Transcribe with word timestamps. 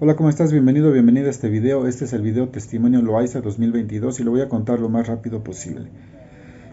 Hola, 0.00 0.16
¿cómo 0.16 0.28
estás? 0.28 0.50
Bienvenido, 0.50 0.90
bienvenida 0.90 1.28
a 1.28 1.30
este 1.30 1.48
video. 1.48 1.86
Este 1.86 2.04
es 2.04 2.12
el 2.12 2.20
video 2.20 2.48
Testimonio 2.48 3.00
Loaiza 3.00 3.40
2022 3.40 4.18
y 4.18 4.24
lo 4.24 4.32
voy 4.32 4.40
a 4.40 4.48
contar 4.48 4.80
lo 4.80 4.88
más 4.88 5.06
rápido 5.06 5.44
posible. 5.44 5.86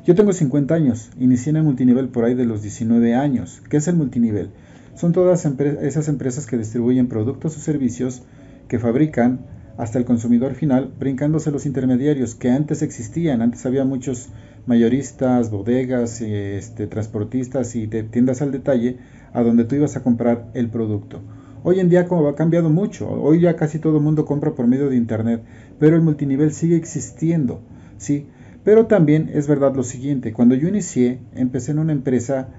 Yo 0.04 0.16
tengo 0.16 0.34
50 0.34 0.74
años, 0.74 1.12
inicié 1.20 1.52
en 1.52 1.58
el 1.58 1.64
multinivel 1.64 2.10
por 2.10 2.26
ahí 2.26 2.34
de 2.34 2.46
los 2.46 2.64
19 2.64 3.14
años. 3.14 3.62
¿Qué 3.70 3.78
es 3.78 3.88
el 3.88 3.96
multinivel? 3.96 4.50
Son 4.96 5.14
todas 5.14 5.46
esas 5.46 6.08
empresas 6.08 6.48
que 6.48 6.58
distribuyen 6.58 7.10
productos 7.10 7.56
o 7.56 7.60
servicios 7.60 8.24
que 8.68 8.80
fabrican 8.80 9.42
hasta 9.78 10.00
el 10.00 10.06
consumidor 10.06 10.56
final, 10.56 10.92
brincándose 11.00 11.52
los 11.52 11.68
intermediarios 11.68 12.34
que 12.34 12.50
antes 12.50 12.82
existían. 12.82 13.44
Antes 13.44 13.68
había 13.68 13.86
muchos 13.86 14.30
mayoristas, 14.66 15.52
bodegas, 15.52 16.22
este, 16.22 16.88
transportistas 16.88 17.76
y 17.76 17.86
tiendas 17.86 18.42
al 18.42 18.52
detalle 18.52 18.98
a 19.32 19.44
donde 19.44 19.66
tú 19.66 19.76
ibas 19.76 19.96
a 19.96 20.02
comprar 20.02 20.48
el 20.56 20.70
producto. 20.70 21.22
Hoy 21.64 21.80
en 21.80 21.90
día 21.90 22.08
como 22.08 22.28
ha 22.28 22.34
cambiado 22.34 22.72
mucho, 22.72 23.08
hoy 23.08 23.42
ya 23.42 23.56
casi 23.56 23.78
todo 23.78 23.98
el 23.98 24.04
mundo 24.04 24.26
compra 24.26 24.56
por 24.56 24.66
medio 24.66 24.90
de 24.90 24.96
internet, 24.96 25.44
pero 25.78 25.96
el 25.96 26.02
multinivel 26.02 26.54
sigue 26.54 26.76
existiendo, 26.76 27.62
¿sí? 27.98 28.26
Pero 28.64 28.88
también 28.88 29.30
es 29.32 29.48
verdad 29.48 29.76
lo 29.76 29.84
siguiente, 29.84 30.34
cuando 30.34 30.56
yo 30.56 30.68
inicié, 30.68 31.20
empecé 31.36 31.72
en 31.72 31.78
una 31.78 31.92
empresa 31.92 32.50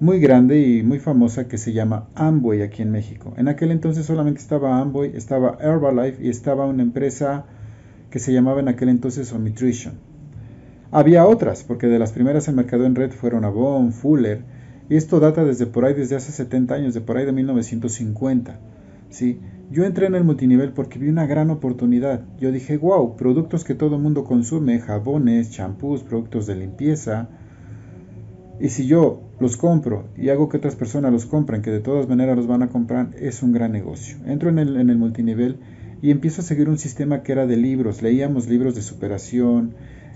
muy 0.00 0.18
grande 0.18 0.60
y 0.60 0.82
muy 0.82 0.98
famosa 0.98 1.46
que 1.46 1.56
se 1.56 1.72
llama 1.72 2.08
Amway 2.16 2.62
aquí 2.62 2.82
en 2.82 2.90
México. 2.90 3.32
En 3.36 3.46
aquel 3.46 3.70
entonces 3.70 4.06
solamente 4.06 4.40
estaba 4.40 4.80
Amway, 4.80 5.12
estaba 5.14 5.56
Herbalife 5.60 6.24
y 6.24 6.28
estaba 6.28 6.66
una 6.66 6.82
empresa 6.82 7.44
que 8.10 8.18
se 8.18 8.32
llamaba 8.32 8.58
en 8.58 8.66
aquel 8.66 8.88
entonces 8.88 9.32
Omitrition. 9.32 9.94
Había 10.90 11.26
otras, 11.26 11.62
porque 11.62 11.86
de 11.86 12.00
las 12.00 12.10
primeras 12.10 12.48
en 12.48 12.56
mercado 12.56 12.86
en 12.86 12.96
red 12.96 13.12
fueron 13.12 13.44
Avon, 13.44 13.92
Fuller, 13.92 14.42
esto 14.96 15.20
data 15.20 15.44
desde 15.44 15.66
por 15.66 15.84
ahí, 15.84 15.94
desde 15.94 16.16
hace 16.16 16.32
70 16.32 16.74
años, 16.74 16.94
de 16.94 17.00
por 17.00 17.16
ahí 17.16 17.26
de 17.26 17.32
1950. 17.32 18.58
¿sí? 19.10 19.40
Yo 19.70 19.84
entré 19.84 20.06
en 20.06 20.14
el 20.14 20.24
multinivel 20.24 20.72
porque 20.72 20.98
vi 20.98 21.08
una 21.08 21.26
gran 21.26 21.50
oportunidad. 21.50 22.22
Yo 22.40 22.50
dije, 22.52 22.78
wow, 22.78 23.16
productos 23.16 23.64
que 23.64 23.74
todo 23.74 23.96
el 23.96 24.02
mundo 24.02 24.24
consume, 24.24 24.78
jabones, 24.80 25.50
champús, 25.50 26.02
productos 26.02 26.46
de 26.46 26.56
limpieza. 26.56 27.28
Y 28.60 28.70
si 28.70 28.86
yo 28.86 29.20
los 29.40 29.56
compro 29.56 30.08
y 30.16 30.30
hago 30.30 30.48
que 30.48 30.56
otras 30.56 30.74
personas 30.74 31.12
los 31.12 31.26
compren, 31.26 31.62
que 31.62 31.70
de 31.70 31.80
todas 31.80 32.08
maneras 32.08 32.36
los 32.36 32.46
van 32.46 32.62
a 32.62 32.68
comprar, 32.68 33.10
es 33.18 33.42
un 33.42 33.52
gran 33.52 33.72
negocio. 33.72 34.16
Entro 34.26 34.48
en 34.48 34.58
el 34.58 34.98
multinivel 34.98 35.58
y 36.00 36.10
empiezo 36.10 36.40
a 36.40 36.44
seguir 36.44 36.68
un 36.68 36.78
sistema 36.78 37.22
que 37.22 37.32
era 37.32 37.46
de 37.46 37.56
libros. 37.56 38.02
Leíamos 38.02 38.48
libros 38.48 38.74
de 38.74 38.82
superación, 38.82 39.74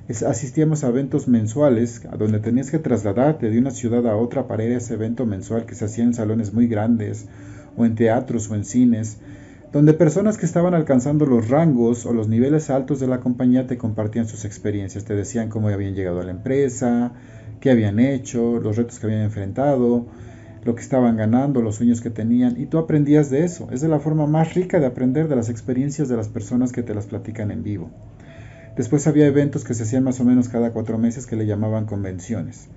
asistíamos 0.08 0.84
a 0.84 0.88
eventos 0.88 1.28
mensuales 1.28 2.02
donde 2.18 2.40
tenías 2.40 2.70
que 2.70 2.78
trasladarte 2.78 3.50
de 3.50 3.58
una 3.58 3.70
ciudad 3.70 4.06
a 4.06 4.16
otra 4.16 4.46
para 4.46 4.64
ir 4.64 4.72
a 4.72 4.78
ese 4.78 4.94
evento 4.94 5.26
mensual 5.26 5.64
que 5.64 5.74
se 5.74 5.84
hacía 5.84 6.04
en 6.04 6.14
salones 6.14 6.52
muy 6.52 6.66
grandes 6.66 7.26
o 7.76 7.84
en 7.84 7.94
teatros 7.94 8.50
o 8.50 8.54
en 8.54 8.64
cines, 8.64 9.18
donde 9.72 9.94
personas 9.94 10.36
que 10.36 10.44
estaban 10.44 10.74
alcanzando 10.74 11.24
los 11.24 11.48
rangos 11.48 12.04
o 12.04 12.12
los 12.12 12.28
niveles 12.28 12.68
altos 12.68 13.00
de 13.00 13.06
la 13.06 13.20
compañía 13.20 13.66
te 13.66 13.78
compartían 13.78 14.26
sus 14.26 14.44
experiencias, 14.44 15.04
te 15.04 15.14
decían 15.14 15.48
cómo 15.48 15.68
habían 15.68 15.94
llegado 15.94 16.20
a 16.20 16.24
la 16.24 16.32
empresa, 16.32 17.12
qué 17.60 17.70
habían 17.70 17.98
hecho, 17.98 18.60
los 18.60 18.76
retos 18.76 18.98
que 18.98 19.06
habían 19.06 19.22
enfrentado, 19.22 20.06
lo 20.64 20.74
que 20.74 20.82
estaban 20.82 21.16
ganando, 21.16 21.62
los 21.62 21.76
sueños 21.76 22.00
que 22.00 22.10
tenían, 22.10 22.60
y 22.60 22.66
tú 22.66 22.78
aprendías 22.78 23.30
de 23.30 23.44
eso. 23.44 23.68
Es 23.72 23.80
de 23.80 23.88
la 23.88 23.98
forma 23.98 24.26
más 24.26 24.54
rica 24.54 24.78
de 24.78 24.86
aprender 24.86 25.28
de 25.28 25.36
las 25.36 25.48
experiencias 25.48 26.08
de 26.08 26.16
las 26.16 26.28
personas 26.28 26.72
que 26.72 26.82
te 26.82 26.94
las 26.94 27.06
platican 27.06 27.50
en 27.50 27.62
vivo. 27.62 27.90
Después 28.76 29.06
había 29.06 29.26
eventos 29.26 29.64
que 29.64 29.74
se 29.74 29.82
hacían 29.82 30.04
más 30.04 30.20
o 30.20 30.24
menos 30.24 30.48
cada 30.48 30.72
cuatro 30.72 30.98
meses 30.98 31.26
que 31.26 31.36
le 31.36 31.46
llamaban 31.46 31.86
convenciones. 31.86 32.68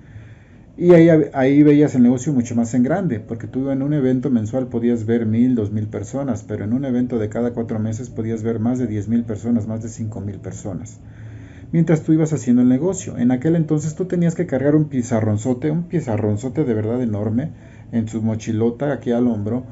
Y 0.78 0.92
ahí, 0.92 1.08
ahí 1.34 1.64
veías 1.64 1.96
el 1.96 2.04
negocio 2.04 2.34
mucho 2.34 2.54
más 2.54 2.74
en 2.74 2.84
grande, 2.84 3.22
porque 3.22 3.48
tú 3.48 3.70
en 3.70 3.82
un 3.82 3.94
evento 3.94 4.30
mensual 4.30 4.68
podías 4.68 5.06
ver 5.06 5.26
mil, 5.26 5.56
dos 5.56 5.72
mil 5.72 5.88
personas, 5.88 6.44
pero 6.44 6.66
en 6.66 6.74
un 6.74 6.84
evento 6.84 7.18
de 7.18 7.30
cada 7.30 7.52
cuatro 7.52 7.80
meses 7.80 8.10
podías 8.10 8.44
ver 8.44 8.60
más 8.60 8.78
de 8.78 8.88
diez 8.88 9.08
mil 9.08 9.24
personas, 9.24 9.68
más 9.68 9.84
de 9.84 9.88
cinco 9.88 10.20
mil 10.20 10.40
personas. 10.40 11.00
Mientras 11.72 12.04
tú 12.04 12.12
ibas 12.12 12.34
haciendo 12.34 12.62
el 12.62 12.68
negocio. 12.68 13.18
En 13.18 13.32
aquel 13.32 13.56
entonces 13.56 13.96
tú 13.96 14.04
tenías 14.06 14.36
que 14.36 14.48
cargar 14.48 14.76
un 14.76 14.90
pizarronzote, 14.90 15.72
un 15.72 15.84
pizarronzote 15.84 16.66
de 16.66 16.74
verdad 16.74 17.02
enorme, 17.02 17.52
en 17.94 18.10
su 18.10 18.22
mochilota 18.22 18.92
aquí 18.92 19.12
al 19.12 19.28
hombro, 19.28 19.64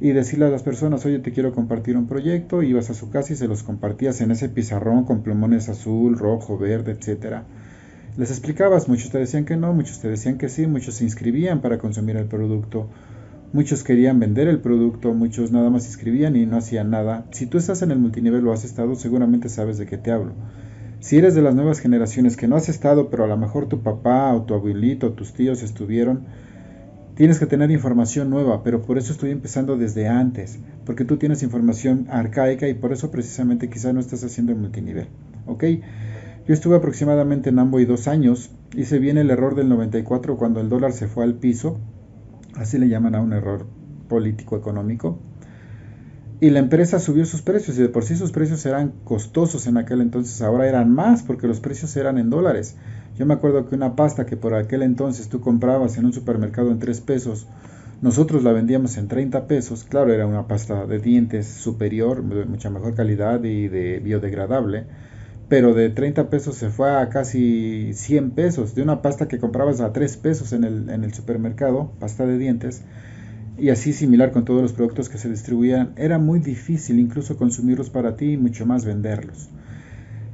y 0.00 0.12
decirle 0.12 0.46
a 0.46 0.50
las 0.50 0.62
personas, 0.62 1.04
oye, 1.04 1.18
te 1.18 1.32
quiero 1.32 1.52
compartir 1.52 1.96
un 1.96 2.06
proyecto, 2.06 2.62
ibas 2.62 2.88
a 2.88 2.94
su 2.94 3.10
casa 3.10 3.34
y 3.34 3.36
se 3.36 3.48
los 3.48 3.62
compartías 3.62 4.20
en 4.22 4.30
ese 4.30 4.48
pizarrón 4.48 5.04
con 5.04 5.22
plumones 5.22 5.68
azul, 5.68 6.18
rojo, 6.18 6.56
verde, 6.56 6.92
etcétera. 6.92 7.44
Les 8.16 8.30
explicabas, 8.30 8.88
muchos 8.88 9.10
te 9.10 9.18
decían 9.18 9.44
que 9.44 9.56
no, 9.56 9.74
muchos 9.74 10.00
te 10.00 10.08
decían 10.08 10.38
que 10.38 10.48
sí, 10.48 10.66
muchos 10.66 10.94
se 10.94 11.04
inscribían 11.04 11.60
para 11.60 11.78
consumir 11.78 12.16
el 12.16 12.26
producto, 12.26 12.88
muchos 13.52 13.84
querían 13.84 14.18
vender 14.18 14.48
el 14.48 14.60
producto, 14.60 15.12
muchos 15.12 15.52
nada 15.52 15.68
más 15.68 15.82
se 15.82 15.90
inscribían 15.90 16.34
y 16.34 16.46
no 16.46 16.56
hacían 16.56 16.90
nada. 16.90 17.26
Si 17.30 17.46
tú 17.46 17.58
estás 17.58 17.82
en 17.82 17.90
el 17.90 17.98
multinivel 17.98 18.46
o 18.46 18.52
has 18.52 18.64
estado, 18.64 18.94
seguramente 18.94 19.50
sabes 19.50 19.76
de 19.76 19.86
qué 19.86 19.98
te 19.98 20.10
hablo. 20.10 20.32
Si 21.00 21.18
eres 21.18 21.34
de 21.34 21.42
las 21.42 21.54
nuevas 21.54 21.80
generaciones 21.80 22.36
que 22.36 22.48
no 22.48 22.56
has 22.56 22.68
estado, 22.68 23.10
pero 23.10 23.24
a 23.24 23.26
lo 23.26 23.36
mejor 23.36 23.68
tu 23.68 23.82
papá 23.82 24.34
o 24.34 24.42
tu 24.42 24.54
abuelito 24.54 25.08
o 25.08 25.12
tus 25.12 25.32
tíos 25.32 25.62
estuvieron, 25.62 26.26
Tienes 27.20 27.38
que 27.38 27.44
tener 27.44 27.70
información 27.70 28.30
nueva, 28.30 28.62
pero 28.62 28.80
por 28.80 28.96
eso 28.96 29.12
estoy 29.12 29.30
empezando 29.30 29.76
desde 29.76 30.08
antes, 30.08 30.58
porque 30.86 31.04
tú 31.04 31.18
tienes 31.18 31.42
información 31.42 32.06
arcaica 32.08 32.66
y 32.66 32.72
por 32.72 32.94
eso 32.94 33.10
precisamente 33.10 33.68
quizá 33.68 33.92
no 33.92 34.00
estás 34.00 34.24
haciendo 34.24 34.52
el 34.52 34.58
multinivel. 34.58 35.08
¿Ok? 35.44 35.64
Yo 36.48 36.54
estuve 36.54 36.76
aproximadamente 36.76 37.50
en 37.50 37.58
Amboy 37.58 37.84
dos 37.84 38.08
años, 38.08 38.52
hice 38.74 38.98
bien 38.98 39.18
el 39.18 39.28
error 39.28 39.54
del 39.54 39.68
94 39.68 40.38
cuando 40.38 40.62
el 40.62 40.70
dólar 40.70 40.94
se 40.94 41.08
fue 41.08 41.24
al 41.24 41.34
piso, 41.34 41.78
así 42.54 42.78
le 42.78 42.88
llaman 42.88 43.14
a 43.14 43.20
un 43.20 43.34
error 43.34 43.66
político 44.08 44.56
económico, 44.56 45.18
y 46.40 46.48
la 46.48 46.60
empresa 46.60 46.98
subió 46.98 47.26
sus 47.26 47.42
precios 47.42 47.76
y 47.76 47.82
de 47.82 47.90
por 47.90 48.02
sí 48.02 48.16
sus 48.16 48.32
precios 48.32 48.64
eran 48.64 48.94
costosos 49.04 49.66
en 49.66 49.76
aquel 49.76 50.00
entonces, 50.00 50.40
ahora 50.40 50.66
eran 50.66 50.90
más 50.90 51.22
porque 51.22 51.46
los 51.46 51.60
precios 51.60 51.94
eran 51.98 52.16
en 52.16 52.30
dólares. 52.30 52.78
Yo 53.16 53.26
me 53.26 53.34
acuerdo 53.34 53.68
que 53.68 53.74
una 53.74 53.96
pasta 53.96 54.26
que 54.26 54.36
por 54.36 54.54
aquel 54.54 54.82
entonces 54.82 55.28
tú 55.28 55.40
comprabas 55.40 55.98
en 55.98 56.06
un 56.06 56.12
supermercado 56.12 56.70
en 56.70 56.78
3 56.78 57.00
pesos, 57.00 57.46
nosotros 58.02 58.42
la 58.42 58.52
vendíamos 58.52 58.96
en 58.96 59.08
30 59.08 59.46
pesos. 59.46 59.84
Claro, 59.84 60.12
era 60.12 60.26
una 60.26 60.48
pasta 60.48 60.86
de 60.86 60.98
dientes 60.98 61.46
superior, 61.46 62.24
de 62.24 62.46
mucha 62.46 62.70
mejor 62.70 62.94
calidad 62.94 63.44
y 63.44 63.68
de 63.68 63.98
biodegradable. 64.00 64.86
Pero 65.50 65.74
de 65.74 65.90
30 65.90 66.30
pesos 66.30 66.54
se 66.54 66.70
fue 66.70 66.90
a 66.90 67.08
casi 67.10 67.90
100 67.92 68.30
pesos. 68.30 68.74
De 68.74 68.82
una 68.82 69.02
pasta 69.02 69.28
que 69.28 69.38
comprabas 69.38 69.80
a 69.80 69.92
3 69.92 70.16
pesos 70.16 70.52
en 70.52 70.64
el, 70.64 70.88
en 70.88 71.04
el 71.04 71.12
supermercado, 71.12 71.92
pasta 71.98 72.24
de 72.24 72.38
dientes, 72.38 72.82
y 73.58 73.68
así 73.68 73.92
similar 73.92 74.32
con 74.32 74.46
todos 74.46 74.62
los 74.62 74.72
productos 74.72 75.10
que 75.10 75.18
se 75.18 75.28
distribuían, 75.28 75.92
era 75.96 76.18
muy 76.18 76.38
difícil 76.38 76.98
incluso 76.98 77.36
consumirlos 77.36 77.90
para 77.90 78.16
ti 78.16 78.32
y 78.32 78.36
mucho 78.38 78.64
más 78.64 78.86
venderlos. 78.86 79.50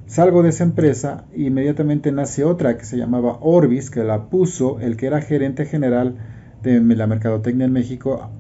Salgo 0.07 0.45
de 0.45 0.51
esa 0.51 0.63
empresa 0.63 1.25
e 1.35 1.43
inmediatamente 1.43 2.13
nace 2.13 2.45
otra 2.45 2.79
que 2.79 2.85
se 2.85 2.97
llamaba 2.97 3.39
Orbis, 3.41 3.91
que 3.91 4.05
la 4.05 4.31
puso 4.31 4.79
el 4.79 4.97
que 4.97 5.09
era 5.09 5.21
gerente 5.21 5.67
general 5.67 6.15
de 6.63 6.81
la 6.81 7.09
mercadotecnia 7.09 7.67
en 7.67 7.73
México. 7.73 8.31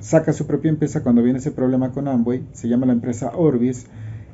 Saca 0.00 0.32
su 0.32 0.48
propia 0.48 0.70
empresa 0.70 1.04
cuando 1.04 1.22
viene 1.22 1.38
ese 1.38 1.52
problema 1.52 1.92
con 1.92 2.08
Amway, 2.08 2.42
se 2.52 2.68
llama 2.68 2.86
la 2.86 2.94
empresa 2.94 3.30
Orbis. 3.36 3.86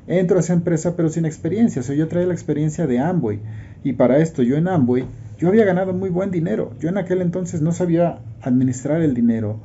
Entro 0.07 0.39
a 0.39 0.41
esa 0.41 0.55
empresa 0.55 0.97
pero 0.97 1.11
sin 1.11 1.27
experiencia, 1.27 1.83
o 1.87 1.93
yo 1.93 2.09
traía 2.09 2.27
la 2.27 2.33
experiencia 2.33 2.87
de 2.87 2.99
Amway. 2.99 3.41
Y 3.85 3.93
para 3.93 4.17
esto 4.17 4.43
yo 4.43 4.57
en 4.57 4.67
Amway, 4.67 5.05
yo 5.37 5.49
había 5.49 5.67
ganado 5.67 5.93
muy 5.93 6.09
buen 6.09 6.31
dinero. 6.31 6.73
Yo 6.81 6.89
en 6.89 6.97
aquel 6.97 7.21
entonces 7.21 7.61
no 7.61 7.73
sabía 7.73 8.21
administrar 8.41 9.03
el 9.03 9.13
dinero, 9.13 9.61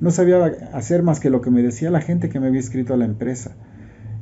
no 0.00 0.10
sabía 0.10 0.44
hacer 0.72 1.04
más 1.04 1.20
que 1.20 1.30
lo 1.30 1.40
que 1.40 1.50
me 1.50 1.62
decía 1.62 1.92
la 1.92 2.00
gente 2.00 2.28
que 2.28 2.40
me 2.40 2.48
había 2.48 2.60
inscrito 2.60 2.94
a 2.94 2.96
la 2.96 3.04
empresa. 3.04 3.52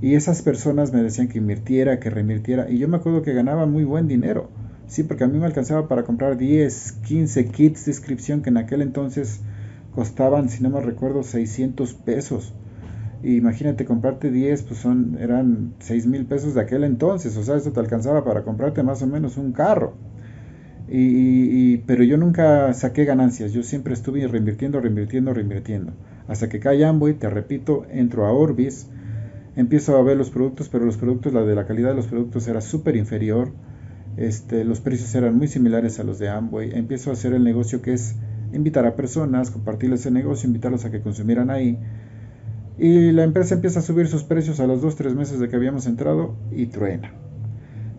Y 0.01 0.15
esas 0.15 0.43
personas 0.43 0.93
me 0.93 1.03
decían 1.03 1.29
que 1.29 1.39
invirtiera, 1.39 1.99
que 1.99 2.11
reinvirtiera. 2.11 2.71
Y 2.71 2.79
yo 2.79 2.89
me 2.89 2.99
acuerdo 2.99 3.23
que 3.23 3.33
ganaba 3.33 3.67
muy 3.67 3.85
buen 3.85 4.09
dinero. 4.09 4.51
Sí, 4.89 5.03
porque 5.03 5.25
a 5.25 5.27
mí 5.27 5.39
me 5.39 5.47
alcanzaba 5.47 5.89
para 5.89 6.05
comprar 6.05 6.37
10, 6.37 6.93
15 7.05 7.47
kits 7.47 7.87
de 7.87 7.93
inscripción 7.93 8.43
que 8.43 8.51
en 8.51 8.59
aquel 8.59 8.83
entonces 8.83 9.41
costaban, 9.95 10.49
si 10.51 10.63
no 10.63 10.71
me 10.71 10.81
recuerdo, 10.81 11.23
600 11.23 11.95
pesos. 11.95 12.55
Y 13.23 13.37
imagínate 13.37 13.87
comprarte 13.87 14.31
10, 14.31 14.63
pues 14.63 14.81
son, 14.81 15.17
eran 15.19 15.73
6 15.81 16.07
mil 16.07 16.27
pesos 16.27 16.55
de 16.55 16.61
aquel 16.61 16.85
entonces. 16.85 17.37
O 17.37 17.43
sea, 17.43 17.57
eso 17.57 17.73
te 17.73 17.81
alcanzaba 17.81 18.23
para 18.23 18.43
comprarte 18.43 18.83
más 18.83 19.03
o 19.03 19.07
menos 19.07 19.39
un 19.39 19.53
carro. 19.53 19.95
Y, 20.89 21.79
pero 21.79 22.05
yo 22.05 22.17
nunca 22.17 22.73
saqué 22.75 23.05
ganancias. 23.07 23.53
Yo 23.53 23.63
siempre 23.63 23.95
estuve 23.95 24.29
reinvirtiendo, 24.29 24.81
reinvirtiendo, 24.81 25.33
reinvirtiendo. 25.33 25.93
Hasta 26.29 26.49
que 26.49 26.61
cae 26.61 26.85
Amway, 26.85 27.15
te 27.15 27.29
repito, 27.29 27.87
entro 27.91 28.27
a 28.27 28.33
Orbis 28.33 28.89
empiezo 29.57 29.97
a 29.97 30.03
ver 30.03 30.17
los 30.17 30.31
productos, 30.31 30.69
pero 30.69 30.85
los 30.85 30.97
productos, 30.97 31.33
la 31.33 31.43
de 31.43 31.55
la 31.55 31.67
calidad 31.67 31.89
de 31.91 31.97
los 31.97 32.07
productos 32.07 32.47
era 32.47 32.61
súper 32.61 32.95
inferior. 32.97 33.53
Este, 34.17 34.65
los 34.65 34.81
precios 34.81 35.15
eran 35.15 35.37
muy 35.37 35.49
similares 35.49 35.99
a 35.99 36.05
los 36.05 36.19
de 36.19 36.29
Amway. 36.29 36.73
Empiezo 36.75 37.11
a 37.11 37.15
hacer 37.15 37.33
el 37.33 37.43
negocio 37.43 37.83
que 37.83 37.95
es 37.95 38.15
invitar 38.53 38.87
a 38.87 38.95
personas, 38.95 39.51
compartirles 39.51 40.07
el 40.07 40.15
negocio, 40.15 40.47
invitarlos 40.47 40.85
a 40.85 40.91
que 40.91 41.01
consumieran 41.01 41.51
ahí. 41.51 41.79
Y 42.79 43.13
la 43.13 43.25
empresa 43.25 43.55
empieza 43.55 43.81
a 43.81 43.83
subir 43.83 44.07
sus 44.07 44.23
precios 44.23 44.61
a 44.61 44.67
los 44.67 44.83
2-3 44.83 45.15
meses 45.15 45.41
de 45.41 45.49
que 45.49 45.57
habíamos 45.57 45.87
entrado 45.87 46.37
y 46.51 46.67
truena. 46.67 47.13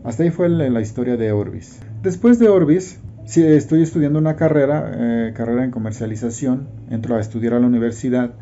Hasta 0.04 0.24
ahí 0.24 0.30
fue 0.30 0.50
la, 0.50 0.80
historia 0.80 1.18
de 1.18 1.32
Orbis. 1.32 1.80
Después 2.04 2.38
de 2.40 2.48
Orbis, 2.50 3.00
estoy 3.26 3.82
estudiando 3.82 4.20
una 4.20 4.36
carrera, 4.36 4.92
eh, 4.94 5.34
carrera 5.36 5.64
en 5.64 5.72
comercialización. 5.72 6.68
Entro 6.90 7.16
a 7.16 7.20
estudiar 7.20 7.56
a 7.56 7.60
la 7.60 7.68
universidad 7.68 8.36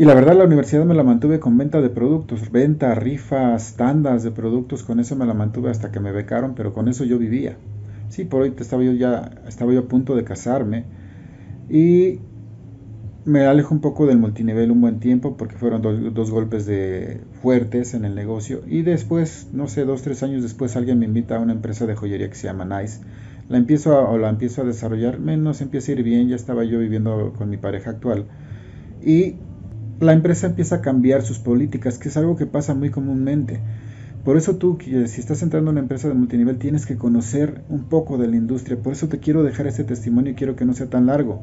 Y 0.00 0.06
la 0.06 0.14
verdad 0.14 0.34
la 0.34 0.44
universidad 0.44 0.86
me 0.86 0.94
la 0.94 1.02
mantuve 1.02 1.40
con 1.40 1.58
venta 1.58 1.82
de 1.82 1.90
productos, 1.90 2.50
venta, 2.50 2.94
rifas, 2.94 3.74
tandas 3.76 4.22
de 4.22 4.30
productos, 4.30 4.82
con 4.82 4.98
eso 4.98 5.14
me 5.14 5.26
la 5.26 5.34
mantuve 5.34 5.68
hasta 5.68 5.92
que 5.92 6.00
me 6.00 6.10
becaron, 6.10 6.54
pero 6.54 6.72
con 6.72 6.88
eso 6.88 7.04
yo 7.04 7.18
vivía. 7.18 7.58
Sí, 8.08 8.24
por 8.24 8.40
hoy 8.40 8.54
estaba 8.58 8.82
yo 8.82 8.92
ya, 8.92 9.30
estaba 9.46 9.74
yo 9.74 9.80
a 9.80 9.88
punto 9.88 10.16
de 10.16 10.24
casarme 10.24 10.84
y 11.68 12.18
me 13.26 13.44
alejo 13.44 13.74
un 13.74 13.82
poco 13.82 14.06
del 14.06 14.16
multinivel 14.16 14.70
un 14.70 14.80
buen 14.80 15.00
tiempo 15.00 15.36
porque 15.36 15.56
fueron 15.56 15.82
dos, 15.82 16.30
golpes 16.30 16.64
de 16.64 17.20
fuertes 17.42 17.92
en 17.92 18.06
el 18.06 18.14
negocio 18.14 18.62
y 18.66 18.80
después, 18.80 19.48
no 19.52 19.68
sé, 19.68 19.84
dos, 19.84 20.00
tres 20.00 20.22
años 20.22 20.42
después 20.42 20.76
alguien 20.76 20.98
me 20.98 21.04
invita 21.04 21.36
a 21.36 21.40
una 21.40 21.52
empresa 21.52 21.84
de 21.84 21.94
joyería 21.94 22.30
que 22.30 22.36
se 22.36 22.46
llama 22.46 22.64
Nice. 22.64 23.02
La 23.50 23.58
empiezo 23.58 23.98
a, 23.98 24.08
o 24.08 24.16
la 24.16 24.30
empiezo 24.30 24.62
a 24.62 24.64
desarrollar, 24.64 25.20
menos 25.20 25.60
empieza 25.60 25.92
a 25.92 25.96
ir 25.96 26.02
bien, 26.04 26.30
ya 26.30 26.36
estaba 26.36 26.64
yo 26.64 26.78
viviendo 26.78 27.34
con 27.36 27.50
mi 27.50 27.58
pareja 27.58 27.90
actual 27.90 28.24
y 29.02 29.34
la 30.00 30.14
empresa 30.14 30.46
empieza 30.46 30.76
a 30.76 30.80
cambiar 30.80 31.22
sus 31.22 31.38
políticas, 31.38 31.98
que 31.98 32.08
es 32.08 32.16
algo 32.16 32.36
que 32.36 32.46
pasa 32.46 32.74
muy 32.74 32.90
comúnmente. 32.90 33.60
Por 34.24 34.36
eso 34.36 34.56
tú, 34.56 34.78
si 34.80 35.20
estás 35.20 35.42
entrando 35.42 35.70
en 35.70 35.74
una 35.74 35.82
empresa 35.82 36.08
de 36.08 36.14
multinivel, 36.14 36.58
tienes 36.58 36.86
que 36.86 36.96
conocer 36.96 37.62
un 37.68 37.84
poco 37.84 38.18
de 38.18 38.28
la 38.28 38.36
industria. 38.36 38.78
Por 38.82 38.92
eso 38.92 39.08
te 39.08 39.18
quiero 39.18 39.42
dejar 39.42 39.66
este 39.66 39.84
testimonio 39.84 40.32
y 40.32 40.34
quiero 40.34 40.56
que 40.56 40.64
no 40.64 40.72
sea 40.72 40.88
tan 40.88 41.06
largo. 41.06 41.42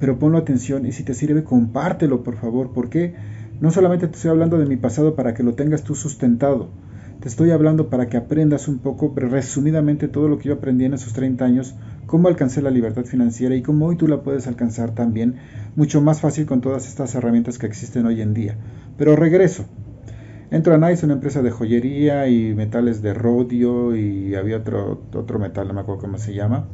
Pero 0.00 0.18
ponlo 0.18 0.38
atención 0.38 0.86
y 0.86 0.92
si 0.92 1.02
te 1.02 1.14
sirve, 1.14 1.44
compártelo, 1.44 2.22
por 2.22 2.36
favor. 2.36 2.70
Porque 2.72 3.14
no 3.60 3.70
solamente 3.70 4.08
te 4.08 4.16
estoy 4.16 4.30
hablando 4.30 4.58
de 4.58 4.66
mi 4.66 4.76
pasado 4.76 5.14
para 5.14 5.34
que 5.34 5.42
lo 5.42 5.54
tengas 5.54 5.82
tú 5.82 5.94
sustentado. 5.94 6.68
Te 7.24 7.30
estoy 7.30 7.52
hablando 7.52 7.88
para 7.88 8.10
que 8.10 8.18
aprendas 8.18 8.68
un 8.68 8.80
poco, 8.80 9.10
resumidamente, 9.16 10.08
todo 10.08 10.28
lo 10.28 10.36
que 10.36 10.50
yo 10.50 10.56
aprendí 10.56 10.84
en 10.84 10.92
esos 10.92 11.14
30 11.14 11.42
años 11.42 11.74
cómo 12.04 12.28
alcancé 12.28 12.60
la 12.60 12.68
libertad 12.68 13.06
financiera 13.06 13.56
y 13.56 13.62
cómo 13.62 13.86
hoy 13.86 13.96
tú 13.96 14.08
la 14.08 14.22
puedes 14.22 14.46
alcanzar 14.46 14.94
también 14.94 15.36
mucho 15.74 16.02
más 16.02 16.20
fácil 16.20 16.44
con 16.44 16.60
todas 16.60 16.86
estas 16.86 17.14
herramientas 17.14 17.56
que 17.56 17.64
existen 17.64 18.04
hoy 18.04 18.20
en 18.20 18.34
día. 18.34 18.58
Pero 18.98 19.16
regreso. 19.16 19.64
Entro 20.50 20.74
a 20.74 20.76
Nice, 20.76 21.06
una 21.06 21.14
empresa 21.14 21.40
de 21.40 21.50
joyería 21.50 22.28
y 22.28 22.52
metales 22.52 23.00
de 23.00 23.14
rodio 23.14 23.96
y 23.96 24.34
había 24.34 24.58
otro, 24.58 25.00
otro 25.14 25.38
metal, 25.38 25.66
no 25.66 25.72
me 25.72 25.80
acuerdo 25.80 26.02
cómo 26.02 26.18
se 26.18 26.34
llama. 26.34 26.68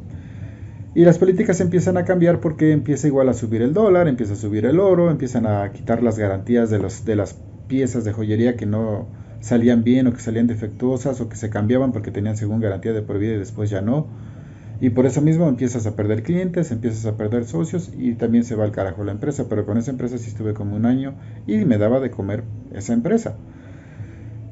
Y 0.93 1.05
las 1.05 1.17
políticas 1.17 1.61
empiezan 1.61 1.95
a 1.95 2.03
cambiar 2.03 2.41
porque 2.41 2.73
empieza 2.73 3.07
igual 3.07 3.29
a 3.29 3.33
subir 3.33 3.61
el 3.61 3.73
dólar, 3.73 4.09
empieza 4.09 4.33
a 4.33 4.35
subir 4.35 4.65
el 4.65 4.81
oro, 4.81 5.11
empiezan 5.11 5.45
a 5.45 5.71
quitar 5.71 6.03
las 6.03 6.19
garantías 6.19 6.69
de, 6.69 6.79
los, 6.79 7.05
de 7.05 7.15
las 7.15 7.39
piezas 7.69 8.03
de 8.03 8.11
joyería 8.11 8.57
que 8.57 8.65
no 8.65 9.07
salían 9.41 9.83
bien 9.83 10.07
o 10.07 10.13
que 10.13 10.21
salían 10.21 10.47
defectuosas 10.47 11.19
o 11.19 11.27
que 11.27 11.35
se 11.35 11.49
cambiaban 11.49 11.91
porque 11.91 12.11
tenían 12.11 12.37
según 12.37 12.61
garantía 12.61 12.93
de 12.93 13.01
por 13.01 13.19
vida 13.19 13.33
y 13.33 13.37
después 13.37 13.69
ya 13.69 13.81
no. 13.81 14.07
Y 14.79 14.89
por 14.91 15.05
eso 15.05 15.21
mismo 15.21 15.47
empiezas 15.47 15.85
a 15.85 15.95
perder 15.95 16.23
clientes, 16.23 16.71
empiezas 16.71 17.05
a 17.05 17.15
perder 17.15 17.45
socios 17.45 17.91
y 17.95 18.13
también 18.13 18.43
se 18.43 18.55
va 18.55 18.63
al 18.63 18.71
carajo 18.71 19.03
la 19.03 19.11
empresa. 19.11 19.45
Pero 19.47 19.65
con 19.65 19.77
esa 19.77 19.91
empresa 19.91 20.17
sí 20.17 20.29
estuve 20.29 20.53
como 20.53 20.75
un 20.75 20.85
año 20.85 21.13
y 21.45 21.57
me 21.65 21.77
daba 21.77 21.99
de 21.99 22.09
comer 22.09 22.43
esa 22.73 22.93
empresa. 22.93 23.35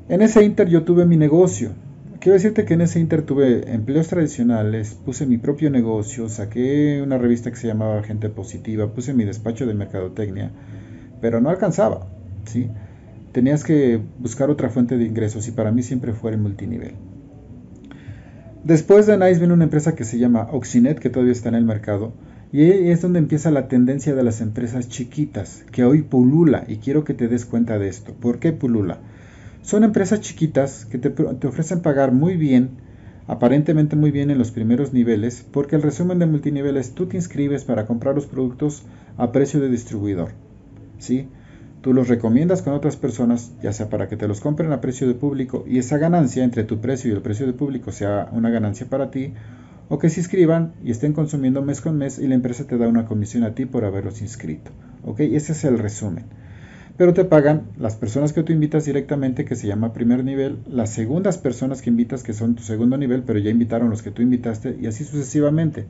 En 0.08 0.22
ese 0.22 0.44
inter 0.44 0.70
yo 0.70 0.84
tuve 0.84 1.06
mi 1.06 1.18
negocio. 1.18 1.72
Quiero 2.20 2.34
decirte 2.34 2.66
que 2.66 2.74
en 2.74 2.82
ese 2.82 3.00
inter 3.00 3.22
tuve 3.22 3.74
empleos 3.74 4.10
tradicionales, 4.10 4.94
puse 4.94 5.26
mi 5.26 5.38
propio 5.38 5.70
negocio, 5.70 6.28
saqué 6.28 7.02
una 7.02 7.18
revista 7.18 7.50
que 7.50 7.56
se 7.56 7.68
llamaba 7.68 8.04
Gente 8.04 8.28
Positiva, 8.30 8.94
puse 8.94 9.14
mi 9.14 9.24
despacho 9.24 9.66
de 9.66 9.74
mercadotecnia, 9.74 10.52
pero 11.22 11.40
no 11.40 11.50
alcanzaba, 11.50 12.08
¿sí? 12.44 12.70
Tenías 13.40 13.64
que 13.64 14.02
buscar 14.20 14.50
otra 14.50 14.70
fuente 14.70 14.98
de 14.98 15.06
ingresos 15.06 15.48
y 15.48 15.52
para 15.52 15.72
mí 15.72 15.82
siempre 15.82 16.12
fue 16.12 16.32
el 16.32 16.40
multinivel. 16.40 16.96
Después 18.66 19.06
de 19.06 19.18
Nice 19.18 19.40
viene 19.40 19.54
una 19.54 19.64
empresa 19.64 19.96
que 19.96 20.04
se 20.04 20.20
llama 20.20 20.50
Oxinet, 20.52 21.00
que 21.00 21.10
todavía 21.10 21.32
está 21.32 21.48
en 21.48 21.56
el 21.56 21.64
mercado, 21.64 22.12
y 22.52 22.64
es 22.64 23.02
donde 23.02 23.20
empieza 23.20 23.50
la 23.50 23.70
tendencia 23.70 24.14
de 24.14 24.24
las 24.24 24.42
empresas 24.42 24.90
chiquitas, 24.90 25.64
que 25.72 25.86
hoy 25.86 26.02
pulula, 26.02 26.66
y 26.68 26.80
quiero 26.80 27.06
que 27.06 27.14
te 27.14 27.30
des 27.30 27.46
cuenta 27.46 27.80
de 27.80 27.88
esto. 27.88 28.12
¿Por 28.12 28.40
qué 28.40 28.52
pulula? 28.52 28.98
Son 29.62 29.86
empresas 29.86 30.20
chiquitas 30.20 30.84
que 30.84 30.98
te, 30.98 31.10
te 31.10 31.48
ofrecen 31.48 31.82
pagar 31.82 32.12
muy 32.12 32.36
bien, 32.36 32.72
aparentemente 33.28 33.96
muy 33.96 34.12
bien 34.12 34.32
en 34.32 34.38
los 34.38 34.52
primeros 34.52 34.92
niveles, 34.92 35.46
porque 35.50 35.78
el 35.78 35.82
resumen 35.82 36.20
de 36.20 36.26
multinivel 36.26 36.76
es 36.76 36.92
tú 36.92 37.06
te 37.06 37.16
inscribes 37.16 37.64
para 37.64 37.86
comprar 37.86 38.16
los 38.16 38.26
productos 38.26 38.84
a 39.16 39.32
precio 39.32 39.62
de 39.62 39.70
distribuidor. 39.70 40.32
¿sí? 40.98 41.30
Tú 41.81 41.94
los 41.94 42.10
recomiendas 42.10 42.62
con 42.62 42.74
otras 42.74 42.98
personas, 42.98 43.54
ya 43.64 43.72
sea 43.72 43.90
para 43.90 44.10
que 44.10 44.18
te 44.18 44.28
los 44.28 44.42
compren 44.42 44.72
a 44.74 44.81
precio 44.81 45.08
de 45.08 45.14
público 45.14 45.64
y 45.66 45.78
esa 45.78 45.98
ganancia 45.98 46.44
entre 46.44 46.66
tu 46.66 46.81
precio 46.81 47.10
y 47.10 47.14
el 47.14 47.22
precio 47.22 47.46
de 47.46 47.54
público 47.54 47.94
sea 47.94 48.28
una 48.34 48.50
ganancia 48.50 48.88
para 48.90 49.12
ti, 49.12 49.34
o 49.88 49.98
que 49.98 50.10
se 50.10 50.20
inscriban 50.20 50.74
y 50.84 50.92
estén 50.92 51.14
consumiendo 51.14 51.62
mes 51.62 51.81
con 51.81 51.98
mes 51.98 52.20
y 52.20 52.28
la 52.28 52.36
empresa 52.36 52.68
te 52.68 52.78
da 52.78 52.88
una 52.88 53.06
comisión 53.06 53.44
a 53.44 53.56
ti 53.56 53.66
por 53.66 53.86
haberlos 53.86 54.22
inscrito. 54.22 54.72
¿Ok? 55.04 55.22
Ese 55.22 55.54
es 55.54 55.64
el 55.64 55.80
resumen. 55.80 56.26
Pero 56.98 57.14
te 57.14 57.24
pagan 57.24 57.64
las 57.78 57.96
personas 57.96 58.34
que 58.34 58.44
tú 58.44 58.52
invitas 58.52 58.84
directamente, 58.84 59.46
que 59.46 59.56
se 59.56 59.68
llama 59.68 59.94
primer 59.94 60.26
nivel, 60.26 60.58
las 60.68 60.90
segundas 60.90 61.38
personas 61.38 61.81
que 61.81 61.90
invitas, 61.90 62.24
que 62.24 62.34
son 62.34 62.56
tu 62.56 62.62
segundo 62.62 62.98
nivel, 62.98 63.24
pero 63.24 63.40
ya 63.40 63.50
invitaron 63.50 63.90
los 63.90 64.02
que 64.04 64.12
tú 64.12 64.22
invitaste, 64.22 64.76
y 64.81 64.86
así 64.86 65.06
sucesivamente. 65.06 65.86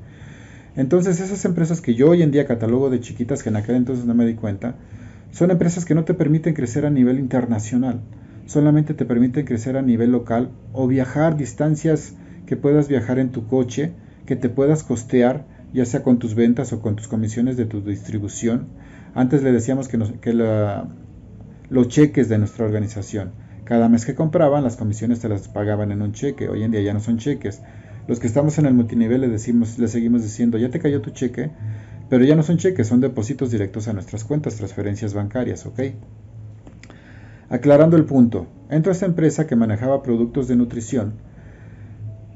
Entonces, 0.76 1.20
esas 1.20 1.44
empresas 1.46 1.82
que 1.82 1.96
yo 1.96 2.10
hoy 2.10 2.22
en 2.22 2.30
día 2.30 2.46
catalogo 2.46 2.92
de 2.92 3.00
chiquitas, 3.00 3.42
que 3.42 3.50
en 3.50 3.56
aquel 3.56 3.76
entonces 3.76 4.06
no 4.06 4.14
me 4.14 4.28
di 4.28 4.36
cuenta, 4.36 4.76
son 5.32 5.52
empresas 5.52 5.86
que 5.86 5.96
no 5.96 6.04
te 6.04 6.14
permiten 6.14 6.54
crecer 6.54 6.86
a 6.86 6.90
nivel 6.90 7.20
internacional, 7.20 8.02
solamente 8.46 8.94
te 8.94 9.06
permiten 9.06 9.46
crecer 9.46 9.78
a 9.78 9.82
nivel 9.82 10.12
local 10.12 10.50
o 10.74 10.88
viajar 10.88 11.38
distancias 11.38 12.16
que 12.46 12.58
puedas 12.58 12.88
viajar 12.88 13.20
en 13.20 13.30
tu 13.30 13.46
coche, 13.48 13.92
que 14.26 14.36
te 14.36 14.50
puedas 14.50 14.84
costear, 14.84 15.46
ya 15.72 15.86
sea 15.86 16.02
con 16.02 16.18
tus 16.18 16.34
ventas 16.34 16.74
o 16.74 16.82
con 16.82 16.96
tus 16.96 17.08
comisiones 17.08 17.58
de 17.58 17.66
tu 17.66 17.82
distribución. 17.82 18.68
Antes 19.14 19.44
le 19.44 19.52
decíamos 19.52 19.88
que, 19.88 20.00
que 20.20 20.34
los 20.34 21.88
cheques 21.90 22.28
de 22.28 22.40
nuestra 22.40 22.66
organización. 22.66 23.32
Cada 23.66 23.88
mes 23.88 24.04
que 24.04 24.16
compraban, 24.16 24.64
las 24.64 24.78
comisiones 24.78 25.20
te 25.20 25.30
las 25.30 25.48
pagaban 25.48 25.92
en 25.92 26.02
un 26.02 26.12
cheque. 26.12 26.50
Hoy 26.50 26.64
en 26.64 26.72
día 26.72 26.82
ya 26.82 26.94
no 26.94 27.00
son 27.00 27.20
cheques. 27.20 27.62
Los 28.08 28.20
que 28.20 28.26
estamos 28.26 28.58
en 28.58 28.66
el 28.66 28.74
multinivel 28.74 29.22
le, 29.22 29.28
decimos, 29.28 29.78
le 29.78 29.88
seguimos 29.88 30.24
diciendo, 30.24 30.58
ya 30.58 30.72
te 30.72 30.80
cayó 30.80 31.02
tu 31.02 31.12
cheque, 31.12 31.52
pero 32.10 32.26
ya 32.26 32.36
no 32.36 32.44
son 32.44 32.58
cheques, 32.58 32.88
son 32.88 33.02
depósitos 33.02 33.52
directos 33.52 33.88
a 33.88 33.94
nuestras 33.94 34.24
cuentas, 34.24 34.56
transferencias 34.56 35.14
bancarias, 35.14 35.66
¿ok? 35.66 35.80
Aclarando 37.50 37.98
el 37.98 38.06
punto, 38.06 38.48
entro 38.70 38.92
a 38.92 38.94
esta 38.94 39.06
empresa 39.06 39.48
que 39.48 39.56
manejaba 39.56 40.04
productos 40.04 40.48
de 40.48 40.56
nutrición 40.56 41.14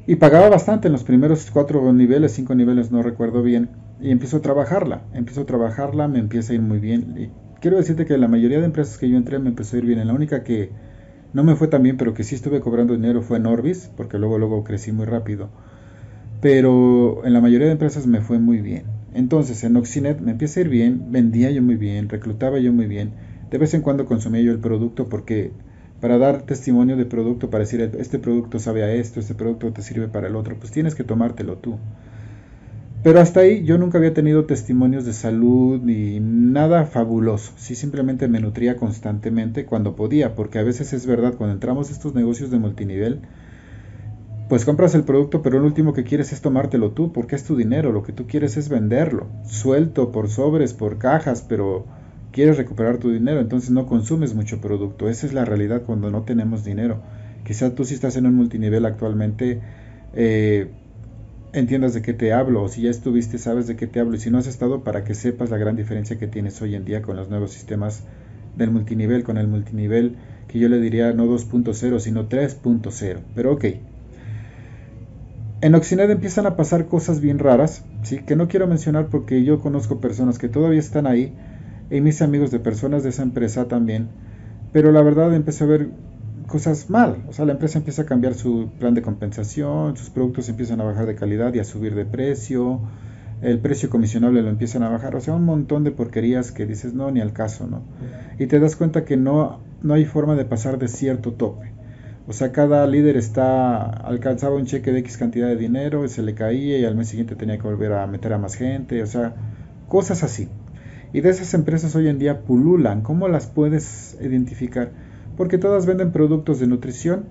y 0.06 0.16
pagaba 0.16 0.50
bastante 0.50 0.88
en 0.88 0.92
los 0.92 1.04
primeros 1.04 1.50
cuatro 1.52 1.94
niveles, 1.94 2.34
cinco 2.34 2.56
niveles, 2.56 2.92
no 2.92 3.02
recuerdo 3.02 3.42
bien, 3.42 3.70
y 4.02 4.12
empiezo 4.12 4.38
a 4.38 4.42
trabajarla, 4.42 5.04
empiezo 5.14 5.42
a 5.42 5.46
trabajarla, 5.46 6.08
me 6.08 6.20
empieza 6.20 6.52
a 6.52 6.56
ir 6.56 6.62
muy 6.62 6.80
bien. 6.80 7.16
Y 7.18 7.30
quiero 7.62 7.78
decirte 7.78 8.06
que 8.06 8.18
la 8.18 8.28
mayoría 8.28 8.60
de 8.60 8.66
empresas 8.66 8.98
que 8.98 9.10
yo 9.10 9.18
entré 9.18 9.40
me 9.40 9.50
empezó 9.50 9.76
a 9.76 9.80
ir 9.80 9.86
bien, 9.86 10.06
la 10.06 10.14
única 10.14 10.44
que 10.44 10.72
no 11.32 11.44
me 11.44 11.56
fue 11.56 11.68
tan 11.68 11.84
bien, 11.84 11.98
pero 11.98 12.14
que 12.14 12.24
sí 12.24 12.36
estuve 12.36 12.60
cobrando 12.60 12.94
dinero 12.94 13.22
fue 13.22 13.40
Norbis, 13.40 13.90
porque 13.96 14.20
luego, 14.20 14.38
luego 14.38 14.64
crecí 14.64 14.92
muy 14.92 15.06
rápido. 15.06 15.50
Pero 16.42 17.26
en 17.26 17.34
la 17.34 17.40
mayoría 17.40 17.68
de 17.68 17.74
empresas 17.74 18.06
me 18.06 18.20
fue 18.22 18.40
muy 18.40 18.60
bien. 18.60 19.03
Entonces 19.14 19.64
en 19.64 19.76
Oxinet 19.78 20.20
me 20.22 20.32
empieza 20.32 20.60
a 20.60 20.64
ir 20.64 20.70
bien, 20.70 21.12
vendía 21.12 21.52
yo 21.52 21.62
muy 21.62 21.76
bien, 21.76 22.10
reclutaba 22.10 22.60
yo 22.60 22.74
muy 22.74 22.88
bien. 22.88 23.14
De 23.52 23.58
vez 23.58 23.74
en 23.74 23.82
cuando 23.82 24.06
consumía 24.06 24.42
yo 24.42 24.52
el 24.52 24.60
producto 24.60 25.10
porque 25.10 25.52
para 26.00 26.18
dar 26.18 26.44
testimonio 26.44 26.98
de 26.98 27.06
producto, 27.06 27.50
para 27.50 27.64
decir 27.64 27.82
este 27.98 28.20
producto 28.20 28.60
sabe 28.60 28.84
a 28.84 28.94
esto, 28.94 29.20
este 29.20 29.36
producto 29.36 29.72
te 29.72 29.82
sirve 29.82 30.08
para 30.10 30.28
el 30.28 30.36
otro, 30.36 30.58
pues 30.60 30.72
tienes 30.72 30.96
que 30.96 31.04
tomártelo 31.04 31.58
tú. 31.58 31.80
Pero 33.04 33.20
hasta 33.20 33.42
ahí 33.42 33.64
yo 33.66 33.78
nunca 33.78 33.98
había 33.98 34.14
tenido 34.14 34.46
testimonios 34.46 35.06
de 35.06 35.14
salud 35.14 35.82
ni 35.84 36.20
nada 36.22 36.86
fabuloso. 36.86 37.52
Sí, 37.58 37.76
simplemente 37.76 38.28
me 38.30 38.40
nutría 38.40 38.78
constantemente 38.78 39.66
cuando 39.66 39.96
podía, 39.96 40.36
porque 40.36 40.58
a 40.60 40.64
veces 40.64 40.94
es 40.94 41.06
verdad, 41.06 41.36
cuando 41.36 41.54
entramos 41.54 41.90
a 41.90 41.94
estos 41.94 42.16
negocios 42.16 42.50
de 42.50 42.60
multinivel, 42.60 43.22
pues 44.50 44.66
compras 44.66 44.94
el 44.96 45.04
producto, 45.04 45.42
pero 45.42 45.60
lo 45.60 45.66
último 45.66 45.94
que 45.94 46.04
quieres 46.04 46.34
es 46.34 46.42
tomártelo 46.42 46.92
tú, 46.92 47.12
porque 47.12 47.36
es 47.36 47.44
tu 47.44 47.56
dinero, 47.56 47.92
lo 47.92 48.04
que 48.04 48.14
tú 48.14 48.28
quieres 48.28 48.58
es 48.58 48.70
venderlo, 48.70 49.28
suelto 49.46 50.12
por 50.12 50.30
sobres, 50.30 50.74
por 50.74 50.98
cajas, 50.98 51.46
pero 51.48 51.86
quieres 52.32 52.58
recuperar 52.58 52.98
tu 52.98 53.12
dinero, 53.12 53.40
entonces 53.40 53.72
no 53.72 53.86
consumes 53.86 54.34
mucho 54.34 54.60
producto. 54.60 55.08
Esa 55.08 55.28
es 55.28 55.34
la 55.34 55.46
realidad 55.46 55.84
cuando 55.86 56.12
no 56.12 56.24
tenemos 56.24 56.66
dinero. 56.66 57.02
Quizá 57.46 57.76
tú 57.76 57.86
si 57.86 57.94
estás 57.94 58.18
en 58.18 58.26
un 58.26 58.36
multinivel 58.36 58.86
actualmente, 58.86 59.62
eh, 60.14 60.68
entiendas 61.54 61.94
de 61.94 62.02
qué 62.02 62.14
te 62.14 62.34
hablo, 62.34 62.64
o 62.64 62.68
si 62.68 62.82
ya 62.82 62.90
estuviste, 62.90 63.38
sabes 63.38 63.68
de 63.68 63.76
qué 63.76 63.88
te 63.88 64.00
hablo, 64.00 64.16
y 64.16 64.20
si 64.20 64.30
no 64.30 64.40
has 64.40 64.48
estado, 64.48 64.84
para 64.84 65.04
que 65.04 65.14
sepas 65.14 65.52
la 65.52 65.58
gran 65.58 65.76
diferencia 65.76 66.18
que 66.18 66.28
tienes 66.28 66.62
hoy 66.62 66.76
en 66.76 66.86
día 66.86 67.02
con 67.02 67.16
los 67.16 67.30
nuevos 67.30 67.52
sistemas 67.52 68.04
del 68.58 68.72
multinivel, 68.72 69.24
con 69.24 69.38
el 69.38 69.48
multinivel 69.48 70.16
que 70.48 70.60
yo 70.60 70.70
le 70.70 70.80
diría 70.80 71.14
no 71.14 71.26
2.0, 71.26 72.00
sino 72.00 72.28
3.0. 72.30 73.20
Pero 73.36 73.54
ok, 73.54 73.66
en 75.64 75.76
Oxinet 75.76 76.10
empiezan 76.10 76.46
a 76.46 76.58
pasar 76.58 76.88
cosas 76.88 77.22
bien 77.22 77.40
raras, 77.40 77.86
¿sí? 78.02 78.20
que 78.20 78.36
no 78.36 78.50
quiero 78.50 78.68
mencionar 78.68 79.08
porque 79.08 79.46
yo 79.46 79.62
conozco 79.62 80.02
personas 80.02 80.38
que 80.38 80.50
todavía 80.50 80.82
están 80.82 81.08
ahí, 81.08 81.34
y 81.90 82.02
mis 82.02 82.22
amigos 82.22 82.52
de 82.52 82.60
personas 82.60 83.04
de 83.04 83.12
esa 83.12 83.24
empresa 83.24 83.70
también, 83.70 84.10
pero 84.74 84.92
la 84.92 85.02
verdad 85.02 85.34
empecé 85.34 85.64
a 85.64 85.68
ver 85.68 85.88
cosas 86.48 86.90
mal, 86.90 87.24
o 87.30 87.32
sea, 87.32 87.46
la 87.46 87.54
empresa 87.54 87.78
empieza 87.78 88.02
a 88.02 88.06
cambiar 88.06 88.34
su 88.34 88.72
plan 88.78 88.94
de 88.94 89.02
compensación, 89.02 89.96
sus 89.96 90.10
productos 90.10 90.50
empiezan 90.50 90.82
a 90.82 90.84
bajar 90.84 91.06
de 91.06 91.16
calidad 91.16 91.54
y 91.54 91.60
a 91.60 91.64
subir 91.64 91.96
de 91.96 92.04
precio, 92.04 92.82
el 93.42 93.60
precio 93.60 93.90
comisionable 93.90 94.42
lo 94.42 94.50
empiezan 94.50 94.84
a 94.84 94.90
bajar, 94.90 95.16
o 95.16 95.22
sea, 95.22 95.34
un 95.34 95.46
montón 95.46 95.86
de 95.86 95.92
porquerías 95.92 96.52
que 96.52 96.66
dices 96.66 96.94
no, 96.94 97.10
ni 97.10 97.22
al 97.22 97.32
caso, 97.32 97.68
¿no? 97.68 97.84
Y 98.38 98.48
te 98.48 98.60
das 98.60 98.76
cuenta 98.76 99.06
que 99.06 99.16
no, 99.16 99.62
no 99.82 99.94
hay 99.94 100.04
forma 100.04 100.36
de 100.36 100.44
pasar 100.44 100.78
de 100.78 100.90
cierto 100.90 101.32
tope. 101.32 101.72
O 102.28 102.34
sea, 102.34 102.52
cada 102.52 102.88
líder 102.88 103.18
está 103.18 103.84
alcanzaba 103.84 104.56
un 104.56 104.66
cheque 104.66 104.92
de 104.92 105.00
X 105.00 105.18
cantidad 105.18 105.48
de 105.48 105.58
dinero 105.58 106.06
y 106.06 106.10
se 106.10 106.22
le 106.24 106.34
caía 106.34 106.78
y 106.78 106.86
al 106.86 106.96
mes 106.96 107.10
siguiente 107.10 107.36
tenía 107.36 107.58
que 107.58 107.64
volver 107.64 107.94
a 107.94 108.08
meter 108.08 108.32
a 108.34 108.38
más 108.38 108.56
gente, 108.56 109.04
o 109.04 109.06
sea, 109.06 109.36
cosas 109.90 110.24
así. 110.24 110.48
Y 111.12 111.22
de 111.22 111.30
esas 111.30 111.54
empresas 111.54 111.96
hoy 111.96 112.08
en 112.08 112.20
día 112.20 112.42
pululan, 112.42 113.02
¿cómo 113.02 113.28
las 113.28 113.48
puedes 113.48 114.18
identificar? 114.22 114.92
Porque 115.36 115.58
todas 115.58 115.86
venden 115.86 116.12
productos 116.12 116.60
de 116.60 116.68
nutrición 116.68 117.26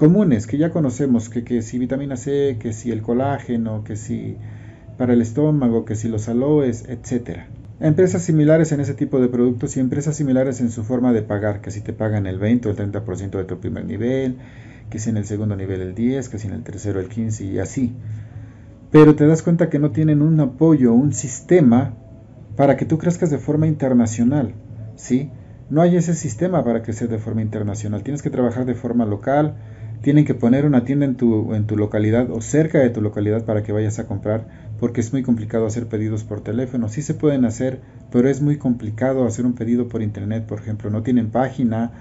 comunes 0.00 0.46
que 0.46 0.56
ya 0.56 0.70
conocemos, 0.70 1.28
que, 1.28 1.44
que 1.44 1.60
si 1.60 1.78
vitamina 1.78 2.16
C, 2.16 2.56
que 2.58 2.72
si 2.72 2.90
el 2.90 3.02
colágeno, 3.02 3.84
que 3.84 3.96
si 3.96 4.38
para 4.96 5.12
el 5.12 5.20
estómago, 5.20 5.84
que 5.84 5.94
si 5.94 6.08
los 6.08 6.26
aloes, 6.28 6.86
etcétera. 6.88 7.48
Empresas 7.80 8.22
similares 8.22 8.72
en 8.72 8.80
ese 8.80 8.92
tipo 8.92 9.20
de 9.20 9.28
productos 9.28 9.74
y 9.76 9.80
empresas 9.80 10.14
similares 10.14 10.60
en 10.60 10.70
su 10.70 10.84
forma 10.84 11.14
de 11.14 11.22
pagar, 11.22 11.62
que 11.62 11.70
si 11.70 11.80
te 11.80 11.94
pagan 11.94 12.26
el 12.26 12.38
20 12.38 12.68
o 12.68 12.72
el 12.72 12.76
30% 12.76 13.30
de 13.38 13.44
tu 13.44 13.58
primer 13.58 13.86
nivel, 13.86 14.36
que 14.90 14.98
si 14.98 15.08
en 15.08 15.16
el 15.16 15.24
segundo 15.24 15.56
nivel 15.56 15.80
el 15.80 15.94
10, 15.94 16.28
que 16.28 16.38
si 16.38 16.46
en 16.46 16.52
el 16.52 16.62
tercero 16.62 17.00
el 17.00 17.08
15 17.08 17.44
y 17.44 17.58
así. 17.58 17.94
Pero 18.90 19.14
te 19.14 19.26
das 19.26 19.42
cuenta 19.42 19.70
que 19.70 19.78
no 19.78 19.92
tienen 19.92 20.20
un 20.20 20.38
apoyo, 20.40 20.92
un 20.92 21.14
sistema 21.14 21.94
para 22.54 22.76
que 22.76 22.84
tú 22.84 22.98
crezcas 22.98 23.30
de 23.30 23.38
forma 23.38 23.66
internacional, 23.66 24.52
¿sí? 24.96 25.30
No 25.70 25.80
hay 25.80 25.96
ese 25.96 26.14
sistema 26.14 26.62
para 26.62 26.82
crecer 26.82 27.08
de 27.08 27.18
forma 27.18 27.40
internacional. 27.40 28.02
Tienes 28.02 28.20
que 28.20 28.28
trabajar 28.28 28.66
de 28.66 28.74
forma 28.74 29.06
local, 29.06 29.54
tienen 30.02 30.24
que 30.24 30.34
poner 30.34 30.64
una 30.64 30.84
tienda 30.84 31.04
en 31.04 31.16
tu, 31.16 31.54
en 31.54 31.66
tu 31.66 31.76
localidad 31.76 32.30
o 32.30 32.40
cerca 32.40 32.78
de 32.78 32.90
tu 32.90 33.02
localidad 33.02 33.44
para 33.44 33.62
que 33.62 33.72
vayas 33.72 33.98
a 33.98 34.06
comprar, 34.06 34.46
porque 34.78 35.00
es 35.00 35.12
muy 35.12 35.22
complicado 35.22 35.66
hacer 35.66 35.86
pedidos 35.86 36.24
por 36.24 36.40
teléfono. 36.40 36.88
Sí 36.88 37.02
se 37.02 37.14
pueden 37.14 37.44
hacer, 37.44 37.80
pero 38.10 38.28
es 38.28 38.40
muy 38.40 38.56
complicado 38.56 39.26
hacer 39.26 39.44
un 39.44 39.54
pedido 39.54 39.88
por 39.88 40.02
internet, 40.02 40.46
por 40.46 40.60
ejemplo. 40.60 40.90
No 40.90 41.02
tienen 41.02 41.30
página. 41.30 41.92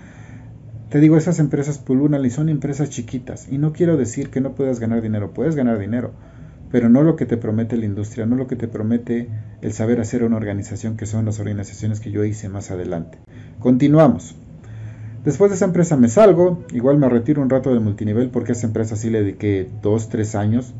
Te 0.90 1.00
digo, 1.00 1.18
esas 1.18 1.40
empresas 1.40 1.78
pululan 1.78 2.24
y 2.26 2.30
son 2.30 2.48
empresas 2.48 2.90
chiquitas. 2.90 3.52
Y 3.52 3.58
no 3.58 3.74
quiero 3.74 3.98
decir 3.98 4.30
que 4.30 4.40
no 4.40 4.54
puedas 4.56 4.80
ganar 4.80 5.02
dinero, 5.02 5.34
puedes 5.34 5.58
ganar 5.58 5.78
dinero, 5.78 6.14
pero 6.72 6.88
no 6.88 7.04
lo 7.04 7.18
que 7.18 7.26
te 7.26 7.36
promete 7.36 7.76
la 7.76 7.86
industria, 7.86 8.26
no 8.26 8.38
lo 8.38 8.48
que 8.48 8.56
te 8.56 8.70
promete 8.70 9.28
el 9.62 9.74
saber 9.74 10.00
hacer 10.00 10.24
una 10.24 10.38
organización, 10.38 10.96
que 10.96 11.06
son 11.06 11.26
las 11.26 11.40
organizaciones 11.40 12.00
que 12.00 12.12
yo 12.12 12.24
hice 12.24 12.48
más 12.48 12.72
adelante. 12.72 13.18
Continuamos. 13.60 14.39
Después 15.24 15.52
de 15.52 15.56
esa 15.56 15.66
empresa 15.66 15.98
me 15.98 16.08
salgo, 16.08 16.64
igual 16.72 16.98
me 16.98 17.10
retiro 17.10 17.42
un 17.42 17.50
rato 17.50 17.74
de 17.74 17.80
multinivel 17.82 18.30
porque 18.30 18.54
a 18.54 18.56
esa 18.56 18.68
empresa 18.68 18.96
sí 18.96 19.10
le 19.10 19.22
dediqué 19.22 19.68
dos, 19.82 20.08
tres 20.08 20.34
años 20.34 20.74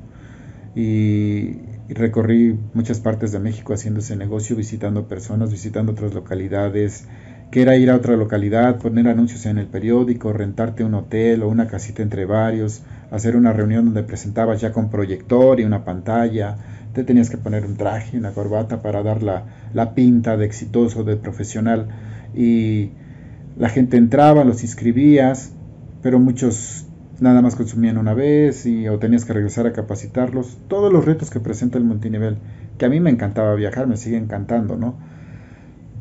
y, 0.76 1.58
recorrí 1.90 2.58
muchas 2.76 3.00
partes 3.00 3.32
de 3.32 3.40
México 3.40 3.74
haciendo 3.74 4.00
ese 4.00 4.16
negocio, 4.16 4.56
visitando 4.56 5.08
personas, 5.08 5.52
visitando 5.52 5.94
otras 5.94 6.14
localidades, 6.14 7.08
que 7.52 7.64
era 7.64 7.76
ir 7.78 7.90
a 7.90 7.96
otra 7.96 8.16
localidad, 8.16 8.78
poner 8.78 9.08
anuncios 9.08 9.48
en 9.48 9.58
el 9.58 9.66
periódico, 9.66 10.32
rentarte 10.32 10.84
un 10.84 10.94
hotel 10.94 11.42
o 11.42 11.50
una 11.50 11.66
casita 11.68 12.04
entre 12.04 12.26
varios, 12.26 12.84
hacer 13.10 13.36
una 13.36 13.54
reunión 13.54 13.86
donde 13.86 14.04
presentabas 14.04 14.62
ya 14.62 14.72
con 14.72 14.92
proyector 14.92 15.60
y 15.60 15.64
una 15.64 15.84
pantalla, 15.84 16.58
te 16.94 17.04
tenías 17.04 17.32
que 17.32 17.38
poner 17.38 17.66
un 17.66 17.76
traje, 17.76 18.18
una 18.18 18.32
corbata 18.32 18.84
para 18.84 19.02
dar 19.02 19.24
la, 19.24 19.46
la 19.74 19.96
pinta 19.96 20.38
de 20.38 20.46
exitoso, 20.46 21.04
de 21.04 21.18
profesional. 21.18 21.88
Y 22.36 22.92
la 23.60 23.70
gente 23.70 23.98
entraba, 23.98 24.44
los 24.46 24.64
inscribías, 24.64 25.52
pero 26.02 26.18
muchos 26.18 26.88
nada 27.20 27.42
más 27.42 27.58
consumían 27.58 27.98
una 27.98 28.14
vez 28.14 28.66
y 28.66 28.88
o 28.88 28.98
tenías 29.00 29.26
que 29.26 29.34
regresar 29.34 29.68
a 29.68 29.74
capacitarlos. 29.74 30.58
Todos 30.70 30.92
los 30.92 31.06
retos 31.06 31.30
que 31.30 31.42
presenta 31.42 31.78
el 31.78 31.84
multinivel, 31.84 32.38
que 32.78 32.86
a 32.86 32.90
mí 32.90 33.02
me 33.02 33.10
encantaba 33.10 33.54
viajar, 33.56 33.86
me 33.86 33.98
sigue 33.98 34.16
encantando, 34.16 34.78
¿no? 34.78 34.96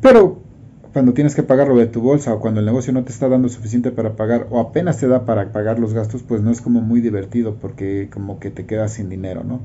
Pero 0.01 0.39
cuando 0.93 1.13
tienes 1.13 1.35
que 1.35 1.43
pagarlo 1.43 1.75
de 1.75 1.87
tu 1.87 2.01
bolsa 2.01 2.33
o 2.33 2.39
cuando 2.39 2.61
el 2.61 2.65
negocio 2.65 2.93
no 2.93 3.03
te 3.03 3.11
está 3.11 3.27
dando 3.27 3.49
suficiente 3.49 3.91
para 3.91 4.15
pagar 4.15 4.47
o 4.49 4.61
apenas 4.61 4.97
te 4.97 5.09
da 5.09 5.25
para 5.25 5.51
pagar 5.51 5.79
los 5.79 5.93
gastos, 5.93 6.23
pues 6.23 6.41
no 6.41 6.51
es 6.51 6.61
como 6.61 6.79
muy 6.79 7.01
divertido 7.01 7.55
porque 7.55 8.09
como 8.11 8.39
que 8.39 8.51
te 8.51 8.65
quedas 8.65 8.93
sin 8.93 9.09
dinero, 9.09 9.43
¿no? 9.43 9.59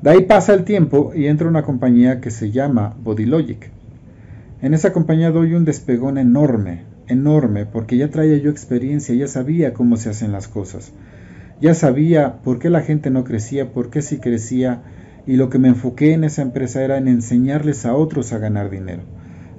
De 0.00 0.10
ahí 0.10 0.24
pasa 0.24 0.54
el 0.54 0.64
tiempo 0.64 1.12
y 1.14 1.26
entra 1.26 1.46
una 1.46 1.62
compañía 1.62 2.22
que 2.22 2.30
se 2.30 2.50
llama 2.50 2.96
BodyLogic. 3.02 3.77
En 4.60 4.74
esa 4.74 4.92
compañía 4.92 5.30
doy 5.30 5.54
un 5.54 5.64
despegón 5.64 6.18
enorme, 6.18 6.82
enorme, 7.06 7.64
porque 7.64 7.96
ya 7.96 8.10
traía 8.10 8.38
yo 8.38 8.50
experiencia, 8.50 9.14
ya 9.14 9.28
sabía 9.28 9.72
cómo 9.72 9.96
se 9.96 10.10
hacen 10.10 10.32
las 10.32 10.48
cosas. 10.48 10.92
Ya 11.60 11.74
sabía 11.74 12.42
por 12.42 12.58
qué 12.58 12.68
la 12.68 12.82
gente 12.82 13.10
no 13.10 13.22
crecía, 13.22 13.72
por 13.72 13.88
qué 13.88 14.02
sí 14.02 14.18
crecía, 14.18 14.82
y 15.28 15.36
lo 15.36 15.48
que 15.48 15.60
me 15.60 15.68
enfoqué 15.68 16.12
en 16.12 16.24
esa 16.24 16.42
empresa 16.42 16.82
era 16.82 16.98
en 16.98 17.06
enseñarles 17.06 17.86
a 17.86 17.94
otros 17.94 18.32
a 18.32 18.38
ganar 18.38 18.68
dinero. 18.68 19.02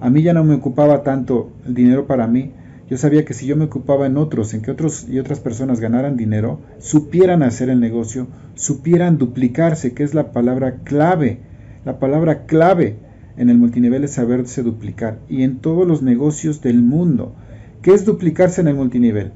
A 0.02 0.10
mí 0.10 0.22
ya 0.22 0.34
no 0.34 0.44
me 0.44 0.56
ocupaba 0.56 1.02
tanto 1.04 1.50
el 1.66 1.76
dinero 1.76 2.06
para 2.06 2.28
mí, 2.28 2.52
yo 2.90 2.98
sabía 2.98 3.24
que 3.24 3.34
si 3.34 3.46
yo 3.46 3.56
me 3.56 3.66
ocupaba 3.66 4.06
en 4.06 4.18
otros, 4.18 4.54
en 4.54 4.62
que 4.62 4.72
otros 4.72 5.08
y 5.08 5.20
otras 5.20 5.40
personas 5.40 5.80
ganaran 5.80 6.18
dinero, 6.18 6.60
supieran 6.80 7.44
hacer 7.44 7.70
el 7.70 7.80
negocio, 7.80 8.28
supieran 8.56 9.18
duplicarse, 9.18 9.94
que 9.94 10.04
es 10.04 10.14
la 10.14 10.34
palabra 10.34 10.80
clave, 10.84 11.40
la 11.86 12.00
palabra 12.00 12.46
clave 12.48 12.98
en 13.40 13.50
el 13.50 13.58
multinivel 13.58 14.04
es 14.04 14.12
saberse 14.12 14.64
duplicar 14.64 15.20
y 15.30 15.44
en 15.44 15.60
todos 15.60 15.88
los 15.88 16.02
negocios 16.02 16.62
del 16.62 16.82
mundo. 16.82 17.34
¿Qué 17.82 17.94
es 17.94 18.04
duplicarse 18.04 18.60
en 18.60 18.68
el 18.68 18.76
multinivel? 18.76 19.32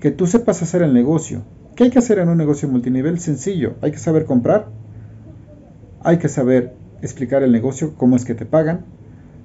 Que 0.00 0.10
tú 0.10 0.26
sepas 0.26 0.62
hacer 0.62 0.80
el 0.80 0.94
negocio. 0.94 1.42
¿Qué 1.76 1.84
hay 1.84 1.90
que 1.90 1.98
hacer 1.98 2.18
en 2.18 2.30
un 2.30 2.38
negocio 2.38 2.70
multinivel? 2.70 3.18
Sencillo. 3.18 3.74
Hay 3.82 3.90
que 3.90 3.98
saber 3.98 4.24
comprar. 4.24 4.68
Hay 6.02 6.16
que 6.16 6.30
saber 6.30 6.72
explicar 7.02 7.42
el 7.42 7.52
negocio, 7.52 7.92
cómo 7.98 8.16
es 8.16 8.24
que 8.24 8.34
te 8.34 8.46
pagan. 8.46 8.86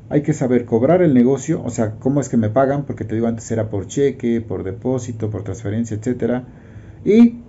Hay 0.07 0.21
que 0.21 0.31
saber 0.31 0.63
cobrar 0.63 1.01
el 1.01 1.13
negocio, 1.13 1.61
o 1.61 1.69
sea, 1.69 1.95
cómo 1.99 2.21
es 2.21 2.29
que 2.29 2.37
me 2.37 2.49
pagan, 2.49 2.85
porque 2.85 3.03
te 3.03 3.15
digo 3.15 3.27
antes 3.27 3.51
era 3.51 3.69
por 3.69 3.87
cheque, 3.87 4.39
por 4.39 4.63
depósito, 4.63 5.29
por 5.29 5.43
transferencia, 5.43 5.97
etc. 5.97 6.43
Y 7.03 7.39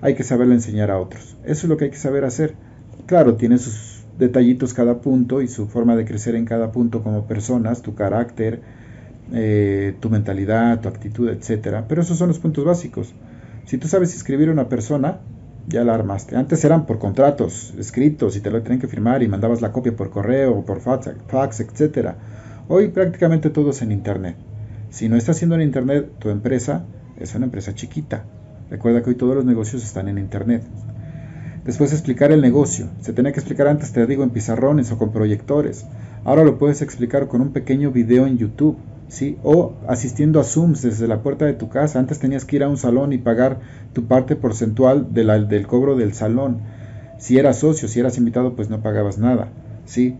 hay 0.00 0.14
que 0.14 0.24
saberle 0.24 0.54
enseñar 0.54 0.90
a 0.90 0.98
otros. 0.98 1.36
Eso 1.44 1.66
es 1.66 1.68
lo 1.68 1.76
que 1.76 1.84
hay 1.84 1.90
que 1.90 1.98
saber 1.98 2.24
hacer. 2.24 2.54
Claro, 3.04 3.36
tiene 3.36 3.58
sus 3.58 3.99
detallitos 4.20 4.74
cada 4.74 5.00
punto 5.00 5.42
y 5.42 5.48
su 5.48 5.66
forma 5.66 5.96
de 5.96 6.04
crecer 6.04 6.36
en 6.36 6.44
cada 6.44 6.70
punto 6.70 7.02
como 7.02 7.26
personas, 7.26 7.82
tu 7.82 7.94
carácter, 7.94 8.60
eh, 9.32 9.96
tu 9.98 10.10
mentalidad, 10.10 10.80
tu 10.80 10.88
actitud, 10.88 11.28
etcétera. 11.28 11.86
Pero 11.88 12.02
esos 12.02 12.18
son 12.18 12.28
los 12.28 12.38
puntos 12.38 12.64
básicos. 12.64 13.12
Si 13.64 13.78
tú 13.78 13.88
sabes 13.88 14.14
escribir 14.14 14.48
a 14.48 14.52
una 14.52 14.68
persona, 14.68 15.18
ya 15.66 15.84
la 15.84 15.94
armaste. 15.94 16.36
Antes 16.36 16.64
eran 16.64 16.86
por 16.86 16.98
contratos 16.98 17.74
escritos 17.78 18.36
y 18.36 18.40
te 18.40 18.50
lo 18.50 18.62
tenían 18.62 18.80
que 18.80 18.88
firmar 18.88 19.22
y 19.22 19.28
mandabas 19.28 19.60
la 19.60 19.72
copia 19.72 19.94
por 19.94 20.10
correo 20.10 20.58
o 20.58 20.64
por 20.64 20.80
fax, 20.80 21.60
etcétera. 21.60 22.16
Hoy 22.68 22.88
prácticamente 22.88 23.50
todo 23.50 23.70
es 23.70 23.82
en 23.82 23.92
internet. 23.92 24.36
Si 24.90 25.08
no 25.08 25.16
está 25.16 25.32
haciendo 25.32 25.54
en 25.54 25.62
internet, 25.62 26.10
tu 26.18 26.30
empresa 26.30 26.84
es 27.18 27.34
una 27.34 27.46
empresa 27.46 27.74
chiquita. 27.74 28.24
Recuerda 28.70 29.02
que 29.02 29.10
hoy 29.10 29.16
todos 29.16 29.34
los 29.34 29.44
negocios 29.44 29.84
están 29.84 30.08
en 30.08 30.18
internet. 30.18 30.62
Después 31.70 31.92
explicar 31.92 32.32
el 32.32 32.40
negocio. 32.40 32.88
Se 33.00 33.12
tenía 33.12 33.30
que 33.30 33.38
explicar 33.38 33.68
antes, 33.68 33.92
te 33.92 34.04
digo, 34.04 34.24
en 34.24 34.30
pizarrones 34.30 34.90
o 34.90 34.98
con 34.98 35.12
proyectores. 35.12 35.86
Ahora 36.24 36.42
lo 36.42 36.58
puedes 36.58 36.82
explicar 36.82 37.28
con 37.28 37.40
un 37.42 37.52
pequeño 37.52 37.92
video 37.92 38.26
en 38.26 38.38
YouTube, 38.38 38.76
¿sí? 39.06 39.38
O 39.44 39.74
asistiendo 39.86 40.40
a 40.40 40.42
Zooms 40.42 40.82
desde 40.82 41.06
la 41.06 41.22
puerta 41.22 41.44
de 41.44 41.52
tu 41.52 41.68
casa. 41.68 42.00
Antes 42.00 42.18
tenías 42.18 42.44
que 42.44 42.56
ir 42.56 42.64
a 42.64 42.68
un 42.68 42.76
salón 42.76 43.12
y 43.12 43.18
pagar 43.18 43.60
tu 43.92 44.06
parte 44.06 44.34
porcentual 44.34 45.14
del 45.14 45.66
cobro 45.68 45.94
del 45.94 46.12
salón. 46.12 46.58
Si 47.20 47.38
eras 47.38 47.60
socio, 47.60 47.86
si 47.86 48.00
eras 48.00 48.18
invitado, 48.18 48.56
pues 48.56 48.68
no 48.68 48.82
pagabas 48.82 49.18
nada, 49.18 49.52
¿sí? 49.84 50.16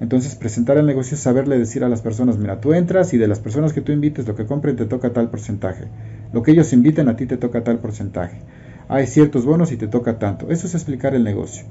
Entonces, 0.00 0.34
presentar 0.36 0.78
el 0.78 0.86
negocio 0.86 1.16
es 1.16 1.20
saberle 1.20 1.58
decir 1.58 1.84
a 1.84 1.90
las 1.90 2.00
personas, 2.00 2.38
mira, 2.38 2.62
tú 2.62 2.72
entras 2.72 3.12
y 3.12 3.18
de 3.18 3.28
las 3.28 3.40
personas 3.40 3.74
que 3.74 3.82
tú 3.82 3.92
invites, 3.92 4.26
lo 4.26 4.36
que 4.36 4.46
compren 4.46 4.76
te 4.76 4.86
toca 4.86 5.12
tal 5.12 5.28
porcentaje. 5.28 5.84
Lo 6.32 6.42
que 6.42 6.52
ellos 6.52 6.72
inviten 6.72 7.10
a 7.10 7.16
ti 7.16 7.26
te 7.26 7.36
toca 7.36 7.62
tal 7.62 7.78
porcentaje 7.78 8.38
hay 8.88 9.06
ciertos 9.06 9.44
bonos 9.44 9.72
y 9.72 9.76
te 9.76 9.88
toca 9.88 10.18
tanto. 10.18 10.50
Eso 10.50 10.66
es 10.66 10.74
explicar 10.74 11.14
el 11.14 11.24
negocio. 11.24 11.64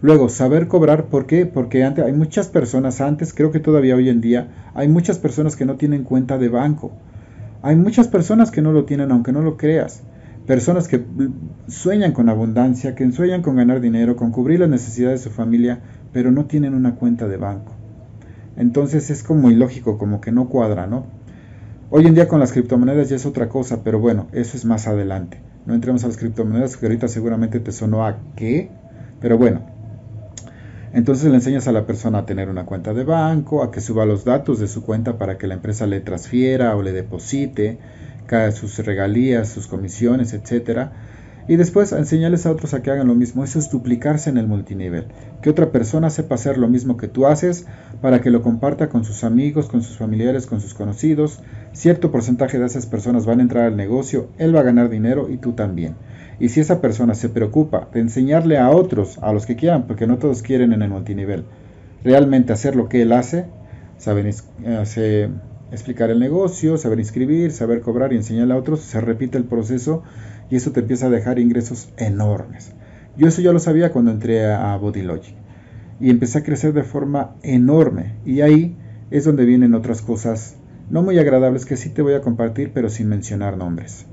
Luego, 0.00 0.28
saber 0.28 0.66
cobrar, 0.66 1.06
¿por 1.06 1.26
qué? 1.26 1.46
Porque 1.46 1.84
antes, 1.84 2.04
hay 2.04 2.12
muchas 2.12 2.48
personas, 2.48 3.00
antes, 3.00 3.32
creo 3.32 3.52
que 3.52 3.60
todavía 3.60 3.94
hoy 3.94 4.08
en 4.08 4.20
día, 4.20 4.48
hay 4.74 4.88
muchas 4.88 5.18
personas 5.18 5.54
que 5.54 5.64
no 5.64 5.76
tienen 5.76 6.02
cuenta 6.02 6.38
de 6.38 6.48
banco. 6.48 6.90
Hay 7.62 7.76
muchas 7.76 8.08
personas 8.08 8.50
que 8.50 8.62
no 8.62 8.72
lo 8.72 8.84
tienen, 8.84 9.12
aunque 9.12 9.30
no 9.30 9.42
lo 9.42 9.56
creas. 9.56 10.02
Personas 10.46 10.88
que 10.88 11.04
sueñan 11.68 12.10
con 12.10 12.28
abundancia, 12.28 12.96
que 12.96 13.10
sueñan 13.12 13.42
con 13.42 13.54
ganar 13.54 13.80
dinero, 13.80 14.16
con 14.16 14.32
cubrir 14.32 14.58
las 14.58 14.68
necesidades 14.68 15.20
de 15.20 15.30
su 15.30 15.34
familia, 15.34 15.78
pero 16.12 16.32
no 16.32 16.46
tienen 16.46 16.74
una 16.74 16.96
cuenta 16.96 17.28
de 17.28 17.36
banco. 17.36 17.72
Entonces 18.56 19.08
es 19.08 19.22
como 19.22 19.52
ilógico, 19.52 19.98
como 19.98 20.20
que 20.20 20.32
no 20.32 20.48
cuadra, 20.48 20.88
¿no? 20.88 21.06
Hoy 21.90 22.06
en 22.06 22.14
día 22.14 22.26
con 22.26 22.40
las 22.40 22.52
criptomonedas 22.52 23.08
ya 23.08 23.16
es 23.16 23.26
otra 23.26 23.48
cosa, 23.48 23.84
pero 23.84 24.00
bueno, 24.00 24.26
eso 24.32 24.56
es 24.56 24.64
más 24.64 24.88
adelante. 24.88 25.38
No 25.66 25.74
entremos 25.74 26.04
a 26.04 26.08
las 26.08 26.16
criptomonedas, 26.16 26.76
que 26.76 26.86
ahorita 26.86 27.08
seguramente 27.08 27.60
te 27.60 27.72
sonó 27.72 28.06
a 28.06 28.18
qué, 28.36 28.70
pero 29.20 29.38
bueno. 29.38 29.60
Entonces 30.92 31.30
le 31.30 31.36
enseñas 31.36 31.68
a 31.68 31.72
la 31.72 31.86
persona 31.86 32.18
a 32.18 32.26
tener 32.26 32.50
una 32.50 32.66
cuenta 32.66 32.92
de 32.92 33.04
banco, 33.04 33.62
a 33.62 33.70
que 33.70 33.80
suba 33.80 34.04
los 34.04 34.24
datos 34.24 34.58
de 34.58 34.68
su 34.68 34.82
cuenta 34.82 35.16
para 35.16 35.38
que 35.38 35.46
la 35.46 35.54
empresa 35.54 35.86
le 35.86 36.00
transfiera 36.00 36.76
o 36.76 36.82
le 36.82 36.92
deposite 36.92 37.78
sus 38.52 38.78
regalías, 38.78 39.48
sus 39.48 39.66
comisiones, 39.66 40.32
etcétera. 40.32 40.92
Y 41.48 41.56
después 41.56 41.92
enseñarles 41.92 42.46
a 42.46 42.52
otros 42.52 42.74
a 42.74 42.82
que 42.82 42.90
hagan 42.90 43.08
lo 43.08 43.14
mismo. 43.14 43.44
Eso 43.44 43.58
es 43.58 43.70
duplicarse 43.70 44.30
en 44.30 44.38
el 44.38 44.46
multinivel. 44.46 45.06
Que 45.42 45.50
otra 45.50 45.72
persona 45.72 46.10
sepa 46.10 46.36
hacer 46.36 46.58
lo 46.58 46.68
mismo 46.68 46.96
que 46.96 47.08
tú 47.08 47.26
haces 47.26 47.66
para 48.00 48.20
que 48.20 48.30
lo 48.30 48.42
comparta 48.42 48.88
con 48.88 49.04
sus 49.04 49.24
amigos, 49.24 49.68
con 49.68 49.82
sus 49.82 49.96
familiares, 49.96 50.46
con 50.46 50.60
sus 50.60 50.74
conocidos. 50.74 51.40
Cierto 51.72 52.10
porcentaje 52.10 52.58
de 52.58 52.66
esas 52.66 52.86
personas 52.86 53.26
van 53.26 53.40
a 53.40 53.42
entrar 53.42 53.64
al 53.66 53.76
negocio, 53.76 54.28
él 54.38 54.54
va 54.54 54.60
a 54.60 54.64
ganar 54.64 54.88
dinero 54.88 55.28
y 55.28 55.38
tú 55.38 55.52
también. 55.52 55.94
Y 56.38 56.48
si 56.48 56.60
esa 56.60 56.80
persona 56.80 57.14
se 57.14 57.28
preocupa 57.28 57.88
de 57.92 58.00
enseñarle 58.00 58.58
a 58.58 58.70
otros, 58.70 59.18
a 59.18 59.32
los 59.32 59.46
que 59.46 59.56
quieran, 59.56 59.86
porque 59.86 60.06
no 60.06 60.18
todos 60.18 60.42
quieren 60.42 60.72
en 60.72 60.82
el 60.82 60.90
multinivel, 60.90 61.44
realmente 62.04 62.52
hacer 62.52 62.76
lo 62.76 62.88
que 62.88 63.02
él 63.02 63.12
hace, 63.12 63.46
saben 63.98 64.28
hace, 64.80 65.30
explicar 65.70 66.10
el 66.10 66.18
negocio, 66.18 66.76
saber 66.76 66.98
inscribir, 66.98 67.52
saber 67.52 67.80
cobrar 67.80 68.12
y 68.12 68.16
enseñarle 68.16 68.54
a 68.54 68.56
otros, 68.56 68.80
se 68.80 69.00
repite 69.00 69.38
el 69.38 69.44
proceso 69.44 70.02
y 70.52 70.56
eso 70.56 70.70
te 70.70 70.80
empieza 70.80 71.06
a 71.06 71.10
dejar 71.10 71.38
ingresos 71.38 71.88
enormes. 71.96 72.72
Yo 73.16 73.26
eso 73.26 73.40
ya 73.40 73.52
lo 73.52 73.58
sabía 73.58 73.90
cuando 73.90 74.10
entré 74.10 74.52
a 74.52 74.76
BodyLogic 74.76 75.34
y 75.98 76.10
empecé 76.10 76.40
a 76.40 76.42
crecer 76.42 76.74
de 76.74 76.82
forma 76.82 77.36
enorme 77.42 78.16
y 78.26 78.42
ahí 78.42 78.76
es 79.10 79.24
donde 79.24 79.46
vienen 79.46 79.72
otras 79.72 80.02
cosas 80.02 80.56
no 80.90 81.00
muy 81.00 81.18
agradables 81.18 81.64
que 81.64 81.78
sí 81.78 81.88
te 81.88 82.02
voy 82.02 82.12
a 82.12 82.20
compartir 82.20 82.70
pero 82.74 82.90
sin 82.90 83.08
mencionar 83.08 83.56
nombres. 83.56 84.04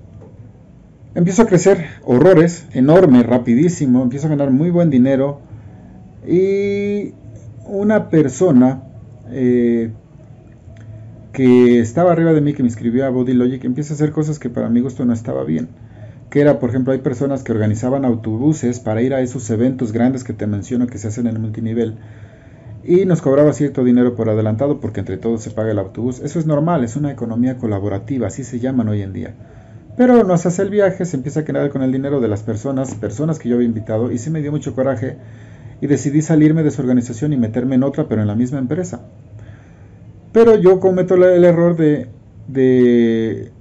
Empiezo 1.14 1.42
a 1.42 1.46
crecer 1.46 1.88
horrores, 2.06 2.70
enorme, 2.72 3.22
rapidísimo, 3.24 4.02
empiezo 4.02 4.28
a 4.28 4.30
ganar 4.30 4.50
muy 4.50 4.70
buen 4.70 4.90
dinero 4.90 5.42
y 6.26 7.16
una 7.66 8.10
persona 8.10 8.84
eh, 9.30 9.92
que 11.34 11.82
estaba 11.82 12.14
arriba 12.14 12.32
de 12.32 12.40
mí, 12.40 12.54
que 12.54 12.64
me 12.64 12.70
inscribió 12.70 13.06
a 13.06 13.10
BodyLogic, 13.10 13.66
empieza 13.66 13.94
a 13.94 13.96
hacer 13.96 14.14
cosas 14.14 14.40
que 14.40 14.50
para 14.50 14.70
mi 14.70 14.80
gusto 14.80 15.04
no 15.04 15.12
estaba 15.12 15.44
bien 15.44 15.68
que 16.30 16.42
era, 16.42 16.60
por 16.60 16.70
ejemplo, 16.70 16.94
hay 16.94 17.00
personas 17.00 17.44
que 17.44 17.52
organizaban 17.52 18.06
autobuses 18.06 18.80
para 18.80 19.02
ir 19.02 19.14
a 19.14 19.22
esos 19.22 19.50
eventos 19.50 19.92
grandes 19.92 20.24
que 20.24 20.34
te 20.34 20.48
menciono 20.48 20.88
que 20.88 20.98
se 20.98 21.08
hacen 21.08 21.28
en 21.28 21.36
el 21.36 21.42
multinivel 21.42 21.96
y 22.84 23.06
nos 23.06 23.22
cobraba 23.22 23.52
cierto 23.54 23.84
dinero 23.84 24.16
por 24.16 24.30
adelantado 24.30 24.80
porque 24.80 25.00
entre 25.00 25.18
todos 25.18 25.42
se 25.42 25.52
paga 25.52 25.72
el 25.72 25.80
autobús. 25.80 26.20
Eso 26.20 26.40
es 26.40 26.46
normal, 26.46 26.84
es 26.84 26.96
una 26.96 27.12
economía 27.12 27.58
colaborativa, 27.58 28.28
así 28.28 28.44
se 28.44 28.60
llaman 28.60 28.90
hoy 28.90 29.02
en 29.02 29.14
día. 29.14 29.34
Pero 29.98 30.24
nos 30.24 30.46
hace 30.46 30.62
el 30.62 30.70
viaje, 30.70 31.04
se 31.06 31.18
empieza 31.18 31.42
a 31.42 31.46
quedar 31.46 31.70
con 31.72 31.82
el 31.82 31.92
dinero 31.92 32.22
de 32.22 32.28
las 32.28 32.44
personas, 32.44 32.96
personas 32.96 33.38
que 33.38 33.50
yo 33.50 33.56
había 33.56 33.68
invitado, 33.68 34.12
y 34.12 34.18
sí 34.18 34.30
me 34.30 34.42
dio 34.42 34.52
mucho 34.52 34.74
coraje 34.74 35.18
y 35.82 35.88
decidí 35.88 36.22
salirme 36.22 36.64
de 36.64 36.72
su 36.72 36.82
organización 36.82 37.34
y 37.34 37.38
meterme 37.38 37.76
en 37.76 37.84
otra, 37.84 38.08
pero 38.08 38.22
en 38.22 38.28
la 38.28 38.36
misma 38.36 38.60
empresa. 38.60 39.02
Pero 40.32 40.56
yo 40.56 40.80
cometo 40.80 41.16
el 41.16 41.44
error 41.44 41.76
de, 41.76 42.08
de 42.48 43.52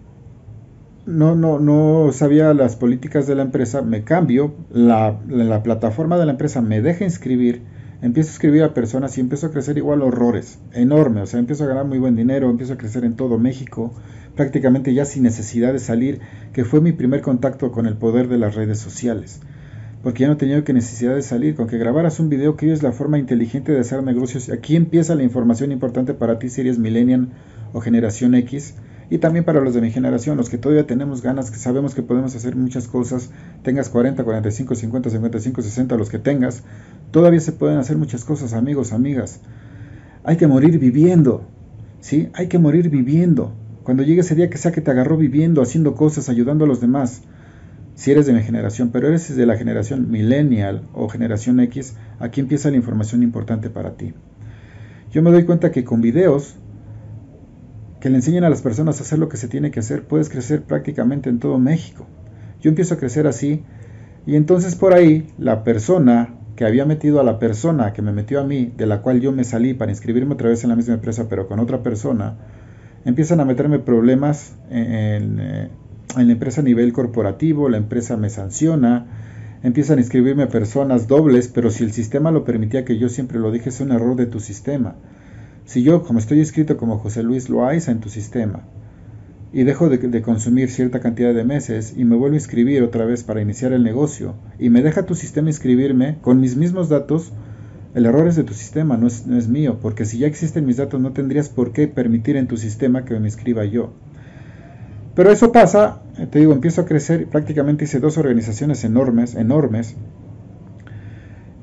no, 1.08 1.34
no, 1.34 1.58
no 1.58 2.12
sabía 2.12 2.52
las 2.52 2.76
políticas 2.76 3.26
de 3.26 3.34
la 3.34 3.42
empresa, 3.42 3.80
me 3.80 4.04
cambio, 4.04 4.54
la, 4.70 5.18
la, 5.26 5.62
plataforma 5.62 6.18
de 6.18 6.26
la 6.26 6.32
empresa 6.32 6.60
me 6.60 6.82
deja 6.82 7.04
inscribir, 7.04 7.62
empiezo 8.02 8.28
a 8.28 8.32
escribir 8.32 8.62
a 8.62 8.74
personas 8.74 9.16
y 9.16 9.22
empiezo 9.22 9.46
a 9.46 9.50
crecer 9.50 9.78
igual 9.78 10.02
horrores, 10.02 10.58
enorme, 10.74 11.22
o 11.22 11.26
sea, 11.26 11.40
empiezo 11.40 11.64
a 11.64 11.68
ganar 11.68 11.86
muy 11.86 11.98
buen 11.98 12.14
dinero, 12.14 12.50
empiezo 12.50 12.74
a 12.74 12.76
crecer 12.76 13.04
en 13.04 13.16
todo 13.16 13.38
México, 13.38 13.94
prácticamente 14.36 14.92
ya 14.92 15.06
sin 15.06 15.22
necesidad 15.22 15.72
de 15.72 15.78
salir, 15.78 16.20
que 16.52 16.66
fue 16.66 16.82
mi 16.82 16.92
primer 16.92 17.22
contacto 17.22 17.72
con 17.72 17.86
el 17.86 17.96
poder 17.96 18.28
de 18.28 18.36
las 18.36 18.54
redes 18.54 18.78
sociales. 18.78 19.40
Porque 20.02 20.24
ya 20.24 20.28
no 20.28 20.36
tenía 20.36 20.62
que 20.62 20.74
necesidad 20.74 21.14
de 21.14 21.22
salir, 21.22 21.56
con 21.56 21.66
que 21.68 21.78
grabaras 21.78 22.20
un 22.20 22.28
video 22.28 22.56
que 22.56 22.70
es 22.70 22.82
la 22.82 22.92
forma 22.92 23.18
inteligente 23.18 23.72
de 23.72 23.80
hacer 23.80 24.00
negocios. 24.04 24.48
Aquí 24.48 24.76
empieza 24.76 25.16
la 25.16 25.24
información 25.24 25.72
importante 25.72 26.14
para 26.14 26.38
ti 26.38 26.50
si 26.50 26.60
eres 26.60 26.78
millennial 26.78 27.30
o 27.72 27.80
generación 27.80 28.36
X 28.36 28.76
y 29.10 29.18
también 29.18 29.44
para 29.44 29.60
los 29.60 29.74
de 29.74 29.80
mi 29.80 29.90
generación, 29.90 30.36
los 30.36 30.50
que 30.50 30.58
todavía 30.58 30.86
tenemos 30.86 31.22
ganas, 31.22 31.50
que 31.50 31.56
sabemos 31.56 31.94
que 31.94 32.02
podemos 32.02 32.34
hacer 32.36 32.56
muchas 32.56 32.88
cosas, 32.88 33.30
tengas 33.62 33.88
40, 33.88 34.22
45, 34.22 34.74
50, 34.74 35.10
55, 35.10 35.62
60, 35.62 35.96
los 35.96 36.10
que 36.10 36.18
tengas, 36.18 36.62
todavía 37.10 37.40
se 37.40 37.52
pueden 37.52 37.78
hacer 37.78 37.96
muchas 37.96 38.24
cosas, 38.24 38.52
amigos, 38.52 38.92
amigas. 38.92 39.40
Hay 40.24 40.36
que 40.36 40.46
morir 40.46 40.78
viviendo, 40.78 41.46
¿sí? 42.00 42.28
Hay 42.34 42.48
que 42.48 42.58
morir 42.58 42.90
viviendo. 42.90 43.54
Cuando 43.82 44.02
llegue 44.02 44.20
ese 44.20 44.34
día 44.34 44.50
que 44.50 44.58
sea 44.58 44.72
que 44.72 44.82
te 44.82 44.90
agarró 44.90 45.16
viviendo, 45.16 45.62
haciendo 45.62 45.94
cosas, 45.94 46.28
ayudando 46.28 46.66
a 46.66 46.68
los 46.68 46.82
demás, 46.82 47.23
si 47.94 48.10
eres 48.10 48.26
de 48.26 48.34
mi 48.34 48.42
generación, 48.42 48.90
pero 48.92 49.08
eres 49.08 49.34
de 49.34 49.47
la 49.47 49.56
generación 49.56 50.10
millennial 50.10 50.82
o 50.92 51.08
generación 51.08 51.58
X, 51.60 51.97
aquí 52.21 52.40
empieza 52.40 52.71
la 52.71 52.76
información 52.76 53.23
importante 53.23 53.71
para 53.71 53.97
ti. 53.97 54.12
Yo 55.10 55.23
me 55.23 55.30
doy 55.30 55.44
cuenta 55.44 55.73
que 55.73 55.82
con 55.82 56.02
videos 56.02 56.56
que 58.00 58.11
le 58.11 58.17
enseñen 58.17 58.45
a 58.45 58.50
las 58.50 58.63
personas 58.63 58.99
a 58.99 59.02
hacer 59.02 59.19
lo 59.19 59.28
que 59.28 59.37
se 59.37 59.49
tiene 59.49 59.71
que 59.71 59.80
hacer, 59.80 60.04
puedes 60.04 60.28
crecer 60.28 60.63
prácticamente 60.63 61.30
en 61.30 61.39
todo 61.39 61.58
México. 61.58 62.06
Yo 62.61 62.69
empiezo 62.69 62.95
a 62.95 62.99
crecer 62.99 63.26
así 63.26 63.63
y 64.26 64.37
entonces 64.37 64.75
por 64.75 64.93
ahí 64.95 65.28
la 65.39 65.65
persona 65.65 66.34
que 66.56 66.65
había 66.65 66.84
metido 66.84 67.21
a 67.21 67.25
la 67.25 67.39
persona 67.39 67.93
que 67.93 68.02
me 68.02 68.13
metió 68.13 68.41
a 68.41 68.45
mí, 68.45 68.73
de 68.76 68.87
la 68.87 69.00
cual 69.00 69.21
yo 69.21 69.32
me 69.32 69.45
salí 69.45 69.75
para 69.75 69.93
inscribirme 69.93 70.34
otra 70.34 70.49
vez 70.49 70.65
en 70.65 70.71
la 70.71 70.76
misma 70.76 70.95
empresa 70.95 71.28
pero 71.28 71.47
con 71.47 71.61
otra 71.61 71.82
persona, 71.82 72.37
empiezan 73.04 73.41
a 73.41 73.45
meterme 73.45 73.78
problemas 73.78 74.56
en, 74.71 75.41
en 75.41 76.26
la 76.26 76.32
empresa 76.32 76.61
a 76.61 76.65
nivel 76.65 76.93
corporativo, 76.93 77.69
la 77.69 77.76
empresa 77.76 78.17
me 78.17 78.30
sanciona, 78.30 79.06
empiezan 79.63 79.99
a 79.99 80.00
inscribirme 80.00 80.47
personas 80.47 81.06
dobles, 81.06 81.49
pero 81.49 81.71
si 81.71 81.84
el 81.84 81.93
sistema 81.93 82.30
lo 82.30 82.45
permitía, 82.45 82.84
que 82.84 82.99
yo 82.99 83.08
siempre 83.08 83.39
lo 83.39 83.50
dije, 83.50 83.69
es 83.69 83.80
un 83.80 83.93
error 83.93 84.17
de 84.17 84.26
tu 84.26 84.41
sistema. 84.41 84.97
Si 85.69 85.83
yo, 85.83 86.02
como 86.02 86.19
estoy 86.19 86.39
inscrito 86.39 86.78
como 86.78 86.97
José 86.97 87.23
Luis 87.23 87.50
Loaiza 87.50 87.93
en 87.93 88.00
tu 88.00 88.09
sistema, 88.09 88.63
y 89.52 89.65
dejo 89.65 89.91
de, 89.91 90.23
consumir 90.23 90.71
cierta 90.71 91.00
cantidad 91.00 91.35
de 91.35 91.45
meses 91.45 91.93
y 91.95 92.07
me 92.07 92.17
vuelvo 92.17 92.33
a 92.33 92.39
inscribir 92.39 92.83
otra 92.83 93.04
vez 93.04 93.23
para 93.23 93.43
iniciar 93.43 93.75
el 93.75 93.85
negocio, 93.85 94.35
y 94.59 94.71
me 94.71 94.81
deja 94.81 95.04
tu 95.04 95.15
sistema 95.15 95.50
inscribirme 95.50 96.17
con 96.23 96.41
mis 96.41 96.57
mismos 96.57 96.89
datos, 96.89 97.35
el 97.95 98.07
error 98.07 98.26
es 98.28 98.37
de 98.37 98.45
tu 98.45 98.54
sistema, 98.54 98.97
no 98.97 99.09
es, 99.09 99.26
no 99.26 99.37
es 99.37 99.49
mío, 99.49 99.78
porque 99.83 100.07
si 100.07 100.17
ya 100.17 100.26
existen 100.26 100.65
mis 100.65 100.78
datos 100.78 101.02
no 101.02 101.13
tendrías 101.13 101.50
por 101.50 101.73
qué 101.73 101.87
permitir 101.87 102.37
en 102.37 102.47
tu 102.47 102.57
sistema 102.57 103.04
que 103.04 103.21
me 103.21 103.26
inscriba 103.26 103.67
yo. 103.67 103.93
Pero 105.15 105.31
eso 105.31 105.52
pasa, 105.52 106.00
eh, 106.17 106.26
te 106.26 106.39
digo, 106.39 106.54
empiezo 106.54 106.81
a 106.81 106.87
crecer, 106.87 107.26
prácticamente 107.26 107.85
hice 107.85 108.00
dos 108.00 108.17
organizaciones 108.17 108.85
enormes, 108.85 109.35
enormes, 109.35 109.97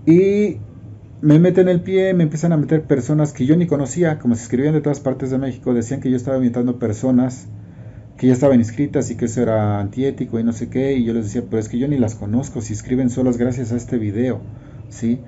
y 0.05 0.59
me 1.21 1.39
meten 1.39 1.69
el 1.69 1.81
pie, 1.81 2.13
me 2.13 2.23
empiezan 2.23 2.51
a 2.51 2.57
meter 2.57 2.83
personas 2.83 3.33
que 3.33 3.45
yo 3.45 3.55
ni 3.55 3.67
conocía, 3.67 4.19
como 4.19 4.35
se 4.35 4.43
escribían 4.43 4.73
de 4.73 4.81
todas 4.81 4.99
partes 4.99 5.31
de 5.31 5.37
México, 5.37 5.73
decían 5.73 6.01
que 6.01 6.09
yo 6.09 6.17
estaba 6.17 6.37
invitando 6.37 6.77
personas 6.77 7.47
que 8.17 8.27
ya 8.27 8.33
estaban 8.33 8.59
inscritas 8.59 9.11
y 9.11 9.15
que 9.15 9.25
eso 9.25 9.41
era 9.41 9.79
antiético 9.79 10.39
y 10.39 10.43
no 10.43 10.53
sé 10.53 10.69
qué, 10.69 10.93
y 10.93 11.03
yo 11.03 11.13
les 11.13 11.25
decía, 11.25 11.43
pero 11.49 11.59
es 11.59 11.69
que 11.69 11.77
yo 11.77 11.87
ni 11.87 11.97
las 11.97 12.15
conozco, 12.15 12.61
si 12.61 12.73
escriben 12.73 13.09
solas 13.09 13.37
gracias 13.37 13.71
a 13.71 13.75
este 13.75 13.97
video, 13.97 14.41
¿sí? 14.89 15.19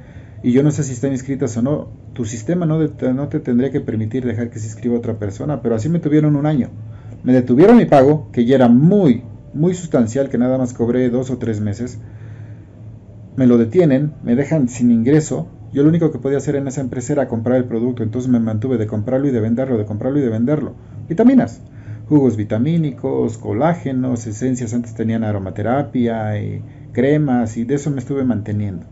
Y 0.43 0.52
yo 0.52 0.63
no 0.63 0.71
sé 0.71 0.84
si 0.84 0.93
están 0.93 1.12
inscritas 1.12 1.58
o 1.58 1.62
no, 1.62 1.89
tu 2.13 2.26
sistema 2.26 2.65
no, 2.65 2.80
no 2.80 3.28
te 3.28 3.39
tendría 3.39 3.71
que 3.71 3.82
permitir 3.82 4.26
dejar 4.26 4.50
que 4.50 4.60
se 4.60 4.67
inscriba 4.67 4.97
otra 4.97 5.17
persona, 5.17 5.62
pero 5.62 5.76
así 5.76 5.89
me 5.89 6.00
tuvieron 6.00 6.36
un 6.36 6.45
año. 6.45 6.69
Me 7.23 7.34
detuvieron 7.34 7.78
mi 7.78 7.86
pago, 7.86 8.30
que 8.32 8.45
ya 8.45 8.56
era 8.56 8.67
muy, 8.67 9.23
muy 9.54 9.73
sustancial, 9.73 10.30
que 10.30 10.38
nada 10.38 10.58
más 10.58 10.73
cobré 10.73 11.10
dos 11.10 11.32
o 11.32 11.38
tres 11.38 11.60
meses, 11.60 12.00
me 13.36 13.47
lo 13.47 13.58
detienen, 13.58 14.13
me 14.23 14.36
dejan 14.36 14.69
sin 14.69 14.91
ingreso, 14.91 15.47
yo 15.78 15.84
lo 15.84 15.90
único 15.90 16.12
que 16.12 16.18
podía 16.18 16.40
hacer 16.40 16.56
en 16.56 16.68
esa 16.68 16.82
empresa 16.82 17.13
era 17.13 17.28
comprar 17.28 17.58
el 17.58 17.66
producto, 17.66 18.02
entonces 18.02 18.32
me 18.32 18.40
mantuve 18.40 18.80
de 18.80 18.88
comprarlo 18.88 19.28
y 19.28 19.32
de 19.32 19.40
venderlo, 19.40 19.78
de 19.78 19.86
comprarlo 19.86 20.18
y 20.18 20.24
de 20.24 20.30
venderlo. 20.30 20.74
Vitaminas, 21.08 21.62
jugos 22.10 22.36
vitamínicos, 22.36 23.38
colágenos, 23.38 24.26
esencias, 24.26 24.74
antes 24.74 24.96
tenían 24.96 25.24
aromaterapia 25.24 26.42
y 26.42 26.63
cremas 26.94 27.58
y 27.58 27.63
de 27.63 27.76
eso 27.76 27.92
me 27.92 28.00
estuve 28.00 28.24
manteniendo. 28.24 28.88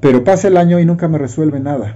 Pero 0.00 0.24
pasa 0.24 0.48
el 0.48 0.56
año 0.56 0.80
y 0.80 0.84
nunca 0.84 1.06
me 1.06 1.18
resuelve 1.18 1.60
nada. 1.60 1.94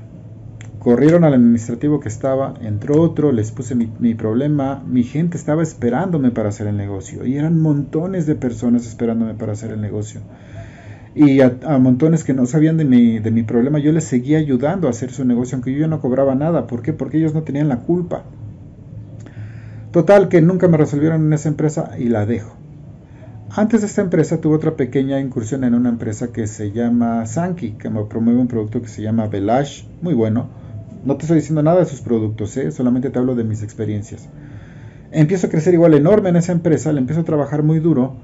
Corrieron 0.78 1.24
al 1.24 1.34
administrativo 1.34 1.98
que 1.98 2.08
estaba, 2.08 2.54
entró 2.62 3.02
otro, 3.02 3.32
les 3.32 3.50
puse 3.50 3.74
mi, 3.74 3.90
mi, 3.98 4.14
problema, 4.14 4.84
mi 4.86 5.02
gente 5.02 5.36
estaba 5.36 5.64
esperándome 5.64 6.30
para 6.30 6.50
hacer 6.50 6.68
el 6.68 6.76
negocio 6.76 7.26
y 7.26 7.38
eran 7.38 7.60
montones 7.60 8.26
de 8.26 8.36
personas 8.36 8.86
esperándome 8.86 9.34
para 9.34 9.54
hacer 9.54 9.72
el 9.72 9.80
negocio 9.80 10.20
y 11.14 11.40
a, 11.40 11.50
montones 11.78 12.24
que 12.24 12.34
no 12.34 12.44
sabían 12.44 12.76
de 12.76 12.84
mi, 12.84 13.20
de 13.20 13.30
mi 13.30 13.44
problema, 13.44 13.78
yo 13.78 13.92
les 13.92 14.04
seguía 14.04 14.38
ayudando 14.38 14.88
a 14.88 14.90
hacer 14.90 15.12
su 15.12 15.24
negocio, 15.24 15.56
aunque 15.56 15.72
yo 15.72 15.86
no 15.86 16.00
cobraba 16.00 16.34
nada. 16.34 16.66
¿Por 16.66 16.82
qué? 16.82 16.92
Porque 16.92 17.18
ellos 17.18 17.34
no 17.34 17.42
tenían 17.42 17.68
la 17.68 17.80
culpa. 17.80 18.24
Total, 19.92 20.28
que 20.28 20.42
nunca 20.42 20.66
me 20.66 20.76
resolvieron 20.76 21.26
en 21.26 21.32
esa 21.32 21.48
empresa 21.48 21.92
y 21.96 22.08
la 22.08 22.26
dejo. 22.26 22.56
Antes 23.56 23.82
de 23.82 23.86
esta 23.86 24.02
empresa 24.02 24.40
tuve 24.40 24.56
otra 24.56 24.74
pequeña 24.74 25.20
incursión 25.20 25.62
en 25.62 25.74
una 25.74 25.88
empresa 25.88 26.32
que 26.32 26.48
se 26.48 26.72
llama 26.72 27.24
Sankey, 27.26 27.74
que 27.78 27.88
me 27.88 28.02
promueve 28.06 28.40
un 28.40 28.48
producto 28.48 28.82
que 28.82 28.88
se 28.88 29.00
llama 29.00 29.28
Velash, 29.28 29.84
muy 30.02 30.14
bueno. 30.14 30.48
No 31.04 31.16
te 31.16 31.22
estoy 31.22 31.36
diciendo 31.36 31.62
nada 31.62 31.78
de 31.78 31.86
sus 31.86 32.00
productos, 32.00 32.56
¿eh? 32.56 32.72
solamente 32.72 33.10
te 33.10 33.18
hablo 33.20 33.36
de 33.36 33.44
mis 33.44 33.62
experiencias. 33.62 34.28
Empiezo 35.12 35.46
a 35.46 35.50
crecer 35.50 35.74
igual 35.74 35.94
enorme 35.94 36.30
en 36.30 36.36
esa 36.36 36.50
empresa, 36.50 36.92
le 36.92 36.98
empiezo 36.98 37.20
a 37.20 37.24
trabajar 37.24 37.62
muy 37.62 37.78
duro 37.78 38.16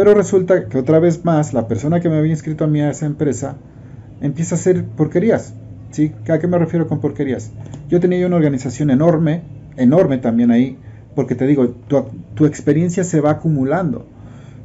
pero 0.00 0.14
resulta 0.14 0.66
que 0.66 0.78
otra 0.78 0.98
vez 0.98 1.26
más 1.26 1.52
la 1.52 1.68
persona 1.68 2.00
que 2.00 2.08
me 2.08 2.16
había 2.16 2.30
inscrito 2.30 2.64
a 2.64 2.66
mí 2.66 2.80
a 2.80 2.88
esa 2.88 3.04
empresa 3.04 3.56
empieza 4.22 4.54
a 4.54 4.58
hacer 4.58 4.86
porquerías. 4.86 5.52
¿sí? 5.90 6.14
¿A 6.26 6.38
qué 6.38 6.46
me 6.46 6.56
refiero 6.56 6.88
con 6.88 7.02
porquerías? 7.02 7.50
Yo 7.90 8.00
tenía 8.00 8.26
una 8.26 8.36
organización 8.36 8.88
enorme, 8.88 9.42
enorme 9.76 10.16
también 10.16 10.52
ahí, 10.52 10.78
porque 11.14 11.34
te 11.34 11.46
digo, 11.46 11.68
tu, 11.68 12.02
tu 12.32 12.46
experiencia 12.46 13.04
se 13.04 13.20
va 13.20 13.32
acumulando. 13.32 14.06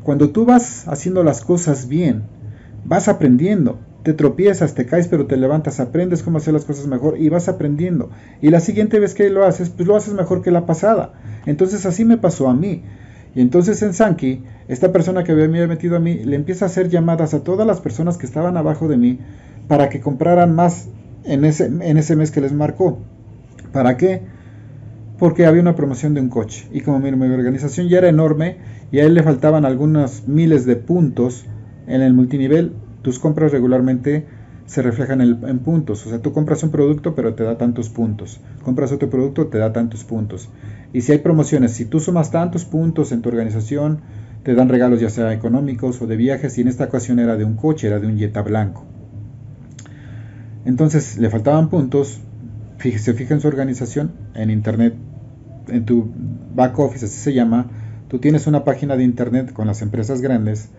Cuando 0.03 0.29
tú 0.29 0.45
vas 0.45 0.87
haciendo 0.87 1.21
las 1.21 1.41
cosas 1.41 1.89
bien, 1.89 2.23
vas 2.85 3.09
aprendiendo, 3.09 3.77
te 4.03 4.13
tropiezas, 4.13 4.73
te 4.73 4.85
caes, 4.85 5.09
pero 5.09 5.25
te 5.25 5.35
levantas, 5.35 5.81
aprendes 5.81 6.23
cómo 6.23 6.37
hacer 6.37 6.53
las 6.53 6.63
cosas 6.63 6.87
mejor 6.87 7.19
y 7.19 7.27
vas 7.27 7.49
aprendiendo. 7.49 8.09
Y 8.41 8.51
la 8.51 8.61
siguiente 8.61 8.99
vez 8.99 9.13
que 9.13 9.29
lo 9.29 9.43
haces, 9.43 9.69
pues 9.69 9.85
lo 9.85 9.97
haces 9.97 10.13
mejor 10.13 10.41
que 10.41 10.51
la 10.51 10.65
pasada. 10.65 11.11
Entonces 11.45 11.85
así 11.85 12.05
me 12.05 12.17
pasó 12.17 12.47
a 12.47 12.53
mí. 12.53 12.83
Y 13.35 13.41
entonces 13.41 13.81
en 13.81 13.93
Sankey, 13.93 14.43
esta 14.69 14.93
persona 14.93 15.23
que 15.23 15.33
había 15.33 15.67
metido 15.67 15.97
a 15.97 15.99
mí, 15.99 16.15
le 16.23 16.37
empieza 16.37 16.65
a 16.65 16.67
hacer 16.67 16.89
llamadas 16.89 17.33
a 17.33 17.43
todas 17.43 17.67
las 17.67 17.81
personas 17.81 18.17
que 18.17 18.25
estaban 18.25 18.55
abajo 18.55 18.87
de 18.87 18.97
mí 18.97 19.19
para 19.67 19.89
que 19.89 19.99
compraran 19.99 20.55
más 20.55 20.87
en 21.25 21.43
ese, 21.43 21.65
en 21.65 21.97
ese 21.97 22.15
mes 22.15 22.31
que 22.31 22.39
les 22.41 22.53
marcó. 22.53 22.99
¿Para 23.73 23.97
qué? 23.97 24.21
Porque 25.19 25.45
había 25.45 25.61
una 25.61 25.75
promoción 25.75 26.13
de 26.13 26.21
un 26.21 26.29
coche. 26.29 26.67
Y 26.71 26.81
como 26.81 26.99
mi, 26.99 27.11
mi 27.11 27.33
organización 27.33 27.89
ya 27.89 27.97
era 27.97 28.07
enorme 28.07 28.57
y 28.91 28.99
a 28.99 29.03
él 29.03 29.13
le 29.13 29.23
faltaban 29.23 29.65
algunos 29.65 30.27
miles 30.27 30.65
de 30.65 30.77
puntos 30.77 31.45
en 31.87 32.01
el 32.01 32.13
multinivel, 32.13 32.73
tus 33.01 33.19
compras 33.19 33.51
regularmente 33.51 34.25
se 34.65 34.81
reflejan 34.81 35.21
en, 35.21 35.59
puntos. 35.59 36.05
O 36.05 36.09
sea, 36.09 36.19
tú 36.19 36.33
compras 36.33 36.63
un 36.63 36.71
producto 36.71 37.15
pero 37.15 37.35
te 37.35 37.43
da 37.43 37.57
tantos 37.57 37.89
puntos. 37.89 38.39
Compras 38.63 38.91
otro 38.91 39.09
producto, 39.09 39.47
te 39.47 39.57
da 39.57 39.73
tantos 39.73 40.03
puntos. 40.03 40.49
Y 40.93 41.01
si 41.01 41.11
hay 41.11 41.19
promociones, 41.19 41.71
si 41.71 41.85
tú 41.85 41.99
sumas 41.99 42.31
tantos 42.31 42.65
puntos 42.65 43.11
en 43.11 43.21
tu 43.21 43.29
organización, 43.29 44.01
te 44.43 44.55
dan 44.55 44.69
regalos 44.69 44.99
ya 44.99 45.09
sea 45.09 45.33
económicos 45.33 46.01
o 46.01 46.07
de 46.07 46.15
viajes. 46.15 46.57
Y 46.57 46.61
en 46.61 46.67
esta 46.67 46.85
ocasión 46.85 47.19
era 47.19 47.35
de 47.35 47.43
un 47.43 47.55
coche, 47.55 47.87
era 47.87 47.99
de 47.99 48.07
un 48.07 48.17
Jetta 48.17 48.41
blanco. 48.41 48.85
Entonces 50.65 51.17
le 51.17 51.29
faltaban 51.29 51.69
puntos. 51.69 52.21
Se 52.79 53.13
fija 53.13 53.33
en 53.33 53.41
su 53.41 53.47
organización, 53.47 54.11
en 54.35 54.51
internet, 54.51 54.93
en 55.69 55.85
tu 55.85 56.07
back 56.53 56.77
office, 56.77 57.05
así 57.05 57.17
se 57.17 57.33
llama. 57.33 57.67
Tú 58.09 58.19
tienes 58.19 58.45
una 58.45 58.63
página 58.63 58.95
de 58.95 59.03
internet 59.03 59.53
con 59.53 59.65
las 59.65 59.81
empresas 59.81 60.21
grandes 60.21 60.69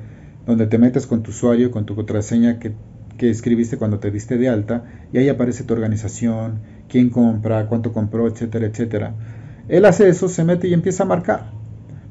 donde 0.47 0.67
te 0.69 0.79
metes 0.79 1.07
con 1.07 1.25
tu 1.25 1.33
usuario, 1.33 1.73
con 1.73 1.85
tu 1.87 1.97
contraseña 1.97 2.61
que, 2.61 2.73
escribiste 3.19 3.79
cuando 3.79 3.99
te 3.99 4.11
diste 4.11 4.37
de 4.37 4.49
alta, 4.49 4.85
y 5.13 5.19
ahí 5.19 5.29
aparece 5.29 5.65
tu 5.65 5.75
organización, 5.75 6.61
quién 6.89 7.11
compra, 7.11 7.67
cuánto 7.67 7.93
compró, 7.93 8.27
etcétera, 8.27 8.67
etcétera. 8.67 9.15
Él 9.69 9.85
hace 9.85 10.09
eso, 10.09 10.29
se 10.29 10.45
mete 10.45 10.69
y 10.69 10.75
empieza 10.75 11.05
a 11.05 11.07
marcar, 11.07 11.51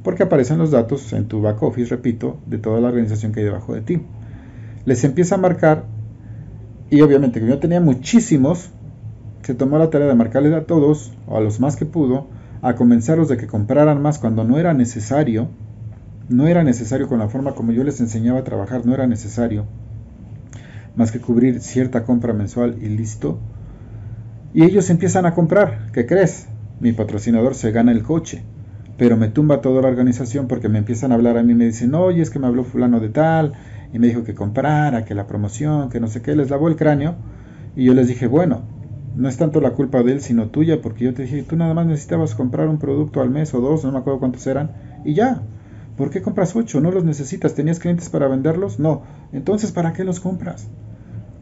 porque 0.03 0.23
aparecen 0.23 0.57
los 0.57 0.71
datos 0.71 1.13
en 1.13 1.27
tu 1.27 1.41
back 1.41 1.61
office, 1.63 1.89
repito, 1.89 2.37
de 2.45 2.57
toda 2.57 2.81
la 2.81 2.89
organización 2.89 3.31
que 3.31 3.41
hay 3.41 3.45
debajo 3.45 3.73
de 3.73 3.81
ti. 3.81 4.01
Les 4.85 5.03
empieza 5.03 5.35
a 5.35 5.37
marcar, 5.37 5.85
y 6.89 7.01
obviamente 7.01 7.39
que 7.39 7.47
yo 7.47 7.59
tenía 7.59 7.81
muchísimos, 7.81 8.69
se 9.43 9.53
tomó 9.53 9.77
la 9.77 9.89
tarea 9.89 10.07
de 10.07 10.15
marcarles 10.15 10.53
a 10.53 10.65
todos, 10.65 11.13
o 11.27 11.37
a 11.37 11.41
los 11.41 11.59
más 11.59 11.75
que 11.75 11.85
pudo, 11.85 12.27
a 12.61 12.75
convencerlos 12.75 13.29
de 13.29 13.37
que 13.37 13.47
compraran 13.47 14.01
más 14.01 14.17
cuando 14.19 14.43
no 14.43 14.57
era 14.57 14.73
necesario, 14.73 15.49
no 16.29 16.47
era 16.47 16.63
necesario 16.63 17.07
con 17.07 17.19
la 17.19 17.29
forma 17.29 17.53
como 17.53 17.71
yo 17.71 17.83
les 17.83 17.99
enseñaba 17.99 18.39
a 18.39 18.43
trabajar, 18.43 18.85
no 18.85 18.93
era 18.95 19.05
necesario 19.05 19.65
más 20.95 21.11
que 21.11 21.19
cubrir 21.19 21.59
cierta 21.61 22.03
compra 22.03 22.33
mensual 22.33 22.77
y 22.81 22.89
listo. 22.89 23.39
Y 24.53 24.63
ellos 24.63 24.89
empiezan 24.89 25.25
a 25.25 25.33
comprar, 25.33 25.91
¿qué 25.91 26.05
crees? 26.05 26.47
Mi 26.79 26.93
patrocinador 26.93 27.55
se 27.55 27.71
gana 27.71 27.91
el 27.91 28.03
coche, 28.03 28.43
pero 28.97 29.17
me 29.17 29.27
tumba 29.27 29.61
toda 29.61 29.81
la 29.81 29.89
organización 29.89 30.47
porque 30.47 30.69
me 30.69 30.77
empiezan 30.77 31.11
a 31.11 31.15
hablar 31.15 31.37
a 31.37 31.43
mí, 31.43 31.53
me 31.53 31.65
dicen, 31.65 31.93
oye, 31.95 32.21
es 32.21 32.29
que 32.29 32.39
me 32.39 32.47
habló 32.47 32.63
fulano 32.63 32.99
de 32.99 33.09
tal, 33.09 33.53
y 33.91 33.99
me 33.99 34.07
dijo 34.07 34.23
que 34.23 34.33
comprara, 34.33 35.05
que 35.05 35.15
la 35.15 35.27
promoción, 35.27 35.89
que 35.89 35.99
no 35.99 36.07
sé 36.07 36.21
qué, 36.21 36.35
les 36.35 36.49
lavó 36.49 36.67
el 36.67 36.75
cráneo, 36.75 37.15
y 37.75 37.85
yo 37.85 37.93
les 37.93 38.07
dije, 38.07 38.27
bueno, 38.27 38.61
no 39.15 39.27
es 39.27 39.37
tanto 39.37 39.61
la 39.61 39.71
culpa 39.71 40.03
de 40.03 40.13
él, 40.13 40.21
sino 40.21 40.47
tuya, 40.47 40.81
porque 40.81 41.05
yo 41.05 41.13
te 41.13 41.23
dije, 41.23 41.43
tú 41.43 41.55
nada 41.57 41.73
más 41.73 41.87
necesitabas 41.87 42.35
comprar 42.35 42.67
un 42.67 42.77
producto 42.77 43.21
al 43.21 43.29
mes 43.29 43.53
o 43.53 43.61
dos, 43.61 43.83
no 43.83 43.91
me 43.91 43.99
acuerdo 43.99 44.19
cuántos 44.19 44.47
eran, 44.47 44.71
y 45.03 45.13
ya, 45.13 45.41
¿Por 45.97 46.09
qué 46.09 46.21
compras 46.21 46.55
ocho? 46.55 46.81
¿No 46.81 46.91
los 46.91 47.05
necesitas? 47.05 47.55
¿Tenías 47.55 47.79
clientes 47.79 48.09
para 48.09 48.27
venderlos? 48.27 48.79
No. 48.79 49.03
Entonces, 49.31 49.71
¿para 49.71 49.93
qué 49.93 50.03
los 50.03 50.19
compras? 50.19 50.67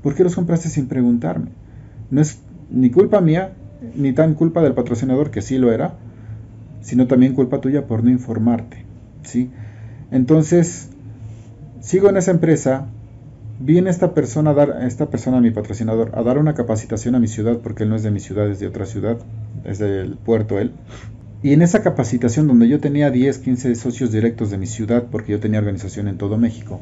¿Por 0.04 0.16
qué 0.16 0.24
los 0.24 0.36
compraste 0.36 0.70
sin 0.70 0.88
preguntarme? 0.88 1.48
No 2.12 2.22
es 2.22 2.40
ni 2.70 2.92
culpa 2.92 3.22
mía, 3.22 3.54
ni 3.96 4.14
tan 4.14 4.36
culpa 4.36 4.62
del 4.62 4.74
patrocinador, 4.74 5.32
que 5.32 5.42
sí 5.42 5.58
lo 5.58 5.72
era, 5.72 5.96
sino 6.82 7.08
también 7.08 7.34
culpa 7.34 7.62
tuya 7.62 7.88
por 7.88 8.04
no 8.04 8.12
informarte. 8.12 8.86
¿sí? 9.24 9.50
Entonces, 10.12 10.90
sigo 11.80 12.10
en 12.10 12.18
esa 12.18 12.32
empresa, 12.32 12.88
viene 13.60 13.90
esta 13.90 14.14
persona 14.14 14.52
a 14.52 14.54
dar, 14.54 14.84
esta 14.84 15.08
persona, 15.08 15.42
mi 15.42 15.52
patrocinador, 15.52 16.12
a 16.14 16.24
dar 16.24 16.38
una 16.38 16.54
capacitación 16.54 17.16
a 17.16 17.20
mi 17.20 17.28
ciudad, 17.28 17.60
porque 17.60 17.84
él 17.84 17.90
no 17.90 17.96
es 17.96 18.04
de 18.04 18.12
mi 18.12 18.20
ciudad, 18.20 18.50
es 18.50 18.60
de 18.60 18.68
otra 18.68 18.86
ciudad, 18.86 19.18
es 19.64 19.80
del 19.80 20.18
puerto 20.18 20.60
él. 20.60 20.74
Y 21.44 21.52
en 21.52 21.62
esa 21.62 21.84
capacitación 21.84 22.48
donde 22.48 22.70
yo 22.70 22.80
tenía 22.80 23.12
10, 23.12 23.38
15 23.40 23.76
socios 23.76 24.14
directos 24.14 24.50
de 24.50 24.58
mi 24.58 24.66
ciudad, 24.66 25.08
porque 25.12 25.34
yo 25.34 25.42
tenía 25.42 25.60
organización 25.60 26.08
en 26.08 26.18
todo 26.18 26.38
México, 26.38 26.80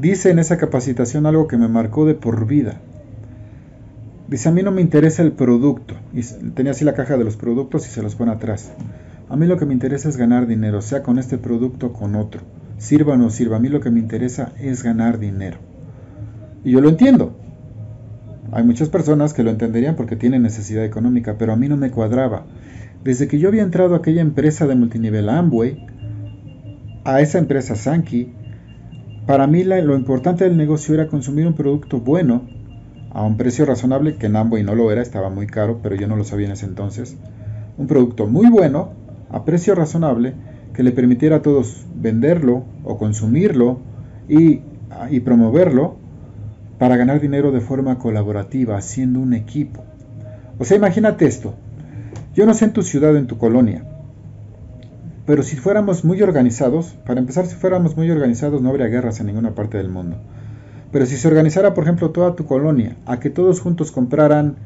dice 0.00 0.30
en 0.30 0.38
esa 0.38 0.56
capacitación 0.56 1.26
algo 1.26 1.46
que 1.46 1.58
me 1.58 1.68
marcó 1.68 2.06
de 2.06 2.14
por 2.14 2.46
vida. 2.46 2.80
Dice, 4.26 4.48
a 4.48 4.52
mí 4.52 4.62
no 4.62 4.72
me 4.72 4.80
interesa 4.80 5.22
el 5.22 5.32
producto. 5.32 5.94
Y 6.14 6.22
tenía 6.54 6.72
así 6.72 6.82
la 6.82 6.94
caja 6.94 7.18
de 7.18 7.24
los 7.24 7.36
productos 7.36 7.86
y 7.86 7.90
se 7.90 8.02
los 8.02 8.14
pone 8.14 8.32
atrás. 8.32 8.72
A 9.28 9.36
mí 9.36 9.46
lo 9.46 9.58
que 9.58 9.66
me 9.66 9.74
interesa 9.74 10.08
es 10.08 10.16
ganar 10.16 10.46
dinero, 10.46 10.80
sea 10.80 11.02
con 11.02 11.18
este 11.18 11.36
producto 11.36 11.88
o 11.88 11.92
con 11.92 12.14
otro. 12.14 12.40
Sirva 12.78 13.14
o 13.14 13.16
no 13.18 13.28
sirva, 13.28 13.58
a 13.58 13.60
mí 13.60 13.68
lo 13.68 13.80
que 13.80 13.90
me 13.90 14.00
interesa 14.00 14.52
es 14.58 14.82
ganar 14.82 15.18
dinero. 15.18 15.58
Y 16.64 16.72
yo 16.72 16.80
lo 16.80 16.88
entiendo. 16.88 17.36
Hay 18.50 18.64
muchas 18.64 18.88
personas 18.88 19.34
que 19.34 19.42
lo 19.42 19.50
entenderían 19.50 19.94
porque 19.94 20.16
tienen 20.16 20.42
necesidad 20.42 20.84
económica, 20.84 21.36
pero 21.38 21.52
a 21.52 21.56
mí 21.56 21.68
no 21.68 21.76
me 21.76 21.90
cuadraba. 21.90 22.46
Desde 23.04 23.28
que 23.28 23.38
yo 23.38 23.48
había 23.48 23.62
entrado 23.62 23.94
a 23.94 23.98
aquella 23.98 24.22
empresa 24.22 24.66
de 24.66 24.74
multinivel 24.74 25.28
Amway, 25.28 25.76
a 27.04 27.20
esa 27.20 27.38
empresa 27.38 27.76
Sankey, 27.76 28.32
para 29.26 29.46
mí 29.46 29.62
lo 29.62 29.94
importante 29.94 30.44
del 30.44 30.56
negocio 30.56 30.94
era 30.94 31.06
consumir 31.06 31.46
un 31.46 31.52
producto 31.52 32.00
bueno 32.00 32.48
a 33.10 33.22
un 33.22 33.36
precio 33.36 33.66
razonable, 33.66 34.16
que 34.16 34.26
en 34.26 34.36
Amway 34.36 34.62
no 34.64 34.74
lo 34.74 34.90
era, 34.90 35.02
estaba 35.02 35.28
muy 35.28 35.46
caro, 35.46 35.80
pero 35.82 35.94
yo 35.96 36.08
no 36.08 36.16
lo 36.16 36.24
sabía 36.24 36.46
en 36.46 36.52
ese 36.52 36.64
entonces. 36.64 37.18
Un 37.76 37.86
producto 37.88 38.26
muy 38.26 38.48
bueno 38.48 38.92
a 39.30 39.44
precio 39.44 39.74
razonable 39.74 40.32
que 40.72 40.82
le 40.82 40.90
permitiera 40.90 41.36
a 41.36 41.42
todos 41.42 41.86
venderlo 41.94 42.64
o 42.84 42.96
consumirlo 42.96 43.80
y, 44.30 44.62
y 45.10 45.20
promoverlo 45.20 45.96
para 46.78 46.96
ganar 46.96 47.20
dinero 47.20 47.52
de 47.52 47.60
forma 47.60 47.98
colaborativa, 47.98 48.78
haciendo 48.78 49.20
un 49.20 49.34
equipo. 49.34 49.84
O 50.58 50.64
sea, 50.64 50.78
imagínate 50.78 51.26
esto. 51.26 51.54
Yo 52.34 52.46
no 52.46 52.54
sé 52.54 52.64
en 52.64 52.72
tu 52.72 52.82
ciudad, 52.82 53.16
en 53.16 53.26
tu 53.26 53.38
colonia, 53.38 53.84
pero 55.26 55.42
si 55.42 55.56
fuéramos 55.56 56.04
muy 56.04 56.20
organizados, 56.20 56.96
para 57.06 57.20
empezar, 57.20 57.46
si 57.46 57.54
fuéramos 57.54 57.96
muy 57.96 58.10
organizados 58.10 58.60
no 58.60 58.70
habría 58.70 58.88
guerras 58.88 59.20
en 59.20 59.26
ninguna 59.26 59.54
parte 59.54 59.78
del 59.78 59.88
mundo. 59.88 60.16
Pero 60.90 61.06
si 61.06 61.16
se 61.16 61.28
organizara, 61.28 61.74
por 61.74 61.84
ejemplo, 61.84 62.10
toda 62.10 62.34
tu 62.34 62.44
colonia, 62.44 62.96
a 63.06 63.20
que 63.20 63.30
todos 63.30 63.60
juntos 63.60 63.92
compraran 63.92 64.56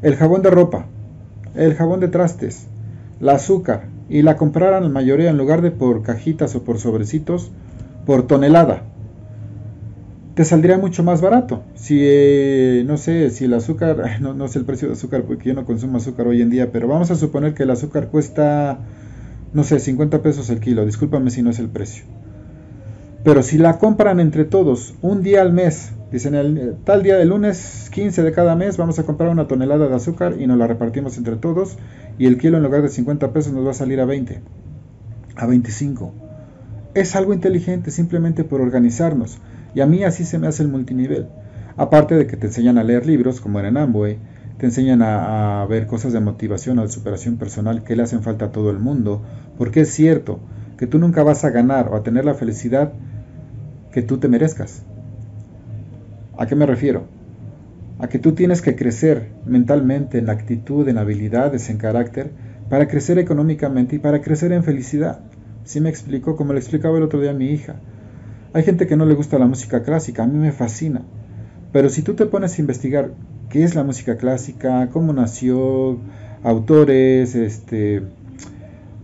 el 0.00 0.16
jabón 0.16 0.42
de 0.42 0.50
ropa, 0.50 0.86
el 1.54 1.74
jabón 1.74 2.00
de 2.00 2.08
trastes, 2.08 2.66
la 3.20 3.34
azúcar, 3.34 3.84
y 4.08 4.22
la 4.22 4.36
compraran 4.36 4.82
la 4.82 4.88
mayoría 4.88 5.30
en 5.30 5.38
lugar 5.38 5.62
de 5.62 5.70
por 5.70 6.02
cajitas 6.02 6.54
o 6.54 6.64
por 6.64 6.78
sobrecitos, 6.78 7.50
por 8.04 8.26
tonelada, 8.26 8.82
te 10.34 10.44
saldría 10.44 10.78
mucho 10.78 11.02
más 11.02 11.20
barato. 11.20 11.62
Si, 11.74 11.98
eh, 12.00 12.84
no 12.86 12.96
sé, 12.96 13.30
si 13.30 13.44
el 13.44 13.54
azúcar, 13.54 14.02
no, 14.20 14.34
no 14.34 14.48
sé 14.48 14.58
el 14.58 14.64
precio 14.64 14.88
de 14.88 14.94
azúcar 14.94 15.22
porque 15.22 15.48
yo 15.48 15.54
no 15.54 15.64
consumo 15.64 15.98
azúcar 15.98 16.26
hoy 16.26 16.42
en 16.42 16.50
día, 16.50 16.72
pero 16.72 16.88
vamos 16.88 17.10
a 17.10 17.16
suponer 17.16 17.54
que 17.54 17.64
el 17.64 17.70
azúcar 17.70 18.08
cuesta, 18.08 18.78
no 19.52 19.64
sé, 19.64 19.78
50 19.78 20.22
pesos 20.22 20.48
el 20.50 20.60
kilo, 20.60 20.84
discúlpame 20.86 21.30
si 21.30 21.42
no 21.42 21.50
es 21.50 21.58
el 21.58 21.68
precio. 21.68 22.04
Pero 23.24 23.42
si 23.42 23.56
la 23.56 23.78
compran 23.78 24.18
entre 24.18 24.44
todos 24.44 24.94
un 25.00 25.22
día 25.22 25.42
al 25.42 25.52
mes, 25.52 25.92
dicen 26.10 26.34
el, 26.34 26.76
tal 26.84 27.04
día 27.04 27.16
de 27.16 27.24
lunes 27.24 27.88
15 27.92 28.22
de 28.22 28.32
cada 28.32 28.56
mes 28.56 28.76
vamos 28.76 28.98
a 28.98 29.04
comprar 29.04 29.30
una 29.30 29.46
tonelada 29.46 29.86
de 29.86 29.94
azúcar 29.94 30.34
y 30.40 30.48
nos 30.48 30.58
la 30.58 30.66
repartimos 30.66 31.16
entre 31.18 31.36
todos 31.36 31.78
y 32.18 32.26
el 32.26 32.36
kilo 32.36 32.56
en 32.56 32.64
lugar 32.64 32.82
de 32.82 32.88
50 32.88 33.32
pesos 33.32 33.52
nos 33.52 33.64
va 33.64 33.70
a 33.70 33.74
salir 33.74 34.00
a 34.00 34.06
20, 34.06 34.40
a 35.36 35.46
25. 35.46 36.12
Es 36.94 37.14
algo 37.14 37.32
inteligente 37.32 37.92
simplemente 37.92 38.42
por 38.42 38.60
organizarnos. 38.60 39.38
Y 39.74 39.80
a 39.80 39.86
mí 39.86 40.04
así 40.04 40.24
se 40.24 40.38
me 40.38 40.46
hace 40.46 40.62
el 40.62 40.68
multinivel. 40.68 41.26
Aparte 41.76 42.14
de 42.14 42.26
que 42.26 42.36
te 42.36 42.48
enseñan 42.48 42.78
a 42.78 42.84
leer 42.84 43.06
libros, 43.06 43.40
como 43.40 43.58
era 43.58 43.68
en 43.68 43.76
Amway, 43.78 44.18
te 44.58 44.66
enseñan 44.66 45.02
a, 45.02 45.66
ver 45.68 45.86
cosas 45.86 46.12
de 46.12 46.20
motivación 46.20 46.78
o 46.78 46.82
de 46.82 46.88
superación 46.88 47.36
personal 47.36 47.82
que 47.82 47.96
le 47.96 48.02
hacen 48.02 48.22
falta 48.22 48.46
a 48.46 48.52
todo 48.52 48.70
el 48.70 48.78
mundo, 48.78 49.22
porque 49.56 49.80
es 49.80 49.90
cierto 49.90 50.38
que 50.76 50.86
tú 50.86 50.98
nunca 50.98 51.22
vas 51.22 51.44
a 51.44 51.50
ganar 51.50 51.88
o 51.88 51.96
a 51.96 52.02
tener 52.02 52.24
la 52.24 52.34
felicidad 52.34 52.92
que 53.90 54.02
tú 54.02 54.18
te 54.18 54.28
merezcas. 54.28 54.82
¿A 56.38 56.46
qué 56.46 56.54
me 56.54 56.66
refiero? 56.66 57.06
A 57.98 58.08
que 58.08 58.18
tú 58.18 58.32
tienes 58.32 58.62
que 58.62 58.76
crecer 58.76 59.30
mentalmente, 59.46 60.18
en 60.18 60.30
actitud, 60.30 60.88
en 60.88 60.98
habilidades, 60.98 61.68
en 61.70 61.78
carácter, 61.78 62.30
para 62.68 62.88
crecer 62.88 63.18
económicamente 63.18 63.96
y 63.96 63.98
para 63.98 64.22
crecer 64.22 64.52
en 64.52 64.64
felicidad. 64.64 65.20
¿Sí 65.64 65.80
me 65.80 65.90
explico? 65.90 66.36
Como 66.36 66.52
le 66.52 66.58
explicaba 66.58 66.96
el 66.98 67.04
otro 67.04 67.20
día 67.20 67.30
a 67.30 67.34
mi 67.34 67.50
hija. 67.50 67.76
Hay 68.54 68.64
gente 68.64 68.86
que 68.86 68.96
no 68.96 69.06
le 69.06 69.14
gusta 69.14 69.38
la 69.38 69.46
música 69.46 69.82
clásica, 69.82 70.24
a 70.24 70.26
mí 70.26 70.38
me 70.38 70.52
fascina. 70.52 71.02
Pero 71.72 71.88
si 71.88 72.02
tú 72.02 72.14
te 72.14 72.26
pones 72.26 72.58
a 72.58 72.60
investigar 72.60 73.12
qué 73.48 73.64
es 73.64 73.74
la 73.74 73.82
música 73.82 74.18
clásica, 74.18 74.90
cómo 74.92 75.14
nació, 75.14 75.98
autores, 76.42 77.34
este, 77.34 78.02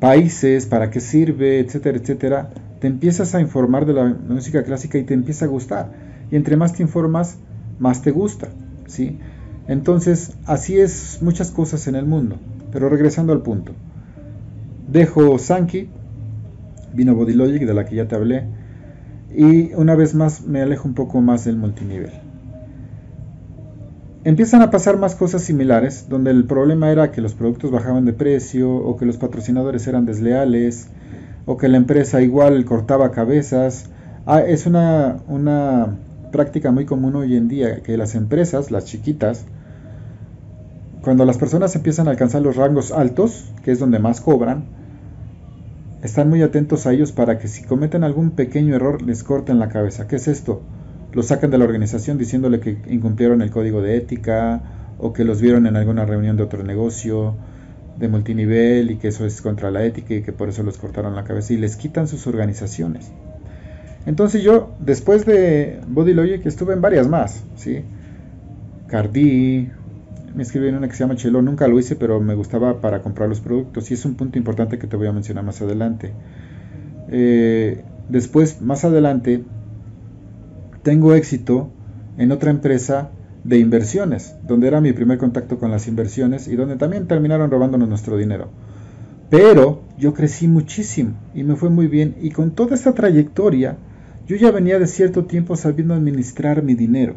países, 0.00 0.66
para 0.66 0.90
qué 0.90 1.00
sirve, 1.00 1.60
etcétera, 1.60 1.98
etcétera, 1.98 2.50
te 2.80 2.88
empiezas 2.88 3.34
a 3.34 3.40
informar 3.40 3.86
de 3.86 3.94
la 3.94 4.04
música 4.04 4.64
clásica 4.64 4.98
y 4.98 5.04
te 5.04 5.14
empieza 5.14 5.46
a 5.46 5.48
gustar. 5.48 5.92
Y 6.30 6.36
entre 6.36 6.56
más 6.56 6.74
te 6.74 6.82
informas, 6.82 7.38
más 7.78 8.02
te 8.02 8.10
gusta, 8.10 8.48
¿sí? 8.86 9.18
Entonces, 9.66 10.36
así 10.44 10.78
es 10.78 11.20
muchas 11.22 11.50
cosas 11.50 11.86
en 11.86 11.94
el 11.94 12.04
mundo. 12.04 12.36
Pero 12.70 12.90
regresando 12.90 13.32
al 13.32 13.40
punto. 13.40 13.72
Dejo 14.90 15.38
Sankey, 15.38 15.88
vino 16.92 17.14
Body 17.14 17.32
Logic, 17.32 17.64
de 17.64 17.74
la 17.74 17.86
que 17.86 17.96
ya 17.96 18.06
te 18.08 18.14
hablé, 18.14 18.44
y 19.34 19.74
una 19.74 19.94
vez 19.94 20.14
más 20.14 20.42
me 20.42 20.62
alejo 20.62 20.88
un 20.88 20.94
poco 20.94 21.20
más 21.20 21.44
del 21.44 21.56
multinivel. 21.56 22.12
Empiezan 24.24 24.62
a 24.62 24.70
pasar 24.70 24.98
más 24.98 25.14
cosas 25.14 25.42
similares, 25.42 26.06
donde 26.08 26.30
el 26.30 26.44
problema 26.44 26.90
era 26.90 27.12
que 27.12 27.20
los 27.20 27.34
productos 27.34 27.70
bajaban 27.70 28.04
de 28.04 28.12
precio, 28.12 28.74
o 28.74 28.96
que 28.96 29.06
los 29.06 29.16
patrocinadores 29.16 29.86
eran 29.86 30.06
desleales, 30.06 30.88
o 31.46 31.56
que 31.56 31.68
la 31.68 31.76
empresa 31.76 32.20
igual 32.20 32.64
cortaba 32.64 33.10
cabezas. 33.10 33.86
Ah, 34.26 34.40
es 34.40 34.66
una, 34.66 35.18
una 35.28 35.96
práctica 36.32 36.72
muy 36.72 36.84
común 36.84 37.16
hoy 37.16 37.36
en 37.36 37.48
día, 37.48 37.82
que 37.82 37.96
las 37.96 38.14
empresas, 38.14 38.70
las 38.70 38.84
chiquitas, 38.84 39.44
cuando 41.00 41.24
las 41.24 41.38
personas 41.38 41.74
empiezan 41.76 42.08
a 42.08 42.10
alcanzar 42.10 42.42
los 42.42 42.56
rangos 42.56 42.92
altos, 42.92 43.50
que 43.62 43.72
es 43.72 43.78
donde 43.78 43.98
más 43.98 44.20
cobran, 44.20 44.64
están 46.02 46.28
muy 46.28 46.42
atentos 46.42 46.86
a 46.86 46.92
ellos 46.92 47.12
para 47.12 47.38
que 47.38 47.48
si 47.48 47.64
cometen 47.64 48.04
algún 48.04 48.30
pequeño 48.30 48.74
error 48.74 49.02
les 49.02 49.24
corten 49.24 49.58
la 49.58 49.68
cabeza. 49.68 50.06
¿Qué 50.06 50.16
es 50.16 50.28
esto? 50.28 50.62
Los 51.12 51.26
sacan 51.26 51.50
de 51.50 51.58
la 51.58 51.64
organización 51.64 52.18
diciéndole 52.18 52.60
que 52.60 52.78
incumplieron 52.88 53.42
el 53.42 53.50
código 53.50 53.82
de 53.82 53.96
ética 53.96 54.60
o 54.98 55.12
que 55.12 55.24
los 55.24 55.40
vieron 55.40 55.66
en 55.66 55.76
alguna 55.76 56.04
reunión 56.04 56.36
de 56.36 56.42
otro 56.44 56.62
negocio 56.62 57.34
de 57.98 58.08
multinivel 58.08 58.90
y 58.90 58.96
que 58.96 59.08
eso 59.08 59.26
es 59.26 59.42
contra 59.42 59.70
la 59.70 59.84
ética 59.84 60.14
y 60.14 60.22
que 60.22 60.32
por 60.32 60.48
eso 60.48 60.62
les 60.62 60.78
cortaron 60.78 61.16
la 61.16 61.24
cabeza 61.24 61.52
y 61.52 61.56
les 61.56 61.76
quitan 61.76 62.06
sus 62.06 62.26
organizaciones. 62.26 63.10
Entonces 64.06 64.42
yo, 64.42 64.74
después 64.78 65.26
de 65.26 65.80
Body 65.88 66.14
Logic, 66.14 66.46
estuve 66.46 66.74
en 66.74 66.80
varias 66.80 67.08
más, 67.08 67.42
¿sí? 67.56 67.82
Cardi, 68.86 69.70
me 70.34 70.42
escribí 70.42 70.68
en 70.68 70.76
una 70.76 70.88
que 70.88 70.94
se 70.94 71.00
llama 71.00 71.16
Chelo, 71.16 71.42
nunca 71.42 71.68
lo 71.68 71.78
hice, 71.78 71.96
pero 71.96 72.20
me 72.20 72.34
gustaba 72.34 72.80
para 72.80 73.02
comprar 73.02 73.28
los 73.28 73.40
productos 73.40 73.90
y 73.90 73.94
es 73.94 74.04
un 74.04 74.14
punto 74.14 74.38
importante 74.38 74.78
que 74.78 74.86
te 74.86 74.96
voy 74.96 75.06
a 75.06 75.12
mencionar 75.12 75.44
más 75.44 75.60
adelante. 75.62 76.12
Eh, 77.08 77.82
después, 78.08 78.60
más 78.60 78.84
adelante, 78.84 79.44
tengo 80.82 81.14
éxito 81.14 81.70
en 82.16 82.32
otra 82.32 82.50
empresa 82.50 83.10
de 83.44 83.58
inversiones, 83.58 84.36
donde 84.46 84.68
era 84.68 84.80
mi 84.80 84.92
primer 84.92 85.18
contacto 85.18 85.58
con 85.58 85.70
las 85.70 85.88
inversiones 85.88 86.48
y 86.48 86.56
donde 86.56 86.76
también 86.76 87.06
terminaron 87.06 87.50
robándonos 87.50 87.88
nuestro 87.88 88.16
dinero. 88.16 88.48
Pero 89.30 89.82
yo 89.98 90.14
crecí 90.14 90.48
muchísimo 90.48 91.14
y 91.34 91.44
me 91.44 91.56
fue 91.56 91.70
muy 91.70 91.86
bien 91.86 92.16
y 92.20 92.30
con 92.30 92.52
toda 92.52 92.74
esta 92.74 92.94
trayectoria 92.94 93.76
yo 94.26 94.36
ya 94.36 94.50
venía 94.50 94.78
de 94.78 94.86
cierto 94.86 95.24
tiempo 95.24 95.56
sabiendo 95.56 95.94
administrar 95.94 96.62
mi 96.62 96.74
dinero 96.74 97.14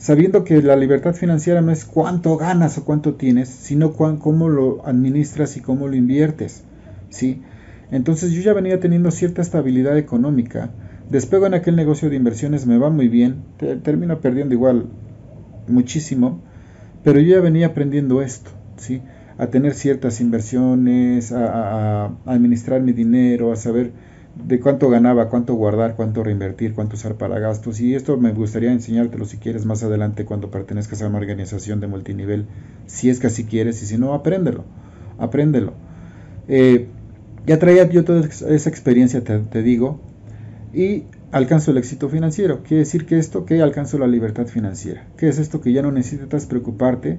sabiendo 0.00 0.44
que 0.44 0.62
la 0.62 0.76
libertad 0.76 1.14
financiera 1.14 1.60
no 1.60 1.70
es 1.70 1.84
cuánto 1.84 2.38
ganas 2.38 2.78
o 2.78 2.84
cuánto 2.84 3.14
tienes, 3.14 3.50
sino 3.50 3.92
cómo 3.92 4.48
lo 4.48 4.84
administras 4.86 5.58
y 5.58 5.60
cómo 5.60 5.88
lo 5.88 5.94
inviertes. 5.94 6.64
¿sí? 7.10 7.42
Entonces 7.90 8.32
yo 8.32 8.40
ya 8.40 8.54
venía 8.54 8.80
teniendo 8.80 9.10
cierta 9.10 9.42
estabilidad 9.42 9.98
económica, 9.98 10.70
despego 11.10 11.46
en 11.46 11.52
aquel 11.52 11.76
negocio 11.76 12.08
de 12.08 12.16
inversiones, 12.16 12.66
me 12.66 12.78
va 12.78 12.88
muy 12.88 13.08
bien, 13.08 13.42
termino 13.82 14.20
perdiendo 14.20 14.54
igual 14.54 14.86
muchísimo, 15.68 16.40
pero 17.04 17.20
yo 17.20 17.36
ya 17.36 17.40
venía 17.42 17.66
aprendiendo 17.66 18.22
esto, 18.22 18.50
¿sí? 18.78 19.02
a 19.36 19.48
tener 19.48 19.74
ciertas 19.74 20.22
inversiones, 20.22 21.30
a 21.30 22.10
administrar 22.24 22.80
mi 22.80 22.92
dinero, 22.92 23.52
a 23.52 23.56
saber 23.56 23.92
de 24.34 24.60
cuánto 24.60 24.88
ganaba, 24.88 25.28
cuánto 25.28 25.54
guardar, 25.54 25.96
cuánto 25.96 26.22
reinvertir, 26.22 26.74
cuánto 26.74 26.96
usar 26.96 27.16
para 27.16 27.38
gastos. 27.38 27.80
Y 27.80 27.94
esto 27.94 28.16
me 28.16 28.32
gustaría 28.32 28.72
enseñártelo 28.72 29.24
si 29.24 29.38
quieres 29.38 29.66
más 29.66 29.82
adelante 29.82 30.24
cuando 30.24 30.50
pertenezcas 30.50 31.02
a 31.02 31.08
una 31.08 31.18
organización 31.18 31.80
de 31.80 31.86
multinivel, 31.86 32.46
si 32.86 33.10
es 33.10 33.20
que 33.20 33.26
así 33.26 33.44
quieres, 33.44 33.82
y 33.82 33.86
si 33.86 33.98
no, 33.98 34.14
apréndelo, 34.14 34.64
apréndelo. 35.18 35.72
Eh, 36.48 36.86
ya 37.46 37.58
traía 37.58 37.88
yo 37.88 38.04
toda 38.04 38.26
esa 38.26 38.70
experiencia, 38.70 39.22
te, 39.22 39.38
te, 39.38 39.62
digo, 39.62 40.00
y 40.72 41.04
alcanzo 41.32 41.70
el 41.70 41.78
éxito 41.78 42.08
financiero. 42.08 42.62
Quiere 42.62 42.80
decir 42.80 43.06
que 43.06 43.18
esto, 43.18 43.44
que 43.44 43.60
alcanzo 43.62 43.98
la 43.98 44.06
libertad 44.06 44.46
financiera. 44.46 45.06
¿Qué 45.16 45.28
es 45.28 45.38
esto? 45.38 45.60
Que 45.60 45.72
ya 45.72 45.82
no 45.82 45.90
necesitas 45.90 46.46
preocuparte 46.46 47.18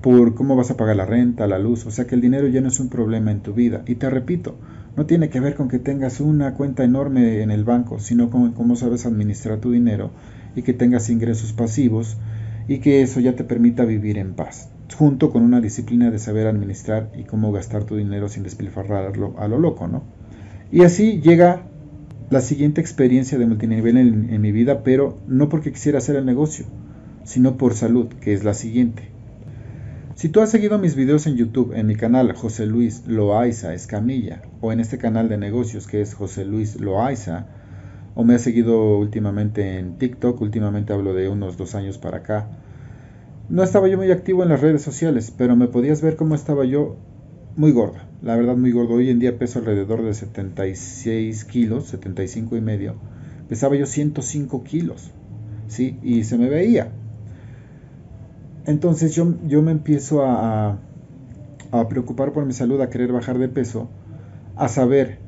por 0.00 0.34
cómo 0.34 0.56
vas 0.56 0.70
a 0.70 0.76
pagar 0.76 0.96
la 0.96 1.06
renta, 1.06 1.46
la 1.46 1.58
luz, 1.58 1.84
o 1.86 1.90
sea 1.90 2.06
que 2.06 2.14
el 2.14 2.20
dinero 2.20 2.46
ya 2.46 2.60
no 2.60 2.68
es 2.68 2.78
un 2.78 2.88
problema 2.88 3.32
en 3.32 3.40
tu 3.40 3.54
vida. 3.54 3.82
Y 3.86 3.96
te 3.96 4.08
repito, 4.08 4.56
no 4.96 5.04
tiene 5.04 5.28
que 5.28 5.40
ver 5.40 5.54
con 5.54 5.68
que 5.68 5.78
tengas 5.78 6.20
una 6.20 6.54
cuenta 6.54 6.82
enorme 6.82 7.42
en 7.42 7.50
el 7.50 7.64
banco, 7.64 7.98
sino 7.98 8.30
con 8.30 8.52
cómo 8.52 8.76
sabes 8.76 9.04
administrar 9.04 9.58
tu 9.60 9.70
dinero 9.70 10.10
y 10.54 10.62
que 10.62 10.72
tengas 10.72 11.10
ingresos 11.10 11.52
pasivos 11.52 12.16
y 12.66 12.78
que 12.78 13.02
eso 13.02 13.20
ya 13.20 13.36
te 13.36 13.44
permita 13.44 13.84
vivir 13.84 14.16
en 14.16 14.34
paz, 14.34 14.70
junto 14.96 15.30
con 15.30 15.42
una 15.42 15.60
disciplina 15.60 16.10
de 16.10 16.18
saber 16.18 16.46
administrar 16.46 17.10
y 17.14 17.24
cómo 17.24 17.52
gastar 17.52 17.84
tu 17.84 17.96
dinero 17.96 18.28
sin 18.28 18.42
despilfarrarlo 18.42 19.34
a 19.38 19.46
lo 19.48 19.58
loco, 19.58 19.86
¿no? 19.86 20.02
Y 20.72 20.82
así 20.82 21.20
llega 21.20 21.62
la 22.30 22.40
siguiente 22.40 22.80
experiencia 22.80 23.38
de 23.38 23.46
multinivel 23.46 23.98
en, 23.98 24.30
en 24.30 24.40
mi 24.40 24.50
vida, 24.50 24.82
pero 24.82 25.18
no 25.28 25.48
porque 25.50 25.72
quisiera 25.72 25.98
hacer 25.98 26.16
el 26.16 26.24
negocio, 26.24 26.64
sino 27.24 27.58
por 27.58 27.74
salud, 27.74 28.08
que 28.08 28.32
es 28.32 28.44
la 28.44 28.54
siguiente. 28.54 29.15
Si 30.16 30.30
tú 30.30 30.40
has 30.40 30.50
seguido 30.50 30.78
mis 30.78 30.96
videos 30.96 31.26
en 31.26 31.36
YouTube, 31.36 31.74
en 31.74 31.86
mi 31.86 31.94
canal 31.94 32.32
José 32.32 32.64
Luis 32.64 33.06
Loaiza 33.06 33.74
Escamilla, 33.74 34.40
o 34.62 34.72
en 34.72 34.80
este 34.80 34.96
canal 34.96 35.28
de 35.28 35.36
negocios 35.36 35.86
que 35.86 36.00
es 36.00 36.14
José 36.14 36.46
Luis 36.46 36.80
Loaiza, 36.80 37.48
o 38.14 38.24
me 38.24 38.34
has 38.34 38.40
seguido 38.40 38.96
últimamente 38.96 39.78
en 39.78 39.98
TikTok, 39.98 40.40
últimamente 40.40 40.94
hablo 40.94 41.12
de 41.12 41.28
unos 41.28 41.58
dos 41.58 41.74
años 41.74 41.98
para 41.98 42.16
acá, 42.16 42.48
no 43.50 43.62
estaba 43.62 43.88
yo 43.88 43.98
muy 43.98 44.10
activo 44.10 44.42
en 44.42 44.48
las 44.48 44.62
redes 44.62 44.80
sociales, 44.80 45.34
pero 45.36 45.54
me 45.54 45.68
podías 45.68 46.00
ver 46.00 46.16
cómo 46.16 46.34
estaba 46.34 46.64
yo 46.64 46.96
muy 47.54 47.72
gorda, 47.72 48.08
la 48.22 48.36
verdad 48.36 48.56
muy 48.56 48.72
gordo. 48.72 48.94
Hoy 48.94 49.10
en 49.10 49.18
día 49.18 49.38
peso 49.38 49.58
alrededor 49.58 50.02
de 50.02 50.14
76 50.14 51.44
kilos, 51.44 51.88
75 51.88 52.56
y 52.56 52.62
medio. 52.62 52.94
Pesaba 53.50 53.76
yo 53.76 53.84
105 53.84 54.64
kilos, 54.64 55.10
¿sí? 55.68 55.98
Y 56.02 56.24
se 56.24 56.38
me 56.38 56.48
veía, 56.48 56.90
entonces 58.66 59.14
yo, 59.14 59.34
yo 59.46 59.62
me 59.62 59.72
empiezo 59.72 60.22
a, 60.24 60.78
a, 61.70 61.88
preocupar 61.88 62.32
por 62.32 62.44
mi 62.44 62.52
salud, 62.52 62.80
a 62.80 62.90
querer 62.90 63.12
bajar 63.12 63.38
de 63.38 63.48
peso, 63.48 63.88
a 64.56 64.68
saber 64.68 65.18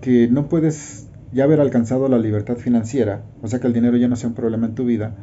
que 0.00 0.28
no 0.28 0.48
puedes 0.48 1.08
ya 1.32 1.44
haber 1.44 1.60
alcanzado 1.60 2.08
la 2.08 2.18
libertad 2.18 2.56
financiera, 2.56 3.22
o 3.42 3.48
sea 3.48 3.60
que 3.60 3.66
el 3.66 3.72
dinero 3.72 3.96
ya 3.96 4.08
no 4.08 4.16
sea 4.16 4.30
un 4.30 4.34
problema 4.34 4.66
en 4.66 4.74
tu 4.74 4.84
vida, 4.84 5.16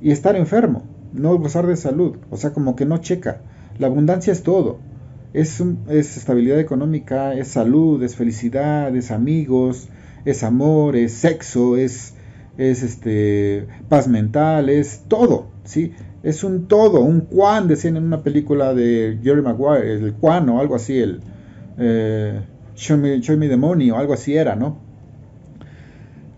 y 0.00 0.10
estar 0.10 0.36
enfermo, 0.36 0.82
no 1.12 1.36
gozar 1.38 1.66
de 1.66 1.76
salud, 1.76 2.16
o 2.30 2.36
sea 2.36 2.52
como 2.52 2.74
que 2.74 2.86
no 2.86 2.98
checa. 2.98 3.40
La 3.78 3.86
abundancia 3.86 4.32
es 4.32 4.42
todo, 4.42 4.80
es, 5.32 5.62
es 5.88 6.16
estabilidad 6.16 6.58
económica, 6.58 7.34
es 7.34 7.48
salud, 7.48 8.02
es 8.02 8.16
felicidad, 8.16 8.94
es 8.96 9.10
amigos, 9.10 9.88
es 10.24 10.42
amor, 10.42 10.96
es 10.96 11.12
sexo, 11.12 11.76
es, 11.76 12.14
es 12.58 12.82
este, 12.82 13.66
paz 13.88 14.08
mental, 14.08 14.68
es 14.68 15.04
todo, 15.08 15.46
¿sí? 15.64 15.92
Es 16.22 16.44
un 16.44 16.68
todo, 16.68 17.00
un 17.00 17.26
Juan, 17.26 17.68
decían 17.68 17.96
en 17.96 18.04
una 18.04 18.22
película 18.22 18.74
de 18.74 19.18
Jerry 19.22 19.42
Maguire, 19.42 19.92
el 19.94 20.12
Juan 20.12 20.48
o 20.48 20.60
algo 20.60 20.76
así, 20.76 20.98
el 20.98 21.20
eh, 21.78 22.40
Show, 22.76 22.98
me, 22.98 23.20
Show 23.20 23.36
Me 23.36 23.48
the 23.48 23.56
Money 23.56 23.90
o 23.90 23.96
algo 23.96 24.14
así 24.14 24.36
era, 24.36 24.54
¿no? 24.54 24.78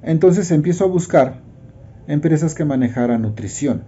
Entonces 0.02 0.50
empiezo 0.50 0.84
a 0.84 0.88
buscar 0.88 1.40
empresas 2.06 2.54
que 2.54 2.64
manejaran 2.64 3.22
nutrición, 3.22 3.82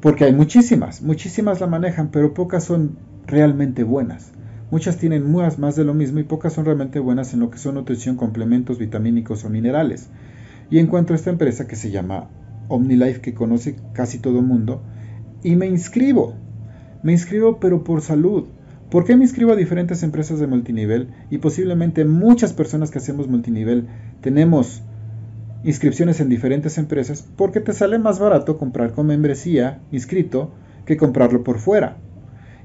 porque 0.00 0.24
hay 0.24 0.32
muchísimas, 0.32 1.02
muchísimas 1.02 1.60
la 1.60 1.66
manejan, 1.66 2.08
pero 2.10 2.34
pocas 2.34 2.64
son 2.64 2.96
realmente 3.26 3.84
buenas. 3.84 4.32
Muchas 4.70 4.98
tienen 4.98 5.32
más 5.32 5.76
de 5.76 5.84
lo 5.84 5.94
mismo 5.94 6.18
y 6.18 6.24
pocas 6.24 6.52
son 6.52 6.66
realmente 6.66 6.98
buenas 6.98 7.32
en 7.32 7.40
lo 7.40 7.50
que 7.50 7.56
son 7.56 7.76
nutrición, 7.76 8.16
complementos 8.16 8.78
vitamínicos 8.78 9.44
o 9.44 9.48
minerales. 9.48 10.08
Y 10.70 10.78
encuentro 10.78 11.16
esta 11.16 11.30
empresa 11.30 11.66
que 11.66 11.74
se 11.74 11.90
llama 11.90 12.28
OmniLife 12.68 13.20
que 13.20 13.34
conoce 13.34 13.76
casi 13.92 14.18
todo 14.18 14.38
el 14.38 14.46
mundo 14.46 14.82
y 15.42 15.56
me 15.56 15.66
inscribo. 15.66 16.34
Me 17.02 17.12
inscribo 17.12 17.58
pero 17.60 17.84
por 17.84 18.00
salud. 18.02 18.44
¿Por 18.90 19.04
qué 19.04 19.16
me 19.16 19.24
inscribo 19.24 19.52
a 19.52 19.56
diferentes 19.56 20.02
empresas 20.02 20.40
de 20.40 20.46
multinivel? 20.46 21.08
Y 21.30 21.38
posiblemente 21.38 22.04
muchas 22.04 22.52
personas 22.52 22.90
que 22.90 22.98
hacemos 22.98 23.28
multinivel 23.28 23.86
tenemos 24.20 24.82
inscripciones 25.64 26.20
en 26.20 26.28
diferentes 26.28 26.78
empresas 26.78 27.26
porque 27.36 27.60
te 27.60 27.72
sale 27.72 27.98
más 27.98 28.18
barato 28.18 28.58
comprar 28.58 28.92
con 28.92 29.06
membresía 29.06 29.80
inscrito 29.90 30.52
que 30.86 30.96
comprarlo 30.96 31.44
por 31.44 31.58
fuera. 31.58 31.96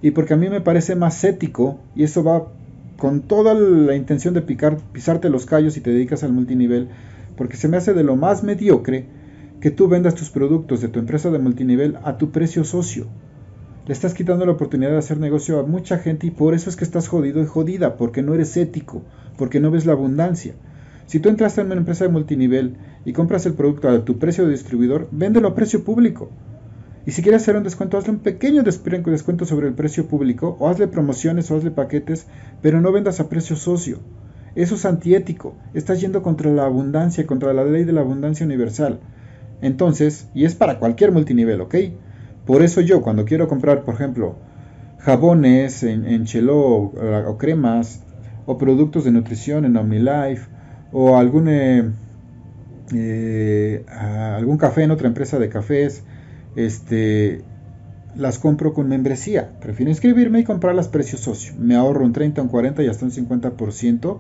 Y 0.02 0.12
porque 0.12 0.34
a 0.34 0.38
mí 0.38 0.50
me 0.50 0.62
parece 0.62 0.96
más 0.96 1.24
ético 1.24 1.80
y 1.96 2.04
eso 2.04 2.24
va 2.24 2.48
con 2.98 3.22
toda 3.22 3.54
la 3.54 3.96
intención 3.96 4.34
de 4.34 4.42
picar, 4.42 4.78
pisarte 4.94 5.30
los 5.30 5.46
callos 5.46 5.76
y 5.78 5.82
te 5.82 5.92
dedicas 5.92 6.24
al 6.24 6.32
multinivel, 6.32 6.90
porque 7.36 7.58
se 7.58 7.68
me 7.68 7.78
hace 7.78 7.94
de 7.94 8.04
lo 8.04 8.16
más 8.16 8.44
mediocre 8.44 9.08
que 9.64 9.72
tú 9.72 9.88
vendas 9.88 10.14
tus 10.14 10.30
productos 10.30 10.82
de 10.82 10.90
tu 10.90 11.00
empresa 11.00 11.32
de 11.32 11.40
multinivel 11.40 11.98
a 12.04 12.18
tu 12.18 12.32
precio 12.32 12.66
socio. 12.66 13.08
Le 13.88 13.94
estás 13.94 14.14
quitando 14.14 14.46
la 14.46 14.52
oportunidad 14.52 14.92
de 14.92 14.98
hacer 14.98 15.20
negocio 15.20 15.58
a 15.58 15.64
mucha 15.64 16.00
gente 16.00 16.28
y 16.28 16.32
por 16.32 16.54
eso 16.54 16.70
es 16.70 16.76
que 16.76 16.84
estás 16.84 17.08
jodido 17.08 17.42
y 17.42 17.46
jodida, 17.46 17.96
porque 17.96 18.22
no 18.22 18.34
eres 18.34 18.58
ético, 18.58 19.04
porque 19.38 19.62
no 19.62 19.72
ves 19.72 19.86
la 19.86 19.94
abundancia. 19.94 20.54
Si 21.06 21.22
tú 21.22 21.30
entraste 21.30 21.62
en 21.62 21.68
una 21.68 21.78
empresa 21.78 22.04
de 22.04 22.12
multinivel 22.12 22.76
y 23.06 23.14
compras 23.14 23.46
el 23.46 23.54
producto 23.54 23.88
a 23.88 24.04
tu 24.04 24.20
precio 24.20 24.44
de 24.44 24.52
distribuidor, 24.52 25.08
véndelo 25.12 25.48
a 25.48 25.56
precio 25.56 25.86
público. 25.86 26.30
Y 27.06 27.12
si 27.12 27.22
quieres 27.22 27.44
hacer 27.44 27.56
un 27.56 27.64
descuento, 27.64 27.98
hazle 27.98 28.12
un 28.12 28.20
pequeño 28.20 28.64
descuento 28.64 29.46
sobre 29.46 29.70
el 29.70 29.76
precio 29.76 30.10
público, 30.10 30.58
o 30.60 30.68
hazle 30.68 30.90
promociones 30.90 31.50
o 31.50 31.56
hazle 31.56 31.72
paquetes, 31.72 32.28
pero 32.62 32.82
no 32.82 32.92
vendas 32.92 33.22
a 33.22 33.30
precio 33.30 33.56
socio. 33.56 34.00
Eso 34.56 34.76
es 34.76 34.84
antiético. 34.84 35.56
Estás 35.74 36.02
yendo 36.02 36.22
contra 36.22 36.52
la 36.52 36.66
abundancia, 36.66 37.26
contra 37.26 37.54
la 37.54 37.64
ley 37.64 37.86
de 37.86 37.94
la 37.94 38.02
abundancia 38.02 38.46
universal. 38.46 39.00
Entonces, 39.64 40.28
y 40.36 40.44
es 40.44 40.56
para 40.56 40.78
cualquier 40.78 41.14
multinivel, 41.14 41.62
¿ok? 41.62 41.76
Por 42.46 42.64
eso 42.64 42.82
yo, 42.82 43.02
cuando 43.02 43.24
quiero 43.24 43.48
comprar, 43.48 43.86
por 43.86 43.94
ejemplo, 43.94 44.36
jabones 45.00 45.84
en, 45.84 46.26
Chelo 46.26 46.60
o, 46.60 47.38
cremas, 47.38 48.04
o 48.46 48.58
productos 48.58 49.06
de 49.06 49.12
nutrición 49.12 49.64
en 49.64 49.78
OmniLife, 49.78 50.50
o 50.92 51.16
algún, 51.16 51.48
eh, 51.48 51.90
eh, 52.94 53.86
algún 53.88 54.58
café 54.58 54.84
en 54.84 54.92
otra 54.92 55.08
empresa 55.08 55.40
de 55.40 55.48
cafés, 55.48 56.04
este, 56.58 57.42
las 58.18 58.40
compro 58.40 58.74
con 58.74 58.90
membresía. 58.90 59.50
Prefiero 59.62 59.90
inscribirme 59.90 60.42
y 60.42 60.44
comprarlas 60.44 60.90
precio 60.90 61.18
socio. 61.18 61.54
Me 61.58 61.78
ahorro 61.78 62.04
un 62.04 62.12
30, 62.12 62.42
un 62.42 62.50
40 62.50 62.84
y 62.84 62.88
hasta 62.88 63.06
un 63.06 63.12
50% 63.12 64.20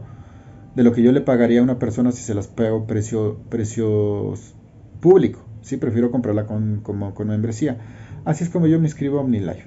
de 0.73 0.83
lo 0.83 0.93
que 0.93 1.03
yo 1.03 1.11
le 1.11 1.19
pagaría 1.19 1.59
a 1.59 1.63
una 1.63 1.79
persona 1.79 2.13
si 2.13 2.23
se 2.23 2.33
las 2.33 2.47
pago 2.47 2.87
precio, 2.87 3.39
precios 3.49 4.55
público. 5.03 5.41
Sí, 5.61 5.75
prefiero 5.77 6.11
comprarla 6.11 6.45
con, 6.45 6.79
con 6.81 7.27
membresía. 7.27 7.77
Así 8.23 8.45
es 8.45 8.49
como 8.49 8.67
yo 8.67 8.79
me 8.79 8.87
inscribo 8.87 9.19
a 9.19 9.21
OmniLife. 9.21 9.65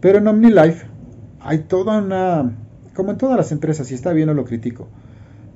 Pero 0.00 0.18
en 0.18 0.26
OmniLife 0.26 0.86
hay 1.40 1.58
toda 1.60 1.98
una, 1.98 2.56
como 2.94 3.12
en 3.12 3.18
todas 3.18 3.36
las 3.36 3.52
empresas, 3.52 3.90
y 3.90 3.94
está 3.94 4.12
bien 4.12 4.28
o 4.28 4.34
lo 4.34 4.44
critico, 4.44 4.88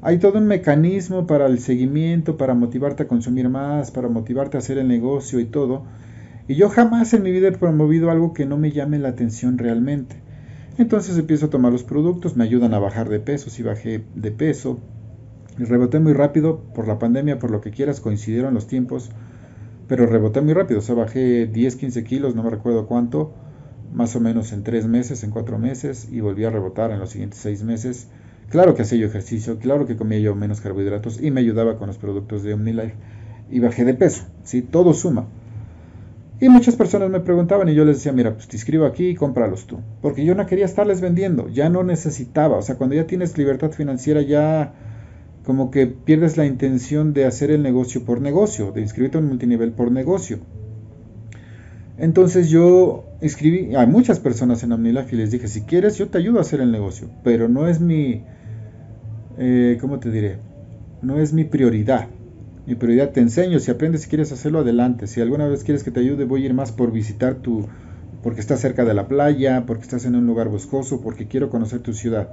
hay 0.02 0.18
todo 0.18 0.38
un 0.38 0.46
mecanismo 0.46 1.26
para 1.26 1.46
el 1.46 1.58
seguimiento, 1.58 2.36
para 2.36 2.54
motivarte 2.54 3.02
a 3.02 3.08
consumir 3.08 3.48
más, 3.48 3.90
para 3.90 4.08
motivarte 4.08 4.56
a 4.56 4.60
hacer 4.60 4.78
el 4.78 4.88
negocio 4.88 5.40
y 5.40 5.44
todo. 5.46 5.84
Y 6.48 6.54
yo 6.54 6.68
jamás 6.68 7.12
en 7.14 7.22
mi 7.22 7.30
vida 7.30 7.48
he 7.48 7.52
promovido 7.52 8.10
algo 8.10 8.32
que 8.32 8.46
no 8.46 8.56
me 8.56 8.72
llame 8.72 8.98
la 8.98 9.10
atención 9.10 9.58
realmente. 9.58 10.16
Entonces 10.78 11.18
empiezo 11.18 11.46
a 11.46 11.50
tomar 11.50 11.70
los 11.70 11.84
productos, 11.84 12.36
me 12.36 12.44
ayudan 12.44 12.74
a 12.74 12.78
bajar 12.78 13.08
de 13.08 13.20
peso, 13.20 13.50
si 13.50 13.62
bajé 13.62 14.04
de 14.14 14.30
peso. 14.32 14.80
Reboté 15.58 16.00
muy 16.00 16.12
rápido 16.12 16.60
por 16.74 16.88
la 16.88 16.98
pandemia, 16.98 17.38
por 17.38 17.50
lo 17.50 17.60
que 17.60 17.70
quieras, 17.70 18.00
coincidieron 18.00 18.54
los 18.54 18.66
tiempos. 18.66 19.10
Pero 19.88 20.06
reboté 20.06 20.40
muy 20.40 20.54
rápido, 20.54 20.78
o 20.78 20.82
sea, 20.82 20.94
bajé 20.94 21.46
10, 21.46 21.76
15 21.76 22.04
kilos, 22.04 22.34
no 22.34 22.42
me 22.42 22.50
recuerdo 22.50 22.86
cuánto, 22.86 23.34
más 23.92 24.16
o 24.16 24.20
menos 24.20 24.52
en 24.52 24.62
3 24.62 24.86
meses, 24.86 25.22
en 25.24 25.30
4 25.30 25.58
meses, 25.58 26.08
y 26.10 26.20
volví 26.20 26.44
a 26.44 26.50
rebotar 26.50 26.90
en 26.92 26.98
los 26.98 27.10
siguientes 27.10 27.40
6 27.40 27.64
meses. 27.64 28.08
Claro 28.48 28.74
que 28.74 28.82
hacía 28.82 28.98
yo 28.98 29.06
ejercicio, 29.06 29.58
claro 29.58 29.86
que 29.86 29.96
comía 29.96 30.18
yo 30.18 30.34
menos 30.34 30.60
carbohidratos 30.60 31.20
y 31.20 31.30
me 31.30 31.40
ayudaba 31.40 31.78
con 31.78 31.88
los 31.88 31.98
productos 31.98 32.42
de 32.42 32.54
OmniLife 32.54 32.94
y 33.50 33.60
bajé 33.60 33.84
de 33.84 33.94
peso, 33.94 34.24
¿sí? 34.44 34.62
Todo 34.62 34.94
suma. 34.94 35.26
Y 36.40 36.48
muchas 36.48 36.76
personas 36.76 37.08
me 37.08 37.20
preguntaban 37.20 37.68
y 37.68 37.74
yo 37.74 37.84
les 37.84 37.98
decía, 37.98 38.12
mira, 38.12 38.34
pues 38.34 38.48
te 38.48 38.56
inscribo 38.56 38.84
aquí 38.84 39.08
y 39.08 39.14
cómpralos 39.14 39.66
tú. 39.66 39.78
Porque 40.00 40.24
yo 40.24 40.34
no 40.34 40.46
quería 40.46 40.64
estarles 40.64 41.00
vendiendo, 41.00 41.48
ya 41.48 41.68
no 41.68 41.84
necesitaba. 41.84 42.56
O 42.56 42.62
sea, 42.62 42.76
cuando 42.76 42.96
ya 42.96 43.06
tienes 43.06 43.38
libertad 43.38 43.70
financiera 43.70 44.22
ya 44.22 44.74
como 45.44 45.70
que 45.70 45.86
pierdes 45.86 46.36
la 46.36 46.46
intención 46.46 47.12
de 47.12 47.24
hacer 47.24 47.50
el 47.50 47.62
negocio 47.62 48.04
por 48.04 48.20
negocio, 48.20 48.72
de 48.72 48.80
inscribirte 48.80 49.18
en 49.18 49.26
multinivel 49.26 49.72
por 49.72 49.90
negocio. 49.90 50.38
Entonces 51.98 52.48
yo 52.48 53.04
inscribí 53.20 53.74
a 53.74 53.86
muchas 53.86 54.18
personas 54.18 54.62
en 54.62 54.72
OmniLife 54.72 55.14
y 55.14 55.18
les 55.18 55.30
dije, 55.30 55.48
si 55.48 55.62
quieres 55.62 55.98
yo 55.98 56.08
te 56.08 56.18
ayudo 56.18 56.38
a 56.38 56.42
hacer 56.42 56.60
el 56.60 56.72
negocio, 56.72 57.10
pero 57.22 57.48
no 57.48 57.68
es 57.68 57.80
mi, 57.80 58.22
eh, 59.38 59.78
¿cómo 59.80 59.98
te 59.98 60.10
diré? 60.10 60.38
No 61.02 61.18
es 61.18 61.32
mi 61.32 61.44
prioridad. 61.44 62.08
Mi 62.66 62.76
prioridad 62.76 63.10
te 63.10 63.20
enseño, 63.20 63.58
si 63.58 63.72
aprendes, 63.72 64.02
si 64.02 64.08
quieres 64.08 64.30
hacerlo, 64.30 64.60
adelante. 64.60 65.08
Si 65.08 65.20
alguna 65.20 65.48
vez 65.48 65.64
quieres 65.64 65.82
que 65.82 65.90
te 65.90 65.98
ayude, 65.98 66.24
voy 66.24 66.44
a 66.44 66.46
ir 66.46 66.54
más 66.54 66.70
por 66.70 66.92
visitar 66.92 67.34
tu, 67.34 67.66
porque 68.22 68.40
estás 68.40 68.60
cerca 68.60 68.84
de 68.84 68.94
la 68.94 69.08
playa, 69.08 69.64
porque 69.66 69.82
estás 69.82 70.04
en 70.04 70.14
un 70.14 70.26
lugar 70.26 70.48
boscoso, 70.48 71.00
porque 71.00 71.26
quiero 71.26 71.50
conocer 71.50 71.80
tu 71.80 71.92
ciudad. 71.92 72.30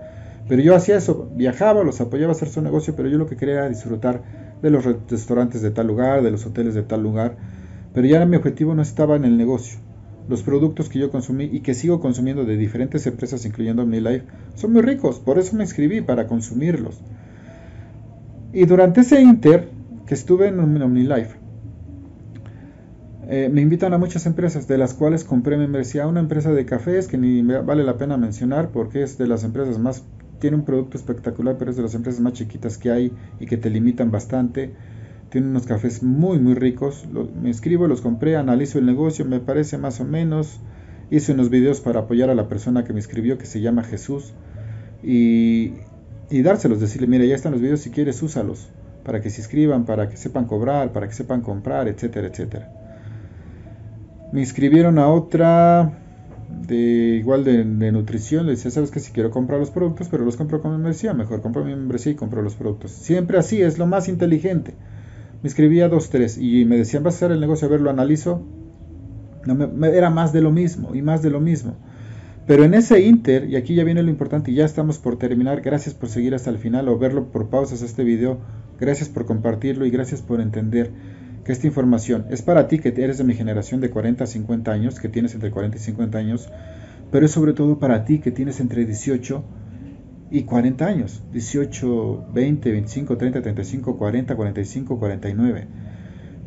Pero 0.50 0.64
yo 0.64 0.76
hacía 0.76 0.98
eso, 0.98 1.30
viajaba, 1.36 1.84
los 1.84 2.02
apoyaba 2.02 2.34
a 2.34 2.36
hacer 2.36 2.50
su 2.50 2.62
negocio, 2.64 2.96
pero 2.96 3.08
yo 3.08 3.20
lo 3.20 3.28
que 3.28 3.38
quería 3.38 3.54
era 3.54 3.70
disfrutar 3.70 4.24
de 4.64 4.72
los 4.72 4.84
restaurantes 4.84 5.62
de 5.62 5.70
tal 5.70 5.86
lugar, 5.86 6.24
de 6.24 6.32
los 6.32 6.46
hoteles 6.48 6.74
de 6.74 6.82
tal 6.82 7.04
lugar. 7.04 7.38
Pero 7.94 8.08
ya 8.08 8.26
mi 8.26 8.36
objetivo 8.36 8.74
no 8.74 8.82
estaba 8.82 9.16
en 9.16 9.26
el 9.26 9.38
negocio. 9.38 9.80
Los 10.28 10.42
productos 10.42 10.90
que 10.90 10.98
yo 10.98 11.12
consumí 11.12 11.44
y 11.46 11.60
que 11.62 11.76
sigo 11.76 12.00
consumiendo 12.00 12.46
de 12.46 12.58
diferentes 12.58 13.06
empresas, 13.06 13.46
incluyendo 13.46 13.84
OmniLife, 13.84 14.26
son 14.56 14.74
muy 14.74 14.82
ricos, 14.82 15.20
por 15.20 15.38
eso 15.38 15.56
me 15.56 15.64
inscribí, 15.64 16.02
para 16.02 16.26
consumirlos. 16.26 17.00
Y 18.52 18.66
durante 18.66 19.02
ese 19.02 19.22
inter 19.22 19.70
que 20.08 20.16
estuve 20.16 20.48
en 20.48 20.60
OmniLife, 20.60 21.36
eh, 23.28 23.48
me 23.54 23.62
invitan 23.62 23.94
a 23.94 24.00
muchas 24.00 24.26
empresas, 24.26 24.68
de 24.68 24.80
las 24.80 24.96
cuales 24.96 25.24
compré 25.24 25.56
membresía 25.58 26.06
a 26.06 26.08
una 26.08 26.20
empresa 26.20 26.52
de 26.52 26.66
cafés 26.66 27.08
que 27.08 27.20
ni 27.20 27.44
vale 27.44 27.84
la 27.84 28.00
pena 28.00 28.18
mencionar 28.18 28.70
porque 28.70 29.04
es 29.04 29.20
de 29.20 29.28
las 29.28 29.44
empresas 29.44 29.78
más, 29.78 30.04
tiene 30.40 30.58
un 30.58 30.66
producto 30.66 30.98
espectacular, 30.98 31.58
pero 31.58 31.72
es 31.72 31.78
de 31.78 31.84
las 31.84 31.96
empresas 31.96 32.22
más 32.22 32.34
chiquitas 32.34 32.78
que 32.78 32.92
hay 32.92 33.14
y 33.40 33.46
que 33.46 33.58
te 33.58 33.70
limitan 33.70 34.12
bastante 34.12 34.74
tiene 35.30 35.48
unos 35.48 35.66
cafés 35.66 36.04
muy 36.04 36.40
muy 36.40 36.56
ricos. 36.56 37.06
me 37.42 37.50
escribo, 37.50 37.88
los 37.88 38.02
compré, 38.02 38.36
analizo 38.36 38.80
el 38.80 38.86
negocio, 38.86 39.26
me 39.26 39.40
parece 39.40 39.78
más 39.78 40.00
o 40.00 40.06
menos. 40.06 40.60
Hice 41.12 41.34
unos 41.34 41.50
videos 41.50 41.82
para 41.82 42.02
apoyar 42.02 42.30
a 42.30 42.36
la 42.36 42.48
persona 42.48 42.84
que 42.84 42.94
me 42.94 43.00
escribió, 43.00 43.38
que 43.38 43.46
se 43.46 43.62
llama 43.62 43.84
Jesús. 43.84 44.34
Y, 45.04 45.74
y 46.30 46.42
dárselos, 46.42 46.80
decirle, 46.80 47.08
mira, 47.08 47.26
ya 47.26 47.36
están 47.36 47.52
los 47.52 47.62
videos, 47.62 47.82
si 47.82 47.90
quieres, 47.90 48.22
úsalos. 48.22 48.70
Para 49.04 49.22
que 49.22 49.30
se 49.30 49.42
inscriban, 49.42 49.86
para 49.86 50.10
que 50.10 50.18
sepan 50.18 50.46
cobrar, 50.46 50.92
para 50.92 51.08
que 51.08 51.14
sepan 51.14 51.42
comprar, 51.42 51.88
etcétera, 51.88 52.28
etcétera. 52.28 52.72
Me 54.32 54.42
inscribieron 54.42 55.00
a 55.00 55.08
otra 55.08 55.92
de 56.68 57.18
igual 57.20 57.44
de, 57.44 57.92
nutrición, 57.92 58.46
le 58.46 58.54
decía, 58.54 58.72
sabes 58.72 58.92
que 58.92 59.00
si 59.00 59.12
quiero 59.12 59.32
comprar 59.32 59.60
los 59.60 59.72
productos, 59.72 60.08
pero 60.10 60.26
los 60.26 60.38
compro 60.38 60.62
con 60.62 60.72
membresía, 60.72 61.14
mejor 61.14 61.42
compro 61.42 61.64
mi 61.64 61.76
membresía 61.76 62.12
y 62.12 62.16
compro 62.16 62.42
los 62.42 62.56
productos. 62.56 62.92
Siempre 62.92 63.38
así, 63.38 63.62
es 63.62 63.78
lo 63.78 63.88
más 63.88 64.08
inteligente 64.08 64.74
me 65.42 65.48
escribía 65.48 65.88
dos, 65.88 66.10
tres 66.10 66.38
y 66.38 66.66
me 66.66 66.78
decían, 66.78 67.04
vas 67.04 67.16
a 67.16 67.18
hacer 67.18 67.32
el 67.32 67.40
negocio, 67.40 67.68
a 67.68 67.72
ver, 67.72 67.82
lo 67.82 67.90
analizo. 67.90 68.42
No, 69.46 69.56
me, 69.56 69.88
era 69.90 70.10
más 70.10 70.34
de 70.34 70.42
lo 70.42 70.52
mismo 70.52 70.94
y 70.94 71.02
más 71.02 71.22
de 71.22 71.30
lo 71.30 71.40
mismo. 71.40 71.76
Pero 72.46 72.64
en 72.64 72.74
ese 72.74 73.02
inter, 73.02 73.50
y 73.50 73.56
aquí 73.56 73.76
ya 73.76 73.84
viene 73.84 74.04
lo 74.04 74.10
importante 74.10 74.52
y 74.52 74.56
ya 74.56 74.66
estamos 74.66 74.98
por 74.98 75.18
terminar, 75.18 75.62
gracias 75.62 75.96
por 75.96 76.10
seguir 76.10 76.34
hasta 76.36 76.50
el 76.50 76.58
final 76.58 76.90
o 76.90 76.98
verlo 76.98 77.32
por 77.32 77.50
pausas 77.50 77.82
este 77.82 78.04
video, 78.04 78.40
gracias 78.80 79.08
por 79.08 79.26
compartirlo 79.26 79.86
y 79.86 79.92
gracias 79.92 80.22
por 80.22 80.42
entender 80.42 80.92
que 81.50 81.54
esta 81.54 81.66
información 81.66 82.28
es 82.30 82.44
para 82.44 82.68
ti 82.68 82.78
que 82.78 82.90
eres 82.90 83.18
de 83.18 83.24
mi 83.24 83.34
generación 83.34 83.82
de 83.82 83.90
40 83.90 84.24
a 84.24 84.28
50 84.28 84.72
años, 84.72 85.00
que 85.00 85.10
tienes 85.10 85.34
entre 85.34 85.50
40 85.50 85.78
y 85.78 85.80
50 85.80 86.16
años, 86.20 86.48
pero 87.12 87.26
es 87.26 87.32
sobre 87.32 87.54
todo 87.54 87.80
para 87.80 88.06
ti 88.06 88.20
que 88.20 88.30
tienes 88.30 88.60
entre 88.60 88.86
18 88.86 89.44
y 90.30 90.44
40 90.44 90.86
años, 90.86 91.24
18, 91.34 92.28
20, 92.32 92.72
25, 92.72 93.18
30, 93.18 93.42
35, 93.42 93.98
40, 93.98 94.36
45, 94.36 95.00
49, 95.00 95.68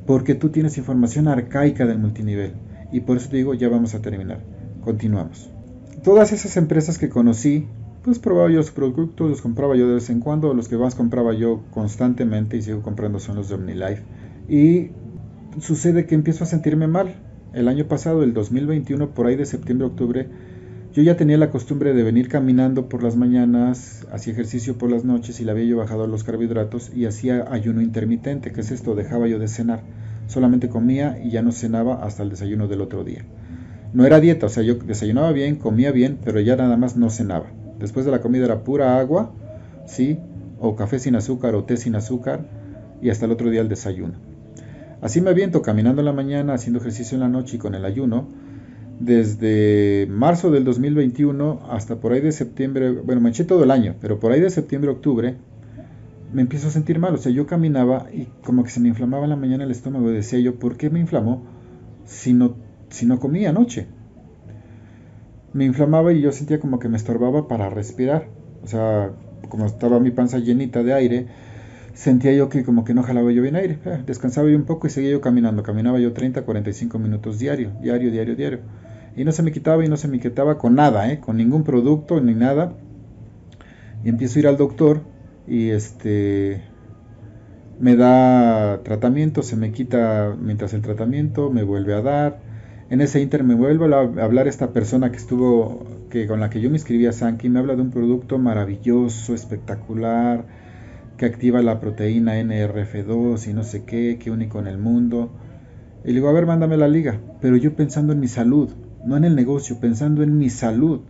porque 0.06 0.36
tú 0.36 0.50
tienes 0.50 0.78
información 0.78 1.26
arcaica 1.26 1.84
del 1.84 1.98
multinivel 1.98 2.52
y 2.92 3.00
por 3.00 3.16
eso 3.16 3.28
te 3.28 3.38
digo, 3.38 3.54
ya 3.54 3.68
vamos 3.68 3.96
a 3.96 4.02
terminar. 4.02 4.38
Continuamos. 4.82 5.50
Todas 6.04 6.30
esas 6.32 6.56
empresas 6.56 6.98
que 6.98 7.08
conocí, 7.08 7.66
pues 8.04 8.20
probaba 8.20 8.52
yo 8.52 8.62
sus 8.62 8.70
productos, 8.70 9.28
los 9.28 9.42
compraba 9.42 9.74
yo 9.74 9.88
de 9.88 9.94
vez 9.94 10.10
en 10.10 10.20
cuando, 10.20 10.54
los 10.54 10.68
que 10.68 10.76
más 10.76 10.94
compraba 10.94 11.34
yo 11.34 11.64
constantemente 11.72 12.56
y 12.56 12.62
sigo 12.62 12.82
comprando 12.82 13.18
son 13.18 13.34
los 13.34 13.48
de 13.48 13.56
OmniLife. 13.56 14.04
Y 14.48 14.90
sucede 15.60 16.06
que 16.06 16.14
empiezo 16.14 16.44
a 16.44 16.46
sentirme 16.46 16.86
mal. 16.86 17.14
El 17.52 17.68
año 17.68 17.86
pasado, 17.86 18.22
el 18.22 18.32
2021, 18.32 19.10
por 19.10 19.26
ahí 19.26 19.36
de 19.36 19.44
septiembre, 19.44 19.86
octubre, 19.86 20.28
yo 20.92 21.02
ya 21.02 21.16
tenía 21.16 21.38
la 21.38 21.50
costumbre 21.50 21.94
de 21.94 22.02
venir 22.02 22.28
caminando 22.28 22.88
por 22.90 23.02
las 23.02 23.16
mañanas, 23.16 24.06
hacía 24.12 24.34
ejercicio 24.34 24.76
por 24.76 24.90
las 24.90 25.04
noches 25.04 25.40
y 25.40 25.44
le 25.44 25.50
había 25.50 25.64
yo 25.64 25.78
bajado 25.78 26.06
los 26.06 26.22
carbohidratos 26.22 26.92
y 26.94 27.06
hacía 27.06 27.46
ayuno 27.50 27.80
intermitente, 27.80 28.52
que 28.52 28.60
es 28.60 28.70
esto, 28.70 28.94
dejaba 28.94 29.26
yo 29.26 29.38
de 29.38 29.48
cenar. 29.48 29.80
Solamente 30.26 30.68
comía 30.68 31.18
y 31.22 31.30
ya 31.30 31.40
no 31.40 31.52
cenaba 31.52 32.04
hasta 32.04 32.22
el 32.22 32.30
desayuno 32.30 32.68
del 32.68 32.82
otro 32.82 33.04
día. 33.04 33.24
No 33.94 34.04
era 34.04 34.20
dieta, 34.20 34.46
o 34.46 34.48
sea, 34.48 34.62
yo 34.62 34.74
desayunaba 34.74 35.32
bien, 35.32 35.56
comía 35.56 35.92
bien, 35.92 36.18
pero 36.22 36.40
ya 36.40 36.56
nada 36.56 36.76
más 36.76 36.96
no 36.96 37.08
cenaba. 37.08 37.46
Después 37.78 38.04
de 38.04 38.12
la 38.12 38.20
comida 38.20 38.44
era 38.44 38.62
pura 38.62 38.98
agua, 38.98 39.32
¿sí? 39.86 40.18
O 40.60 40.76
café 40.76 40.98
sin 40.98 41.16
azúcar 41.16 41.54
o 41.54 41.64
té 41.64 41.76
sin 41.76 41.94
azúcar 41.94 42.46
y 43.00 43.10
hasta 43.10 43.24
el 43.24 43.32
otro 43.32 43.50
día 43.50 43.62
el 43.62 43.68
desayuno. 43.68 44.31
Así 45.02 45.20
me 45.20 45.30
aviento 45.30 45.60
caminando 45.60 46.00
en 46.00 46.06
la 46.06 46.12
mañana, 46.12 46.54
haciendo 46.54 46.80
ejercicio 46.80 47.16
en 47.16 47.20
la 47.20 47.28
noche 47.28 47.56
y 47.56 47.58
con 47.58 47.74
el 47.74 47.84
ayuno 47.84 48.28
desde 49.00 50.06
marzo 50.08 50.52
del 50.52 50.64
2021 50.64 51.60
hasta 51.68 51.96
por 51.96 52.12
ahí 52.12 52.20
de 52.20 52.30
septiembre, 52.30 52.92
bueno, 52.92 53.20
me 53.20 53.30
eché 53.30 53.44
todo 53.44 53.64
el 53.64 53.72
año, 53.72 53.96
pero 54.00 54.20
por 54.20 54.30
ahí 54.30 54.40
de 54.40 54.48
septiembre, 54.48 54.90
octubre, 54.92 55.36
me 56.32 56.42
empiezo 56.42 56.68
a 56.68 56.70
sentir 56.70 57.00
mal. 57.00 57.14
O 57.14 57.18
sea, 57.18 57.32
yo 57.32 57.46
caminaba 57.46 58.06
y 58.12 58.28
como 58.44 58.62
que 58.62 58.70
se 58.70 58.78
me 58.78 58.88
inflamaba 58.88 59.24
en 59.24 59.30
la 59.30 59.36
mañana 59.36 59.64
el 59.64 59.72
estómago. 59.72 60.10
Y 60.10 60.14
decía 60.14 60.38
yo, 60.38 60.54
¿por 60.54 60.76
qué 60.76 60.88
me 60.88 61.00
inflamó 61.00 61.42
si 62.04 62.32
no, 62.32 62.54
si 62.90 63.06
no 63.06 63.18
comía 63.18 63.50
anoche? 63.50 63.88
Me 65.52 65.64
inflamaba 65.64 66.12
y 66.12 66.20
yo 66.20 66.30
sentía 66.30 66.60
como 66.60 66.78
que 66.78 66.88
me 66.88 66.96
estorbaba 66.96 67.48
para 67.48 67.70
respirar. 67.70 68.28
O 68.62 68.68
sea, 68.68 69.10
como 69.48 69.66
estaba 69.66 69.98
mi 69.98 70.12
panza 70.12 70.38
llenita 70.38 70.82
de 70.82 70.94
aire, 70.94 71.26
sentía 71.94 72.32
yo 72.32 72.48
que 72.48 72.64
como 72.64 72.84
que 72.84 72.94
no 72.94 73.02
jalaba 73.02 73.30
yo 73.32 73.42
bien 73.42 73.56
aire. 73.56 73.78
Eh, 73.84 74.02
descansaba 74.06 74.48
yo 74.48 74.56
un 74.56 74.64
poco 74.64 74.86
y 74.86 74.90
seguía 74.90 75.10
yo 75.10 75.20
caminando. 75.20 75.62
Caminaba 75.62 75.98
yo 75.98 76.12
30, 76.12 76.42
45 76.42 76.98
minutos 76.98 77.38
diario, 77.38 77.72
diario, 77.80 78.10
diario, 78.10 78.36
diario. 78.36 78.60
Y 79.16 79.24
no 79.24 79.32
se 79.32 79.42
me 79.42 79.52
quitaba 79.52 79.84
y 79.84 79.88
no 79.88 79.96
se 79.96 80.08
me 80.08 80.20
quitaba 80.20 80.58
con 80.58 80.74
nada, 80.74 81.10
¿eh? 81.12 81.20
con 81.20 81.36
ningún 81.36 81.64
producto 81.64 82.20
ni 82.20 82.34
nada. 82.34 82.72
Y 84.04 84.08
empiezo 84.08 84.38
a 84.38 84.40
ir 84.40 84.46
al 84.48 84.56
doctor 84.56 85.02
y 85.46 85.70
este 85.70 86.62
me 87.78 87.96
da 87.96 88.82
tratamiento, 88.84 89.42
se 89.42 89.56
me 89.56 89.72
quita 89.72 90.36
mientras 90.40 90.72
el 90.72 90.82
tratamiento, 90.82 91.50
me 91.50 91.62
vuelve 91.62 91.94
a 91.94 92.00
dar. 92.00 92.38
En 92.90 93.00
ese 93.00 93.20
inter 93.20 93.42
me 93.42 93.54
vuelve 93.54 93.92
a 93.94 94.24
hablar 94.24 94.48
esta 94.48 94.72
persona 94.72 95.10
que 95.10 95.16
estuvo, 95.16 95.84
que 96.10 96.26
con 96.26 96.40
la 96.40 96.50
que 96.50 96.60
yo 96.60 96.70
me 96.70 96.76
inscribí 96.76 97.06
a 97.06 97.12
Sanki, 97.12 97.48
me 97.48 97.58
habla 97.58 97.74
de 97.74 97.82
un 97.82 97.90
producto 97.90 98.38
maravilloso, 98.38 99.34
espectacular, 99.34 100.44
que 101.22 101.26
activa 101.26 101.62
la 101.62 101.78
proteína 101.78 102.40
NRF2 102.40 103.48
y 103.48 103.52
no 103.52 103.62
sé 103.62 103.84
qué, 103.84 104.18
que 104.18 104.32
único 104.32 104.58
en 104.58 104.66
el 104.66 104.76
mundo. 104.76 105.30
Y 106.02 106.08
le 106.08 106.14
digo, 106.14 106.28
a 106.28 106.32
ver, 106.32 106.46
mándame 106.46 106.76
la 106.76 106.88
liga. 106.88 107.20
Pero 107.40 107.56
yo 107.56 107.76
pensando 107.76 108.12
en 108.12 108.18
mi 108.18 108.26
salud, 108.26 108.70
no 109.06 109.16
en 109.16 109.22
el 109.22 109.36
negocio, 109.36 109.78
pensando 109.78 110.24
en 110.24 110.36
mi 110.36 110.50
salud. 110.50 111.02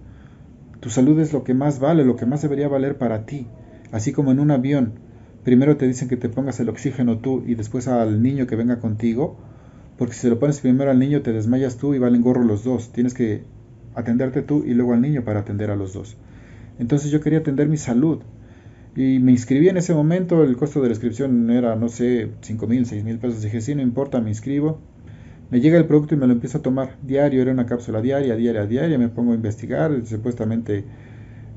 Tu 0.80 0.90
salud 0.90 1.18
es 1.18 1.32
lo 1.32 1.44
que 1.44 1.54
más 1.54 1.78
vale, 1.78 2.04
lo 2.04 2.16
que 2.16 2.26
más 2.26 2.42
debería 2.42 2.68
valer 2.68 2.98
para 2.98 3.24
ti. 3.24 3.46
Así 3.90 4.12
como 4.12 4.32
en 4.32 4.40
un 4.40 4.50
avión 4.50 4.92
primero 5.44 5.78
te 5.78 5.86
dicen 5.86 6.10
que 6.10 6.18
te 6.18 6.28
pongas 6.28 6.60
el 6.60 6.68
oxígeno 6.68 7.16
tú 7.20 7.42
y 7.46 7.54
después 7.54 7.88
al 7.88 8.22
niño 8.22 8.46
que 8.46 8.54
venga 8.54 8.80
contigo, 8.80 9.38
porque 9.96 10.12
si 10.12 10.20
se 10.20 10.28
lo 10.28 10.38
pones 10.38 10.60
primero 10.60 10.90
al 10.90 10.98
niño 10.98 11.22
te 11.22 11.32
desmayas 11.32 11.78
tú 11.78 11.94
y 11.94 11.98
valen 11.98 12.20
gorro 12.20 12.44
los 12.44 12.64
dos. 12.64 12.92
Tienes 12.92 13.14
que 13.14 13.44
atenderte 13.94 14.42
tú 14.42 14.62
y 14.62 14.74
luego 14.74 14.92
al 14.92 15.00
niño 15.00 15.24
para 15.24 15.40
atender 15.40 15.70
a 15.70 15.76
los 15.76 15.94
dos. 15.94 16.18
Entonces 16.78 17.10
yo 17.10 17.22
quería 17.22 17.38
atender 17.38 17.66
mi 17.70 17.78
salud 17.78 18.20
y 18.94 19.18
me 19.20 19.32
inscribí 19.32 19.68
en 19.68 19.78
ese 19.78 19.94
momento, 19.94 20.42
el 20.44 20.56
costo 20.56 20.80
de 20.80 20.88
la 20.88 20.92
inscripción 20.92 21.50
era, 21.50 21.76
no 21.76 21.88
sé, 21.88 22.30
5 22.42 22.66
mil, 22.66 22.84
6 22.84 23.04
mil 23.04 23.18
pesos. 23.18 23.42
Dije, 23.42 23.60
sí, 23.60 23.74
no 23.74 23.82
importa, 23.82 24.20
me 24.20 24.28
inscribo. 24.28 24.78
Me 25.50 25.60
llega 25.60 25.78
el 25.78 25.86
producto 25.86 26.14
y 26.14 26.18
me 26.18 26.26
lo 26.26 26.32
empiezo 26.32 26.58
a 26.58 26.62
tomar 26.62 26.96
diario, 27.02 27.42
era 27.42 27.52
una 27.52 27.66
cápsula 27.66 28.00
diaria, 28.00 28.36
diaria, 28.36 28.66
diaria, 28.66 28.98
me 28.98 29.08
pongo 29.08 29.32
a 29.32 29.34
investigar, 29.34 29.92
supuestamente 30.06 30.84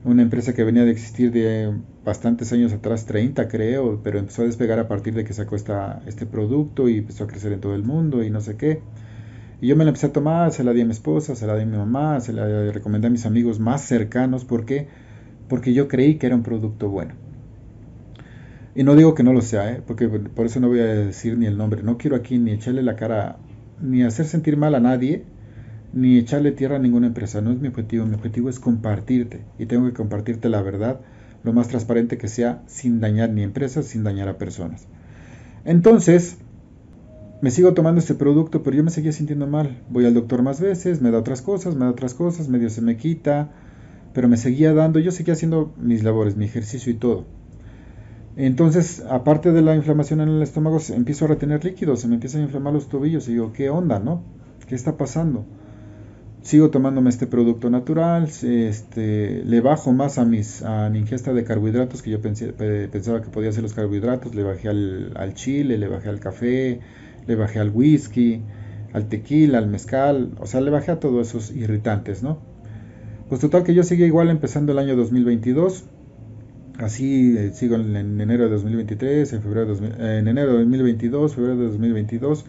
una 0.04 0.22
empresa 0.22 0.54
que 0.54 0.64
venía 0.64 0.86
de 0.86 0.92
existir 0.92 1.32
de 1.32 1.74
bastantes 2.04 2.54
años 2.54 2.74
atrás, 2.74 3.06
30 3.06 3.48
creo, 3.48 4.02
pero 4.04 4.20
empezó 4.20 4.44
a 4.44 4.46
despegar 4.46 4.80
a 4.80 4.88
partir 4.88 5.14
de 5.14 5.24
que 5.24 5.34
sacó 5.34 5.56
esta, 5.56 6.02
este 6.06 6.26
producto 6.26 6.90
y 6.90 7.00
empezó 7.00 7.24
a 7.24 7.28
crecer 7.28 7.54
en 7.54 7.62
todo 7.62 7.74
el 7.74 7.84
mundo 7.84 8.24
y 8.24 8.30
no 8.30 8.42
sé 8.42 8.56
qué. 8.56 8.82
Y 9.62 9.68
yo 9.68 9.76
me 9.76 9.84
la 9.84 9.90
empecé 9.90 10.08
a 10.08 10.14
tomar, 10.14 10.52
se 10.52 10.64
la 10.64 10.74
di 10.74 10.82
a 10.82 10.86
mi 10.86 10.92
esposa, 10.92 11.36
se 11.36 11.48
la 11.48 11.56
di 11.56 11.64
a 11.64 11.66
mi 11.66 11.78
mamá, 11.78 12.20
se 12.20 12.34
la 12.34 12.72
recomendé 12.72 13.08
a 13.08 13.10
mis 13.10 13.26
amigos 13.26 13.60
más 13.60 13.82
cercanos. 13.82 14.46
¿Por 14.46 14.66
qué? 14.66 14.88
Porque 15.48 15.74
yo 15.74 15.88
creí 15.88 16.16
que 16.16 16.28
era 16.28 16.36
un 16.36 16.44
producto 16.44 16.90
bueno. 16.90 17.25
Y 18.76 18.84
no 18.84 18.96
digo 18.96 19.16
que 19.16 19.24
no 19.24 19.32
lo 19.32 19.42
sea, 19.42 19.72
¿eh? 19.72 19.82
porque 19.86 20.10
por 20.10 20.46
eso 20.46 20.60
no 20.60 20.68
voy 20.68 20.80
a 20.80 20.86
decir 20.86 21.38
ni 21.38 21.46
el 21.46 21.58
nombre. 21.58 21.82
No 21.82 21.98
quiero 21.98 22.18
aquí 22.18 22.38
ni 22.38 22.52
echarle 22.52 22.84
la 22.84 22.98
cara, 22.98 23.38
ni 23.82 24.04
hacer 24.04 24.26
sentir 24.26 24.58
mal 24.58 24.76
a 24.76 24.82
nadie, 24.82 25.24
ni 25.94 26.18
echarle 26.18 26.52
tierra 26.52 26.76
a 26.76 26.80
ninguna 26.80 27.08
empresa. 27.08 27.40
No 27.40 27.52
es 27.52 27.60
mi 27.60 27.70
objetivo. 27.70 28.06
Mi 28.06 28.16
objetivo 28.16 28.50
es 28.50 28.60
compartirte. 28.60 29.46
Y 29.58 29.66
tengo 29.66 29.88
que 29.88 29.94
compartirte 29.94 30.50
la 30.50 30.62
verdad 30.62 31.00
lo 31.46 31.54
más 31.54 31.70
transparente 31.70 32.18
que 32.18 32.28
sea 32.28 32.64
sin 32.68 33.00
dañar 33.00 33.30
ni 33.30 33.44
empresas, 33.44 33.86
sin 33.86 34.04
dañar 34.04 34.28
a 34.28 34.38
personas. 34.38 34.88
Entonces, 35.64 36.38
me 37.42 37.52
sigo 37.52 37.74
tomando 37.74 38.00
este 38.00 38.16
producto, 38.16 38.64
pero 38.64 38.76
yo 38.76 38.84
me 38.84 38.90
seguía 38.90 39.12
sintiendo 39.12 39.48
mal. 39.48 39.78
Voy 39.90 40.06
al 40.06 40.16
doctor 40.16 40.42
más 40.42 40.60
veces, 40.60 41.02
me 41.02 41.12
da 41.12 41.20
otras 41.20 41.42
cosas, 41.42 41.76
me 41.76 41.86
da 41.86 41.92
otras 41.92 42.14
cosas, 42.14 42.50
medio 42.50 42.70
se 42.70 42.82
me 42.82 42.98
quita, 42.98 43.52
pero 44.14 44.28
me 44.28 44.38
seguía 44.38 44.74
dando, 44.74 45.00
yo 45.00 45.12
seguía 45.12 45.34
haciendo 45.34 45.74
mis 45.78 46.04
labores, 46.04 46.36
mi 46.36 46.46
ejercicio 46.46 46.92
y 46.92 46.96
todo. 46.96 47.26
Entonces, 48.38 49.04
aparte 49.10 49.52
de 49.52 49.62
la 49.62 49.76
inflamación 49.76 50.22
en 50.22 50.30
el 50.30 50.42
estómago, 50.42 50.80
empiezo 50.90 51.26
a 51.26 51.30
retener 51.30 51.64
líquidos, 51.64 52.02
se 52.02 52.08
me 52.08 52.16
empiezan 52.16 52.42
a 52.42 52.44
inflamar 52.46 52.74
los 52.74 52.90
tobillos 52.90 53.28
y 53.30 53.34
digo, 53.34 53.54
¿qué 53.54 53.70
onda, 53.70 54.00
no? 54.00 54.24
¿Qué 54.68 54.76
está 54.76 54.98
pasando? 54.98 55.46
sigo 56.46 56.70
tomándome 56.70 57.10
este 57.10 57.26
producto 57.26 57.72
natural, 57.72 58.26
este, 58.26 59.44
le 59.44 59.62
bajo 59.62 59.94
más 59.94 60.20
a, 60.20 60.26
mis, 60.26 60.62
a 60.62 60.92
mi 60.92 61.00
ingesta 61.00 61.34
de 61.34 61.44
carbohidratos, 61.44 62.04
que 62.04 62.12
yo 62.12 62.22
pensé, 62.22 62.54
pensaba 62.54 63.24
que 63.24 63.30
podía 63.30 63.52
ser 63.52 63.64
los 63.64 63.74
carbohidratos, 63.74 64.36
le 64.36 64.44
bajé 64.44 64.70
al, 64.70 65.34
chile, 65.34 65.80
le 65.80 65.88
bajé 65.88 66.08
al 66.08 66.20
café, 66.20 66.82
le 67.26 67.36
bajé 67.36 67.58
al 67.58 67.72
whisky, 67.72 68.44
al 68.94 69.10
tequila, 69.10 69.58
al 69.58 69.68
mezcal, 69.68 70.34
o 70.40 70.46
sea, 70.46 70.62
le 70.62 70.70
bajé 70.70 70.92
a 70.92 71.00
todos 71.00 71.30
esos 71.30 71.50
irritantes, 71.50 72.22
¿no? 72.22 72.38
Pues 73.28 73.42
total 73.42 73.64
que 73.64 73.74
yo 73.74 73.82
seguía 73.82 74.06
igual 74.06 74.30
empezando 74.30 74.72
el 74.72 74.78
año 74.78 74.96
2022, 74.96 75.86
así 76.80 77.38
eh, 77.38 77.52
sigo 77.54 77.76
en, 77.76 78.20
enero 78.20 78.46
de 78.46 78.50
2023, 78.52 79.34
en, 79.34 79.42
febrero 79.42 79.76
en 79.76 80.28
enero 80.28 80.54
de 80.54 80.60
2022, 80.60 81.36
febrero 81.36 81.58
de 81.58 81.66
2022, 81.66 82.46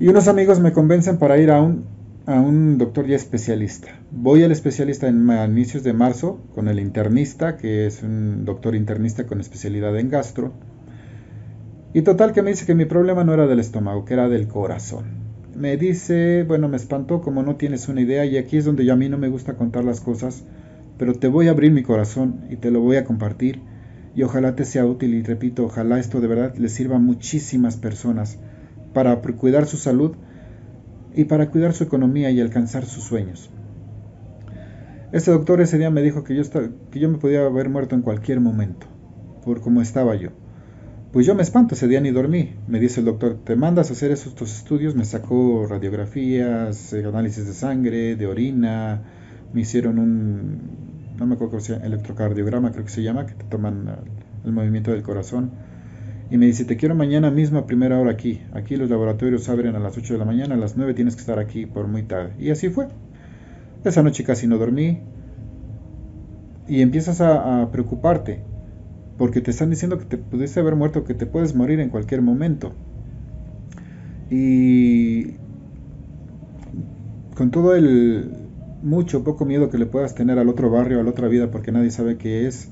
y 0.00 0.08
unos 0.08 0.28
amigos 0.28 0.60
me 0.60 0.72
convencen 0.72 1.18
para 1.18 1.38
ir 1.38 1.50
a 1.50 1.60
un 1.60 1.84
a 2.26 2.40
un 2.40 2.78
doctor 2.78 3.06
ya 3.06 3.16
especialista. 3.16 3.88
Voy 4.10 4.44
al 4.44 4.52
especialista 4.52 5.08
en 5.08 5.28
inicios 5.50 5.82
de 5.82 5.92
marzo 5.92 6.40
con 6.54 6.68
el 6.68 6.78
internista, 6.78 7.56
que 7.56 7.86
es 7.86 8.02
un 8.02 8.44
doctor 8.44 8.74
internista 8.74 9.26
con 9.26 9.40
especialidad 9.40 9.98
en 9.98 10.08
gastro. 10.08 10.52
Y 11.92 12.02
total 12.02 12.32
que 12.32 12.42
me 12.42 12.50
dice 12.50 12.64
que 12.64 12.74
mi 12.74 12.84
problema 12.84 13.24
no 13.24 13.34
era 13.34 13.46
del 13.46 13.58
estómago, 13.58 14.04
que 14.04 14.14
era 14.14 14.28
del 14.28 14.48
corazón. 14.48 15.22
Me 15.54 15.76
dice, 15.76 16.44
bueno, 16.46 16.68
me 16.68 16.76
espantó 16.76 17.20
como 17.20 17.42
no 17.42 17.56
tienes 17.56 17.88
una 17.88 18.00
idea 18.00 18.24
y 18.24 18.38
aquí 18.38 18.56
es 18.56 18.64
donde 18.64 18.84
yo 18.84 18.94
a 18.94 18.96
mí 18.96 19.08
no 19.08 19.18
me 19.18 19.28
gusta 19.28 19.54
contar 19.54 19.84
las 19.84 20.00
cosas, 20.00 20.44
pero 20.98 21.14
te 21.14 21.28
voy 21.28 21.48
a 21.48 21.52
abrir 21.52 21.72
mi 21.72 21.82
corazón 21.82 22.44
y 22.50 22.56
te 22.56 22.70
lo 22.70 22.80
voy 22.80 22.96
a 22.96 23.04
compartir 23.04 23.60
y 24.14 24.22
ojalá 24.22 24.54
te 24.54 24.64
sea 24.64 24.86
útil 24.86 25.14
y 25.14 25.22
repito, 25.22 25.64
ojalá 25.64 25.98
esto 25.98 26.20
de 26.20 26.28
verdad 26.28 26.54
le 26.56 26.68
sirva 26.68 26.96
a 26.96 27.00
muchísimas 27.00 27.76
personas 27.76 28.38
para 28.92 29.20
cuidar 29.20 29.66
su 29.66 29.76
salud 29.76 30.12
y 31.14 31.24
para 31.24 31.50
cuidar 31.50 31.72
su 31.72 31.84
economía 31.84 32.30
y 32.30 32.40
alcanzar 32.40 32.84
sus 32.84 33.04
sueños. 33.04 33.50
Este 35.12 35.30
doctor 35.30 35.60
ese 35.60 35.78
día 35.78 35.90
me 35.90 36.02
dijo 36.02 36.24
que 36.24 36.34
yo, 36.34 36.42
que 36.90 36.98
yo 36.98 37.08
me 37.08 37.18
podía 37.18 37.44
haber 37.44 37.68
muerto 37.68 37.94
en 37.94 38.02
cualquier 38.02 38.40
momento, 38.40 38.86
por 39.44 39.60
cómo 39.60 39.82
estaba 39.82 40.14
yo. 40.16 40.30
Pues 41.12 41.26
yo 41.26 41.34
me 41.34 41.42
espanto, 41.42 41.74
ese 41.74 41.88
día 41.88 42.00
ni 42.00 42.10
dormí. 42.10 42.54
Me 42.66 42.80
dice 42.80 43.00
el 43.00 43.06
doctor, 43.06 43.38
te 43.44 43.54
mandas 43.54 43.90
a 43.90 43.92
hacer 43.92 44.10
esos 44.10 44.40
estudios, 44.40 44.94
me 44.94 45.04
sacó 45.04 45.66
radiografías, 45.68 46.94
eh, 46.94 47.04
análisis 47.04 47.46
de 47.46 47.52
sangre, 47.52 48.16
de 48.16 48.26
orina, 48.26 49.02
me 49.52 49.60
hicieron 49.60 49.98
un, 49.98 50.60
no 51.18 51.26
me 51.26 51.34
acuerdo 51.34 51.52
cómo 51.52 51.60
se 51.60 51.74
electrocardiograma 51.76 52.72
creo 52.72 52.84
que 52.84 52.90
se 52.90 53.02
llama, 53.02 53.26
que 53.26 53.34
te 53.34 53.44
toman 53.44 53.96
el 54.44 54.52
movimiento 54.52 54.90
del 54.90 55.02
corazón 55.02 55.50
y 56.32 56.38
me 56.38 56.46
dice, 56.46 56.64
te 56.64 56.78
quiero 56.78 56.94
mañana 56.94 57.30
mismo 57.30 57.58
a 57.58 57.66
primera 57.66 58.00
hora 58.00 58.10
aquí. 58.10 58.40
Aquí 58.54 58.76
los 58.76 58.88
laboratorios 58.88 59.50
abren 59.50 59.76
a 59.76 59.78
las 59.78 59.98
8 59.98 60.14
de 60.14 60.18
la 60.18 60.24
mañana, 60.24 60.54
a 60.54 60.56
las 60.56 60.78
9 60.78 60.94
tienes 60.94 61.14
que 61.14 61.20
estar 61.20 61.38
aquí 61.38 61.66
por 61.66 61.88
muy 61.88 62.04
tarde. 62.04 62.32
Y 62.38 62.48
así 62.48 62.70
fue. 62.70 62.88
Esa 63.84 64.02
noche 64.02 64.24
casi 64.24 64.46
no 64.46 64.56
dormí. 64.56 65.00
Y 66.66 66.80
empiezas 66.80 67.20
a, 67.20 67.68
preocuparte, 67.70 68.40
porque 69.18 69.42
te 69.42 69.50
están 69.50 69.68
diciendo 69.68 69.98
que 69.98 70.06
te 70.06 70.16
pudiste 70.16 70.58
haber 70.58 70.74
muerto, 70.74 71.04
que 71.04 71.12
te 71.12 71.26
puedes 71.26 71.54
morir 71.54 71.80
en 71.80 71.90
cualquier 71.90 72.22
momento. 72.22 72.72
Y 74.30 75.32
con 77.34 77.50
todo 77.50 77.74
el 77.74 78.41
mucho, 78.82 79.24
poco 79.24 79.44
miedo 79.44 79.70
que 79.70 79.78
le 79.78 79.86
puedas 79.86 80.14
tener 80.14 80.38
al 80.38 80.48
otro 80.48 80.70
barrio, 80.70 81.00
a 81.00 81.02
la 81.02 81.10
otra 81.10 81.28
vida, 81.28 81.50
porque 81.50 81.72
nadie 81.72 81.90
sabe 81.90 82.16
qué 82.16 82.46
es, 82.46 82.68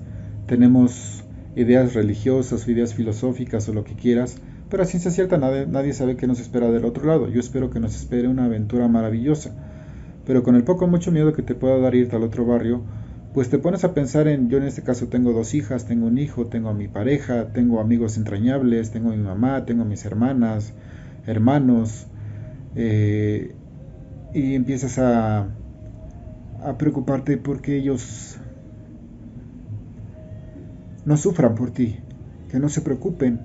tenemos 0.47 1.25
ideas 1.57 1.95
religiosas 1.95 2.67
o 2.67 2.71
ideas 2.71 2.95
filosóficas 2.95 3.69
o 3.69 3.73
lo 3.73 3.85
que 3.85 3.95
quieras, 3.95 4.37
pero 4.69 4.83
a 4.83 4.87
ciencia 4.87 5.11
cierta 5.11 5.37
nadie, 5.39 5.67
nadie 5.67 5.93
sabe 5.93 6.17
qué 6.17 6.27
nos 6.27 6.41
espera 6.41 6.71
del 6.71 6.85
otro 6.85 7.07
lado. 7.07 7.29
Yo 7.29 7.41
espero 7.41 7.71
que 7.71 7.81
nos 7.81 7.97
espere 7.97 8.29
una 8.29 8.45
aventura 8.45 8.87
maravillosa, 8.89 9.53
pero 10.25 10.43
con 10.43 10.55
el 10.55 10.65
poco 10.65 10.87
mucho 10.87 11.11
miedo 11.11 11.33
que 11.33 11.43
te 11.43 11.55
pueda 11.55 11.79
dar 11.79 11.95
irte 11.95 12.17
al 12.17 12.23
otro 12.23 12.47
barrio, 12.47 12.83
pues 13.35 13.49
te 13.49 13.59
pones 13.59 13.85
a 13.85 13.95
pensar 13.95 14.27
en, 14.29 14.49
yo 14.49 14.59
en 14.59 14.65
este 14.65 14.83
caso 14.83 15.09
tengo 15.09 15.33
dos 15.33 15.55
hijas, 15.55 15.87
tengo 15.87 16.07
un 16.07 16.19
hijo, 16.19 16.47
tengo 16.47 16.69
a 16.69 16.75
mi 16.75 16.89
pareja, 16.89 17.53
tengo 17.53 17.81
amigos 17.81 18.17
entrañables, 18.17 18.91
tengo 18.91 19.11
a 19.11 19.17
mi 19.17 19.23
mamá, 19.23 19.65
tengo 19.65 19.83
a 19.83 19.87
mis 19.87 20.05
hermanas, 20.05 20.73
hermanos, 21.27 22.07
eh, 22.75 23.55
y 24.35 24.55
empiezas 24.55 24.99
a, 24.99 25.49
a 26.65 26.77
preocuparte 26.79 27.37
porque 27.37 27.77
ellos 27.77 28.39
no 31.05 31.17
sufran 31.17 31.55
por 31.55 31.71
ti, 31.71 31.97
que 32.51 32.59
no 32.59 32.69
se 32.69 32.83
preocupen, 32.83 33.41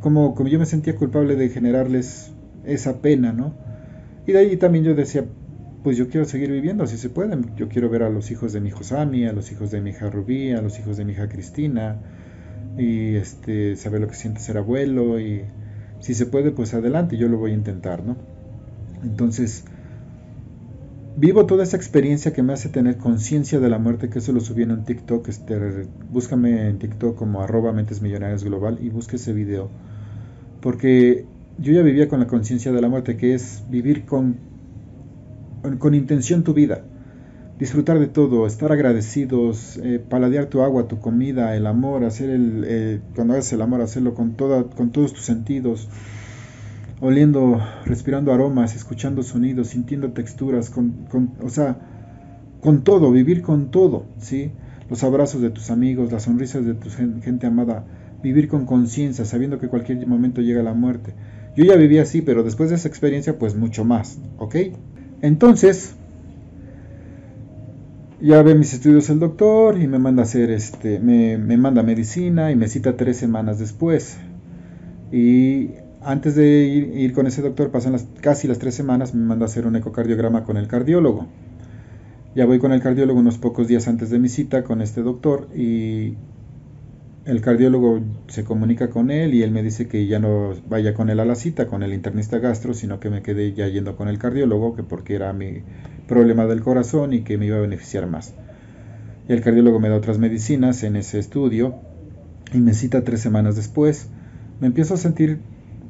como, 0.00 0.34
como 0.34 0.48
yo 0.48 0.58
me 0.58 0.66
sentía 0.66 0.94
culpable 0.94 1.36
de 1.36 1.48
generarles 1.48 2.32
esa 2.64 3.00
pena, 3.00 3.32
¿no? 3.32 3.54
Y 4.26 4.32
de 4.32 4.38
ahí 4.38 4.56
también 4.56 4.84
yo 4.84 4.94
decía, 4.94 5.24
pues 5.82 5.96
yo 5.96 6.08
quiero 6.08 6.26
seguir 6.26 6.50
viviendo, 6.50 6.86
si 6.86 6.96
se 6.96 7.10
puede, 7.10 7.36
yo 7.56 7.68
quiero 7.68 7.88
ver 7.88 8.02
a 8.02 8.10
los 8.10 8.30
hijos 8.30 8.52
de 8.52 8.60
mi 8.60 8.68
hijo 8.68 8.84
Sami, 8.84 9.26
a 9.26 9.32
los 9.32 9.50
hijos 9.52 9.70
de 9.70 9.80
mi 9.80 9.90
hija 9.90 10.10
Rubí, 10.10 10.52
a 10.52 10.62
los 10.62 10.78
hijos 10.78 10.96
de 10.96 11.04
mi 11.04 11.12
hija 11.12 11.28
Cristina, 11.28 11.96
y 12.76 13.16
este, 13.16 13.74
saber 13.76 14.00
lo 14.00 14.08
que 14.08 14.14
siente 14.14 14.40
ser 14.40 14.58
abuelo, 14.58 15.18
y 15.18 15.42
si 16.00 16.14
se 16.14 16.26
puede, 16.26 16.52
pues 16.52 16.74
adelante, 16.74 17.16
yo 17.16 17.28
lo 17.28 17.38
voy 17.38 17.52
a 17.52 17.54
intentar, 17.54 18.04
¿no? 18.04 18.16
Entonces, 19.02 19.64
vivo 21.18 21.46
toda 21.46 21.64
esa 21.64 21.76
experiencia 21.76 22.32
que 22.32 22.44
me 22.44 22.52
hace 22.52 22.68
tener 22.68 22.96
conciencia 22.96 23.58
de 23.58 23.68
la 23.68 23.78
muerte, 23.78 24.08
que 24.08 24.20
eso 24.20 24.32
lo 24.32 24.40
subí 24.40 24.62
en 24.62 24.70
un 24.70 24.84
TikTok, 24.84 25.28
este, 25.28 25.86
búscame 26.10 26.68
en 26.68 26.78
TikTok 26.78 27.16
como 27.16 27.42
arroba 27.42 27.72
mentes 27.72 28.00
millonarias 28.00 28.44
global 28.44 28.78
y 28.80 28.88
busque 28.88 29.16
ese 29.16 29.32
video. 29.32 29.68
Porque 30.60 31.26
yo 31.58 31.72
ya 31.72 31.82
vivía 31.82 32.08
con 32.08 32.20
la 32.20 32.28
conciencia 32.28 32.70
de 32.70 32.80
la 32.80 32.88
muerte, 32.88 33.16
que 33.16 33.34
es 33.34 33.64
vivir 33.68 34.04
con, 34.04 34.36
con 35.78 35.94
intención 35.94 36.44
tu 36.44 36.54
vida, 36.54 36.84
disfrutar 37.58 37.98
de 37.98 38.06
todo, 38.06 38.46
estar 38.46 38.70
agradecidos, 38.70 39.76
eh, 39.82 40.00
paladear 40.08 40.46
tu 40.46 40.62
agua, 40.62 40.86
tu 40.86 41.00
comida, 41.00 41.56
el 41.56 41.66
amor, 41.66 42.04
hacer 42.04 42.30
el, 42.30 42.64
eh, 42.64 43.00
cuando 43.16 43.34
hagas 43.34 43.52
el 43.52 43.60
amor, 43.60 43.80
hacerlo 43.80 44.14
con, 44.14 44.34
toda, 44.34 44.62
con 44.62 44.92
todos 44.92 45.12
tus 45.12 45.24
sentidos, 45.24 45.88
oliendo, 47.00 47.60
respirando 47.84 48.32
aromas, 48.32 48.74
escuchando 48.74 49.22
sonidos, 49.22 49.68
sintiendo 49.68 50.12
texturas, 50.12 50.70
con, 50.70 51.06
con, 51.10 51.32
o 51.42 51.48
sea, 51.48 51.78
con 52.60 52.82
todo, 52.82 53.12
vivir 53.12 53.42
con 53.42 53.70
todo, 53.70 54.06
¿sí? 54.18 54.52
Los 54.90 55.04
abrazos 55.04 55.40
de 55.40 55.50
tus 55.50 55.70
amigos, 55.70 56.10
las 56.10 56.24
sonrisas 56.24 56.64
de 56.64 56.74
tu 56.74 56.90
gente 56.90 57.46
amada, 57.46 57.84
vivir 58.22 58.48
con 58.48 58.66
conciencia, 58.66 59.24
sabiendo 59.24 59.58
que 59.58 59.68
cualquier 59.68 60.04
momento 60.06 60.40
llega 60.40 60.62
la 60.62 60.74
muerte. 60.74 61.14
Yo 61.56 61.64
ya 61.64 61.76
viví 61.76 61.98
así, 61.98 62.22
pero 62.22 62.42
después 62.42 62.70
de 62.70 62.76
esa 62.76 62.88
experiencia, 62.88 63.38
pues 63.38 63.54
mucho 63.54 63.84
más, 63.84 64.18
¿ok? 64.38 64.56
Entonces, 65.22 65.94
ya 68.20 68.42
ve 68.42 68.54
mis 68.54 68.74
estudios 68.74 69.08
el 69.10 69.20
doctor 69.20 69.80
y 69.80 69.86
me 69.86 69.98
manda 69.98 70.22
a 70.22 70.24
hacer 70.24 70.50
este, 70.50 70.98
me, 70.98 71.38
me 71.38 71.56
manda 71.56 71.82
medicina 71.82 72.50
y 72.50 72.56
me 72.56 72.68
cita 72.68 72.96
tres 72.96 73.16
semanas 73.16 73.58
después. 73.58 74.18
Y 75.12 75.70
antes 76.02 76.34
de 76.34 76.64
ir, 76.64 77.12
con 77.12 77.26
ese 77.26 77.42
doctor, 77.42 77.70
pasan 77.70 77.92
las, 77.92 78.06
casi 78.20 78.48
las 78.48 78.58
tres 78.58 78.74
semanas, 78.74 79.14
me 79.14 79.24
manda 79.24 79.44
a 79.44 79.48
hacer 79.48 79.66
un 79.66 79.76
ecocardiograma 79.76 80.44
con 80.44 80.56
el 80.56 80.68
cardiólogo. 80.68 81.26
Ya 82.34 82.46
voy 82.46 82.58
con 82.58 82.72
el 82.72 82.80
cardiólogo 82.80 83.18
unos 83.18 83.38
pocos 83.38 83.68
días 83.68 83.88
antes 83.88 84.10
de 84.10 84.18
mi 84.18 84.28
cita 84.28 84.62
con 84.62 84.80
este 84.80 85.02
doctor 85.02 85.48
y 85.56 86.14
el 87.24 87.40
cardiólogo 87.40 88.00
se 88.28 88.44
comunica 88.44 88.90
con 88.90 89.10
él 89.10 89.34
y 89.34 89.42
él 89.42 89.50
me 89.50 89.62
dice 89.62 89.88
que 89.88 90.06
ya 90.06 90.18
no 90.18 90.54
vaya 90.68 90.94
con 90.94 91.10
él 91.10 91.20
a 91.20 91.24
la 91.24 91.34
cita, 91.34 91.66
con 91.66 91.82
el 91.82 91.92
internista 91.92 92.38
gastro, 92.38 92.74
sino 92.74 93.00
que 93.00 93.10
me 93.10 93.22
quedé 93.22 93.52
ya 93.52 93.66
yendo 93.66 93.96
con 93.96 94.08
el 94.08 94.18
cardiólogo, 94.18 94.76
que 94.76 94.82
porque 94.82 95.14
era 95.14 95.32
mi 95.32 95.62
problema 96.06 96.46
del 96.46 96.62
corazón 96.62 97.12
y 97.12 97.22
que 97.22 97.36
me 97.36 97.46
iba 97.46 97.56
a 97.56 97.60
beneficiar 97.60 98.06
más. 98.06 98.34
Y 99.28 99.32
el 99.32 99.42
cardiólogo 99.42 99.78
me 99.80 99.88
da 99.88 99.96
otras 99.96 100.18
medicinas 100.18 100.82
en 100.84 100.96
ese 100.96 101.18
estudio 101.18 101.74
y 102.54 102.58
me 102.58 102.72
cita 102.72 103.04
tres 103.04 103.20
semanas 103.20 103.56
después. 103.56 104.08
Me 104.60 104.66
empiezo 104.66 104.94
a 104.94 104.96
sentir 104.96 105.40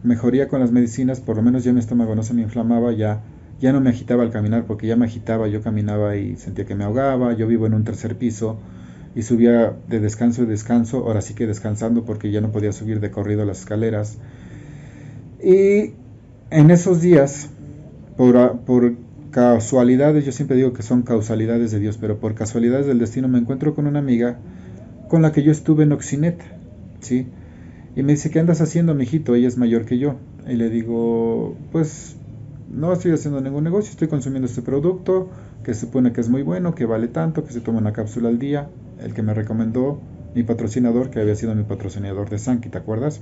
mejoría 0.02 0.48
con 0.48 0.60
las 0.60 0.72
medicinas, 0.72 1.20
por 1.20 1.36
lo 1.36 1.42
menos 1.42 1.64
ya 1.64 1.72
mi 1.72 1.80
estómago 1.80 2.14
no 2.14 2.22
se 2.22 2.34
me 2.34 2.42
inflamaba, 2.42 2.92
ya, 2.92 3.22
ya 3.60 3.72
no 3.72 3.80
me 3.80 3.90
agitaba 3.90 4.22
al 4.22 4.30
caminar, 4.30 4.64
porque 4.64 4.86
ya 4.86 4.96
me 4.96 5.06
agitaba, 5.06 5.48
yo 5.48 5.62
caminaba 5.62 6.16
y 6.16 6.36
sentía 6.36 6.64
que 6.64 6.74
me 6.74 6.84
ahogaba, 6.84 7.32
yo 7.34 7.46
vivo 7.46 7.66
en 7.66 7.74
un 7.74 7.84
tercer 7.84 8.16
piso 8.16 8.58
y 9.14 9.22
subía 9.22 9.74
de 9.88 10.00
descanso 10.00 10.42
y 10.42 10.46
descanso, 10.46 10.98
ahora 10.98 11.20
sí 11.20 11.34
que 11.34 11.46
descansando 11.46 12.04
porque 12.04 12.30
ya 12.30 12.40
no 12.40 12.52
podía 12.52 12.72
subir 12.72 13.00
de 13.00 13.10
corrido 13.10 13.44
las 13.44 13.60
escaleras. 13.60 14.18
Y 15.42 15.94
en 16.50 16.70
esos 16.70 17.00
días, 17.00 17.50
por, 18.16 18.60
por 18.60 18.94
casualidades, 19.30 20.24
yo 20.24 20.32
siempre 20.32 20.56
digo 20.56 20.72
que 20.72 20.82
son 20.82 21.02
causalidades 21.02 21.70
de 21.70 21.78
Dios, 21.78 21.98
pero 21.98 22.18
por 22.18 22.34
casualidades 22.34 22.86
del 22.86 22.98
destino 22.98 23.28
me 23.28 23.38
encuentro 23.38 23.74
con 23.74 23.86
una 23.86 23.98
amiga 23.98 24.38
con 25.08 25.22
la 25.22 25.32
que 25.32 25.42
yo 25.42 25.52
estuve 25.52 25.84
en 25.84 25.92
Oxineta, 25.92 26.44
¿sí? 27.00 27.26
Y 27.98 28.04
me 28.04 28.12
dice, 28.12 28.30
¿qué 28.30 28.38
andas 28.38 28.60
haciendo, 28.60 28.94
mijito? 28.94 29.34
Ella 29.34 29.48
es 29.48 29.58
mayor 29.58 29.84
que 29.84 29.98
yo. 29.98 30.14
Y 30.48 30.54
le 30.54 30.70
digo, 30.70 31.56
pues 31.72 32.14
no 32.70 32.92
estoy 32.92 33.10
haciendo 33.10 33.40
ningún 33.40 33.64
negocio, 33.64 33.90
estoy 33.90 34.06
consumiendo 34.06 34.46
este 34.46 34.62
producto 34.62 35.28
que 35.64 35.74
se 35.74 35.80
supone 35.80 36.12
que 36.12 36.20
es 36.20 36.28
muy 36.28 36.42
bueno, 36.42 36.76
que 36.76 36.86
vale 36.86 37.08
tanto, 37.08 37.42
que 37.42 37.52
se 37.52 37.60
toma 37.60 37.78
una 37.78 37.92
cápsula 37.92 38.28
al 38.28 38.38
día. 38.38 38.68
El 39.00 39.14
que 39.14 39.24
me 39.24 39.34
recomendó 39.34 39.98
mi 40.32 40.44
patrocinador, 40.44 41.10
que 41.10 41.20
había 41.20 41.34
sido 41.34 41.56
mi 41.56 41.64
patrocinador 41.64 42.30
de 42.30 42.38
Sanki, 42.38 42.68
¿te 42.68 42.78
acuerdas? 42.78 43.20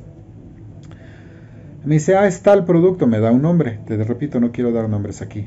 Me 1.86 1.94
dice, 1.94 2.16
ah, 2.16 2.26
está 2.26 2.52
el 2.52 2.64
producto, 2.64 3.06
me 3.06 3.18
da 3.18 3.30
un 3.30 3.40
nombre. 3.40 3.78
Te 3.86 3.96
repito, 4.04 4.40
no 4.40 4.52
quiero 4.52 4.72
dar 4.72 4.90
nombres 4.90 5.22
aquí. 5.22 5.46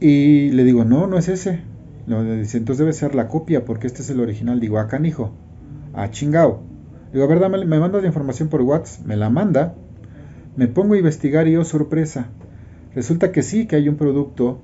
Y 0.00 0.52
le 0.52 0.64
digo, 0.64 0.86
no, 0.86 1.06
no 1.06 1.18
es 1.18 1.28
ese. 1.28 1.60
Le 2.06 2.38
dice, 2.38 2.56
entonces 2.56 2.78
debe 2.78 2.94
ser 2.94 3.14
la 3.14 3.28
copia, 3.28 3.66
porque 3.66 3.86
este 3.86 4.00
es 4.00 4.08
el 4.08 4.20
original. 4.20 4.58
Digo, 4.58 4.78
ah, 4.78 4.88
canijo, 4.88 5.32
ah, 5.92 6.08
chingao. 6.10 6.69
Digo, 7.12 7.26
¿verdad? 7.26 7.50
Me, 7.50 7.64
me 7.64 7.80
manda 7.80 8.00
la 8.00 8.06
información 8.06 8.48
por 8.48 8.62
WhatsApp, 8.62 9.06
me 9.06 9.16
la 9.16 9.30
manda, 9.30 9.74
me 10.56 10.68
pongo 10.68 10.94
a 10.94 10.98
investigar 10.98 11.48
y 11.48 11.56
oh 11.56 11.64
sorpresa, 11.64 12.28
resulta 12.94 13.32
que 13.32 13.42
sí, 13.42 13.66
que 13.66 13.76
hay 13.76 13.88
un 13.88 13.96
producto 13.96 14.60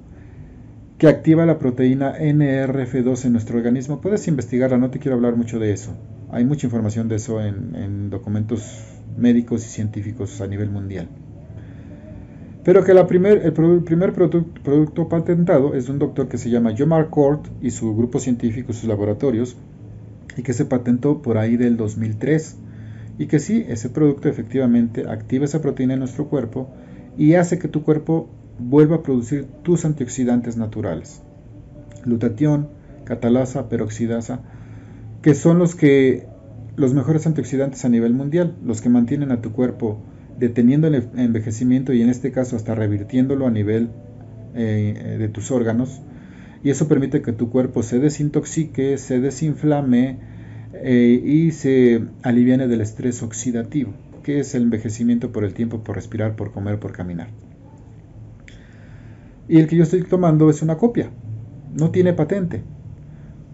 que 0.99 1.09
activa 1.09 1.45
la 1.45 1.59
proteína 1.59 2.17
NRF2 2.19 3.27
en 3.27 3.33
nuestro 3.33 3.59
organismo. 3.59 4.01
Puedes 4.01 4.29
investigarla, 4.29 4.79
no 4.79 4.91
te 4.91 4.99
quiero 4.99 5.17
hablar 5.17 5.37
mucho 5.37 5.59
de 5.59 5.73
eso. 5.73 5.95
Hay 6.31 6.45
mucha 6.45 6.67
información 6.67 7.09
de 7.09 7.17
eso 7.17 7.41
en, 7.41 8.11
documentos 8.11 8.63
médicos 9.17 9.65
y 9.65 9.69
científicos 9.69 10.41
a 10.41 10.47
nivel 10.47 10.71
mundial. 10.71 11.09
Pero 12.65 12.83
que 12.83 12.93
el, 12.93 13.07
primer 13.07 14.13
producto 14.13 15.09
patentado 15.09 15.75
es 15.75 15.87
de 15.87 15.93
un 15.93 15.99
doctor 15.99 16.29
que 16.29 16.39
se 16.39 16.51
llama 16.51 16.75
John 16.77 16.89
Marcourt 16.89 17.47
y 17.63 17.71
su 17.71 17.95
grupo 17.95 18.19
científico, 18.19 18.73
sus 18.73 18.89
laboratorios, 18.89 19.57
y 20.37 20.43
que 20.43 20.53
se 20.53 20.65
patentó 20.65 21.23
por 21.23 21.39
ahí 21.39 21.57
del 21.57 21.77
2003 21.77 22.57
y 23.19 23.27
que 23.27 23.39
sí, 23.39 23.65
ese 23.69 23.89
producto 23.89 24.29
efectivamente 24.29 25.09
activa 25.09 25.47
esa 25.47 25.63
proteína 25.63 25.95
en 25.95 26.01
nuestro 26.01 26.29
cuerpo 26.29 26.69
y 27.17 27.35
hace 27.35 27.59
que 27.59 27.69
tu 27.69 27.83
cuerpo 27.83 28.29
vuelva 28.59 28.97
a 28.97 29.03
producir 29.03 29.47
tus 29.63 29.85
antioxidantes 29.85 30.57
naturales. 30.57 31.23
Glutatión, 32.05 32.69
catalasa, 33.05 33.69
peroxidasa, 33.69 34.41
que 35.23 35.35
son 35.35 35.59
los 35.59 35.75
que 35.75 36.27
los 36.77 36.93
mejores 36.93 37.27
antioxidantes 37.27 37.85
a 37.87 37.89
nivel 37.89 38.13
mundial, 38.13 38.55
los 38.63 38.83
que 38.83 38.91
mantienen 38.91 39.33
a 39.33 39.41
tu 39.41 39.53
cuerpo 39.53 39.99
deteniendo 40.39 40.87
el 40.89 41.09
envejecimiento 41.17 41.95
y 41.95 42.03
en 42.03 42.11
este 42.11 42.31
caso 42.33 42.57
hasta 42.57 42.75
revirtiéndolo 42.75 43.47
a 43.47 43.51
nivel 43.51 43.89
eh, 44.55 45.17
de 45.19 45.29
tus 45.29 45.51
órganos 45.51 46.03
y 46.67 46.71
eso 46.71 46.89
permite 46.89 47.23
que 47.23 47.33
tu 47.33 47.49
cuerpo 47.49 47.85
se 47.85 48.01
desintoxique, 48.01 48.99
se 48.99 49.21
desinflame 49.21 50.19
eh, 50.73 51.23
y 51.25 51.53
se 51.53 52.03
aliviane 52.25 52.67
del 52.67 52.81
estrés 52.81 53.23
oxidativo, 53.23 53.93
que 54.25 54.41
es 54.41 54.53
el 54.57 54.65
envejecimiento 54.65 55.31
por 55.31 55.45
el 55.45 55.55
tiempo, 55.55 55.85
por 55.85 55.95
respirar, 55.95 56.35
por 56.35 56.51
comer, 56.51 56.81
por 56.81 56.91
caminar. 56.91 57.29
Y 59.47 59.61
el 59.61 59.69
que 59.69 59.77
yo 59.77 59.85
estoy 59.85 60.03
tomando 60.03 60.51
es 60.51 60.61
una 60.61 60.77
copia, 60.77 61.13
no 61.73 61.93
tiene 61.93 62.15
patente. 62.15 62.65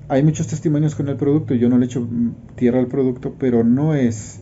Hay 0.09 0.23
muchos 0.23 0.47
testimonios 0.47 0.95
con 0.95 1.11
el 1.11 1.17
producto, 1.17 1.53
yo 1.55 1.69
no 1.69 1.77
le 1.77 1.85
echo 1.85 2.09
tierra 2.55 2.79
al 2.79 2.87
producto, 2.87 3.37
pero 3.39 3.63
no 3.63 3.95
es 3.95 4.41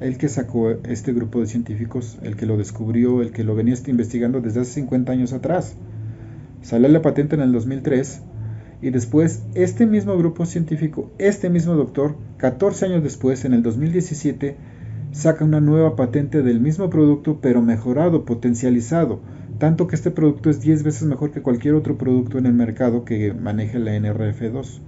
el 0.00 0.18
que 0.18 0.28
sacó 0.28 0.70
este 0.70 1.12
grupo 1.12 1.40
de 1.40 1.48
científicos, 1.48 2.16
el 2.22 2.36
que 2.36 2.46
lo 2.46 2.56
descubrió, 2.56 3.22
el 3.22 3.32
que 3.32 3.42
lo 3.42 3.56
venía 3.56 3.74
investigando 3.88 4.40
desde 4.40 4.60
hace 4.60 4.74
50 4.74 5.10
años 5.10 5.32
atrás. 5.32 5.76
Sale 6.64 6.88
la 6.88 7.02
patente 7.02 7.34
en 7.36 7.42
el 7.42 7.52
2003 7.52 8.22
y 8.80 8.88
después 8.88 9.42
este 9.54 9.84
mismo 9.84 10.16
grupo 10.16 10.46
científico, 10.46 11.10
este 11.18 11.50
mismo 11.50 11.74
doctor, 11.74 12.16
14 12.38 12.86
años 12.86 13.02
después, 13.02 13.44
en 13.44 13.52
el 13.52 13.62
2017, 13.62 14.56
saca 15.12 15.44
una 15.44 15.60
nueva 15.60 15.94
patente 15.94 16.42
del 16.42 16.60
mismo 16.60 16.88
producto 16.88 17.38
pero 17.42 17.60
mejorado, 17.60 18.24
potencializado, 18.24 19.20
tanto 19.58 19.86
que 19.86 19.94
este 19.94 20.10
producto 20.10 20.48
es 20.48 20.62
10 20.62 20.84
veces 20.84 21.02
mejor 21.02 21.32
que 21.32 21.42
cualquier 21.42 21.74
otro 21.74 21.98
producto 21.98 22.38
en 22.38 22.46
el 22.46 22.54
mercado 22.54 23.04
que 23.04 23.34
maneje 23.34 23.78
la 23.78 23.94
NRF2. 23.98 24.80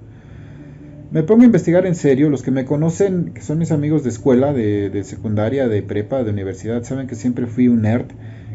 Me 1.10 1.24
pongo 1.24 1.42
a 1.42 1.46
investigar 1.46 1.84
en 1.84 1.94
serio, 1.94 2.30
los 2.30 2.42
que 2.42 2.50
me 2.50 2.64
conocen, 2.64 3.34
que 3.34 3.42
son 3.42 3.58
mis 3.58 3.70
amigos 3.70 4.02
de 4.02 4.08
escuela, 4.08 4.54
de, 4.54 4.88
de 4.88 5.04
secundaria, 5.04 5.68
de 5.68 5.82
prepa, 5.82 6.24
de 6.24 6.30
universidad, 6.30 6.84
saben 6.84 7.06
que 7.06 7.16
siempre 7.16 7.46
fui 7.46 7.68
un 7.68 7.82
nerd 7.82 8.06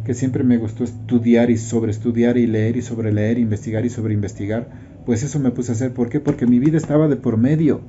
que 0.04 0.14
siempre 0.14 0.44
me 0.44 0.58
gustó 0.58 0.84
estudiar 0.84 1.52
y 1.52 1.58
sobre 1.58 1.92
estudiar 1.92 2.38
y 2.38 2.48
leer 2.48 2.78
y 2.78 2.82
sobre 2.82 3.14
leer, 3.14 3.38
investigar 3.38 3.86
y 3.86 3.90
sobre 3.90 4.14
investigar, 4.14 4.68
pues 5.06 5.24
eso 5.24 5.40
me 5.40 5.52
puse 5.52 5.72
a 5.72 5.76
hacer. 5.76 5.94
¿Por 5.94 6.10
qué? 6.10 6.20
Porque 6.20 6.48
mi 6.48 6.60
vida 6.60 6.78
estaba 6.78 7.08
de 7.08 7.16
por 7.16 7.38
medio. 7.38 7.82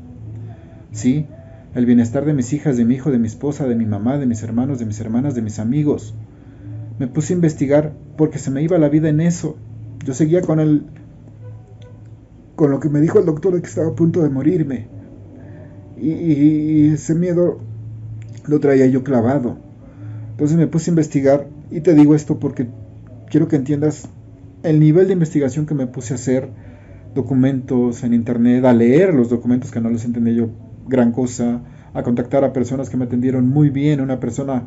¿Sí? 0.92 1.26
El 1.74 1.86
bienestar 1.86 2.26
de 2.26 2.34
mis 2.34 2.52
hijas, 2.52 2.76
de 2.76 2.84
mi 2.84 2.96
hijo, 2.96 3.10
de 3.10 3.18
mi 3.18 3.26
esposa, 3.26 3.66
de 3.66 3.74
mi 3.74 3.86
mamá, 3.86 4.18
de 4.18 4.26
mis 4.26 4.42
hermanos, 4.42 4.78
de 4.78 4.84
mis 4.84 5.00
hermanas, 5.00 5.34
de 5.34 5.42
mis 5.42 5.58
amigos. 5.58 6.14
Me 6.98 7.06
puse 7.06 7.32
a 7.32 7.36
investigar 7.36 7.94
porque 8.16 8.38
se 8.38 8.50
me 8.50 8.62
iba 8.62 8.76
la 8.76 8.90
vida 8.90 9.08
en 9.08 9.20
eso. 9.20 9.56
Yo 10.04 10.12
seguía 10.12 10.42
con 10.42 10.60
el 10.60 10.84
con 12.56 12.70
lo 12.70 12.80
que 12.80 12.90
me 12.90 13.00
dijo 13.00 13.18
el 13.18 13.24
doctor 13.24 13.54
de 13.54 13.62
que 13.62 13.66
estaba 13.66 13.88
a 13.88 13.94
punto 13.94 14.22
de 14.22 14.28
morirme. 14.28 14.86
Y, 15.96 16.10
y 16.10 16.88
ese 16.88 17.14
miedo 17.14 17.60
lo 18.46 18.60
traía 18.60 18.86
yo 18.86 19.02
clavado. 19.02 19.56
Entonces 20.32 20.58
me 20.58 20.66
puse 20.66 20.90
a 20.90 20.92
investigar 20.92 21.46
y 21.72 21.80
te 21.80 21.94
digo 21.94 22.14
esto 22.14 22.38
porque 22.38 22.66
quiero 23.30 23.48
que 23.48 23.56
entiendas 23.56 24.08
el 24.62 24.78
nivel 24.78 25.06
de 25.06 25.14
investigación 25.14 25.66
que 25.66 25.74
me 25.74 25.86
puse 25.86 26.14
a 26.14 26.16
hacer, 26.16 26.48
documentos 27.14 28.04
en 28.04 28.14
internet, 28.14 28.64
a 28.64 28.72
leer 28.72 29.12
los 29.14 29.28
documentos 29.28 29.70
que 29.70 29.80
no 29.80 29.90
los 29.90 30.04
entendí 30.04 30.34
yo 30.34 30.50
gran 30.86 31.12
cosa, 31.12 31.62
a 31.94 32.02
contactar 32.02 32.44
a 32.44 32.52
personas 32.52 32.90
que 32.90 32.96
me 32.96 33.04
atendieron 33.04 33.48
muy 33.48 33.70
bien, 33.70 34.00
una 34.00 34.20
persona 34.20 34.64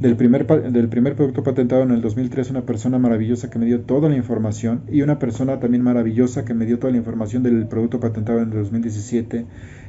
del 0.00 0.16
primer, 0.16 0.46
del 0.46 0.88
primer 0.88 1.16
producto 1.16 1.42
patentado 1.42 1.82
en 1.82 1.90
el 1.90 2.00
2003, 2.00 2.50
una 2.50 2.62
persona 2.62 2.98
maravillosa 2.98 3.50
que 3.50 3.58
me 3.58 3.66
dio 3.66 3.80
toda 3.80 4.08
la 4.08 4.16
información 4.16 4.82
y 4.88 5.02
una 5.02 5.18
persona 5.18 5.58
también 5.58 5.82
maravillosa 5.82 6.44
que 6.44 6.54
me 6.54 6.66
dio 6.66 6.78
toda 6.78 6.92
la 6.92 6.98
información 6.98 7.42
del 7.42 7.66
producto 7.66 7.98
patentado 7.98 8.40
en 8.40 8.52
el 8.52 8.58
2017 8.58 9.46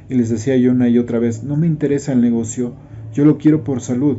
y 0.08 0.14
les 0.14 0.30
decía 0.30 0.56
yo 0.56 0.72
una 0.72 0.88
y 0.88 0.98
otra 0.98 1.20
vez, 1.20 1.44
no 1.44 1.56
me 1.56 1.68
interesa 1.68 2.12
el 2.12 2.20
negocio, 2.20 2.74
yo 3.12 3.24
lo 3.24 3.38
quiero 3.38 3.62
por 3.62 3.80
salud. 3.80 4.18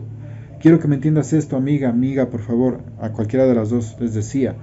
Quiero 0.61 0.79
que 0.79 0.87
me 0.87 0.95
entiendas 0.95 1.33
esto, 1.33 1.57
amiga, 1.57 1.89
amiga, 1.89 2.29
por 2.29 2.41
favor, 2.41 2.81
a 2.99 3.09
cualquiera 3.09 3.45
de 3.45 3.55
las 3.55 3.69
dos 3.69 3.97
les 3.99 4.13
decía, 4.13 4.55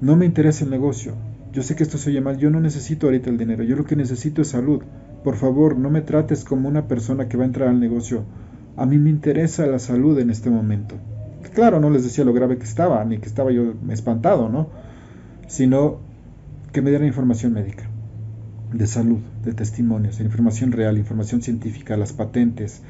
no 0.00 0.16
me 0.16 0.26
interesa 0.26 0.64
el 0.64 0.70
negocio. 0.70 1.14
Yo 1.52 1.62
sé 1.62 1.74
que 1.74 1.82
esto 1.82 1.98
se 1.98 2.10
oye 2.10 2.20
mal, 2.20 2.36
yo 2.36 2.50
no 2.50 2.60
necesito 2.60 3.06
ahorita 3.06 3.30
el 3.30 3.38
dinero, 3.38 3.64
yo 3.64 3.76
lo 3.76 3.84
que 3.84 3.96
necesito 3.96 4.42
es 4.42 4.48
salud. 4.48 4.82
Por 5.24 5.36
favor, 5.36 5.76
no 5.76 5.90
me 5.90 6.02
trates 6.02 6.44
como 6.44 6.68
una 6.68 6.86
persona 6.86 7.28
que 7.28 7.36
va 7.36 7.44
a 7.44 7.46
entrar 7.46 7.68
al 7.68 7.80
negocio 7.80 8.24
a 8.80 8.86
mí 8.86 8.98
me 8.98 9.10
interesa 9.10 9.66
la 9.66 9.78
salud 9.78 10.18
en 10.18 10.30
este 10.30 10.48
momento. 10.48 10.96
Claro, 11.54 11.80
no 11.80 11.90
les 11.90 12.02
decía 12.02 12.24
lo 12.24 12.32
grave 12.32 12.56
que 12.56 12.64
estaba, 12.64 13.04
ni 13.04 13.18
que 13.18 13.26
estaba 13.26 13.52
yo 13.52 13.74
espantado, 13.90 14.48
¿no? 14.48 14.70
Sino 15.48 15.98
que 16.72 16.80
me 16.80 16.88
dieran 16.88 17.06
información 17.06 17.52
médica, 17.52 17.84
de 18.72 18.86
salud, 18.86 19.18
de 19.44 19.52
testimonios, 19.52 20.18
información 20.20 20.72
real, 20.72 20.96
información 20.96 21.42
científica, 21.42 21.98
las 21.98 22.14
patentes, 22.14 22.82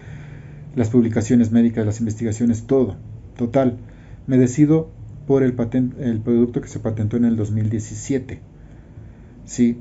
las 0.75 0.91
publicaciones 0.91 1.53
médicas, 1.53 1.87
las 1.87 2.01
investigaciones, 2.01 2.67
todo. 2.67 2.97
Total, 3.37 3.79
me 4.27 4.39
decido 4.39 4.91
por 5.27 5.43
el, 5.43 5.55
producto 5.55 6.61
que 6.61 6.69
se 6.69 6.81
patentó 6.81 7.17
en 7.17 7.25
el 7.25 7.37
2017. 7.37 8.41
Sí, 9.45 9.79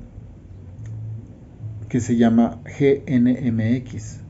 que 1.87 1.99
se 1.99 2.17
llama 2.17 2.61
GNMX 2.65 4.21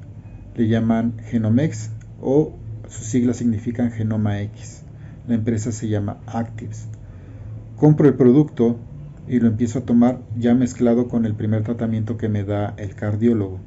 le 0.59 0.67
llaman 0.67 1.13
Genomex 1.25 1.91
o 2.21 2.53
sus 2.89 3.05
siglas 3.05 3.37
significan 3.37 3.91
Genoma 3.91 4.41
X. 4.41 4.83
La 5.27 5.35
empresa 5.35 5.71
se 5.71 5.87
llama 5.87 6.17
Actives. 6.25 6.87
Compro 7.77 8.07
el 8.07 8.15
producto 8.15 8.77
y 9.27 9.39
lo 9.39 9.47
empiezo 9.47 9.79
a 9.79 9.83
tomar 9.83 10.19
ya 10.37 10.55
mezclado 10.55 11.07
con 11.07 11.25
el 11.25 11.33
primer 11.33 11.63
tratamiento 11.63 12.17
que 12.17 12.27
me 12.27 12.43
da 12.43 12.73
el 12.77 12.95
cardiólogo. 12.95 13.59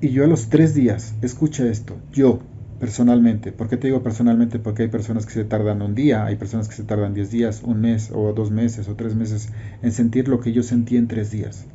Y 0.00 0.10
yo 0.10 0.24
a 0.24 0.26
los 0.26 0.48
tres 0.48 0.74
días, 0.74 1.14
escucha 1.20 1.66
esto, 1.66 1.96
yo 2.12 2.40
personalmente, 2.78 3.52
¿por 3.52 3.68
qué 3.68 3.76
te 3.76 3.88
digo 3.88 4.02
personalmente? 4.02 4.58
Porque 4.58 4.84
hay 4.84 4.88
personas 4.88 5.26
que 5.26 5.32
se 5.32 5.44
tardan 5.44 5.82
un 5.82 5.94
día, 5.94 6.24
hay 6.24 6.36
personas 6.36 6.68
que 6.68 6.74
se 6.74 6.84
tardan 6.84 7.12
diez 7.12 7.30
días, 7.30 7.62
un 7.62 7.82
mes 7.82 8.10
o 8.10 8.32
dos 8.32 8.50
meses 8.50 8.88
o 8.88 8.94
tres 8.94 9.14
meses 9.14 9.50
en 9.82 9.92
sentir 9.92 10.28
lo 10.28 10.40
que 10.40 10.52
yo 10.52 10.62
sentí 10.62 10.96
en 10.96 11.06
tres 11.06 11.30
días. 11.30 11.66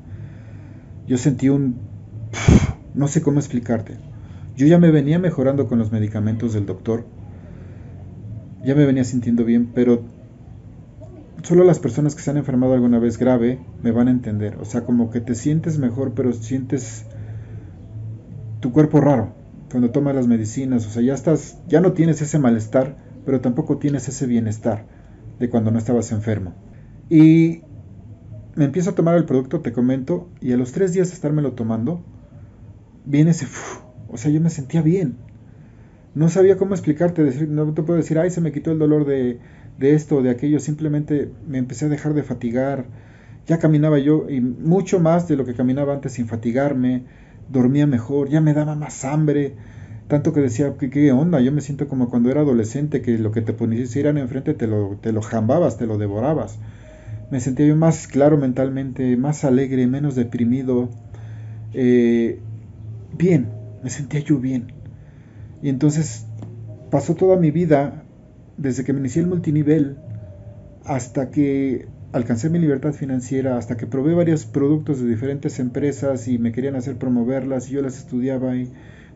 Yo 1.07 1.19
sentí 1.19 1.49
un 1.49 1.76
no 2.95 3.07
sé 3.07 3.21
cómo 3.21 3.39
explicarte. 3.39 3.97
Yo 4.55 4.65
ya 4.65 4.80
me 4.80 4.89
venía 4.89 5.19
mejorando 5.19 5.67
con 5.67 5.78
los 5.78 5.91
medicamentos 5.91 6.53
del 6.53 6.65
doctor. 6.65 7.05
Ya 8.63 8.73
me 8.73 8.86
venía 8.86 9.03
sintiendo 9.03 9.45
bien, 9.45 9.69
pero 9.76 10.01
solo 11.43 11.63
las 11.63 11.78
personas 11.78 12.15
que 12.15 12.23
se 12.23 12.32
han 12.32 12.38
enfermado 12.38 12.73
alguna 12.73 12.97
vez 12.97 13.19
grave 13.19 13.59
me 13.84 13.91
van 13.91 14.07
a 14.07 14.11
entender. 14.11 14.57
O 14.59 14.65
sea, 14.65 14.82
como 14.82 15.11
que 15.11 15.21
te 15.21 15.36
sientes 15.36 15.78
mejor, 15.78 16.13
pero 16.15 16.34
sientes 16.34 17.05
tu 18.66 18.72
cuerpo 18.72 18.99
raro 18.99 19.32
cuando 19.70 19.91
tomas 19.91 20.16
las 20.16 20.26
medicinas. 20.26 20.88
O 20.88 20.89
sea, 20.89 21.03
ya 21.03 21.13
estás, 21.13 21.59
ya 21.68 21.82
no 21.82 21.93
tienes 21.93 22.20
ese 22.24 22.39
malestar, 22.39 22.97
pero 23.24 23.39
tampoco 23.39 23.78
tienes 23.78 24.07
ese 24.07 24.26
bienestar 24.26 24.88
de 25.39 25.51
cuando 25.51 25.70
no 25.70 25.78
estabas 25.78 26.11
enfermo. 26.11 26.55
Y 27.07 27.61
me 28.55 28.66
empiezo 28.66 28.89
a 28.89 28.95
tomar 28.95 29.18
el 29.18 29.26
producto, 29.26 29.61
te 29.61 29.72
comento, 29.72 30.30
y 30.41 30.51
a 30.51 30.57
los 30.57 30.72
tres 30.72 30.93
días 30.93 31.09
de 31.09 31.13
estármelo 31.13 31.51
tomando, 31.51 32.03
viene 33.05 33.32
ese, 33.32 33.45
o 34.07 34.18
sea, 34.18 34.32
yo 34.32 34.41
me 34.41 34.49
sentía 34.49 34.82
bien. 34.82 35.18
No 36.16 36.30
sabía 36.30 36.57
cómo 36.57 36.74
explicarte, 36.74 37.24
decir, 37.24 37.47
no 37.47 37.72
te 37.72 37.84
puedo 37.84 37.97
decir, 37.97 38.18
ay, 38.18 38.32
se 38.32 38.41
me 38.41 38.51
quitó 38.51 38.72
el 38.72 38.80
dolor 38.80 39.05
de, 39.05 39.38
de 39.78 39.93
esto 39.93 40.24
de 40.24 40.32
aquello, 40.32 40.59
simplemente 40.59 41.30
me 41.47 41.59
empecé 41.59 41.86
a 41.86 41.89
dejar 41.89 42.16
de 42.16 42.24
fatigar, 42.24 42.88
ya 43.45 43.59
caminaba 43.59 43.99
yo 43.99 44.28
y 44.28 44.41
mucho 44.41 44.99
más 44.99 45.28
de 45.28 45.36
lo 45.36 45.45
que 45.45 45.53
caminaba 45.53 45.93
antes 45.93 46.13
sin 46.13 46.26
fatigarme, 46.26 47.03
dormía 47.50 47.88
mejor, 47.88 48.30
ya 48.30 48.41
me 48.41 48.54
daba 48.54 48.76
más 48.76 49.06
hambre, 49.06 49.56
tanto 50.08 50.34
que 50.34 50.41
decía, 50.41 50.76
¿qué, 50.78 50.89
qué 50.89 51.12
onda? 51.12 51.39
Yo 51.41 51.52
me 51.52 51.62
siento 51.62 51.88
como 51.88 52.10
cuando 52.10 52.30
era 52.30 52.41
adolescente, 52.41 53.02
que 53.02 53.18
lo 53.18 53.32
que 53.32 53.41
te 53.41 53.54
ponían 53.54 54.18
enfrente 54.18 54.54
te 54.54 54.68
lo, 54.68 54.98
te 55.02 55.12
lo 55.12 55.22
jambabas, 55.22 55.78
te 55.78 55.88
lo 55.88 55.98
devorabas. 55.98 56.60
Me 57.32 57.39
sentía 57.39 57.66
yo 57.66 57.76
más 57.76 58.08
claro 58.08 58.38
mentalmente, 58.38 59.18
más 59.18 59.43
alegre, 59.43 59.88
menos 59.88 60.16
deprimido. 60.16 60.89
Eh, 61.74 62.39
bien, 63.18 63.48
me 63.84 63.89
sentía 63.89 64.20
yo 64.20 64.39
bien. 64.39 64.74
Y 65.64 65.70
entonces 65.70 66.28
pasó 66.91 67.16
toda 67.16 67.38
mi 67.38 67.50
vida, 67.50 68.04
desde 68.58 68.84
que 68.84 68.93
me 68.93 69.00
inicié 69.00 69.24
el 69.24 69.28
multinivel, 69.28 69.98
hasta 70.86 71.32
que 71.32 71.88
alcancé 72.16 72.49
mi 72.49 72.59
libertad 72.59 72.93
financiera, 72.93 73.57
hasta 73.57 73.76
que 73.76 73.88
probé 73.88 74.13
varios 74.13 74.45
productos 74.45 75.01
de 75.01 75.07
diferentes 75.07 75.59
empresas 75.59 76.30
y 76.30 76.38
me 76.38 76.53
querían 76.53 76.78
hacer 76.78 76.95
promoverlas 76.95 77.70
y 77.70 77.74
yo 77.74 77.82
las 77.82 77.97
estudiaba 77.97 78.55
y 78.55 78.72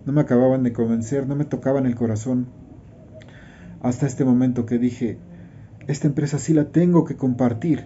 no 0.06 0.12
me 0.12 0.20
acababan 0.20 0.64
de 0.64 0.74
convencer, 0.74 1.26
no 1.26 1.38
me 1.38 1.46
tocaban 1.46 1.86
el 1.86 1.96
corazón. 1.96 2.48
Hasta 3.82 4.06
este 4.06 4.26
momento 4.26 4.66
que 4.66 4.78
dije, 4.78 5.18
esta 5.88 6.08
empresa 6.08 6.40
sí 6.40 6.54
la 6.54 6.66
tengo 6.66 7.06
que 7.06 7.16
compartir. 7.16 7.86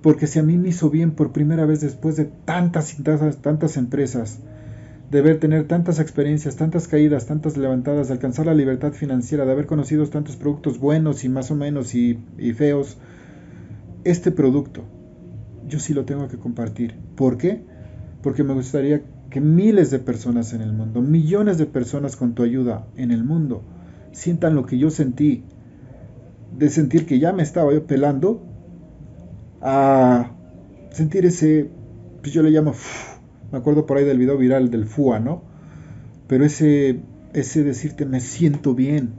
Porque 0.00 0.28
si 0.28 0.38
a 0.38 0.44
mí 0.44 0.58
me 0.58 0.68
hizo 0.68 0.88
bien 0.88 1.10
por 1.10 1.32
primera 1.32 1.66
vez 1.66 1.80
después 1.80 2.14
de 2.14 2.26
tantas 2.26 2.96
y 2.96 3.02
tantas, 3.02 3.38
tantas 3.38 3.76
empresas, 3.76 4.38
de 5.10 5.22
ver 5.22 5.40
tener 5.40 5.66
tantas 5.66 5.98
experiencias, 5.98 6.54
tantas 6.54 6.86
caídas, 6.86 7.26
tantas 7.26 7.56
levantadas, 7.56 8.06
de 8.06 8.14
alcanzar 8.14 8.46
la 8.46 8.54
libertad 8.54 8.92
financiera, 8.92 9.44
de 9.44 9.50
haber 9.50 9.66
conocido 9.66 10.06
tantos 10.06 10.36
productos 10.36 10.78
buenos 10.78 11.24
y 11.24 11.28
más 11.28 11.50
o 11.50 11.56
menos 11.56 11.96
y, 11.96 12.18
feos, 12.56 12.96
este 14.04 14.30
producto 14.30 14.84
yo 15.68 15.78
sí 15.78 15.94
lo 15.94 16.04
tengo 16.04 16.28
que 16.28 16.38
compartir. 16.38 16.94
¿Por 17.16 17.38
qué? 17.38 17.62
Porque 18.22 18.44
me 18.44 18.54
gustaría 18.54 19.02
que 19.30 19.40
miles 19.40 19.90
de 19.90 19.98
personas 19.98 20.52
en 20.52 20.60
el 20.60 20.72
mundo, 20.72 21.00
millones 21.00 21.58
de 21.58 21.66
personas 21.66 22.16
con 22.16 22.34
tu 22.34 22.42
ayuda 22.42 22.86
en 22.96 23.10
el 23.10 23.24
mundo, 23.24 23.62
sientan 24.12 24.54
lo 24.54 24.66
que 24.66 24.78
yo 24.78 24.90
sentí, 24.90 25.44
de 26.56 26.68
sentir 26.68 27.06
que 27.06 27.18
ya 27.18 27.32
me 27.32 27.42
estaba 27.42 27.72
yo 27.72 27.86
pelando, 27.86 28.42
a 29.62 30.32
sentir 30.90 31.24
ese, 31.24 31.70
pues 32.20 32.32
yo 32.32 32.42
le 32.42 32.50
llamo 32.50 32.74
me 33.50 33.58
acuerdo 33.58 33.86
por 33.86 33.98
ahí 33.98 34.04
del 34.04 34.18
video 34.18 34.38
viral 34.38 34.70
del 34.70 34.86
FUA, 34.86 35.20
¿no? 35.20 35.42
Pero 36.26 36.44
ese, 36.44 37.00
ese 37.34 37.62
decirte 37.62 38.06
me 38.06 38.20
siento 38.20 38.74
bien. 38.74 39.10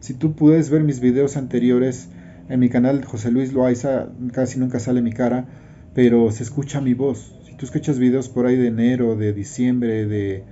Si 0.00 0.14
tú 0.14 0.34
puedes 0.34 0.70
ver 0.70 0.82
mis 0.82 1.00
videos 1.00 1.36
anteriores 1.36 2.08
en 2.48 2.60
mi 2.60 2.68
canal 2.68 3.04
José 3.04 3.30
Luis 3.30 3.52
Loaiza, 3.52 4.08
casi 4.32 4.58
nunca 4.58 4.78
sale 4.78 5.02
mi 5.02 5.12
cara, 5.12 5.46
pero 5.94 6.30
se 6.30 6.42
escucha 6.42 6.80
mi 6.80 6.94
voz. 6.94 7.34
Si 7.44 7.54
tú 7.56 7.66
escuchas 7.66 7.98
videos 7.98 8.28
por 8.28 8.46
ahí 8.46 8.56
de 8.56 8.68
enero, 8.68 9.16
de 9.16 9.32
diciembre, 9.32 10.06
de, 10.06 10.44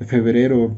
febrero 0.00 0.76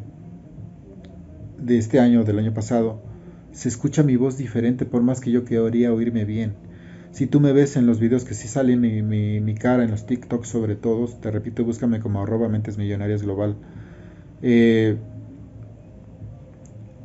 de 1.58 1.78
este 1.78 1.98
año, 1.98 2.22
del 2.22 2.38
año 2.38 2.54
pasado, 2.54 3.02
se 3.50 3.68
escucha 3.68 4.02
mi 4.02 4.16
voz 4.16 4.36
diferente 4.38 4.84
por 4.84 5.02
más 5.02 5.20
que 5.20 5.30
yo 5.30 5.44
quería 5.44 5.92
oírme 5.92 6.24
bien. 6.24 6.54
Si 7.10 7.26
tú 7.26 7.40
me 7.40 7.52
ves 7.52 7.76
en 7.76 7.86
los 7.86 7.98
videos 7.98 8.24
que 8.24 8.34
sí 8.34 8.46
sale 8.46 8.76
mi, 8.76 9.00
mi, 9.02 9.54
cara, 9.54 9.82
en 9.82 9.90
los 9.90 10.06
TikToks 10.06 10.48
sobre 10.48 10.76
todo, 10.76 11.06
te 11.08 11.30
repito, 11.30 11.64
búscame 11.64 11.98
como 12.00 12.22
arroba 12.22 12.48
mentes 12.48 12.76
millonarias 12.76 13.22
global. 13.22 13.56
Eh, 14.42 14.98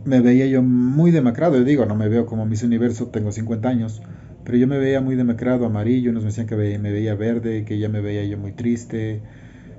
me 0.05 0.21
veía 0.21 0.45
yo 0.47 0.61
muy 0.61 1.11
demacrado, 1.11 1.57
yo 1.57 1.63
digo, 1.63 1.85
no 1.85 1.95
me 1.95 2.09
veo 2.09 2.25
como 2.25 2.45
Miss 2.45 2.63
Universo, 2.63 3.07
tengo 3.07 3.31
50 3.31 3.69
años, 3.69 4.01
pero 4.43 4.57
yo 4.57 4.67
me 4.67 4.77
veía 4.77 5.01
muy 5.01 5.15
demacrado, 5.15 5.65
amarillo, 5.65 6.11
unos 6.11 6.23
me 6.23 6.29
decían 6.29 6.47
que 6.47 6.55
me 6.55 6.91
veía 6.91 7.15
verde, 7.15 7.65
que 7.65 7.77
ya 7.77 7.89
me 7.89 8.01
veía 8.01 8.23
yo 8.25 8.37
muy 8.37 8.51
triste, 8.51 9.21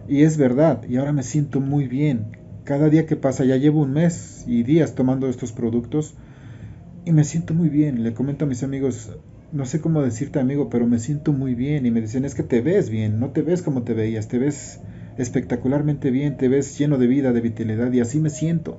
y 0.09 0.23
es 0.23 0.37
verdad, 0.37 0.83
y 0.89 0.97
ahora 0.97 1.13
me 1.13 1.23
siento 1.23 1.61
muy 1.61 1.89
bien. 1.89 2.37
Cada 2.65 2.89
día 2.89 3.07
que 3.07 3.17
pasa, 3.17 3.45
ya 3.45 3.57
llevo 3.57 3.81
un 3.83 3.93
mes 3.93 4.45
y 4.47 4.63
días 4.63 4.95
tomando 4.95 5.29
estos 5.29 5.53
productos, 5.53 6.15
y 7.05 7.13
me 7.13 7.25
siento 7.25 7.55
muy 7.55 7.69
bien. 7.69 8.03
Le 8.03 8.15
comento 8.15 8.45
a 8.45 8.49
mis 8.49 8.63
amigos, 8.63 9.11
no 9.53 9.67
sé 9.67 9.81
cómo 9.81 10.03
decirte 10.03 10.39
amigo, 10.39 10.71
pero 10.71 10.87
me 10.87 10.99
siento 10.99 11.33
muy 11.33 11.55
bien 11.55 11.85
y 11.87 11.91
me 11.91 12.01
dicen 12.01 12.25
es 12.25 12.35
que 12.35 12.43
te 12.43 12.61
ves 12.61 12.91
bien, 12.91 13.21
no 13.21 13.31
te 13.31 13.43
ves 13.43 13.63
como 13.63 13.83
te 13.83 13.95
veías, 13.95 14.29
te 14.29 14.39
ves 14.39 14.81
espectacularmente 15.19 16.11
bien, 16.11 16.37
te 16.37 16.49
ves 16.49 16.79
lleno 16.79 16.99
de 16.99 17.07
vida, 17.07 17.33
de 17.33 17.41
vitalidad 17.41 17.93
y 17.93 18.01
así 18.01 18.21
me 18.21 18.31
siento. 18.31 18.79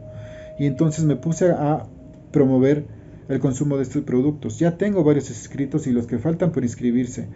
Y 0.59 0.65
entonces 0.65 1.05
me 1.05 1.15
puse 1.15 1.51
a 1.51 1.85
promover 2.31 2.85
el 3.29 3.39
consumo 3.39 3.77
de 3.77 3.83
estos 3.83 4.03
productos. 4.03 4.59
Ya 4.59 4.77
tengo 4.77 5.03
varios 5.03 5.29
inscritos 5.29 5.87
y 5.87 5.91
los 5.91 6.07
que 6.07 6.19
faltan 6.19 6.51
por 6.51 6.63
inscribirse, 6.63 7.27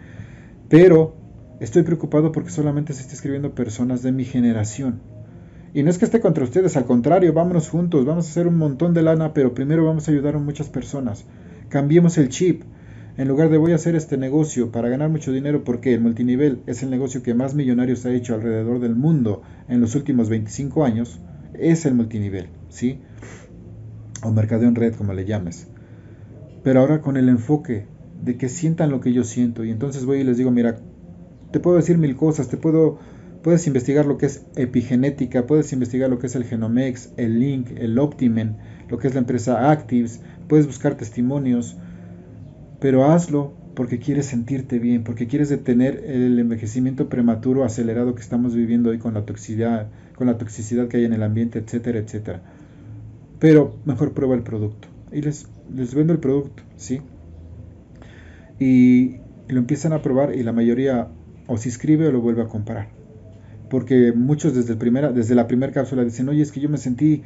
pero 0.68 1.14
estoy 1.60 1.82
preocupado 1.82 2.32
porque 2.32 2.50
solamente 2.50 2.92
se 2.92 3.02
está 3.02 3.14
escribiendo 3.14 3.54
personas 3.54 4.02
de 4.02 4.12
mi 4.12 4.24
generación. 4.24 5.00
Y 5.74 5.82
no 5.82 5.90
es 5.90 5.98
que 5.98 6.06
esté 6.06 6.20
contra 6.20 6.44
ustedes, 6.44 6.76
al 6.76 6.86
contrario, 6.86 7.32
vámonos 7.32 7.68
juntos, 7.68 8.04
vamos 8.06 8.26
a 8.26 8.30
hacer 8.30 8.46
un 8.46 8.56
montón 8.56 8.94
de 8.94 9.02
lana, 9.02 9.34
pero 9.34 9.54
primero 9.54 9.84
vamos 9.84 10.08
a 10.08 10.12
ayudar 10.12 10.36
a 10.36 10.38
muchas 10.38 10.68
personas. 10.68 11.26
Cambiemos 11.68 12.16
el 12.18 12.30
chip. 12.30 12.62
En 13.18 13.26
lugar 13.26 13.50
de 13.50 13.58
voy 13.58 13.72
a 13.72 13.74
hacer 13.74 13.96
este 13.96 14.16
negocio 14.16 14.70
para 14.70 14.88
ganar 14.88 15.10
mucho 15.10 15.32
dinero 15.32 15.64
porque 15.64 15.92
el 15.92 16.00
multinivel 16.00 16.62
es 16.66 16.84
el 16.84 16.90
negocio 16.90 17.22
que 17.22 17.34
más 17.34 17.54
millonarios 17.54 18.06
ha 18.06 18.12
hecho 18.12 18.34
alrededor 18.34 18.78
del 18.78 18.94
mundo 18.94 19.42
en 19.68 19.80
los 19.80 19.96
últimos 19.96 20.28
25 20.28 20.84
años, 20.84 21.18
es 21.52 21.84
el 21.84 21.94
multinivel, 21.94 22.48
¿sí? 22.68 23.00
O 24.22 24.30
mercadeo 24.32 24.68
en 24.68 24.74
red, 24.74 24.94
como 24.94 25.12
le 25.12 25.24
llames. 25.24 25.68
Pero 26.62 26.80
ahora 26.80 27.00
con 27.00 27.16
el 27.16 27.28
enfoque 27.28 27.86
de 28.22 28.36
que 28.36 28.48
sientan 28.48 28.90
lo 28.90 29.00
que 29.00 29.12
yo 29.12 29.24
siento. 29.24 29.64
Y 29.64 29.70
entonces 29.70 30.04
voy 30.04 30.20
y 30.20 30.24
les 30.24 30.36
digo, 30.36 30.50
mira, 30.50 30.78
te 31.50 31.60
puedo 31.60 31.76
decir 31.76 31.98
mil 31.98 32.16
cosas, 32.16 32.48
te 32.48 32.56
puedo, 32.56 32.98
puedes 33.42 33.66
investigar 33.66 34.06
lo 34.06 34.18
que 34.18 34.26
es 34.26 34.44
epigenética, 34.56 35.46
puedes 35.46 35.72
investigar 35.72 36.10
lo 36.10 36.18
que 36.18 36.26
es 36.26 36.34
el 36.34 36.44
Genomex, 36.44 37.10
el 37.16 37.38
Link, 37.40 37.70
el 37.76 37.98
Optimen, 37.98 38.56
lo 38.88 38.98
que 38.98 39.08
es 39.08 39.14
la 39.14 39.20
empresa 39.20 39.70
Actives, 39.70 40.20
puedes 40.48 40.66
buscar 40.66 40.96
testimonios, 40.96 41.76
pero 42.80 43.10
hazlo 43.10 43.54
porque 43.74 44.00
quieres 44.00 44.26
sentirte 44.26 44.80
bien, 44.80 45.04
porque 45.04 45.28
quieres 45.28 45.48
detener 45.50 46.02
el 46.04 46.38
envejecimiento 46.38 47.08
prematuro 47.08 47.64
acelerado 47.64 48.14
que 48.14 48.22
estamos 48.22 48.54
viviendo 48.54 48.90
hoy 48.90 48.98
con 48.98 49.14
la 49.14 49.24
toxicidad, 49.24 49.86
con 50.16 50.26
la 50.26 50.36
toxicidad 50.36 50.88
que 50.88 50.96
hay 50.96 51.04
en 51.04 51.12
el 51.12 51.22
ambiente, 51.22 51.60
etcétera, 51.60 52.00
etcétera. 52.00 52.42
Pero 53.38 53.76
mejor 53.84 54.12
prueba 54.12 54.34
el 54.34 54.42
producto 54.42 54.88
y 55.12 55.22
les, 55.22 55.46
les 55.74 55.94
vendo 55.94 56.12
el 56.12 56.18
producto, 56.18 56.62
¿sí? 56.76 57.00
Y 58.58 59.16
lo 59.48 59.58
empiezan 59.58 59.92
a 59.92 60.02
probar 60.02 60.34
y 60.34 60.42
la 60.42 60.52
mayoría 60.52 61.08
o 61.46 61.56
se 61.56 61.68
inscribe 61.68 62.08
o 62.08 62.12
lo 62.12 62.20
vuelve 62.20 62.42
a 62.42 62.46
comprar. 62.46 62.88
Porque 63.70 64.12
muchos 64.12 64.54
desde, 64.54 64.72
el 64.72 64.78
primera, 64.78 65.12
desde 65.12 65.34
la 65.34 65.46
primera 65.46 65.72
cápsula 65.72 66.04
dicen, 66.04 66.28
oye, 66.28 66.42
es 66.42 66.52
que 66.52 66.60
yo 66.60 66.68
me 66.68 66.78
sentí 66.78 67.22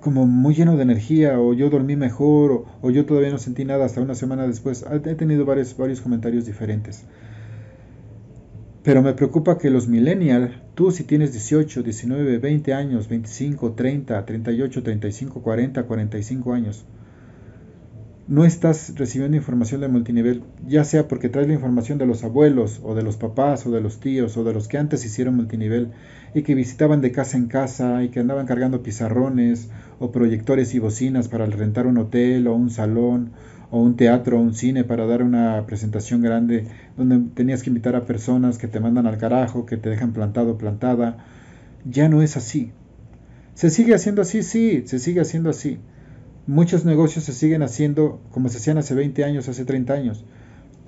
como 0.00 0.26
muy 0.26 0.54
lleno 0.54 0.76
de 0.76 0.82
energía, 0.82 1.38
o 1.38 1.54
yo 1.54 1.70
dormí 1.70 1.96
mejor, 1.96 2.64
o, 2.82 2.90
yo 2.90 3.06
todavía 3.06 3.30
no 3.30 3.38
sentí 3.38 3.64
nada 3.64 3.84
hasta 3.84 4.00
una 4.00 4.14
semana 4.14 4.46
después. 4.46 4.84
He 4.90 5.14
tenido 5.14 5.44
varios, 5.44 5.76
varios 5.76 6.00
comentarios 6.00 6.44
diferentes. 6.44 7.04
Pero 8.84 9.00
me 9.00 9.14
preocupa 9.14 9.58
que 9.58 9.70
los 9.70 9.86
millennials, 9.86 10.50
tú 10.74 10.90
si 10.90 11.04
tienes 11.04 11.32
18, 11.32 11.84
19, 11.84 12.38
20 12.38 12.74
años, 12.74 13.08
25, 13.08 13.72
30, 13.74 14.26
38, 14.26 14.82
35, 14.82 15.40
40, 15.40 15.82
45 15.84 16.52
años, 16.52 16.84
no 18.26 18.44
estás 18.44 18.94
recibiendo 18.96 19.36
información 19.36 19.82
de 19.82 19.88
multinivel, 19.88 20.42
ya 20.66 20.82
sea 20.82 21.06
porque 21.06 21.28
traes 21.28 21.46
la 21.46 21.54
información 21.54 21.98
de 21.98 22.06
los 22.06 22.24
abuelos 22.24 22.80
o 22.82 22.94
de 22.96 23.02
los 23.02 23.16
papás 23.16 23.66
o 23.66 23.70
de 23.70 23.80
los 23.80 24.00
tíos 24.00 24.36
o 24.36 24.42
de 24.42 24.52
los 24.52 24.66
que 24.66 24.78
antes 24.78 25.04
hicieron 25.04 25.36
multinivel 25.36 25.90
y 26.34 26.42
que 26.42 26.54
visitaban 26.56 27.00
de 27.00 27.12
casa 27.12 27.36
en 27.36 27.46
casa 27.46 28.02
y 28.02 28.08
que 28.08 28.20
andaban 28.20 28.46
cargando 28.46 28.82
pizarrones 28.82 29.68
o 30.00 30.10
proyectores 30.10 30.74
y 30.74 30.80
bocinas 30.80 31.28
para 31.28 31.46
rentar 31.46 31.86
un 31.86 31.98
hotel 31.98 32.48
o 32.48 32.54
un 32.54 32.70
salón 32.70 33.30
o 33.72 33.80
un 33.80 33.96
teatro 33.96 34.38
o 34.38 34.40
un 34.40 34.54
cine 34.54 34.84
para 34.84 35.06
dar 35.06 35.24
una 35.24 35.66
presentación 35.66 36.22
grande 36.22 36.68
donde 36.96 37.18
tenías 37.34 37.64
que 37.64 37.70
invitar 37.70 37.96
a 37.96 38.06
personas 38.06 38.58
que 38.58 38.68
te 38.68 38.78
mandan 38.78 39.08
al 39.08 39.18
carajo, 39.18 39.66
que 39.66 39.76
te 39.76 39.90
dejan 39.90 40.12
plantado 40.12 40.56
plantada. 40.56 41.16
Ya 41.84 42.08
no 42.08 42.22
es 42.22 42.36
así. 42.36 42.70
¿Se 43.54 43.70
sigue 43.70 43.94
haciendo 43.94 44.22
así? 44.22 44.44
Sí, 44.44 44.84
se 44.86 45.00
sigue 45.00 45.20
haciendo 45.20 45.50
así 45.50 45.80
Muchos 46.46 46.84
negocios 46.84 47.24
se 47.24 47.32
siguen 47.32 47.62
haciendo 47.62 48.20
como 48.32 48.48
se 48.48 48.58
hacían 48.58 48.76
hace 48.76 48.96
20 48.96 49.22
años, 49.22 49.48
hace 49.48 49.64
30 49.64 49.92
años. 49.92 50.24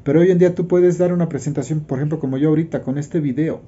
Pero 0.03 0.19
hoy 0.19 0.33
en 0.33 0.39
día 0.39 0.57
tú 0.57 0.67
puedes 0.67 0.99
dar 0.99 1.13
una 1.13 1.29
presentación, 1.29 1.81
por 1.81 1.99
ejemplo, 1.99 2.19
como 2.19 2.39
yo 2.39 2.49
ahorita, 2.49 2.83
con 2.83 2.99
este 2.99 3.21
video. 3.21 3.61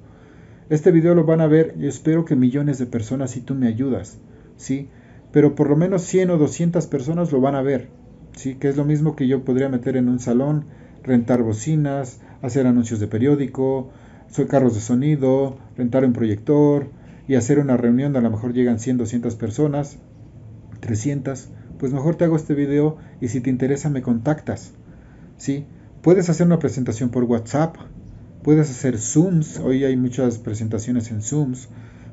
Este 0.68 0.90
video 0.90 1.14
lo 1.14 1.24
van 1.24 1.40
a 1.40 1.46
ver, 1.46 1.78
yo 1.78 1.88
espero 1.88 2.24
que 2.24 2.34
millones 2.34 2.78
de 2.78 2.86
personas 2.86 3.30
si 3.30 3.40
tú 3.40 3.54
me 3.54 3.68
ayudas, 3.68 4.18
¿sí? 4.56 4.88
Pero 5.30 5.54
por 5.54 5.70
lo 5.70 5.76
menos 5.76 6.02
100 6.02 6.30
o 6.30 6.38
200 6.38 6.88
personas 6.88 7.30
lo 7.30 7.40
van 7.40 7.54
a 7.54 7.62
ver, 7.62 7.88
¿sí? 8.36 8.54
Que 8.54 8.68
es 8.68 8.76
lo 8.76 8.84
mismo 8.84 9.16
que 9.16 9.26
yo 9.26 9.44
podría 9.44 9.68
meter 9.68 9.96
en 9.96 10.08
un 10.08 10.20
salón, 10.20 10.66
rentar 11.02 11.42
bocinas, 11.42 12.20
hacer 12.42 12.66
anuncios 12.66 13.00
de 13.00 13.08
periódico, 13.08 13.90
soy 14.28 14.46
carros 14.46 14.74
de 14.74 14.80
sonido, 14.80 15.58
rentar 15.76 16.04
un 16.04 16.12
proyector 16.12 16.88
y 17.26 17.34
hacer 17.34 17.58
una 17.58 17.76
reunión 17.76 18.16
a 18.16 18.20
lo 18.20 18.30
mejor 18.30 18.52
llegan 18.52 18.78
100, 18.78 18.98
200 18.98 19.34
personas, 19.34 19.98
300 20.80 21.50
pues 21.78 21.92
mejor 21.92 22.16
te 22.16 22.24
hago 22.24 22.36
este 22.36 22.54
video 22.54 22.96
y 23.20 23.28
si 23.28 23.40
te 23.40 23.50
interesa 23.50 23.90
me 23.90 24.02
contactas. 24.02 24.72
¿sí? 25.36 25.66
Puedes 26.02 26.28
hacer 26.28 26.46
una 26.46 26.58
presentación 26.58 27.10
por 27.10 27.24
WhatsApp, 27.24 27.76
puedes 28.42 28.70
hacer 28.70 28.98
Zooms, 28.98 29.58
hoy 29.58 29.84
hay 29.84 29.96
muchas 29.96 30.38
presentaciones 30.38 31.10
en 31.10 31.22
Zooms, 31.22 31.68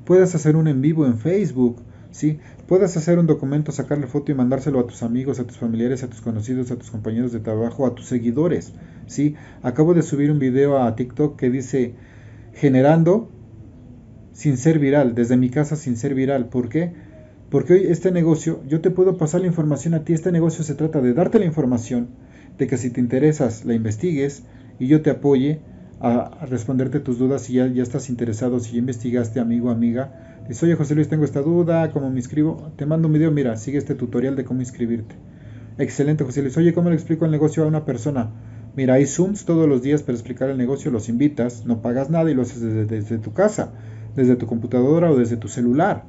puedes 0.06 0.36
hacer 0.36 0.56
un 0.56 0.68
en 0.68 0.82
vivo 0.82 1.06
en 1.06 1.18
Facebook, 1.18 1.82
¿sí? 2.14 2.40
Puedes 2.68 2.96
hacer 2.96 3.20
un 3.20 3.28
documento, 3.28 3.72
sacarle 3.72 4.08
foto 4.08 4.32
y 4.32 4.36
mandárselo 4.36 4.80
a 4.80 4.88
tus 4.88 5.04
amigos, 5.04 5.40
a 5.40 5.44
tus 5.46 5.58
familiares, 5.58 6.04
a 6.04 6.08
tus 6.08 6.22
conocidos, 6.22 6.72
a 6.72 6.78
tus 6.78 6.92
compañeros 6.92 7.34
de 7.34 7.40
trabajo, 7.40 7.86
a 7.86 7.96
tus 7.96 8.06
seguidores, 8.06 8.72
¿sí? 9.08 9.36
Acabo 9.64 9.94
de 9.94 10.04
subir 10.04 10.32
un 10.32 10.40
video 10.40 10.78
a 10.78 10.96
TikTok 10.96 11.36
que 11.36 11.50
dice 11.50 11.96
generando 12.54 13.30
sin 14.32 14.58
ser 14.58 14.80
viral, 14.80 15.16
desde 15.16 15.38
mi 15.38 15.50
casa 15.50 15.76
sin 15.76 15.98
ser 15.98 16.14
viral. 16.14 16.50
¿Por 16.50 16.70
qué? 16.70 16.94
Porque 17.50 17.74
hoy 17.74 17.86
este 17.88 18.12
negocio, 18.12 18.62
yo 18.68 18.80
te 18.80 18.92
puedo 18.92 19.18
pasar 19.18 19.42
la 19.42 19.48
información 19.48 19.96
a 19.96 20.04
ti, 20.04 20.14
este 20.14 20.32
negocio 20.32 20.64
se 20.64 20.76
trata 20.76 21.02
de 21.02 21.14
darte 21.14 21.40
la 21.40 21.46
información, 21.46 22.10
de 22.60 22.68
que 22.68 22.78
si 22.78 22.92
te 22.92 23.00
interesas 23.00 23.66
la 23.66 23.74
investigues 23.74 24.44
y 24.80 24.88
yo 24.88 25.02
te 25.02 25.10
apoye 25.10 25.62
a, 26.00 26.46
responderte 26.46 27.00
tus 27.00 27.18
dudas 27.18 27.44
si 27.44 27.54
ya, 27.54 27.68
ya, 27.68 27.82
estás 27.82 28.10
interesado, 28.10 28.60
si 28.60 28.74
ya 28.74 28.80
investigaste 28.80 29.40
amigo, 29.40 29.72
amiga. 29.72 30.33
Dices, 30.48 30.64
oye 30.64 30.76
José 30.76 30.96
Luis, 30.96 31.08
tengo 31.08 31.24
esta 31.24 31.42
duda, 31.42 31.92
¿cómo 31.92 32.10
me 32.10 32.18
inscribo? 32.18 32.74
Te 32.76 32.86
mando 32.86 33.08
un 33.08 33.14
video, 33.14 33.32
mira, 33.32 33.56
sigue 33.56 33.78
este 33.78 33.96
tutorial 33.96 34.36
de 34.36 34.44
cómo 34.44 34.60
inscribirte. 34.60 35.16
Excelente 35.78 36.24
José 36.24 36.42
Luis, 36.42 36.58
oye, 36.58 36.74
¿cómo 36.74 36.90
le 36.90 36.96
explico 36.96 37.26
el 37.26 37.32
negocio 37.32 37.64
a 37.64 37.68
una 37.68 37.86
persona? 37.86 38.32
Mira, 38.76 38.96
hay 38.96 39.06
Zooms 39.06 39.46
todos 39.46 39.70
los 39.70 39.82
días 39.82 40.04
para 40.04 40.14
explicar 40.14 40.50
el 40.50 40.58
negocio, 40.58 40.92
los 40.92 41.08
invitas, 41.08 41.66
no 41.66 41.82
pagas 41.82 42.10
nada 42.10 42.30
y 42.30 42.34
lo 42.34 42.42
haces 42.42 42.62
desde 42.88 43.18
tu 43.20 43.34
casa, 43.34 43.72
desde 44.16 44.36
tu 44.36 44.46
computadora 44.46 45.12
o 45.12 45.16
desde 45.16 45.38
tu 45.38 45.48
celular. 45.48 46.06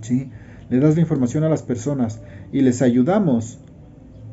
¿sí? 0.00 0.30
Le 0.70 0.80
das 0.80 0.94
la 0.94 1.02
información 1.02 1.44
a 1.44 1.48
las 1.48 1.62
personas 1.62 2.20
y 2.52 2.60
les 2.60 2.82
ayudamos 2.82 3.58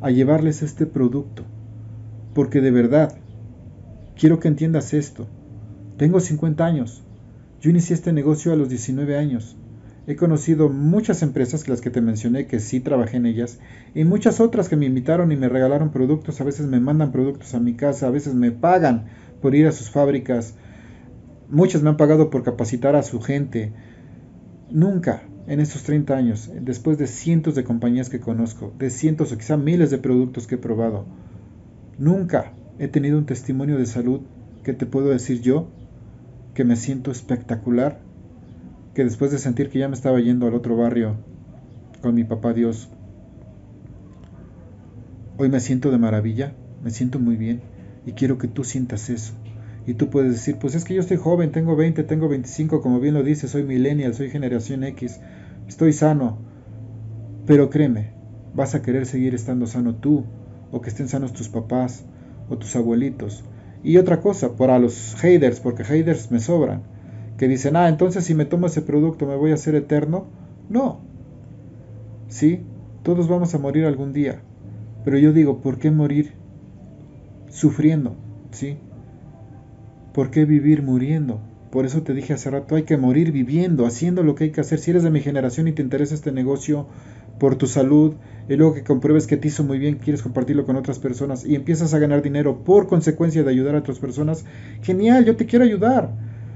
a 0.02 0.12
llevarles 0.12 0.62
este 0.62 0.86
producto. 0.86 1.44
Porque 2.34 2.62
de 2.62 2.72
verdad, 2.72 3.16
quiero 4.16 4.40
que 4.40 4.48
entiendas 4.48 4.94
esto. 4.94 5.28
Tengo 5.98 6.20
50 6.20 6.66
años. 6.66 7.03
Yo 7.64 7.70
inicié 7.70 7.94
este 7.94 8.12
negocio 8.12 8.52
a 8.52 8.58
los 8.58 8.68
19 8.68 9.18
años. 9.18 9.56
He 10.06 10.18
conocido 10.18 10.68
muchas 10.68 11.22
empresas, 11.22 11.70
las 11.70 11.80
que 11.80 11.90
te 11.90 12.02
mencioné, 12.02 12.46
que 12.46 12.60
sí 12.60 12.82
trabajé 12.82 13.16
en 13.16 13.26
ellas, 13.26 13.58
y 13.96 14.04
muchas 14.04 14.42
otras 14.42 14.68
que 14.68 14.76
me 14.76 14.86
invitaron 14.86 15.32
y 15.32 15.38
me 15.38 15.48
regalaron 15.48 15.90
productos. 15.90 16.42
A 16.42 16.44
veces 16.44 16.66
me 16.66 16.82
mandan 16.82 17.14
productos 17.14 17.54
a 17.54 17.62
mi 17.62 17.76
casa, 17.76 18.08
a 18.08 18.10
veces 18.10 18.34
me 18.34 18.52
pagan 18.52 19.06
por 19.42 19.56
ir 19.56 19.66
a 19.66 19.72
sus 19.72 19.90
fábricas. 19.90 20.56
Muchas 21.50 21.82
me 21.84 21.90
han 21.90 21.96
pagado 21.96 22.30
por 22.30 22.44
capacitar 22.44 22.98
a 22.98 23.02
su 23.02 23.22
gente. 23.22 23.72
Nunca, 24.70 25.24
en 25.48 25.62
estos 25.62 25.84
30 25.84 26.18
años, 26.18 26.52
después 26.60 26.98
de 26.98 27.08
cientos 27.08 27.56
de 27.56 27.64
compañías 27.64 28.10
que 28.10 28.20
conozco, 28.20 28.74
de 28.78 28.90
cientos 28.90 29.32
o 29.32 29.38
quizá 29.38 29.56
miles 29.56 29.90
de 29.90 30.00
productos 30.00 30.48
que 30.48 30.56
he 30.56 30.58
probado, 30.58 31.06
nunca 31.98 32.52
he 32.78 32.90
tenido 32.90 33.18
un 33.18 33.26
testimonio 33.26 33.78
de 33.78 33.86
salud 33.86 34.20
que 34.66 34.74
te 34.74 34.86
puedo 34.86 35.12
decir 35.12 35.40
yo 35.40 35.70
que 36.54 36.64
me 36.64 36.76
siento 36.76 37.12
espectacular, 37.12 38.00
que 38.94 39.04
después 39.04 39.32
de 39.32 39.40
sentir 39.40 39.70
que 39.70 39.80
ya 39.80 39.88
me 39.88 39.96
estaba 39.96 40.20
yendo 40.20 40.48
al 40.48 40.54
otro 40.54 40.78
barrio 40.78 41.16
con 42.02 42.16
mi 42.16 42.24
papá 42.24 42.54
Dios, 42.54 42.90
hoy 45.38 45.50
me 45.50 45.60
siento 45.60 45.90
de 45.90 45.98
maravilla, 45.98 46.54
me 46.84 46.92
siento 46.92 47.20
muy 47.20 47.38
bien 47.38 47.62
y 48.06 48.12
quiero 48.12 48.38
que 48.38 48.48
tú 48.48 48.64
sientas 48.64 49.10
eso. 49.10 49.34
Y 49.86 49.96
tú 49.96 50.10
puedes 50.10 50.32
decir, 50.32 50.58
pues 50.60 50.76
es 50.76 50.86
que 50.86 50.94
yo 50.94 51.02
estoy 51.02 51.18
joven, 51.18 51.52
tengo 51.52 51.76
20, 51.76 52.04
tengo 52.04 52.30
25, 52.30 52.82
como 52.82 53.00
bien 53.00 53.14
lo 53.14 53.24
dice, 53.24 53.48
soy 53.48 53.64
millennial, 53.64 54.14
soy 54.14 54.30
generación 54.30 54.84
X, 54.84 55.20
estoy 55.68 55.92
sano. 55.92 56.38
Pero 57.46 57.70
créeme, 57.70 58.12
vas 58.54 58.76
a 58.76 58.82
querer 58.82 59.06
seguir 59.06 59.36
estando 59.36 59.68
sano 59.68 59.96
tú, 59.96 60.24
o 60.72 60.82
que 60.82 60.90
estén 60.90 61.10
sanos 61.10 61.34
tus 61.34 61.50
papás, 61.50 62.06
o 62.50 62.58
tus 62.58 62.76
abuelitos. 62.78 63.44
Y 63.84 63.98
otra 63.98 64.22
cosa, 64.22 64.56
para 64.56 64.80
los 64.80 65.16
haters, 65.16 65.60
porque 65.60 65.84
haters 65.84 66.32
me 66.32 66.40
sobran, 66.40 66.84
que 67.38 67.48
dicen, 67.48 67.76
ah, 67.76 67.90
entonces 67.90 68.24
si 68.24 68.34
me 68.34 68.46
tomo 68.46 68.68
ese 68.68 68.82
producto 68.82 69.26
me 69.26 69.36
voy 69.36 69.52
a 69.52 69.56
hacer 69.56 69.76
eterno. 69.76 70.26
No. 70.70 71.02
Sí, 72.30 72.62
todos 73.04 73.28
vamos 73.28 73.54
a 73.54 73.60
morir 73.60 73.86
algún 73.86 74.14
día. 74.14 74.42
Pero 75.04 75.18
yo 75.18 75.34
digo, 75.34 75.62
¿por 75.62 75.80
qué 75.80 75.92
morir 75.92 76.34
sufriendo? 77.50 78.16
¿Sí? 78.52 78.78
¿Por 80.14 80.32
qué 80.32 80.46
vivir 80.46 80.82
muriendo? 80.82 81.42
Por 81.70 81.86
eso 81.86 82.04
te 82.04 82.14
dije 82.14 82.34
hace 82.34 82.52
rato, 82.52 82.76
hay 82.76 82.84
que 82.84 82.98
morir 82.98 83.32
viviendo, 83.32 83.86
haciendo 83.86 84.24
lo 84.24 84.36
que 84.36 84.46
hay 84.46 84.52
que 84.52 84.62
hacer. 84.62 84.80
Si 84.80 84.92
eres 84.92 85.04
de 85.04 85.10
mi 85.10 85.20
generación 85.20 85.68
y 85.68 85.74
te 85.74 85.82
interesa 85.82 86.14
este 86.16 86.32
negocio 86.32 86.88
por 87.40 87.56
tu 87.56 87.68
salud, 87.68 88.16
y 88.48 88.56
luego 88.56 88.74
que 88.74 88.84
compruebes 88.84 89.28
que 89.28 89.38
te 89.38 89.48
hizo 89.48 89.64
muy 89.64 89.80
bien, 89.80 89.96
quieres 89.96 90.22
compartirlo 90.22 90.66
con 90.66 90.76
otras 90.76 91.00
personas 91.00 91.46
y 91.46 91.56
empiezas 91.56 91.94
a 91.94 92.00
ganar 92.00 92.22
dinero 92.22 92.64
por 92.64 92.88
consecuencia 92.88 93.44
de 93.44 93.50
ayudar 93.50 93.76
a 93.76 93.80
otras 93.80 94.00
personas, 94.00 94.46
genial, 94.82 95.26
yo 95.26 95.36
te 95.36 95.46
quiero 95.46 95.66
ayudar. 95.66 96.12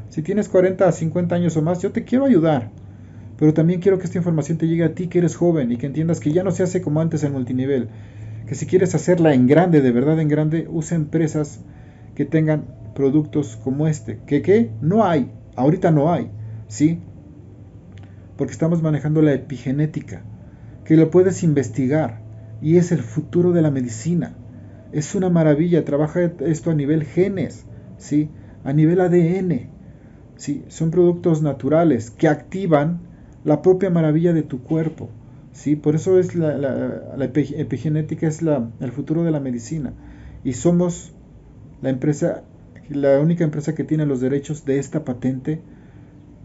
Si 0.09 0.21
tienes 0.21 0.49
40 0.49 0.88
a 0.88 0.91
50 0.91 1.36
años 1.36 1.57
o 1.57 1.61
más, 1.61 1.82
yo 1.82 1.91
te 1.91 2.03
quiero 2.03 2.25
ayudar. 2.25 2.71
Pero 3.38 3.53
también 3.53 3.80
quiero 3.80 3.99
que 3.99 4.05
esta 4.05 4.17
información 4.17 4.57
te 4.57 4.67
llegue 4.67 4.84
a 4.84 4.95
ti 4.95 5.07
que 5.07 5.19
eres 5.19 5.36
joven 5.36 5.71
y 5.71 5.78
que 5.78 5.86
entiendas 5.86 6.19
que 6.19 6.32
ya 6.32 6.43
no 6.43 6.51
se 6.51 6.63
hace 6.63 6.82
como 6.82 7.01
antes 7.01 7.23
en 7.23 7.34
multinivel. 7.34 7.89
Que 8.47 8.55
si 8.55 8.65
quieres 8.65 8.95
hacerla 8.95 9.34
en 9.34 9.47
grande, 9.47 9.82
de 9.82 9.91
verdad 9.91 10.19
en 10.19 10.28
grande, 10.28 10.67
usa 10.69 10.95
empresas 10.95 11.59
que 12.15 12.25
tengan 12.25 12.65
productos 12.95 13.57
como 13.63 13.88
este. 13.88 14.19
¿Que 14.25 14.41
qué? 14.41 14.71
No 14.82 15.05
hay. 15.05 15.32
Ahorita 15.55 15.91
no 15.91 16.11
hay. 16.11 16.32
¿Sí? 16.67 16.99
porque 18.38 18.53
estamos 18.53 18.82
manejando 18.82 19.21
la 19.21 19.34
epigenética, 19.34 20.21
que 20.88 20.95
lo 20.95 21.11
puedes 21.11 21.43
investigar 21.43 22.21
y 22.61 22.77
es 22.77 22.93
el 22.93 23.03
futuro 23.03 23.51
de 23.51 23.61
la 23.61 23.71
medicina. 23.71 24.35
Es 24.93 25.15
una 25.15 25.29
maravilla, 25.29 25.83
trabaja 25.83 26.21
esto 26.39 26.71
a 26.71 26.75
nivel 26.75 27.03
genes, 27.03 27.65
¿sí? 27.97 28.29
a 28.63 28.71
nivel 28.71 29.01
ADN. 29.01 29.69
¿sí? 30.38 30.63
Son 30.69 30.89
productos 30.89 31.41
naturales 31.41 32.09
que 32.09 32.29
activan 32.29 33.01
la 33.43 33.61
propia 33.61 33.89
maravilla 33.89 34.31
de 34.31 34.43
tu 34.43 34.63
cuerpo. 34.63 35.09
¿sí? 35.51 35.75
Por 35.75 35.93
eso 35.93 36.19
es 36.19 36.35
la, 36.35 37.17
epigenética 37.21 38.25
es 38.25 38.41
el 38.41 38.91
futuro 38.93 39.25
de 39.25 39.31
la 39.31 39.41
medicina. 39.41 39.91
Y 40.45 40.53
somos 40.53 41.11
la 41.81 41.89
empresa, 41.89 42.43
la 42.88 43.19
única 43.19 43.43
empresa 43.43 43.75
que 43.75 43.83
tiene 43.83 44.05
los 44.05 44.21
derechos 44.21 44.63
de 44.63 44.79
esta 44.79 45.03
patente 45.03 45.59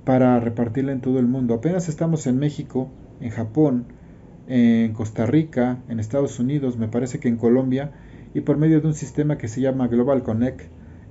para 0.05 0.41
repartirla 0.41 0.91
en 0.91 1.01
todo 1.01 1.21
el 1.21 1.29
mundo. 1.29 1.55
Apenas 1.55 1.89
estamos 1.89 2.27
en 2.27 2.41
México, 2.41 2.91
en 3.21 3.31
Japón, 3.31 4.02
en 4.49 4.93
Costa 4.93 5.27
Rica, 5.27 5.83
en 5.89 6.01
Estados 6.01 6.39
Unidos, 6.39 6.77
me 6.77 6.89
parece 6.89 7.21
que 7.21 7.29
en 7.29 7.37
Colombia, 7.37 7.93
y 8.35 8.41
por 8.41 8.57
medio 8.57 8.81
de 8.81 8.89
un 8.89 8.95
sistema 8.95 9.39
que 9.39 9.49
se 9.49 9.61
llama 9.61 9.89
Global 9.89 10.23
Connect 10.23 10.63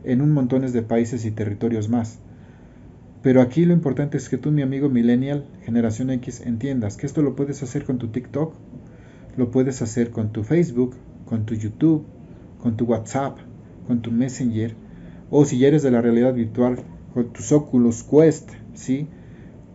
en 0.04 0.22
un 0.22 0.32
montones 0.34 0.74
de 0.74 0.82
países 0.82 1.26
y 1.26 1.32
territorios 1.32 1.90
más. 1.90 2.20
Pero 3.22 3.42
aquí 3.42 3.66
lo 3.66 3.74
importante 3.74 4.18
es 4.18 4.30
que 4.30 4.38
tú, 4.38 4.52
mi 4.52 4.64
amigo 4.64 4.90
millennial, 4.90 5.46
generación 5.64 6.10
X, 6.10 6.42
entiendas 6.42 6.98
que 6.98 7.06
esto 7.06 7.22
lo 7.22 7.36
puedes 7.36 7.62
hacer 7.62 7.84
con 7.84 8.00
tu 8.00 8.08
TikTok, 8.08 8.56
lo 9.38 9.52
puedes 9.52 9.82
hacer 9.82 10.10
con 10.10 10.32
tu 10.32 10.44
Facebook, 10.44 10.96
con 11.26 11.46
tu 11.46 11.54
YouTube, 11.54 12.06
con 12.60 12.78
tu 12.78 12.86
WhatsApp, 12.86 13.38
con 13.88 14.02
tu 14.02 14.12
Messenger, 14.12 14.76
o 15.30 15.46
si 15.46 15.60
ya 15.60 15.68
eres 15.68 15.84
de 15.84 15.92
la 15.92 16.02
realidad 16.02 16.34
virtual, 16.34 16.80
con 17.14 17.32
tus 17.32 17.52
Oculus 17.52 18.04
Quest, 18.04 18.50
¿sí? 18.74 19.08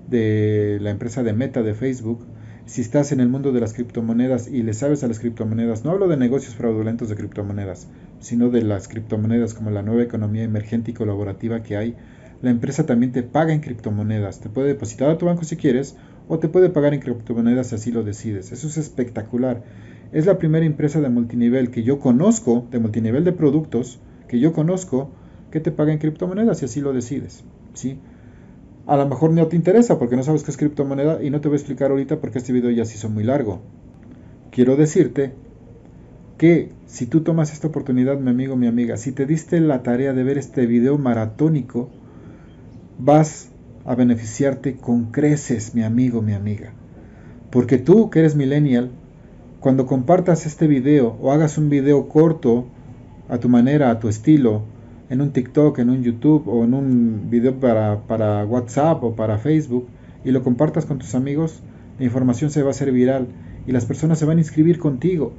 De 0.09 0.79
la 0.81 0.91
empresa 0.91 1.23
de 1.23 1.33
Meta 1.33 1.63
de 1.63 1.75
Facebook, 1.75 2.27
si 2.67 2.81
estás 2.81 3.13
en 3.13 3.21
el 3.21 3.29
mundo 3.29 3.53
de 3.53 3.61
las 3.61 3.75
criptomonedas 3.75 4.49
y 4.49 4.65
le 4.65 4.75
sabes 4.75 5.05
a 5.05 5.07
las 5.07 5.21
criptomonedas, 5.21 5.85
no 5.85 5.93
hablo 5.93 6.09
de 6.09 6.17
negocios 6.17 6.57
fraudulentos 6.57 7.09
de 7.09 7.15
criptomonedas, 7.15 7.87
sino 8.19 8.51
de 8.51 8.63
las 8.63 8.89
criptomonedas 8.89 9.55
como 9.55 9.71
la 9.71 9.83
nueva 9.83 10.03
economía 10.03 10.43
emergente 10.43 10.91
y 10.91 10.95
colaborativa 10.95 11.63
que 11.63 11.77
hay, 11.77 11.95
la 12.43 12.51
empresa 12.51 12.85
también 12.85 13.13
te 13.13 13.23
paga 13.23 13.53
en 13.53 13.61
criptomonedas. 13.61 14.41
Te 14.41 14.49
puede 14.49 14.69
depositar 14.69 15.09
a 15.11 15.17
tu 15.17 15.27
banco 15.27 15.45
si 15.45 15.57
quieres 15.57 15.97
o 16.29 16.41
te 16.41 16.49
puede 16.49 16.69
pagar 16.69 16.93
en 16.93 17.01
criptomonedas 17.01 17.69
si 17.69 17.77
así 17.77 17.93
lo 17.93 18.03
decides. 18.03 18.51
Eso 18.51 18.67
es 18.67 18.77
espectacular. 18.77 19.63
Es 20.13 20.27
la 20.27 20.39
primera 20.39 20.67
empresa 20.67 21.01
de 21.01 21.09
multinivel 21.09 21.71
que 21.71 21.85
yo 21.85 22.01
conozco, 22.01 22.67
de 22.73 22.81
multinivel 22.81 23.23
de 23.23 23.33
productos, 23.33 24.01
que 24.27 24.41
yo 24.41 24.53
conozco, 24.53 25.13
que 25.53 25.61
te 25.61 25.71
paga 25.71 25.93
en 25.93 25.99
criptomonedas 25.99 26.59
si 26.59 26.65
así 26.65 26.81
lo 26.81 26.93
decides. 26.93 27.45
¿sí? 27.75 28.01
A 28.87 28.97
lo 28.97 29.09
mejor 29.09 29.33
no 29.33 29.47
te 29.49 29.57
interesa 29.57 29.99
porque 29.99 30.17
no 30.17 30.23
sabes 30.23 30.45
qué 30.45 30.53
es 30.53 30.57
criptomoneda 30.57 31.23
y 31.23 31.31
no 31.31 31.41
te 31.41 31.49
voy 31.49 31.57
a 31.57 31.59
explicar 31.59 31.91
ahorita 31.91 32.21
porque 32.21 32.39
este 32.39 32.53
video 32.53 32.71
ya 32.71 32.85
se 32.85 32.95
hizo 32.95 33.09
muy 33.09 33.25
largo. 33.25 33.61
Quiero 34.53 34.77
decirte 34.77 35.33
que 36.39 36.71
si 36.87 37.07
tú 37.07 37.23
tomas 37.23 37.53
esta 37.53 37.67
oportunidad, 37.67 38.19
mi 38.19 38.31
amigo, 38.31 38.57
mi 38.57 38.69
amiga, 38.69 38.97
si 38.97 39.11
te 39.11 39.27
diste 39.27 39.59
la 39.61 39.83
tarea 39.83 40.13
de 40.13 40.23
ver 40.23 40.39
este 40.39 40.67
video 40.67 40.99
maratónico, 40.99 41.91
vas 42.99 43.49
a 43.85 43.95
beneficiarte 43.97 44.77
con 44.77 45.07
creces, 45.07 45.75
mi 45.75 45.83
amigo, 45.83 46.23
mi 46.23 46.35
amiga. 46.35 46.73
Porque 47.51 47.79
tú 47.79 48.09
que 48.11 48.21
eres 48.21 48.37
millennial, 48.37 48.91
cuando 49.59 49.87
compartas 49.87 50.47
este 50.47 50.69
video 50.69 51.17
o 51.21 51.33
hagas 51.33 51.59
un 51.59 51.71
video 51.71 52.09
corto 52.09 52.67
a 53.29 53.39
tu 53.39 53.49
manera, 53.49 53.91
a 53.91 53.99
tu 53.99 54.09
estilo, 54.09 54.63
en 55.09 55.21
un 55.21 55.33
TikTok, 55.33 55.79
en 55.79 55.91
un 55.91 56.03
YouTube 56.03 56.49
o 56.49 56.65
en 56.65 56.75
un 56.75 57.31
video 57.31 57.55
para, 57.55 58.01
para 58.07 58.45
WhatsApp 58.45 59.03
o 59.05 59.15
para 59.15 59.39
Facebook 59.39 59.87
y 60.25 60.31
lo 60.33 60.43
compartas 60.43 60.87
con 60.87 60.99
tus 60.99 61.15
amigos, 61.15 61.61
la 61.99 62.05
información 62.05 62.51
se 62.51 62.63
va 62.63 62.69
a 62.69 62.71
hacer 62.73 62.93
viral 62.93 63.29
y 63.67 63.73
las 63.73 63.85
personas 63.85 64.19
se 64.19 64.25
van 64.25 64.39
a 64.39 64.41
inscribir 64.41 64.79
contigo. 64.79 65.33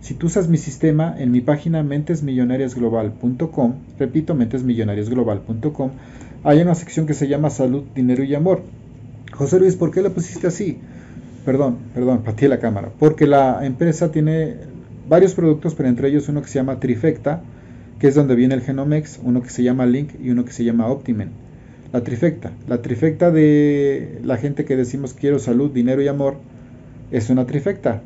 Si 0.00 0.14
tú 0.14 0.26
usas 0.26 0.48
mi 0.48 0.58
sistema 0.58 1.14
en 1.18 1.32
mi 1.32 1.40
página 1.40 1.82
mentesmillonariasglobal.com, 1.82 3.74
repito, 3.98 4.34
mentesmillonariasglobal.com, 4.34 5.90
hay 6.44 6.60
una 6.60 6.74
sección 6.74 7.06
que 7.06 7.14
se 7.14 7.28
llama 7.28 7.50
Salud, 7.50 7.84
Dinero 7.94 8.22
y 8.22 8.34
Amor. 8.34 8.62
José 9.32 9.58
Luis, 9.58 9.74
¿por 9.74 9.90
qué 9.90 10.02
le 10.02 10.10
pusiste 10.10 10.46
así? 10.46 10.78
Perdón, 11.44 11.78
perdón, 11.94 12.22
patí 12.22 12.46
la 12.46 12.58
cámara. 12.58 12.90
Porque 12.98 13.26
la 13.26 13.64
empresa 13.66 14.12
tiene 14.12 14.56
varios 15.08 15.34
productos, 15.34 15.74
pero 15.74 15.88
entre 15.88 16.08
ellos 16.08 16.28
uno 16.28 16.42
que 16.42 16.48
se 16.48 16.58
llama 16.58 16.78
Trifecta, 16.78 17.42
que 17.98 18.08
es 18.08 18.14
donde 18.14 18.34
viene 18.34 18.54
el 18.54 18.62
Genomex, 18.62 19.20
uno 19.22 19.42
que 19.42 19.50
se 19.50 19.62
llama 19.62 19.86
Link 19.86 20.10
y 20.22 20.30
uno 20.30 20.44
que 20.44 20.52
se 20.52 20.64
llama 20.64 20.88
Optimen. 20.88 21.30
La 21.92 22.02
trifecta. 22.02 22.52
La 22.68 22.82
trifecta 22.82 23.30
de 23.30 24.20
la 24.22 24.36
gente 24.36 24.64
que 24.64 24.76
decimos 24.76 25.14
quiero 25.14 25.38
salud, 25.38 25.70
dinero 25.70 26.02
y 26.02 26.08
amor 26.08 26.36
es 27.10 27.30
una 27.30 27.46
trifecta 27.46 28.02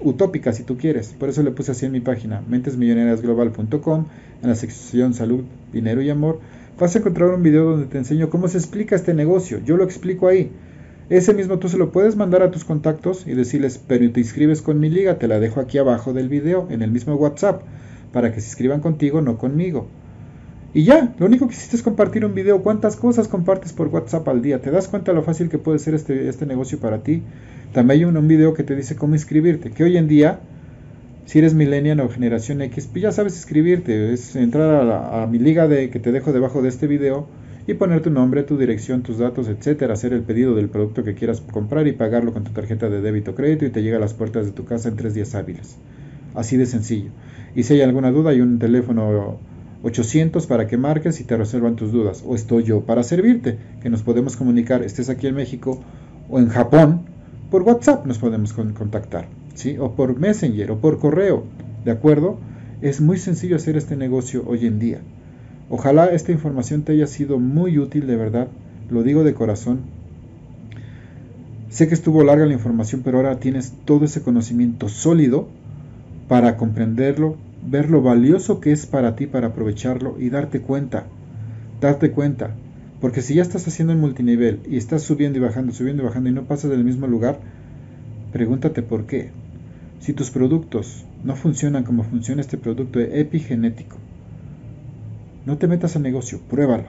utópica 0.00 0.52
si 0.52 0.62
tú 0.62 0.78
quieres. 0.78 1.08
Por 1.18 1.28
eso 1.28 1.42
le 1.42 1.50
puse 1.50 1.72
así 1.72 1.84
en 1.84 1.92
mi 1.92 2.00
página, 2.00 2.42
mentesmillonariasglobal.com, 2.48 4.06
en 4.42 4.48
la 4.48 4.54
sección 4.54 5.12
salud, 5.12 5.44
dinero 5.72 6.00
y 6.00 6.10
amor. 6.10 6.40
Vas 6.78 6.94
a 6.94 7.00
encontrar 7.00 7.30
un 7.30 7.42
video 7.42 7.72
donde 7.72 7.86
te 7.86 7.98
enseño 7.98 8.30
cómo 8.30 8.48
se 8.48 8.56
explica 8.56 8.94
este 8.94 9.12
negocio. 9.12 9.60
Yo 9.64 9.76
lo 9.76 9.84
explico 9.84 10.28
ahí. 10.28 10.50
Ese 11.10 11.34
mismo 11.34 11.58
tú 11.58 11.68
se 11.68 11.78
lo 11.78 11.90
puedes 11.90 12.16
mandar 12.16 12.42
a 12.42 12.50
tus 12.50 12.64
contactos 12.64 13.26
y 13.26 13.34
decirles, 13.34 13.82
pero 13.84 14.10
te 14.12 14.20
inscribes 14.20 14.62
con 14.62 14.78
mi 14.78 14.88
liga, 14.88 15.18
te 15.18 15.26
la 15.26 15.40
dejo 15.40 15.60
aquí 15.60 15.78
abajo 15.78 16.12
del 16.12 16.28
video, 16.28 16.68
en 16.70 16.82
el 16.82 16.90
mismo 16.90 17.14
WhatsApp 17.14 17.62
para 18.12 18.32
que 18.32 18.40
se 18.40 18.48
inscriban 18.48 18.80
contigo, 18.80 19.20
no 19.20 19.38
conmigo. 19.38 19.88
Y 20.74 20.84
ya, 20.84 21.14
lo 21.18 21.26
único 21.26 21.48
que 21.48 21.54
hiciste 21.54 21.76
es 21.76 21.82
compartir 21.82 22.24
un 22.24 22.34
video. 22.34 22.62
¿Cuántas 22.62 22.96
cosas 22.96 23.26
compartes 23.26 23.72
por 23.72 23.88
WhatsApp 23.88 24.28
al 24.28 24.42
día? 24.42 24.60
¿Te 24.60 24.70
das 24.70 24.88
cuenta 24.88 25.12
lo 25.12 25.22
fácil 25.22 25.48
que 25.48 25.58
puede 25.58 25.78
ser 25.78 25.94
este, 25.94 26.28
este 26.28 26.44
negocio 26.44 26.78
para 26.78 27.02
ti? 27.02 27.22
También 27.72 28.00
hay 28.00 28.04
un, 28.04 28.28
video 28.28 28.54
que 28.54 28.64
te 28.64 28.76
dice 28.76 28.96
cómo 28.96 29.14
inscribirte, 29.14 29.70
que 29.70 29.84
hoy 29.84 29.96
en 29.96 30.08
día, 30.08 30.40
si 31.24 31.38
eres 31.38 31.54
millennial 31.54 32.00
o 32.00 32.08
generación 32.08 32.60
X, 32.62 32.88
pues 32.92 33.02
ya 33.02 33.12
sabes 33.12 33.34
inscribirte. 33.34 34.12
Es 34.12 34.36
entrar 34.36 34.70
a, 34.90 35.22
a 35.22 35.26
mi 35.26 35.38
liga 35.38 35.68
de, 35.68 35.88
que 35.90 36.00
te 36.00 36.12
dejo 36.12 36.32
debajo 36.32 36.60
de 36.60 36.68
este 36.68 36.86
video 36.86 37.26
y 37.68 37.74
poner 37.74 38.00
tu 38.00 38.10
nombre, 38.10 38.42
tu 38.44 38.56
dirección, 38.56 39.02
tus 39.02 39.18
datos, 39.18 39.46
etcétera, 39.46 39.92
hacer 39.92 40.14
el 40.14 40.22
pedido 40.22 40.54
del 40.54 40.70
producto 40.70 41.04
que 41.04 41.14
quieras 41.14 41.42
comprar 41.42 41.86
y 41.86 41.92
pagarlo 41.92 42.32
con 42.32 42.42
tu 42.42 42.52
tarjeta 42.52 42.88
de 42.88 43.02
débito 43.02 43.32
o 43.32 43.34
crédito 43.34 43.66
y 43.66 43.70
te 43.70 43.82
llega 43.82 43.98
a 43.98 44.00
las 44.00 44.14
puertas 44.14 44.46
de 44.46 44.52
tu 44.52 44.64
casa 44.64 44.88
en 44.88 44.96
tres 44.96 45.12
días 45.12 45.34
hábiles. 45.34 45.76
Así 46.38 46.56
de 46.56 46.66
sencillo. 46.66 47.10
Y 47.56 47.64
si 47.64 47.74
hay 47.74 47.80
alguna 47.80 48.12
duda, 48.12 48.30
hay 48.30 48.40
un 48.40 48.60
teléfono 48.60 49.38
800 49.82 50.46
para 50.46 50.68
que 50.68 50.76
marques 50.76 51.20
y 51.20 51.24
te 51.24 51.36
resuelvan 51.36 51.74
tus 51.74 51.90
dudas. 51.90 52.22
O 52.24 52.36
estoy 52.36 52.62
yo 52.62 52.82
para 52.82 53.02
servirte, 53.02 53.58
que 53.82 53.90
nos 53.90 54.04
podemos 54.04 54.36
comunicar, 54.36 54.84
estés 54.84 55.08
aquí 55.08 55.26
en 55.26 55.34
México 55.34 55.80
o 56.30 56.38
en 56.38 56.48
Japón, 56.48 57.00
por 57.50 57.62
WhatsApp 57.62 58.06
nos 58.06 58.18
podemos 58.18 58.52
contactar, 58.52 59.26
¿sí? 59.54 59.78
O 59.80 59.96
por 59.96 60.16
Messenger 60.16 60.70
o 60.70 60.78
por 60.78 61.00
correo, 61.00 61.42
¿de 61.84 61.90
acuerdo? 61.90 62.38
Es 62.82 63.00
muy 63.00 63.18
sencillo 63.18 63.56
hacer 63.56 63.76
este 63.76 63.96
negocio 63.96 64.44
hoy 64.46 64.64
en 64.64 64.78
día. 64.78 65.00
Ojalá 65.70 66.06
esta 66.06 66.30
información 66.30 66.82
te 66.82 66.92
haya 66.92 67.08
sido 67.08 67.40
muy 67.40 67.80
útil, 67.80 68.06
de 68.06 68.14
verdad, 68.14 68.46
lo 68.90 69.02
digo 69.02 69.24
de 69.24 69.34
corazón. 69.34 69.80
Sé 71.68 71.88
que 71.88 71.94
estuvo 71.94 72.22
larga 72.22 72.46
la 72.46 72.54
información, 72.54 73.00
pero 73.04 73.16
ahora 73.16 73.40
tienes 73.40 73.72
todo 73.84 74.04
ese 74.04 74.22
conocimiento 74.22 74.88
sólido 74.88 75.48
para 76.28 76.56
comprenderlo, 76.56 77.36
ver 77.66 77.90
lo 77.90 78.02
valioso 78.02 78.60
que 78.60 78.72
es 78.72 78.86
para 78.86 79.16
ti 79.16 79.26
para 79.26 79.48
aprovecharlo 79.48 80.16
y 80.18 80.30
darte 80.30 80.60
cuenta, 80.60 81.06
darte 81.80 82.10
cuenta. 82.10 82.54
Porque 83.00 83.22
si 83.22 83.34
ya 83.34 83.42
estás 83.42 83.66
haciendo 83.66 83.92
el 83.92 83.98
multinivel 83.98 84.60
y 84.68 84.76
estás 84.76 85.02
subiendo 85.02 85.38
y 85.38 85.42
bajando, 85.42 85.72
subiendo 85.72 86.02
y 86.02 86.06
bajando 86.06 86.28
y 86.28 86.32
no 86.32 86.44
pasas 86.44 86.70
del 86.70 86.84
mismo 86.84 87.06
lugar, 87.06 87.38
pregúntate 88.32 88.82
por 88.82 89.06
qué. 89.06 89.30
Si 90.00 90.12
tus 90.12 90.30
productos 90.30 91.04
no 91.24 91.34
funcionan 91.34 91.84
como 91.84 92.04
funciona 92.04 92.40
este 92.40 92.58
producto 92.58 93.00
epigenético, 93.00 93.96
no 95.46 95.56
te 95.56 95.66
metas 95.66 95.96
al 95.96 96.02
negocio, 96.02 96.40
pruébalo. 96.50 96.86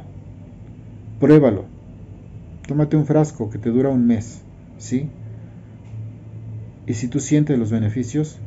Pruébalo. 1.20 1.66
Tómate 2.68 2.98
un 2.98 3.06
frasco 3.06 3.50
que 3.50 3.58
te 3.58 3.70
dura 3.70 3.90
un 3.90 4.06
mes, 4.06 4.42
¿sí? 4.78 5.10
Y 6.86 6.94
si 6.96 7.08
tú 7.08 7.20
sientes 7.20 7.58
los 7.58 7.72
beneficios, 7.72 8.40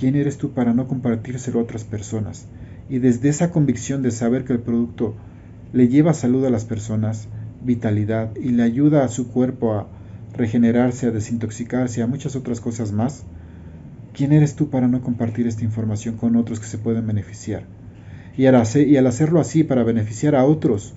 ¿Quién 0.00 0.16
eres 0.16 0.38
tú 0.38 0.52
para 0.52 0.72
no 0.72 0.88
compartírselo 0.88 1.60
a 1.60 1.62
otras 1.64 1.84
personas? 1.84 2.46
Y 2.88 3.00
desde 3.00 3.28
esa 3.28 3.50
convicción 3.50 4.00
de 4.00 4.10
saber 4.10 4.46
que 4.46 4.54
el 4.54 4.60
producto 4.60 5.14
le 5.74 5.88
lleva 5.88 6.14
salud 6.14 6.42
a 6.46 6.50
las 6.50 6.64
personas, 6.64 7.28
vitalidad 7.62 8.34
y 8.34 8.52
le 8.52 8.62
ayuda 8.62 9.04
a 9.04 9.08
su 9.08 9.28
cuerpo 9.28 9.74
a 9.74 9.88
regenerarse, 10.32 11.08
a 11.08 11.10
desintoxicarse, 11.10 12.00
a 12.00 12.06
muchas 12.06 12.34
otras 12.34 12.62
cosas 12.62 12.92
más, 12.92 13.24
¿quién 14.14 14.32
eres 14.32 14.54
tú 14.54 14.70
para 14.70 14.88
no 14.88 15.02
compartir 15.02 15.46
esta 15.46 15.64
información 15.64 16.16
con 16.16 16.34
otros 16.36 16.60
que 16.60 16.66
se 16.66 16.78
pueden 16.78 17.06
beneficiar? 17.06 17.64
Y 18.38 18.46
al, 18.46 18.56
hacerlo 18.56 19.38
así 19.38 19.64
para 19.64 19.84
beneficiar 19.84 20.34
a 20.34 20.46
otros 20.46 20.94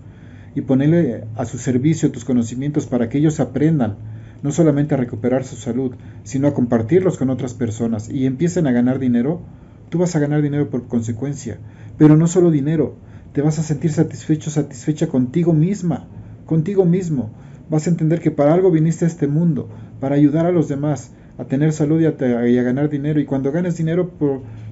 y 0.55 0.61
ponerle 0.61 1.25
a 1.35 1.43
su 1.43 1.57
servicio 1.57 2.09
tus 2.13 2.23
conocimientos 2.23 2.85
para 2.85 3.09
que 3.09 3.17
ellos 3.17 3.41
aprendan 3.41 3.97
no 4.43 4.51
solamente 4.51 4.93
a 4.93 4.97
recuperar 4.97 5.43
su 5.43 5.55
salud, 5.55 5.95
sino 6.23 6.47
a 6.47 6.53
compartirlos 6.53 7.17
con 7.17 7.31
otras 7.31 7.55
personas 7.55 8.09
y 8.09 8.27
empiecen 8.27 8.67
a 8.67 8.71
ganar 8.71 8.99
dinero, 8.99 9.41
tú 9.89 9.97
vas 9.97 10.15
a 10.15 10.19
ganar 10.19 10.43
dinero 10.43 10.69
por 10.69 10.87
consecuencia. 10.87 11.57
Pero 11.97 12.15
no 12.15 12.27
solo 12.27 12.51
dinero, 12.51 12.95
te 13.33 13.41
vas 13.41 13.57
a 13.57 13.63
sentir 13.63 13.91
satisfecho, 13.91 14.51
satisfecha 14.51 15.07
contigo 15.07 15.53
misma, 15.53 16.07
contigo 16.45 16.85
mismo, 16.85 17.31
Vas 17.69 17.87
a 17.87 17.89
entender 17.89 18.19
que 18.19 18.31
para 18.31 18.53
algo 18.53 18.71
viniste 18.71 19.05
a 19.05 19.07
este 19.07 19.27
mundo, 19.27 19.69
para 19.99 20.15
ayudar 20.15 20.45
a 20.45 20.51
los 20.51 20.67
demás, 20.67 21.11
a 21.37 21.45
tener 21.45 21.71
salud 21.71 22.01
y 22.01 22.05
a, 22.05 22.11
ganar 22.11 22.89
dinero. 22.89 23.19
Y 23.19 23.25
cuando 23.25 23.51
ganes 23.51 23.77
dinero, 23.77 24.11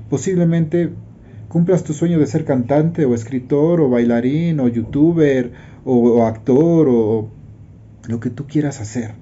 posiblemente 0.09 0.91
cumplas 1.47 1.83
tu 1.83 1.93
sueño 1.93 2.19
de 2.19 2.27
ser 2.27 2.45
cantante 2.45 3.05
o 3.05 3.15
escritor 3.15 3.81
o 3.81 3.89
bailarín 3.89 4.59
o 4.59 4.67
youtuber 4.67 5.51
o 5.83 6.25
actor 6.25 6.87
o 6.89 7.29
lo 8.07 8.19
que 8.19 8.29
tú 8.29 8.45
quieras 8.45 8.81
hacer. 8.81 9.13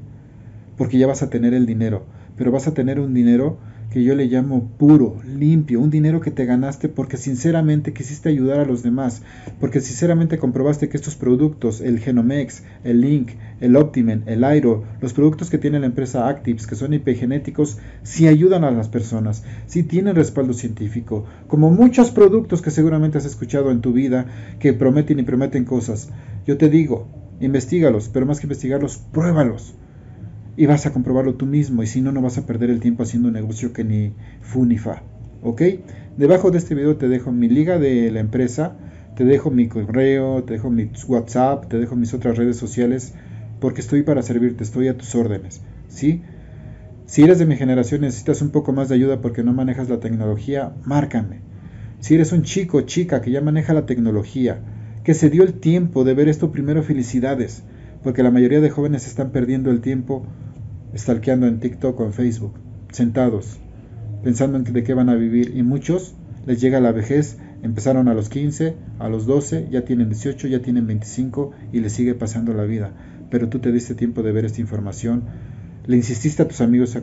Porque 0.80 0.98
ya 0.98 1.06
vas 1.06 1.22
a 1.22 1.30
tener 1.30 1.54
el 1.54 1.68
dinero. 1.68 2.06
Pero 2.36 2.52
vas 2.52 2.68
a 2.68 2.74
tener 2.74 3.00
un 3.00 3.14
dinero 3.14 3.60
que 3.90 4.04
yo 4.04 4.14
le 4.16 4.28
llamo 4.28 4.70
puro, 4.78 5.18
limpio, 5.26 5.82
un 5.82 5.90
dinero 5.90 6.22
que 6.22 6.30
te 6.30 6.46
ganaste 6.46 6.90
porque 6.90 7.18
sinceramente 7.18 7.92
quisiste 7.92 8.30
ayudar 8.30 8.60
a 8.60 8.66
los 8.66 8.84
demás, 8.84 9.24
porque 9.60 9.82
sinceramente 9.82 10.38
comprobaste 10.38 10.90
que 10.90 10.98
estos 10.98 11.16
productos, 11.16 11.82
el 11.82 12.00
Genomex, 12.00 12.64
el 12.84 13.02
Link, 13.02 13.32
el 13.60 13.76
Optimen, 13.76 14.24
el 14.28 14.44
Airo, 14.44 14.84
los 15.02 15.14
productos 15.14 15.50
que 15.50 15.58
tiene 15.58 15.80
la 15.80 15.88
empresa 15.88 16.28
Actives, 16.28 16.68
que 16.68 16.76
son 16.76 16.94
hipogenéticos, 16.94 17.80
sí 18.04 18.28
ayudan 18.28 18.64
a 18.64 18.72
las 18.72 18.90
personas, 18.90 19.44
sí 19.66 19.84
tienen 19.84 20.16
respaldo 20.16 20.54
científico, 20.54 21.26
como 21.48 21.72
muchos 21.72 22.12
productos 22.12 22.62
que 22.62 22.72
seguramente 22.72 23.18
has 23.18 23.26
escuchado 23.26 23.72
en 23.72 23.82
tu 23.82 23.92
vida 23.92 24.28
que 24.60 24.74
prometen 24.74 25.20
y 25.20 25.24
prometen 25.24 25.66
cosas. 25.66 26.10
Yo 26.46 26.58
te 26.58 26.70
digo, 26.70 27.08
investigalos, 27.40 28.10
pero 28.10 28.28
más 28.28 28.40
que 28.40 28.46
investigarlos, 28.46 28.98
pruébalos 29.12 29.74
y 30.60 30.66
vas 30.66 30.86
a 30.86 30.92
comprobarlo 30.92 31.36
tú 31.36 31.46
mismo 31.46 31.84
y 31.84 31.88
si 31.88 32.02
no, 32.02 32.12
no 32.12 32.22
vas 32.22 32.38
a 32.38 32.46
perder 32.46 32.70
el 32.70 32.82
tiempo 32.82 33.04
haciendo 33.04 33.30
un 33.30 33.34
negocio 33.34 33.72
que 33.72 33.86
ni 33.86 34.12
fu 34.42 34.66
ni 34.66 34.78
fa. 34.78 35.04
¿Ok? 35.42 35.62
Debajo 36.18 36.52
de 36.52 36.58
este 36.58 36.76
video 36.76 36.98
te 36.98 37.08
dejo 37.08 37.32
mi 37.32 37.48
liga 37.48 37.80
de 37.80 38.12
la 38.12 38.20
empresa, 38.20 38.76
te 39.16 39.24
dejo 39.24 39.52
mi 39.52 39.70
correo, 39.70 40.44
te 40.44 40.56
dejo 40.56 40.70
mi 40.70 40.92
WhatsApp, 41.08 41.70
te 41.70 41.78
dejo 41.78 41.96
mis 41.96 42.14
otras 42.14 42.38
redes 42.38 42.58
sociales 42.58 43.14
porque 43.62 43.80
estoy 43.80 44.04
para 44.04 44.22
servirte, 44.22 44.66
estoy 44.66 44.90
a 44.90 44.98
tus 44.98 45.16
órdenes. 45.16 45.62
¿Sí? 45.88 46.24
Si 47.06 47.22
eres 47.22 47.40
de 47.40 47.46
mi 47.46 47.56
generación 47.56 48.02
necesitas 48.02 48.42
un 48.42 48.50
poco 48.50 48.74
más 48.74 48.90
de 48.90 48.96
ayuda 48.96 49.22
porque 49.22 49.46
no 49.46 49.54
manejas 49.54 49.88
la 49.88 50.02
tecnología, 50.02 50.74
márcame. 50.84 51.40
Si 52.02 52.16
eres 52.16 52.34
un 52.34 52.44
chico 52.44 52.80
o 52.80 52.82
chica 52.82 53.22
que 53.22 53.32
ya 53.32 53.40
maneja 53.40 53.74
la 53.74 53.86
tecnología, 53.86 54.60
que 55.06 55.14
se 55.14 55.30
dio 55.30 55.44
el 55.44 55.54
tiempo 55.54 56.04
de 56.04 56.16
ver 56.16 56.28
esto 56.28 56.52
primero, 56.52 56.84
felicidades, 56.84 57.64
porque 58.04 58.24
la 58.24 58.32
mayoría 58.32 58.60
de 58.60 58.70
jóvenes 58.70 59.08
están 59.08 59.32
perdiendo 59.32 59.72
el 59.72 59.80
tiempo 59.80 60.26
stalkeando 60.96 61.48
en 61.48 61.60
TikTok 61.60 62.00
o 62.00 62.06
en 62.06 62.14
Facebook, 62.14 62.54
sentados, 62.92 63.60
pensando 64.24 64.58
en 64.58 64.64
de 64.64 64.84
qué 64.84 64.94
van 64.94 65.10
a 65.10 65.16
vivir 65.16 65.56
y 65.56 65.64
muchos 65.64 66.16
les 66.46 66.62
llega 66.62 66.80
la 66.80 66.92
vejez, 66.92 67.38
empezaron 67.62 68.08
a 68.08 68.14
los 68.14 68.30
15, 68.30 68.76
a 69.00 69.10
los 69.10 69.26
12, 69.26 69.68
ya 69.70 69.86
tienen 69.86 70.10
18, 70.10 70.48
ya 70.48 70.62
tienen 70.62 70.88
25 70.88 71.52
y 71.72 71.80
les 71.80 71.94
sigue 71.94 72.16
pasando 72.16 72.54
la 72.54 72.64
vida. 72.64 72.94
Pero 73.30 73.50
tú 73.50 73.60
te 73.60 73.72
diste 73.72 73.94
tiempo 73.94 74.24
de 74.24 74.32
ver 74.32 74.46
esta 74.46 74.62
información, 74.62 75.24
le 75.86 75.98
insististe 75.98 76.44
a 76.44 76.48
tus 76.48 76.62
amigos 76.62 76.98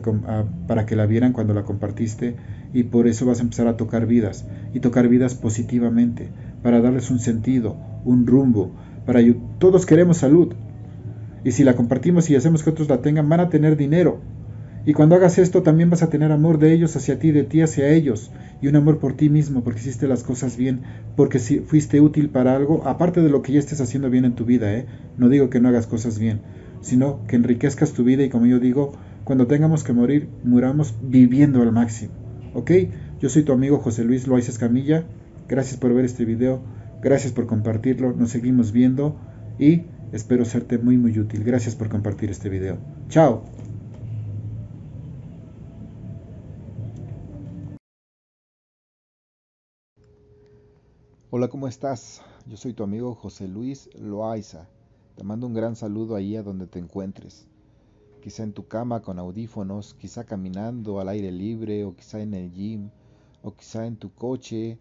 para 0.67 0.85
que 0.85 0.95
la 0.95 1.05
vieran 1.05 1.33
cuando 1.33 1.53
la 1.53 1.63
compartiste 1.63 2.35
y 2.73 2.83
por 2.83 3.07
eso 3.07 3.25
vas 3.25 3.39
a 3.39 3.43
empezar 3.43 3.67
a 3.67 3.77
tocar 3.77 4.05
vidas 4.05 4.45
y 4.73 4.79
tocar 4.79 5.07
vidas 5.07 5.35
positivamente, 5.35 6.29
para 6.63 6.81
darles 6.81 7.11
un 7.11 7.19
sentido, 7.19 7.77
un 8.05 8.27
rumbo, 8.27 8.71
para 9.05 9.21
todos 9.59 9.85
queremos 9.85 10.17
salud, 10.17 10.53
y 11.43 11.51
si 11.51 11.63
la 11.63 11.75
compartimos 11.75 12.29
y 12.29 12.35
hacemos 12.35 12.63
que 12.63 12.69
otros 12.69 12.89
la 12.89 13.01
tengan, 13.01 13.29
van 13.29 13.39
a 13.39 13.49
tener 13.49 13.77
dinero. 13.77 14.19
Y 14.87 14.93
cuando 14.93 15.15
hagas 15.15 15.37
esto, 15.37 15.63
también 15.63 15.89
vas 15.89 16.01
a 16.01 16.09
tener 16.09 16.31
amor 16.31 16.59
de 16.59 16.71
ellos 16.71 16.95
hacia 16.95 17.19
ti, 17.19 17.31
de 17.31 17.43
ti 17.43 17.61
hacia 17.61 17.89
ellos. 17.89 18.31
Y 18.61 18.69
un 18.69 18.77
amor 18.77 18.99
por 18.99 19.17
ti 19.17 19.29
mismo, 19.29 19.61
porque 19.61 19.81
hiciste 19.81 20.07
las 20.07 20.23
cosas 20.23 20.55
bien, 20.55 20.81
porque 21.17 21.39
si 21.39 21.59
fuiste 21.59 21.99
útil 21.99 22.29
para 22.29 22.55
algo, 22.55 22.87
aparte 22.87 23.21
de 23.21 23.29
lo 23.29 23.41
que 23.41 23.51
ya 23.51 23.59
estés 23.59 23.81
haciendo 23.81 24.09
bien 24.09 24.23
en 24.23 24.35
tu 24.35 24.45
vida, 24.45 24.73
¿eh? 24.73 24.85
No 25.17 25.27
digo 25.27 25.49
que 25.49 25.59
no 25.59 25.67
hagas 25.67 25.87
cosas 25.87 26.19
bien, 26.19 26.39
sino 26.79 27.19
que 27.27 27.35
enriquezcas 27.35 27.91
tu 27.91 28.05
vida 28.05 28.23
y 28.23 28.29
como 28.29 28.45
yo 28.45 28.59
digo, 28.59 28.93
cuando 29.25 29.45
tengamos 29.45 29.83
que 29.83 29.91
morir, 29.91 30.29
muramos 30.45 30.95
viviendo 31.01 31.61
al 31.61 31.73
máximo. 31.73 32.13
¿Ok? 32.53 32.71
Yo 33.19 33.27
soy 33.27 33.43
tu 33.43 33.51
amigo 33.51 33.79
José 33.79 34.05
Luis 34.05 34.25
Loaiza 34.25 34.51
Escamilla. 34.51 35.03
Gracias 35.49 35.77
por 35.77 35.93
ver 35.93 36.05
este 36.05 36.23
video. 36.23 36.61
Gracias 37.01 37.33
por 37.33 37.45
compartirlo. 37.45 38.13
Nos 38.13 38.29
seguimos 38.29 38.71
viendo 38.71 39.17
y 39.59 39.83
Espero 40.13 40.45
serte 40.45 40.77
muy 40.77 40.97
muy 40.97 41.19
útil. 41.19 41.43
Gracias 41.43 41.75
por 41.75 41.89
compartir 41.89 42.29
este 42.29 42.47
video. 42.47 42.77
Chao. 43.09 43.43
Hola, 51.29 51.49
¿cómo 51.49 51.67
estás? 51.67 52.21
Yo 52.45 52.55
soy 52.55 52.71
tu 52.71 52.83
amigo 52.83 53.15
José 53.15 53.49
Luis 53.49 53.89
Loaiza. 53.99 54.69
Te 55.17 55.25
mando 55.25 55.45
un 55.45 55.53
gran 55.53 55.75
saludo 55.75 56.15
ahí 56.15 56.37
a 56.37 56.43
donde 56.43 56.67
te 56.67 56.79
encuentres. 56.79 57.45
Quizá 58.21 58.43
en 58.43 58.53
tu 58.53 58.65
cama 58.65 59.01
con 59.01 59.19
audífonos, 59.19 59.93
quizá 59.93 60.23
caminando 60.23 61.01
al 61.01 61.09
aire 61.09 61.33
libre, 61.33 61.83
o 61.83 61.93
quizá 61.93 62.21
en 62.21 62.33
el 62.33 62.53
gym, 62.53 62.91
o 63.43 63.53
quizá 63.53 63.85
en 63.85 63.97
tu 63.97 64.13
coche. 64.13 64.79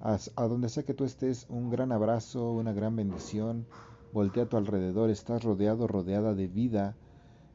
A, 0.00 0.16
a 0.36 0.46
donde 0.46 0.68
sea 0.68 0.84
que 0.84 0.94
tú 0.94 1.04
estés, 1.04 1.46
un 1.48 1.70
gran 1.70 1.90
abrazo, 1.90 2.52
una 2.52 2.72
gran 2.72 2.94
bendición 2.94 3.66
Voltea 4.12 4.44
a 4.44 4.46
tu 4.46 4.56
alrededor, 4.56 5.10
estás 5.10 5.44
rodeado, 5.44 5.86
rodeada 5.86 6.34
de 6.34 6.46
vida, 6.46 6.96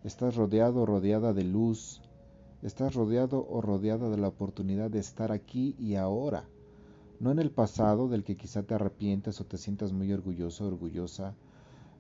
estás 0.04 0.36
rodeado, 0.36 0.86
rodeada 0.86 1.34
de 1.34 1.44
luz, 1.44 2.02
estás 2.62 2.94
rodeado 2.94 3.46
o 3.50 3.60
rodeada 3.60 4.10
de 4.10 4.18
la 4.18 4.28
oportunidad 4.28 4.92
de 4.92 5.00
estar 5.00 5.32
aquí 5.32 5.76
y 5.80 5.96
ahora, 5.96 6.46
no 7.20 7.32
en 7.32 7.40
el 7.40 7.50
pasado 7.50 8.08
del 8.08 8.24
que 8.24 8.38
quizá 8.38 8.62
te 8.62 8.76
arrepientes 8.76 9.42
o 9.42 9.46
te 9.46 9.58
sientas 9.58 9.94
muy 9.94 10.14
orgulloso 10.14 10.68
orgullosa, 10.68 11.34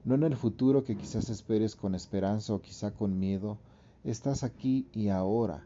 no 0.05 0.13
en 0.13 0.23
el 0.23 0.35
futuro 0.35 0.83
que 0.83 0.97
quizás 0.97 1.29
esperes 1.29 1.75
con 1.75 1.95
esperanza 1.95 2.53
o 2.53 2.61
quizá 2.61 2.91
con 2.91 3.19
miedo, 3.19 3.57
estás 4.03 4.43
aquí 4.43 4.85
y 4.93 5.09
ahora, 5.09 5.65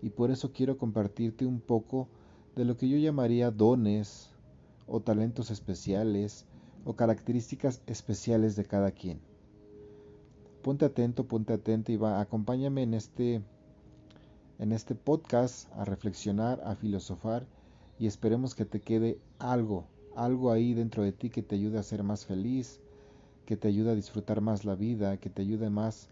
y 0.00 0.10
por 0.10 0.30
eso 0.30 0.52
quiero 0.52 0.78
compartirte 0.78 1.44
un 1.44 1.60
poco 1.60 2.06
de 2.54 2.64
lo 2.64 2.76
que 2.76 2.88
yo 2.88 2.98
llamaría 2.98 3.50
dones 3.50 4.30
o 4.86 5.00
talentos 5.00 5.50
especiales, 5.50 6.46
o 6.88 6.96
características 6.96 7.82
especiales 7.86 8.56
de 8.56 8.64
cada 8.64 8.92
quien. 8.92 9.20
Ponte 10.62 10.86
atento, 10.86 11.28
ponte 11.28 11.52
atento 11.52 11.92
y 11.92 11.98
va, 11.98 12.18
acompáñame 12.18 12.82
en 12.82 12.94
este, 12.94 13.42
en 14.58 14.72
este 14.72 14.94
podcast 14.94 15.70
a 15.74 15.84
reflexionar, 15.84 16.62
a 16.64 16.76
filosofar 16.76 17.46
y 17.98 18.06
esperemos 18.06 18.54
que 18.54 18.64
te 18.64 18.80
quede 18.80 19.18
algo, 19.38 19.84
algo 20.16 20.50
ahí 20.50 20.72
dentro 20.72 21.02
de 21.02 21.12
ti 21.12 21.28
que 21.28 21.42
te 21.42 21.56
ayude 21.56 21.78
a 21.78 21.82
ser 21.82 22.04
más 22.04 22.24
feliz, 22.24 22.80
que 23.44 23.58
te 23.58 23.68
ayude 23.68 23.90
a 23.90 23.94
disfrutar 23.94 24.40
más 24.40 24.64
la 24.64 24.74
vida, 24.74 25.18
que 25.18 25.28
te 25.28 25.42
ayude 25.42 25.68
más 25.68 26.08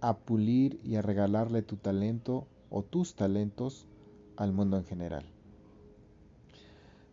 a 0.00 0.16
pulir 0.16 0.80
y 0.82 0.94
a 0.94 1.02
regalarle 1.02 1.60
tu 1.60 1.76
talento 1.76 2.46
o 2.70 2.82
tus 2.82 3.14
talentos 3.14 3.86
al 4.36 4.54
mundo 4.54 4.78
en 4.78 4.84
general. 4.86 5.26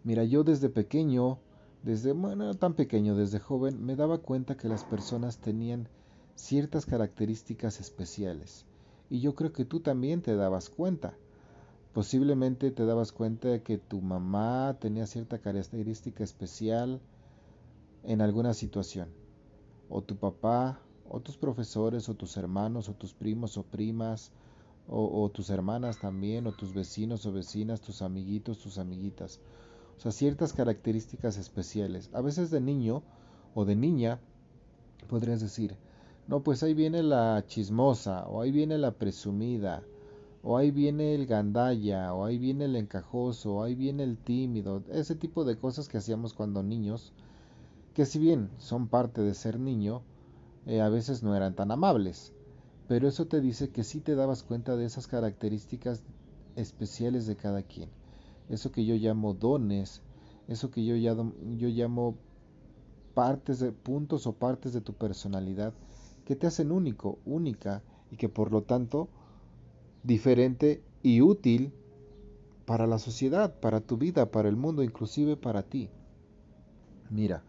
Mira, 0.06 0.24
yo 0.24 0.46
desde 0.46 0.70
pequeño 0.70 1.40
desde, 1.84 2.12
bueno, 2.12 2.54
tan 2.54 2.76
pequeño, 2.76 3.16
desde 3.16 3.40
joven, 3.40 3.84
me 3.84 3.96
daba 3.96 4.20
cuenta 4.20 4.56
que 4.56 4.68
las 4.68 4.84
personas 4.84 5.40
tenían 5.40 5.88
ciertas 6.36 6.86
características 6.86 7.80
especiales. 7.80 8.66
Y 9.10 9.20
yo 9.20 9.34
creo 9.34 9.52
que 9.52 9.66
tú 9.66 9.80
también 9.80 10.22
te 10.22 10.36
dabas 10.36 10.70
cuenta. 10.70 11.16
Posiblemente 11.94 12.72
te 12.72 12.86
dabas 12.86 13.12
cuenta 13.12 13.50
de 13.50 13.64
que 13.64 13.78
tu 13.78 14.00
mamá 14.00 14.78
tenía 14.80 15.08
cierta 15.08 15.40
característica 15.40 16.24
especial 16.24 17.02
en 18.04 18.22
alguna 18.22 18.54
situación. 18.54 19.10
O 19.90 20.02
tu 20.02 20.16
papá, 20.16 20.80
o 21.10 21.20
tus 21.20 21.36
profesores, 21.36 22.08
o 22.08 22.14
tus 22.14 22.38
hermanos, 22.38 22.90
o 22.90 22.94
tus 22.94 23.14
primos 23.14 23.58
o 23.58 23.64
primas, 23.64 24.32
o, 24.88 25.24
o 25.24 25.30
tus 25.30 25.50
hermanas 25.50 26.00
también, 26.00 26.48
o 26.48 26.52
tus 26.54 26.74
vecinos 26.74 27.26
o 27.26 27.34
vecinas, 27.34 27.82
tus 27.82 28.02
amiguitos, 28.02 28.60
tus 28.60 28.78
amiguitas 28.78 29.42
o 30.02 30.04
sea, 30.04 30.12
ciertas 30.12 30.52
características 30.54 31.38
especiales. 31.38 32.10
A 32.12 32.22
veces 32.22 32.50
de 32.50 32.60
niño 32.60 33.04
o 33.54 33.66
de 33.66 33.76
niña 33.76 34.20
podrías 35.08 35.42
decir, 35.42 35.76
no, 36.28 36.42
pues 36.42 36.64
ahí 36.64 36.74
viene 36.74 37.04
la 37.04 37.44
chismosa, 37.46 38.26
o 38.28 38.42
ahí 38.42 38.52
viene 38.52 38.80
la 38.80 38.94
presumida, 38.94 39.84
o 40.42 40.58
ahí 40.58 40.72
viene 40.72 41.14
el 41.14 41.28
gandalla, 41.28 42.16
o 42.16 42.26
ahí 42.26 42.40
viene 42.40 42.66
el 42.66 42.78
encajoso, 42.78 43.58
o 43.58 43.64
ahí 43.64 43.76
viene 43.76 44.02
el 44.02 44.18
tímido, 44.18 44.82
ese 44.92 45.14
tipo 45.14 45.46
de 45.46 45.56
cosas 45.58 45.88
que 45.88 46.00
hacíamos 46.00 46.34
cuando 46.34 46.64
niños, 46.64 47.14
que 47.94 48.08
si 48.08 48.18
bien 48.18 48.50
son 48.58 48.88
parte 48.88 49.22
de 49.22 49.36
ser 49.36 49.60
niño, 49.60 50.02
eh, 50.66 50.82
a 50.82 50.90
veces 50.90 51.22
no 51.22 51.36
eran 51.36 51.54
tan 51.54 51.70
amables, 51.70 52.34
pero 52.88 53.08
eso 53.08 53.28
te 53.28 53.40
dice 53.40 53.70
que 53.70 53.84
sí 53.84 54.00
te 54.00 54.16
dabas 54.16 54.42
cuenta 54.42 54.76
de 54.76 54.86
esas 54.86 55.06
características 55.06 56.02
especiales 56.56 57.28
de 57.28 57.36
cada 57.36 57.62
quien 57.62 58.01
eso 58.52 58.72
que 58.72 58.86
yo 58.86 58.96
llamo 58.96 59.34
dones, 59.34 60.02
eso 60.48 60.70
que 60.70 60.84
yo 60.84 60.96
yo 60.96 61.68
llamo 61.70 62.16
partes 63.14 63.60
de 63.60 63.72
puntos 63.72 64.28
o 64.28 64.34
partes 64.34 64.74
de 64.74 64.82
tu 64.82 64.94
personalidad 64.94 65.74
que 66.26 66.36
te 66.36 66.48
hacen 66.48 66.72
único, 66.72 67.20
única 67.26 67.82
y 68.12 68.18
que 68.18 68.30
por 68.30 68.52
lo 68.52 68.64
tanto 68.64 69.10
diferente 70.04 70.84
y 71.02 71.22
útil 71.22 71.74
para 72.66 72.88
la 72.88 73.00
sociedad, 73.00 73.60
para 73.60 73.82
tu 73.82 73.98
vida, 73.98 74.32
para 74.32 74.50
el 74.50 74.56
mundo, 74.56 74.84
inclusive 74.84 75.36
para 75.36 75.64
ti. 75.64 75.90
Mira, 77.10 77.44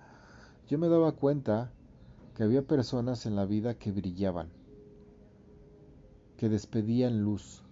yo 0.69 0.79
me 0.79 0.89
daba 0.89 1.13
cuenta 1.13 1.73
que 2.35 2.43
había 2.43 2.63
personas 2.63 3.27
en 3.27 3.37
la 3.37 3.45
vida 3.45 3.75
que 3.75 3.93
brillaban, 3.93 4.49
que 6.37 6.49
despedían 6.49 7.23
luz, 7.23 7.63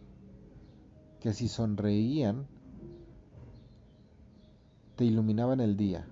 que 1.21 1.33
si 1.33 1.49
sonreían, 1.49 2.47
te 5.01 5.07
iluminaban 5.07 5.61
el 5.61 5.79
día. 5.79 6.05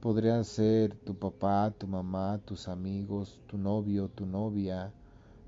Podrían 0.00 0.44
ser 0.44 0.94
tu 0.94 1.16
papá, 1.16 1.74
tu 1.76 1.88
mamá, 1.88 2.38
tus 2.44 2.68
amigos, 2.68 3.40
tu 3.48 3.58
novio, 3.58 4.08
tu 4.08 4.24
novia, 4.24 4.92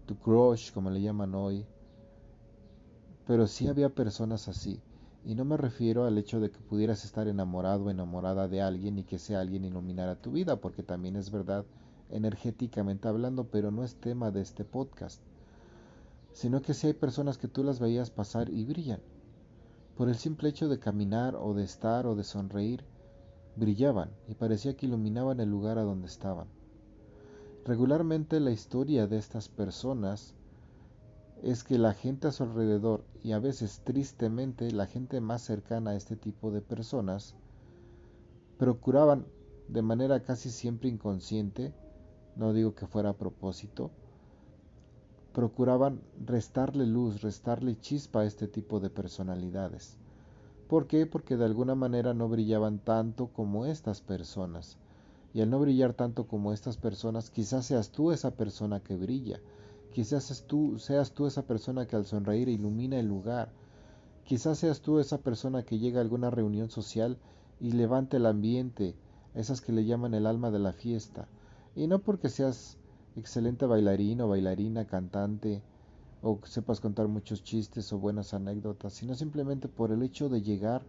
tu 0.04 0.16
crush, 0.18 0.72
como 0.72 0.90
le 0.90 1.00
llaman 1.00 1.36
hoy. 1.36 1.64
Pero 3.24 3.46
sí 3.46 3.68
había 3.68 3.88
personas 3.88 4.48
así. 4.48 4.80
Y 5.24 5.36
no 5.36 5.44
me 5.44 5.56
refiero 5.56 6.06
al 6.06 6.18
hecho 6.18 6.40
de 6.40 6.50
que 6.50 6.58
pudieras 6.58 7.04
estar 7.04 7.28
enamorado 7.28 7.84
o 7.84 7.90
enamorada 7.90 8.48
de 8.48 8.60
alguien 8.60 8.98
y 8.98 9.04
que 9.04 9.14
ese 9.14 9.36
alguien 9.36 9.64
iluminara 9.64 10.20
tu 10.20 10.32
vida, 10.32 10.56
porque 10.56 10.82
también 10.82 11.14
es 11.14 11.30
verdad 11.30 11.64
energéticamente 12.10 13.06
hablando, 13.06 13.44
pero 13.44 13.70
no 13.70 13.84
es 13.84 13.94
tema 13.94 14.32
de 14.32 14.40
este 14.40 14.64
podcast. 14.64 15.22
Sino 16.32 16.62
que 16.62 16.74
si 16.74 16.88
hay 16.88 16.94
personas 16.94 17.38
que 17.38 17.46
tú 17.46 17.62
las 17.62 17.78
veías 17.78 18.10
pasar 18.10 18.50
y 18.50 18.64
brillan. 18.64 18.98
Por 19.96 20.08
el 20.08 20.16
simple 20.16 20.48
hecho 20.48 20.68
de 20.68 20.80
caminar 20.80 21.36
o 21.36 21.54
de 21.54 21.62
estar 21.62 22.06
o 22.06 22.16
de 22.16 22.24
sonreír, 22.24 22.84
brillaban 23.54 24.10
y 24.26 24.34
parecía 24.34 24.76
que 24.76 24.86
iluminaban 24.86 25.38
el 25.38 25.48
lugar 25.48 25.78
a 25.78 25.82
donde 25.82 26.08
estaban. 26.08 26.48
Regularmente 27.64 28.40
la 28.40 28.50
historia 28.50 29.06
de 29.06 29.16
estas 29.16 29.48
personas 29.48 30.34
es 31.42 31.62
que 31.62 31.78
la 31.78 31.94
gente 31.94 32.26
a 32.26 32.32
su 32.32 32.42
alrededor 32.42 33.04
y 33.22 33.32
a 33.32 33.38
veces 33.38 33.82
tristemente 33.84 34.70
la 34.72 34.86
gente 34.86 35.20
más 35.20 35.42
cercana 35.42 35.92
a 35.92 35.94
este 35.94 36.16
tipo 36.16 36.50
de 36.50 36.60
personas 36.60 37.36
procuraban 38.58 39.26
de 39.68 39.82
manera 39.82 40.22
casi 40.22 40.50
siempre 40.50 40.88
inconsciente, 40.88 41.72
no 42.36 42.52
digo 42.52 42.74
que 42.74 42.86
fuera 42.86 43.10
a 43.10 43.16
propósito, 43.16 43.90
procuraban 45.34 46.00
restarle 46.24 46.86
luz, 46.86 47.20
restarle 47.20 47.78
chispa 47.78 48.20
a 48.20 48.24
este 48.24 48.48
tipo 48.48 48.80
de 48.80 48.88
personalidades. 48.88 49.98
¿Por 50.68 50.86
qué? 50.86 51.04
Porque 51.04 51.36
de 51.36 51.44
alguna 51.44 51.74
manera 51.74 52.14
no 52.14 52.30
brillaban 52.30 52.78
tanto 52.78 53.26
como 53.26 53.66
estas 53.66 54.00
personas. 54.00 54.78
Y 55.34 55.42
al 55.42 55.50
no 55.50 55.60
brillar 55.60 55.92
tanto 55.92 56.26
como 56.26 56.54
estas 56.54 56.78
personas, 56.78 57.28
quizás 57.28 57.66
seas 57.66 57.90
tú 57.90 58.12
esa 58.12 58.30
persona 58.30 58.80
que 58.80 58.96
brilla, 58.96 59.40
Quizás 59.94 60.42
tú, 60.48 60.80
seas 60.80 61.12
tú 61.12 61.24
esa 61.24 61.42
persona 61.42 61.86
que 61.86 61.94
al 61.94 62.04
sonreír 62.04 62.48
ilumina 62.48 62.98
el 62.98 63.06
lugar. 63.06 63.52
Quizás 64.24 64.58
seas 64.58 64.80
tú 64.80 64.98
esa 64.98 65.18
persona 65.18 65.62
que 65.62 65.78
llega 65.78 66.00
a 66.00 66.02
alguna 66.02 66.30
reunión 66.30 66.68
social 66.68 67.16
y 67.60 67.70
levanta 67.70 68.16
el 68.16 68.26
ambiente, 68.26 68.96
esas 69.36 69.60
que 69.60 69.70
le 69.70 69.84
llaman 69.84 70.14
el 70.14 70.26
alma 70.26 70.50
de 70.50 70.58
la 70.58 70.72
fiesta. 70.72 71.28
Y 71.76 71.86
no 71.86 72.00
porque 72.00 72.28
seas 72.28 72.76
excelente 73.16 73.66
bailarín 73.66 74.20
o 74.20 74.28
bailarina, 74.28 74.86
cantante, 74.86 75.62
o 76.22 76.40
sepas 76.44 76.80
contar 76.80 77.08
muchos 77.08 77.42
chistes 77.42 77.92
o 77.92 77.98
buenas 77.98 78.34
anécdotas, 78.34 78.94
sino 78.94 79.14
simplemente 79.14 79.68
por 79.68 79.92
el 79.92 80.02
hecho 80.02 80.28
de 80.28 80.42
llegar 80.42 80.82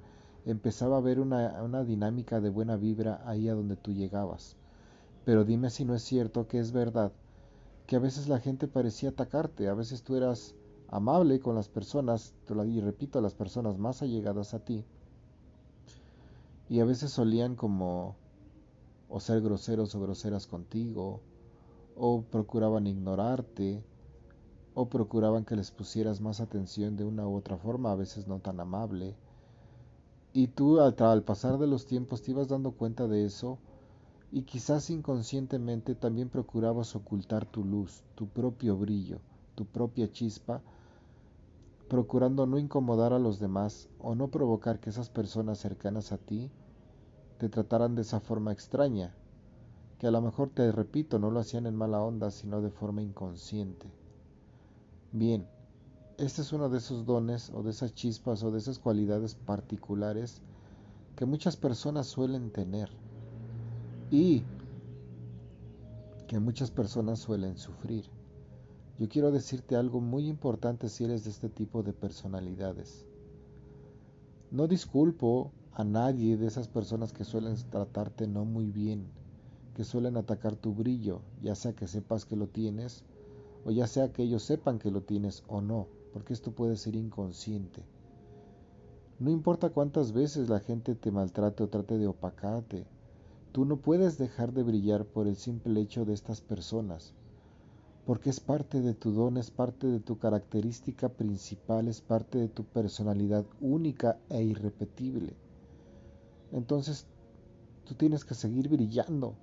empezaba 0.45 0.95
a 0.95 0.99
haber 0.99 1.19
una, 1.19 1.61
una 1.63 1.84
dinámica 1.84 2.39
de 2.39 2.49
buena 2.49 2.78
vibra 2.78 3.21
ahí 3.26 3.49
a 3.49 3.55
donde 3.55 3.76
tú 3.76 3.91
llegabas. 3.91 4.55
Pero 5.26 5.43
dime 5.43 5.69
si 5.69 5.86
no 5.86 5.95
es 5.95 6.03
cierto 6.03 6.47
que 6.47 6.59
es 6.59 6.71
verdad 6.71 7.11
que 7.88 7.95
a 7.95 7.99
veces 7.99 8.28
la 8.28 8.39
gente 8.39 8.67
parecía 8.67 9.09
atacarte, 9.09 9.67
a 9.67 9.73
veces 9.73 10.03
tú 10.03 10.15
eras 10.15 10.55
amable 10.88 11.39
con 11.39 11.55
las 11.55 11.67
personas, 11.67 12.34
y 12.67 12.80
repito, 12.80 13.21
las 13.21 13.34
personas 13.34 13.78
más 13.78 14.01
allegadas 14.01 14.53
a 14.53 14.59
ti, 14.59 14.86
y 16.69 16.80
a 16.80 16.86
veces 16.86 17.11
solían 17.11 17.55
como 17.55 18.15
o 19.09 19.19
ser 19.19 19.41
groseros 19.41 19.93
o 19.93 20.01
groseras 20.01 20.47
contigo, 20.47 21.21
o 21.96 22.24
procuraban 22.24 22.88
ignorarte, 22.88 23.84
o 24.74 24.89
procuraban 24.89 25.46
que 25.46 25.56
les 25.56 25.72
pusieras 25.72 26.20
más 26.20 26.41
atención 26.41 26.98
de 26.98 27.06
una 27.06 27.28
u 27.28 27.36
otra 27.36 27.58
forma, 27.58 27.91
a 27.91 27.96
veces 27.96 28.28
no 28.28 28.39
tan 28.39 28.60
amable. 28.60 29.16
Y 30.34 30.48
tú 30.48 30.82
al, 30.82 31.24
pasar 31.24 31.58
de 31.58 31.68
los 31.68 31.86
tiempos 31.86 32.22
te 32.22 32.32
ibas 32.32 32.50
dando 32.50 32.72
cuenta 32.72 33.08
de 33.08 33.24
eso 33.24 33.58
y 34.34 34.41
quizás 34.41 34.89
inconscientemente 34.89 35.96
también 35.96 36.28
procurabas 36.28 36.93
ocultar 36.96 37.46
tu 37.46 37.64
luz, 37.64 38.04
tu 38.16 38.28
propio 38.28 38.76
brillo, 38.76 39.22
tu 39.56 39.66
propia 39.66 40.12
chispa, 40.12 40.62
procurando 41.88 42.46
no 42.46 42.58
incomodar 42.58 43.14
a 43.14 43.20
los 43.20 43.39
demás 43.39 43.88
o 44.00 44.14
no 44.14 44.28
provocar 44.28 44.82
que 44.82 44.89
esas 44.89 45.10
personas 45.10 45.60
cercanas 45.60 46.12
a 46.12 46.18
ti 46.18 46.52
te 47.38 47.48
trataran 47.48 47.96
de 47.96 48.02
esa 48.02 48.20
forma 48.20 48.52
extraña, 48.52 49.16
que 49.98 50.08
a 50.08 50.12
lo 50.12 50.22
mejor 50.22 50.50
te 50.50 50.72
repito, 50.72 51.20
no 51.20 51.32
lo 51.32 51.39
hacían 51.39 51.66
en 51.66 51.76
mala 51.76 52.02
onda, 52.02 52.32
sino 52.32 52.62
de 52.62 52.70
forma 52.70 53.02
inconsciente. 53.02 53.88
Bien, 55.12 55.48
este 56.18 56.41
es 56.41 56.54
uno 56.54 56.70
de 56.70 56.78
esos 56.78 57.06
dones 57.06 57.50
o 57.54 57.64
de 57.64 57.72
esas 57.72 57.93
chispas 57.93 58.43
o 58.43 58.52
de 58.52 58.58
esas 58.58 58.80
cualidades 58.80 59.36
particulares 59.36 60.41
que 61.16 61.26
muchas 61.26 61.56
personas 61.56 62.08
suelen 62.08 62.52
tener 62.52 62.89
y 64.12 64.43
que 66.28 66.39
muchas 66.39 66.72
personas 66.72 67.20
suelen 67.20 67.58
sufrir. 67.58 68.06
Yo 68.98 69.10
quiero 69.10 69.32
decirte 69.32 69.76
algo 69.76 70.00
muy 70.00 70.28
importante 70.28 70.89
si 70.89 71.04
eres 71.04 71.24
de 71.24 71.32
este 71.32 71.50
tipo 71.50 71.84
de 71.84 71.93
personalidades. 71.93 73.06
No 74.52 74.68
disculpo 74.68 75.52
a 75.74 75.84
nadie 75.84 76.38
de 76.38 76.48
esas 76.48 76.68
personas 76.68 77.12
que 77.12 77.26
suelen 77.26 77.56
tratarte 77.70 78.28
no 78.28 78.46
muy 78.46 78.72
bien, 78.72 79.06
que 79.76 79.84
suelen 79.84 80.17
atacar 80.17 80.55
tu 80.55 80.73
brillo, 80.73 81.21
ya 81.43 81.53
sea 81.53 81.73
que 81.73 81.88
sepas 81.88 82.26
que 82.26 82.36
lo 82.36 82.47
tienes, 82.47 83.03
o 83.63 83.69
ya 83.69 83.86
sea 83.86 84.11
que 84.11 84.23
ellos 84.23 84.41
sepan 84.41 84.80
que 84.80 84.89
lo 84.89 85.01
tienes 85.01 85.43
o 85.47 85.61
no, 85.61 85.88
porque 86.13 86.34
esto 86.34 86.51
puede 86.51 86.76
ser 86.76 86.95
inconsciente. 86.95 87.84
No 89.19 89.30
importa 89.30 89.69
cuántas 89.69 90.11
veces 90.11 90.49
la 90.49 90.59
gente 90.59 90.95
te 90.95 91.11
maltrate 91.11 91.61
o 91.61 91.69
trate 91.69 91.99
de 91.99 92.07
opacarte, 92.07 92.88
Tú 93.55 93.63
no 93.63 93.78
puedes 93.78 94.17
dejar 94.17 94.51
de 94.51 94.63
brillar 94.63 95.05
por 95.05 95.28
el 95.28 95.38
simple 95.38 95.80
hecho 95.80 96.03
de 96.03 96.11
estas 96.11 96.41
personas, 96.41 97.13
porque 98.05 98.30
es 98.30 98.41
parte 98.41 98.82
de 98.82 98.93
tu 98.93 99.13
don, 99.13 99.38
es 99.38 99.49
parte 99.49 99.88
de 99.88 100.01
tu 100.01 100.17
característica 100.17 101.07
principal, 101.07 101.88
es 101.88 102.01
parte 102.01 102.38
de 102.38 102.49
tu 102.49 102.65
personalidad 102.65 103.45
única 103.61 104.19
e 104.28 104.43
irrepetible. 104.43 105.38
Entonces, 106.51 107.07
tú 107.86 107.95
tienes 107.95 108.26
que 108.26 108.36
seguir 108.36 108.67
brillando, 108.67 109.36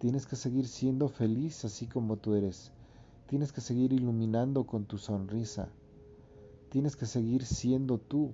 tienes 0.00 0.26
que 0.26 0.34
seguir 0.34 0.66
siendo 0.66 1.10
feliz 1.10 1.62
así 1.66 1.86
como 1.86 2.16
tú 2.16 2.34
eres, 2.34 2.72
tienes 3.26 3.52
que 3.52 3.60
seguir 3.60 3.92
iluminando 3.92 4.64
con 4.64 4.86
tu 4.86 4.96
sonrisa, 4.96 5.68
tienes 6.70 6.96
que 6.96 7.04
seguir 7.04 7.44
siendo 7.44 7.98
tú. 7.98 8.32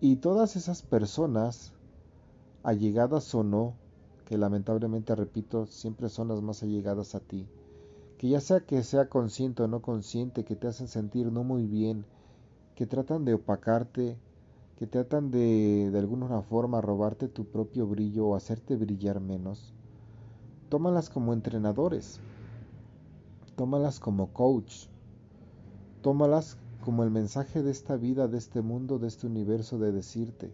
Y 0.00 0.16
todas 0.16 0.56
esas 0.56 0.80
personas 0.80 1.74
allegadas 2.62 3.34
o 3.34 3.42
no, 3.42 3.74
que 4.24 4.38
lamentablemente, 4.38 5.14
repito, 5.14 5.66
siempre 5.66 6.08
son 6.08 6.28
las 6.28 6.40
más 6.40 6.62
allegadas 6.62 7.14
a 7.14 7.20
ti, 7.20 7.46
que 8.16 8.30
ya 8.30 8.40
sea 8.40 8.60
que 8.60 8.82
sea 8.82 9.10
consciente 9.10 9.62
o 9.62 9.68
no 9.68 9.82
consciente, 9.82 10.44
que 10.44 10.56
te 10.56 10.66
hacen 10.66 10.88
sentir 10.88 11.30
no 11.30 11.44
muy 11.44 11.66
bien, 11.66 12.06
que 12.74 12.86
tratan 12.86 13.26
de 13.26 13.34
opacarte, 13.34 14.16
que 14.78 14.86
tratan 14.86 15.30
de 15.30 15.90
de 15.90 15.98
alguna 15.98 16.40
forma 16.40 16.80
robarte 16.80 17.28
tu 17.28 17.44
propio 17.44 17.86
brillo 17.86 18.28
o 18.28 18.34
hacerte 18.34 18.76
brillar 18.76 19.20
menos, 19.20 19.74
tómalas 20.68 21.08
como 21.08 21.32
entrenadores, 21.32 22.20
tómalas 23.56 24.00
como 24.00 24.32
coach, 24.32 24.86
tómalas 26.02 26.58
como 26.84 27.04
el 27.04 27.10
mensaje 27.10 27.62
de 27.62 27.70
esta 27.70 27.96
vida, 27.96 28.28
de 28.28 28.38
este 28.38 28.60
mundo, 28.60 28.98
de 28.98 29.08
este 29.08 29.26
universo 29.26 29.78
de 29.78 29.92
decirte, 29.92 30.52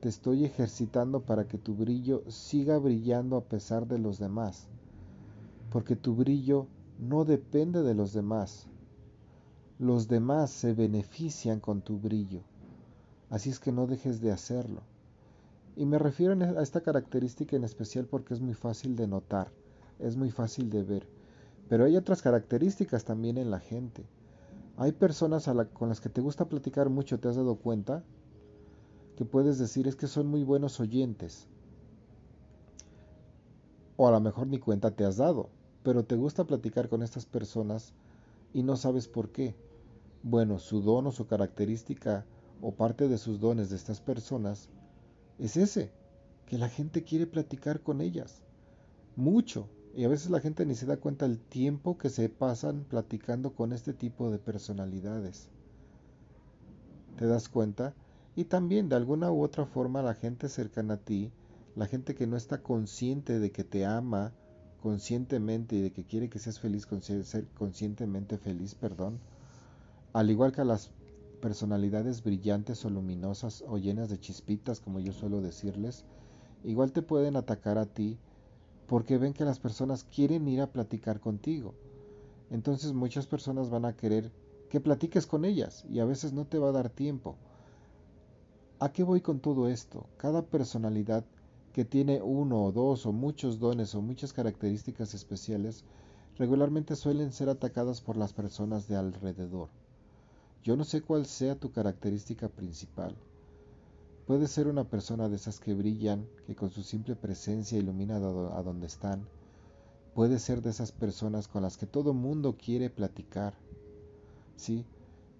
te 0.00 0.08
estoy 0.08 0.44
ejercitando 0.44 1.20
para 1.20 1.46
que 1.46 1.58
tu 1.58 1.74
brillo 1.74 2.24
siga 2.28 2.78
brillando 2.78 3.36
a 3.36 3.44
pesar 3.44 3.86
de 3.86 3.98
los 3.98 4.18
demás, 4.18 4.66
porque 5.70 5.96
tu 5.96 6.14
brillo 6.14 6.66
no 6.98 7.24
depende 7.24 7.82
de 7.82 7.94
los 7.94 8.12
demás. 8.12 8.66
Los 9.78 10.08
demás 10.08 10.50
se 10.50 10.74
benefician 10.74 11.60
con 11.60 11.82
tu 11.82 11.98
brillo, 11.98 12.40
así 13.30 13.50
es 13.50 13.60
que 13.60 13.72
no 13.72 13.86
dejes 13.86 14.20
de 14.20 14.32
hacerlo. 14.32 14.80
Y 15.76 15.86
me 15.86 15.98
refiero 15.98 16.34
a 16.34 16.62
esta 16.62 16.80
característica 16.80 17.56
en 17.56 17.64
especial 17.64 18.06
porque 18.06 18.34
es 18.34 18.40
muy 18.40 18.54
fácil 18.54 18.96
de 18.96 19.06
notar, 19.06 19.50
es 19.98 20.16
muy 20.16 20.30
fácil 20.30 20.70
de 20.70 20.82
ver, 20.82 21.06
pero 21.68 21.84
hay 21.84 21.96
otras 21.96 22.22
características 22.22 23.04
también 23.04 23.38
en 23.38 23.50
la 23.50 23.60
gente. 23.60 24.04
Hay 24.76 24.92
personas 24.92 25.48
con 25.72 25.88
las 25.88 26.00
que 26.00 26.08
te 26.08 26.20
gusta 26.20 26.46
platicar 26.46 26.88
mucho, 26.90 27.18
¿te 27.18 27.28
has 27.28 27.36
dado 27.36 27.56
cuenta? 27.56 28.02
que 29.16 29.24
puedes 29.24 29.58
decir 29.58 29.86
es 29.86 29.96
que 29.96 30.06
son 30.06 30.26
muy 30.26 30.42
buenos 30.42 30.80
oyentes. 30.80 31.46
O 33.96 34.08
a 34.08 34.10
lo 34.10 34.20
mejor 34.20 34.46
ni 34.46 34.58
cuenta 34.58 34.90
te 34.90 35.04
has 35.04 35.16
dado, 35.16 35.50
pero 35.82 36.04
te 36.04 36.16
gusta 36.16 36.44
platicar 36.44 36.88
con 36.88 37.02
estas 37.02 37.26
personas 37.26 37.92
y 38.54 38.62
no 38.62 38.76
sabes 38.76 39.08
por 39.08 39.30
qué. 39.30 39.54
Bueno, 40.22 40.58
su 40.58 40.80
don 40.80 41.06
o 41.06 41.12
su 41.12 41.26
característica 41.26 42.24
o 42.60 42.72
parte 42.72 43.08
de 43.08 43.18
sus 43.18 43.40
dones 43.40 43.70
de 43.70 43.76
estas 43.76 44.00
personas 44.00 44.68
es 45.38 45.56
ese, 45.56 45.90
que 46.46 46.58
la 46.58 46.68
gente 46.68 47.02
quiere 47.02 47.26
platicar 47.26 47.80
con 47.80 48.00
ellas. 48.00 48.42
Mucho, 49.16 49.68
Y 49.94 50.04
a 50.04 50.08
veces 50.08 50.30
la 50.30 50.40
gente 50.40 50.64
ni 50.64 50.74
se 50.74 50.86
da 50.86 50.96
cuenta 50.96 51.28
del 51.28 51.38
tiempo 51.38 51.98
que 51.98 52.08
se 52.08 52.30
pasan 52.30 52.84
platicando 52.84 53.54
con 53.54 53.74
este 53.74 53.92
tipo 53.92 54.30
de 54.30 54.38
personalidades. 54.38 55.50
¿Te 57.18 57.26
das 57.26 57.50
cuenta? 57.50 57.94
Y 58.34 58.44
también 58.44 58.88
de 58.88 58.96
alguna 58.96 59.30
u 59.30 59.42
otra 59.42 59.66
forma 59.66 60.00
la 60.00 60.14
gente 60.14 60.48
cercana 60.48 60.94
a 60.94 60.96
ti, 60.96 61.30
la 61.76 61.86
gente 61.86 62.14
que 62.14 62.26
no 62.26 62.38
está 62.38 62.62
consciente 62.62 63.38
de 63.38 63.50
que 63.50 63.64
te 63.64 63.84
ama 63.84 64.32
conscientemente 64.82 65.76
y 65.76 65.82
de 65.82 65.92
que 65.92 66.04
quiere 66.04 66.28
que 66.28 66.38
seas 66.38 66.58
feliz, 66.58 66.86
conscientemente 66.86 68.38
feliz, 68.38 68.74
perdón, 68.74 69.20
al 70.12 70.30
igual 70.30 70.52
que 70.52 70.62
a 70.62 70.64
las 70.64 70.90
personalidades 71.42 72.22
brillantes 72.22 72.84
o 72.84 72.88
luminosas 72.88 73.64
o 73.66 73.76
llenas 73.76 74.08
de 74.08 74.18
chispitas, 74.18 74.80
como 74.80 75.00
yo 75.00 75.12
suelo 75.12 75.42
decirles, 75.42 76.04
igual 76.62 76.92
te 76.92 77.02
pueden 77.02 77.36
atacar 77.36 77.76
a 77.78 77.86
ti 77.86 78.16
porque 78.86 79.18
ven 79.18 79.34
que 79.34 79.44
las 79.44 79.58
personas 79.58 80.04
quieren 80.04 80.46
ir 80.46 80.60
a 80.60 80.72
platicar 80.72 81.18
contigo. 81.18 81.74
Entonces 82.50 82.92
muchas 82.92 83.26
personas 83.26 83.70
van 83.70 83.84
a 83.84 83.96
querer 83.96 84.30
que 84.70 84.80
platiques 84.80 85.26
con 85.26 85.44
ellas 85.44 85.84
y 85.90 85.98
a 85.98 86.04
veces 86.04 86.32
no 86.32 86.46
te 86.46 86.58
va 86.58 86.68
a 86.68 86.72
dar 86.72 86.88
tiempo. 86.88 87.36
¿A 88.78 88.92
qué 88.92 89.02
voy 89.02 89.20
con 89.20 89.40
todo 89.40 89.68
esto? 89.68 90.06
Cada 90.18 90.42
personalidad 90.42 91.24
que 91.72 91.84
tiene 91.84 92.22
uno 92.22 92.62
o 92.64 92.72
dos 92.72 93.04
o 93.04 93.12
muchos 93.12 93.58
dones 93.58 93.94
o 93.96 94.00
muchas 94.00 94.32
características 94.32 95.12
especiales 95.14 95.84
regularmente 96.38 96.94
suelen 96.94 97.32
ser 97.32 97.48
atacadas 97.48 98.00
por 98.00 98.16
las 98.16 98.32
personas 98.32 98.86
de 98.86 98.96
alrededor. 98.96 99.68
Yo 100.64 100.76
no 100.76 100.84
sé 100.84 101.02
cuál 101.02 101.26
sea 101.26 101.56
tu 101.56 101.72
característica 101.72 102.48
principal. 102.48 103.16
Puede 104.26 104.46
ser 104.46 104.68
una 104.68 104.84
persona 104.84 105.28
de 105.28 105.34
esas 105.34 105.58
que 105.58 105.74
brillan, 105.74 106.28
que 106.46 106.54
con 106.54 106.70
su 106.70 106.84
simple 106.84 107.16
presencia 107.16 107.78
ilumina 107.78 108.16
a 108.16 108.62
donde 108.62 108.86
están. 108.86 109.26
Puede 110.14 110.38
ser 110.38 110.62
de 110.62 110.70
esas 110.70 110.92
personas 110.92 111.48
con 111.48 111.62
las 111.62 111.76
que 111.76 111.86
todo 111.86 112.14
mundo 112.14 112.56
quiere 112.56 112.90
platicar. 112.90 113.54
Sí, 114.56 114.84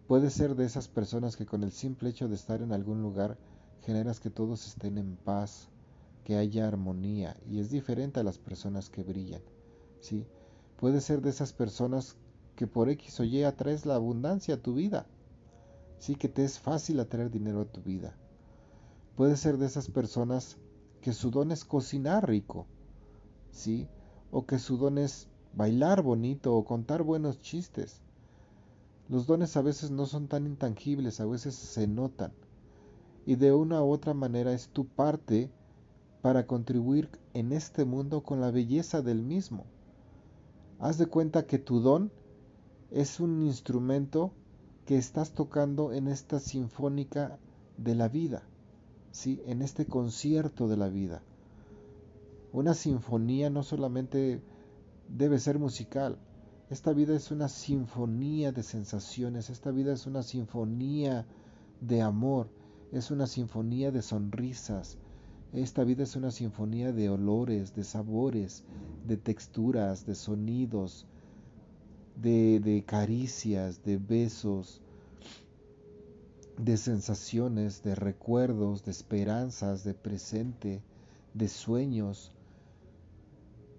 puede 0.08 0.30
ser 0.30 0.56
de 0.56 0.64
esas 0.64 0.88
personas 0.88 1.36
que 1.36 1.46
con 1.46 1.62
el 1.62 1.70
simple 1.70 2.08
hecho 2.10 2.26
de 2.26 2.34
estar 2.34 2.60
en 2.60 2.72
algún 2.72 3.00
lugar 3.00 3.38
generas 3.82 4.18
que 4.18 4.30
todos 4.30 4.66
estén 4.66 4.98
en 4.98 5.16
paz, 5.16 5.68
que 6.24 6.36
haya 6.36 6.66
armonía 6.66 7.36
y 7.48 7.60
es 7.60 7.70
diferente 7.70 8.18
a 8.18 8.24
las 8.24 8.38
personas 8.38 8.90
que 8.90 9.04
brillan. 9.04 9.42
Sí, 10.00 10.26
puede 10.78 11.00
ser 11.00 11.20
de 11.20 11.30
esas 11.30 11.52
personas 11.52 12.16
que 12.56 12.66
por 12.66 12.88
X 12.90 13.20
o 13.20 13.24
Y 13.24 13.42
atraes 13.42 13.86
la 13.86 13.94
abundancia 13.94 14.54
a 14.54 14.62
tu 14.62 14.74
vida. 14.74 15.06
Sí, 15.98 16.14
que 16.14 16.28
te 16.28 16.44
es 16.44 16.58
fácil 16.58 17.00
atraer 17.00 17.30
dinero 17.30 17.60
a 17.60 17.64
tu 17.64 17.80
vida. 17.80 18.16
Puede 19.16 19.36
ser 19.36 19.58
de 19.58 19.66
esas 19.66 19.88
personas 19.88 20.58
que 21.00 21.12
su 21.12 21.30
don 21.30 21.52
es 21.52 21.64
cocinar 21.64 22.28
rico, 22.28 22.66
¿sí? 23.50 23.88
O 24.30 24.46
que 24.46 24.58
su 24.58 24.76
don 24.76 24.98
es 24.98 25.28
bailar 25.54 26.02
bonito 26.02 26.54
o 26.54 26.64
contar 26.64 27.02
buenos 27.02 27.40
chistes. 27.40 28.00
Los 29.08 29.26
dones 29.26 29.56
a 29.56 29.62
veces 29.62 29.90
no 29.90 30.06
son 30.06 30.28
tan 30.28 30.46
intangibles, 30.46 31.20
a 31.20 31.26
veces 31.26 31.54
se 31.54 31.86
notan. 31.86 32.32
Y 33.26 33.36
de 33.36 33.52
una 33.52 33.82
u 33.82 33.90
otra 33.90 34.14
manera 34.14 34.52
es 34.52 34.68
tu 34.68 34.86
parte 34.86 35.50
para 36.22 36.46
contribuir 36.46 37.10
en 37.34 37.52
este 37.52 37.84
mundo 37.84 38.22
con 38.22 38.40
la 38.40 38.50
belleza 38.50 39.02
del 39.02 39.22
mismo. 39.22 39.66
Haz 40.78 40.98
de 40.98 41.06
cuenta 41.06 41.46
que 41.46 41.58
tu 41.58 41.80
don 41.80 42.10
es 42.92 43.20
un 43.20 43.46
instrumento 43.46 44.32
que 44.86 44.96
estás 44.96 45.32
tocando 45.32 45.92
en 45.92 46.08
esta 46.08 46.40
sinfónica 46.40 47.38
de 47.76 47.94
la 47.94 48.08
vida. 48.08 48.42
¿sí? 49.12 49.42
en 49.46 49.62
este 49.62 49.86
concierto 49.86 50.66
de 50.66 50.76
la 50.76 50.88
vida. 50.88 51.22
Una 52.52 52.74
sinfonía 52.74 53.50
no 53.50 53.62
solamente 53.62 54.42
debe 55.08 55.38
ser 55.38 55.58
musical, 55.58 56.18
esta 56.70 56.92
vida 56.92 57.14
es 57.14 57.30
una 57.30 57.48
sinfonía 57.48 58.50
de 58.50 58.62
sensaciones, 58.62 59.50
esta 59.50 59.70
vida 59.70 59.92
es 59.92 60.06
una 60.06 60.22
sinfonía 60.22 61.26
de 61.80 62.00
amor, 62.00 62.48
es 62.92 63.10
una 63.10 63.26
sinfonía 63.26 63.90
de 63.90 64.02
sonrisas, 64.02 64.98
esta 65.52 65.84
vida 65.84 66.02
es 66.02 66.16
una 66.16 66.30
sinfonía 66.30 66.92
de 66.92 67.10
olores, 67.10 67.74
de 67.74 67.84
sabores, 67.84 68.64
de 69.06 69.18
texturas, 69.18 70.06
de 70.06 70.14
sonidos, 70.14 71.06
de, 72.22 72.84
caricias, 72.86 73.82
de 73.84 73.98
besos, 73.98 74.80
de 76.56 76.76
sensaciones, 76.76 77.82
de 77.82 77.94
recuerdos, 77.94 78.84
de 78.84 78.92
esperanzas, 78.92 79.82
de 79.82 79.94
presente, 79.94 80.82
de 81.34 81.48
sueños. 81.48 82.32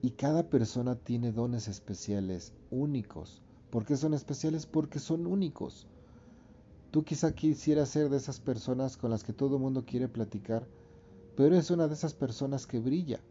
Y 0.02 0.12
cada 0.12 0.50
persona 0.50 0.96
tiene 0.96 1.32
dones 1.32 1.70
especiales, 1.70 2.52
únicos. 2.70 3.42
¿Por 3.70 3.86
qué 3.86 3.96
son 3.96 4.14
especiales? 4.14 4.66
Porque 4.66 5.00
son 5.00 5.26
únicos. 5.26 5.88
Tú 6.92 7.04
quizá 7.04 7.34
quisieras 7.34 7.90
ser 7.90 8.10
de 8.10 8.18
esas 8.18 8.40
personas 8.40 8.98
con 8.98 9.10
las 9.10 9.24
que 9.24 9.34
todo 9.34 9.56
el 9.56 9.62
mundo 9.62 9.86
quiere 9.86 10.10
platicar, 10.10 10.68
pero 11.36 11.56
eres 11.56 11.72
una 11.72 11.88
de 11.88 11.94
esas 11.94 12.14
personas 12.14 12.68
que 12.68 12.80
brilla. 12.80 13.22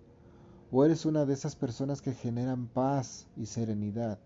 O 0.72 0.84
eres 0.86 1.04
una 1.04 1.26
de 1.26 1.34
esas 1.34 1.54
personas 1.54 2.00
que 2.00 2.14
generan 2.14 2.66
paz 2.66 3.26
y 3.36 3.44
serenidad. 3.44 4.18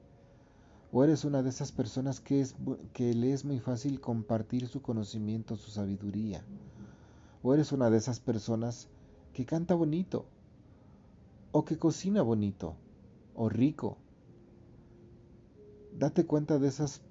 ¿O 0.99 1.05
eres 1.05 1.27
una 1.27 1.43
de 1.43 1.51
esas 1.51 1.73
personas 1.73 2.21
que, 2.21 2.41
es, 2.41 2.55
que 2.95 3.13
le 3.13 3.35
es 3.35 3.45
muy 3.45 3.61
fácil 3.61 4.01
compartir 4.01 4.67
su 4.67 4.81
conocimiento, 4.81 5.55
su 5.55 5.71
sabiduría? 5.71 6.43
¿O 7.43 7.53
eres 7.53 7.71
una 7.73 7.91
de 7.91 7.99
esas 7.99 8.19
personas 8.19 8.89
que 9.35 9.45
canta 9.45 9.75
bonito? 9.75 10.25
¿O 11.53 11.67
que 11.67 11.77
cocina 11.77 12.23
bonito? 12.23 12.77
¿O 13.35 13.51
rico? 13.51 13.99
Date 15.99 16.25
cuenta 16.25 16.59
de 16.59 16.69
esas 16.69 17.03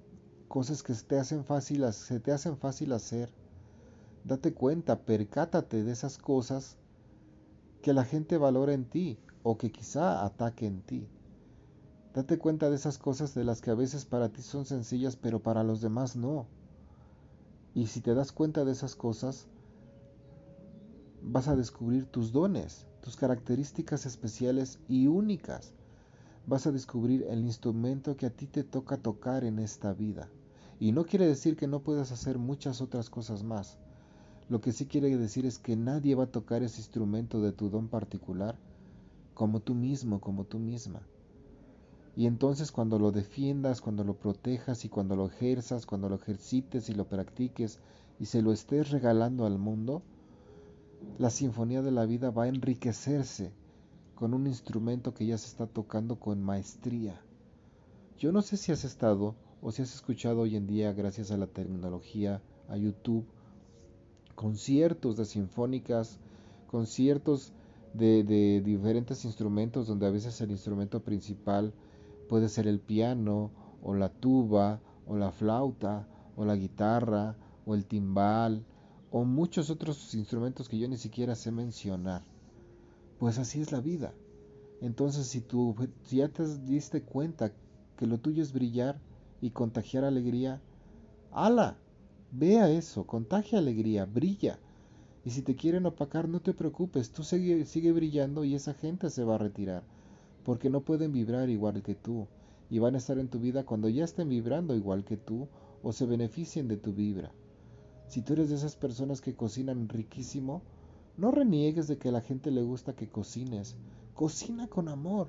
cosas 0.48 0.82
que 0.82 0.92
te 0.92 1.20
hacen 1.20 1.44
se 1.92 2.18
te 2.18 2.32
hacen 2.32 2.56
fácil 2.56 2.92
hacer. 2.92 3.30
Date 4.24 4.52
cuenta, 4.52 4.98
percátate 4.98 5.84
de 5.84 5.92
esas 5.92 6.18
cosas 6.18 6.76
que 7.82 7.92
la 7.92 8.04
gente 8.04 8.36
valora 8.36 8.72
en 8.72 8.84
ti 8.84 9.16
o 9.44 9.56
que 9.56 9.70
quizá 9.70 10.24
ataque 10.24 10.66
en 10.66 10.80
ti. 10.80 11.06
Date 12.16 12.38
cuenta 12.38 12.70
de 12.70 12.76
esas 12.76 12.96
cosas 12.96 13.34
de 13.34 13.44
las 13.44 13.60
que 13.60 13.70
a 13.70 13.74
veces 13.74 14.06
para 14.06 14.30
ti 14.30 14.40
son 14.40 14.64
sencillas, 14.64 15.16
pero 15.16 15.42
para 15.42 15.62
los 15.62 15.82
demás 15.82 16.16
no. 16.16 16.46
Y 17.74 17.88
si 17.88 18.00
te 18.00 18.14
das 18.14 18.32
cuenta 18.32 18.64
de 18.64 18.72
esas 18.72 18.96
cosas, 18.96 19.48
vas 21.20 21.46
a 21.46 21.56
descubrir 21.56 22.06
tus 22.06 22.32
dones, 22.32 22.86
tus 23.02 23.16
características 23.16 24.06
especiales 24.06 24.78
y 24.88 25.08
únicas. 25.08 25.74
Vas 26.46 26.66
a 26.66 26.72
descubrir 26.72 27.26
el 27.28 27.40
instrumento 27.40 28.16
que 28.16 28.24
a 28.24 28.30
ti 28.30 28.46
te 28.46 28.64
toca 28.64 28.96
tocar 28.96 29.44
en 29.44 29.58
esta 29.58 29.92
vida. 29.92 30.30
Y 30.80 30.92
no 30.92 31.04
quiere 31.04 31.26
decir 31.26 31.54
que 31.54 31.66
no 31.66 31.80
puedas 31.80 32.12
hacer 32.12 32.38
muchas 32.38 32.80
otras 32.80 33.10
cosas 33.10 33.42
más. 33.42 33.76
Lo 34.48 34.62
que 34.62 34.72
sí 34.72 34.86
quiere 34.86 35.14
decir 35.18 35.44
es 35.44 35.58
que 35.58 35.76
nadie 35.76 36.14
va 36.14 36.24
a 36.24 36.32
tocar 36.32 36.62
ese 36.62 36.80
instrumento 36.80 37.42
de 37.42 37.52
tu 37.52 37.68
don 37.68 37.88
particular 37.88 38.58
como 39.34 39.60
tú 39.60 39.74
mismo, 39.74 40.18
como 40.18 40.44
tú 40.44 40.58
misma. 40.58 41.02
Y 42.16 42.26
entonces 42.26 42.72
cuando 42.72 42.98
lo 42.98 43.12
defiendas, 43.12 43.82
cuando 43.82 44.02
lo 44.02 44.14
protejas 44.14 44.86
y 44.86 44.88
cuando 44.88 45.16
lo 45.16 45.26
ejerzas, 45.26 45.84
cuando 45.84 46.08
lo 46.08 46.16
ejercites 46.16 46.88
y 46.88 46.94
lo 46.94 47.06
practiques 47.06 47.78
y 48.18 48.24
se 48.24 48.40
lo 48.40 48.52
estés 48.52 48.90
regalando 48.90 49.44
al 49.44 49.58
mundo, 49.58 50.02
la 51.18 51.28
sinfonía 51.28 51.82
de 51.82 51.90
la 51.90 52.06
vida 52.06 52.30
va 52.30 52.44
a 52.44 52.48
enriquecerse 52.48 53.52
con 54.14 54.32
un 54.32 54.46
instrumento 54.46 55.12
que 55.12 55.26
ya 55.26 55.36
se 55.36 55.48
está 55.48 55.66
tocando 55.66 56.18
con 56.18 56.42
maestría. 56.42 57.20
Yo 58.18 58.32
no 58.32 58.40
sé 58.40 58.56
si 58.56 58.72
has 58.72 58.84
estado 58.84 59.34
o 59.60 59.70
si 59.70 59.82
has 59.82 59.94
escuchado 59.94 60.40
hoy 60.40 60.56
en 60.56 60.66
día, 60.66 60.94
gracias 60.94 61.30
a 61.30 61.36
la 61.36 61.46
tecnología, 61.46 62.40
a 62.70 62.78
YouTube, 62.78 63.26
conciertos 64.34 65.18
de 65.18 65.26
sinfónicas, 65.26 66.18
conciertos 66.66 67.52
de, 67.92 68.24
de 68.24 68.62
diferentes 68.62 69.26
instrumentos 69.26 69.86
donde 69.86 70.06
a 70.06 70.10
veces 70.10 70.40
el 70.40 70.50
instrumento 70.50 71.00
principal 71.00 71.74
Puede 72.28 72.48
ser 72.48 72.66
el 72.66 72.80
piano, 72.80 73.50
o 73.82 73.94
la 73.94 74.08
tuba, 74.08 74.80
o 75.06 75.16
la 75.16 75.30
flauta, 75.30 76.06
o 76.36 76.44
la 76.44 76.56
guitarra, 76.56 77.36
o 77.64 77.74
el 77.74 77.86
timbal, 77.86 78.64
o 79.10 79.24
muchos 79.24 79.70
otros 79.70 80.14
instrumentos 80.14 80.68
que 80.68 80.78
yo 80.78 80.88
ni 80.88 80.96
siquiera 80.96 81.34
sé 81.34 81.52
mencionar. 81.52 82.22
Pues 83.18 83.38
así 83.38 83.60
es 83.60 83.70
la 83.72 83.80
vida. 83.80 84.12
Entonces, 84.80 85.26
si 85.26 85.40
tú 85.40 85.74
ya 86.10 86.28
te 86.28 86.46
diste 86.64 87.02
cuenta 87.02 87.52
que 87.96 88.06
lo 88.06 88.18
tuyo 88.18 88.42
es 88.42 88.52
brillar 88.52 88.98
y 89.40 89.50
contagiar 89.50 90.04
alegría, 90.04 90.60
ala, 91.32 91.78
vea 92.32 92.68
eso, 92.70 93.06
contagia 93.06 93.58
alegría, 93.58 94.04
brilla. 94.04 94.58
Y 95.24 95.30
si 95.30 95.42
te 95.42 95.56
quieren 95.56 95.86
opacar, 95.86 96.28
no 96.28 96.40
te 96.40 96.52
preocupes, 96.52 97.10
tú 97.10 97.22
sigue, 97.22 97.64
sigue 97.64 97.92
brillando 97.92 98.44
y 98.44 98.54
esa 98.54 98.74
gente 98.74 99.10
se 99.10 99.24
va 99.24 99.36
a 99.36 99.38
retirar 99.38 99.82
porque 100.46 100.70
no 100.70 100.82
pueden 100.82 101.10
vibrar 101.10 101.50
igual 101.50 101.82
que 101.82 101.96
tú, 101.96 102.28
y 102.70 102.78
van 102.78 102.94
a 102.94 102.98
estar 102.98 103.18
en 103.18 103.26
tu 103.26 103.40
vida 103.40 103.66
cuando 103.66 103.88
ya 103.88 104.04
estén 104.04 104.28
vibrando 104.28 104.76
igual 104.76 105.04
que 105.04 105.16
tú 105.16 105.48
o 105.82 105.92
se 105.92 106.06
beneficien 106.06 106.68
de 106.68 106.76
tu 106.76 106.92
vibra. 106.92 107.32
Si 108.06 108.22
tú 108.22 108.34
eres 108.34 108.50
de 108.50 108.54
esas 108.54 108.76
personas 108.76 109.20
que 109.20 109.34
cocinan 109.34 109.88
riquísimo, 109.88 110.62
no 111.16 111.32
reniegues 111.32 111.88
de 111.88 111.98
que 111.98 112.10
a 112.10 112.12
la 112.12 112.20
gente 112.20 112.52
le 112.52 112.62
gusta 112.62 112.94
que 112.94 113.08
cocines. 113.08 113.74
Cocina 114.14 114.68
con 114.68 114.88
amor, 114.88 115.26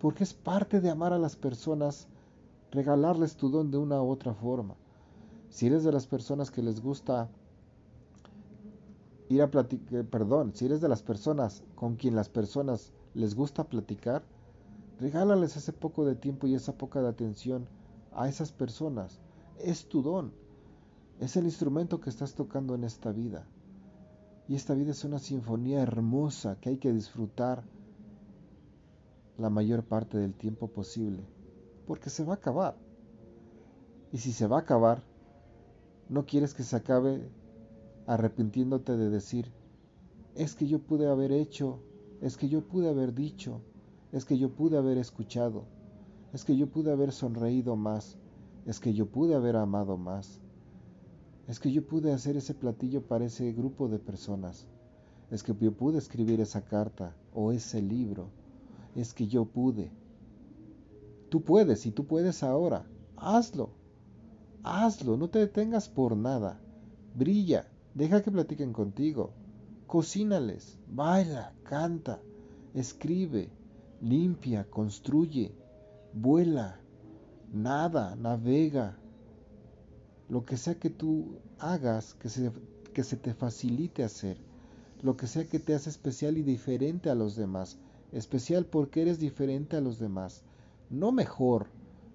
porque 0.00 0.24
es 0.24 0.34
parte 0.34 0.80
de 0.80 0.90
amar 0.90 1.12
a 1.12 1.18
las 1.20 1.36
personas, 1.36 2.08
regalarles 2.72 3.36
tu 3.36 3.50
don 3.50 3.70
de 3.70 3.78
una 3.78 4.02
u 4.02 4.08
otra 4.10 4.34
forma. 4.34 4.74
Si 5.48 5.68
eres 5.68 5.84
de 5.84 5.92
las 5.92 6.08
personas 6.08 6.50
que 6.50 6.64
les 6.64 6.80
gusta 6.80 7.28
ir 9.28 9.42
a 9.42 9.48
platicar, 9.48 10.06
perdón, 10.06 10.50
si 10.56 10.64
eres 10.64 10.80
de 10.80 10.88
las 10.88 11.02
personas 11.04 11.62
con 11.76 11.94
quien 11.94 12.16
las 12.16 12.28
personas 12.28 12.92
les 13.14 13.36
gusta 13.36 13.62
platicar, 13.62 14.24
regálales 15.00 15.56
ese 15.56 15.72
poco 15.72 16.04
de 16.04 16.14
tiempo 16.14 16.46
y 16.46 16.54
esa 16.54 16.76
poca 16.76 17.00
de 17.00 17.08
atención 17.08 17.66
a 18.12 18.28
esas 18.28 18.52
personas. 18.52 19.18
Es 19.58 19.86
tu 19.86 20.02
don. 20.02 20.32
Es 21.20 21.36
el 21.36 21.46
instrumento 21.46 22.00
que 22.00 22.10
estás 22.10 22.34
tocando 22.34 22.74
en 22.74 22.84
esta 22.84 23.10
vida. 23.10 23.46
Y 24.46 24.54
esta 24.54 24.74
vida 24.74 24.90
es 24.90 25.04
una 25.04 25.18
sinfonía 25.18 25.80
hermosa 25.80 26.56
que 26.60 26.70
hay 26.70 26.76
que 26.76 26.92
disfrutar 26.92 27.62
la 29.38 29.48
mayor 29.48 29.84
parte 29.84 30.18
del 30.18 30.34
tiempo 30.34 30.68
posible. 30.68 31.22
Porque 31.86 32.10
se 32.10 32.24
va 32.24 32.34
a 32.34 32.36
acabar. 32.36 32.76
Y 34.12 34.18
si 34.18 34.32
se 34.32 34.46
va 34.46 34.58
a 34.58 34.60
acabar, 34.60 35.02
no 36.08 36.26
quieres 36.26 36.52
que 36.52 36.62
se 36.62 36.76
acabe 36.76 37.30
arrepintiéndote 38.06 38.96
de 38.96 39.08
decir, 39.08 39.52
es 40.34 40.54
que 40.54 40.66
yo 40.66 40.80
pude 40.80 41.08
haber 41.08 41.32
hecho, 41.32 41.78
es 42.20 42.36
que 42.36 42.48
yo 42.48 42.62
pude 42.62 42.88
haber 42.88 43.14
dicho, 43.14 43.62
es 44.12 44.24
que 44.24 44.38
yo 44.38 44.50
pude 44.50 44.76
haber 44.76 44.98
escuchado, 44.98 45.64
es 46.32 46.44
que 46.44 46.56
yo 46.56 46.68
pude 46.68 46.90
haber 46.92 47.12
sonreído 47.12 47.76
más, 47.76 48.16
es 48.66 48.80
que 48.80 48.92
yo 48.92 49.06
pude 49.06 49.34
haber 49.34 49.56
amado 49.56 49.96
más, 49.96 50.40
es 51.48 51.58
que 51.60 51.72
yo 51.72 51.86
pude 51.86 52.12
hacer 52.12 52.36
ese 52.36 52.54
platillo 52.54 53.02
para 53.02 53.24
ese 53.24 53.52
grupo 53.52 53.88
de 53.88 53.98
personas, 53.98 54.66
es 55.30 55.42
que 55.42 55.54
yo 55.54 55.72
pude 55.72 55.98
escribir 55.98 56.40
esa 56.40 56.62
carta 56.64 57.14
o 57.32 57.52
ese 57.52 57.80
libro, 57.80 58.28
es 58.94 59.14
que 59.14 59.26
yo 59.28 59.44
pude. 59.44 59.90
Tú 61.28 61.42
puedes 61.42 61.86
y 61.86 61.92
tú 61.92 62.06
puedes 62.06 62.42
ahora, 62.42 62.86
hazlo, 63.16 63.70
hazlo, 64.64 65.16
no 65.16 65.30
te 65.30 65.38
detengas 65.38 65.88
por 65.88 66.16
nada, 66.16 66.60
brilla, 67.14 67.68
deja 67.94 68.22
que 68.22 68.32
platiquen 68.32 68.72
contigo, 68.72 69.32
cocínales, 69.86 70.78
baila, 70.88 71.52
canta, 71.62 72.20
escribe, 72.74 73.50
limpia, 74.00 74.64
construye, 74.64 75.52
vuela, 76.14 76.80
nada, 77.52 78.16
navega. 78.16 78.96
Lo 80.28 80.44
que 80.44 80.56
sea 80.56 80.76
que 80.76 80.90
tú 80.90 81.38
hagas, 81.58 82.14
que 82.14 82.28
se, 82.28 82.50
que 82.94 83.04
se 83.04 83.16
te 83.16 83.34
facilite 83.34 84.04
hacer. 84.04 84.38
Lo 85.02 85.16
que 85.16 85.26
sea 85.26 85.46
que 85.46 85.58
te 85.58 85.74
hace 85.74 85.90
especial 85.90 86.38
y 86.38 86.42
diferente 86.42 87.10
a 87.10 87.14
los 87.14 87.36
demás. 87.36 87.78
Especial 88.12 88.66
porque 88.66 89.02
eres 89.02 89.18
diferente 89.18 89.76
a 89.76 89.80
los 89.80 89.98
demás. 89.98 90.42
No 90.88 91.12
mejor, 91.12 91.66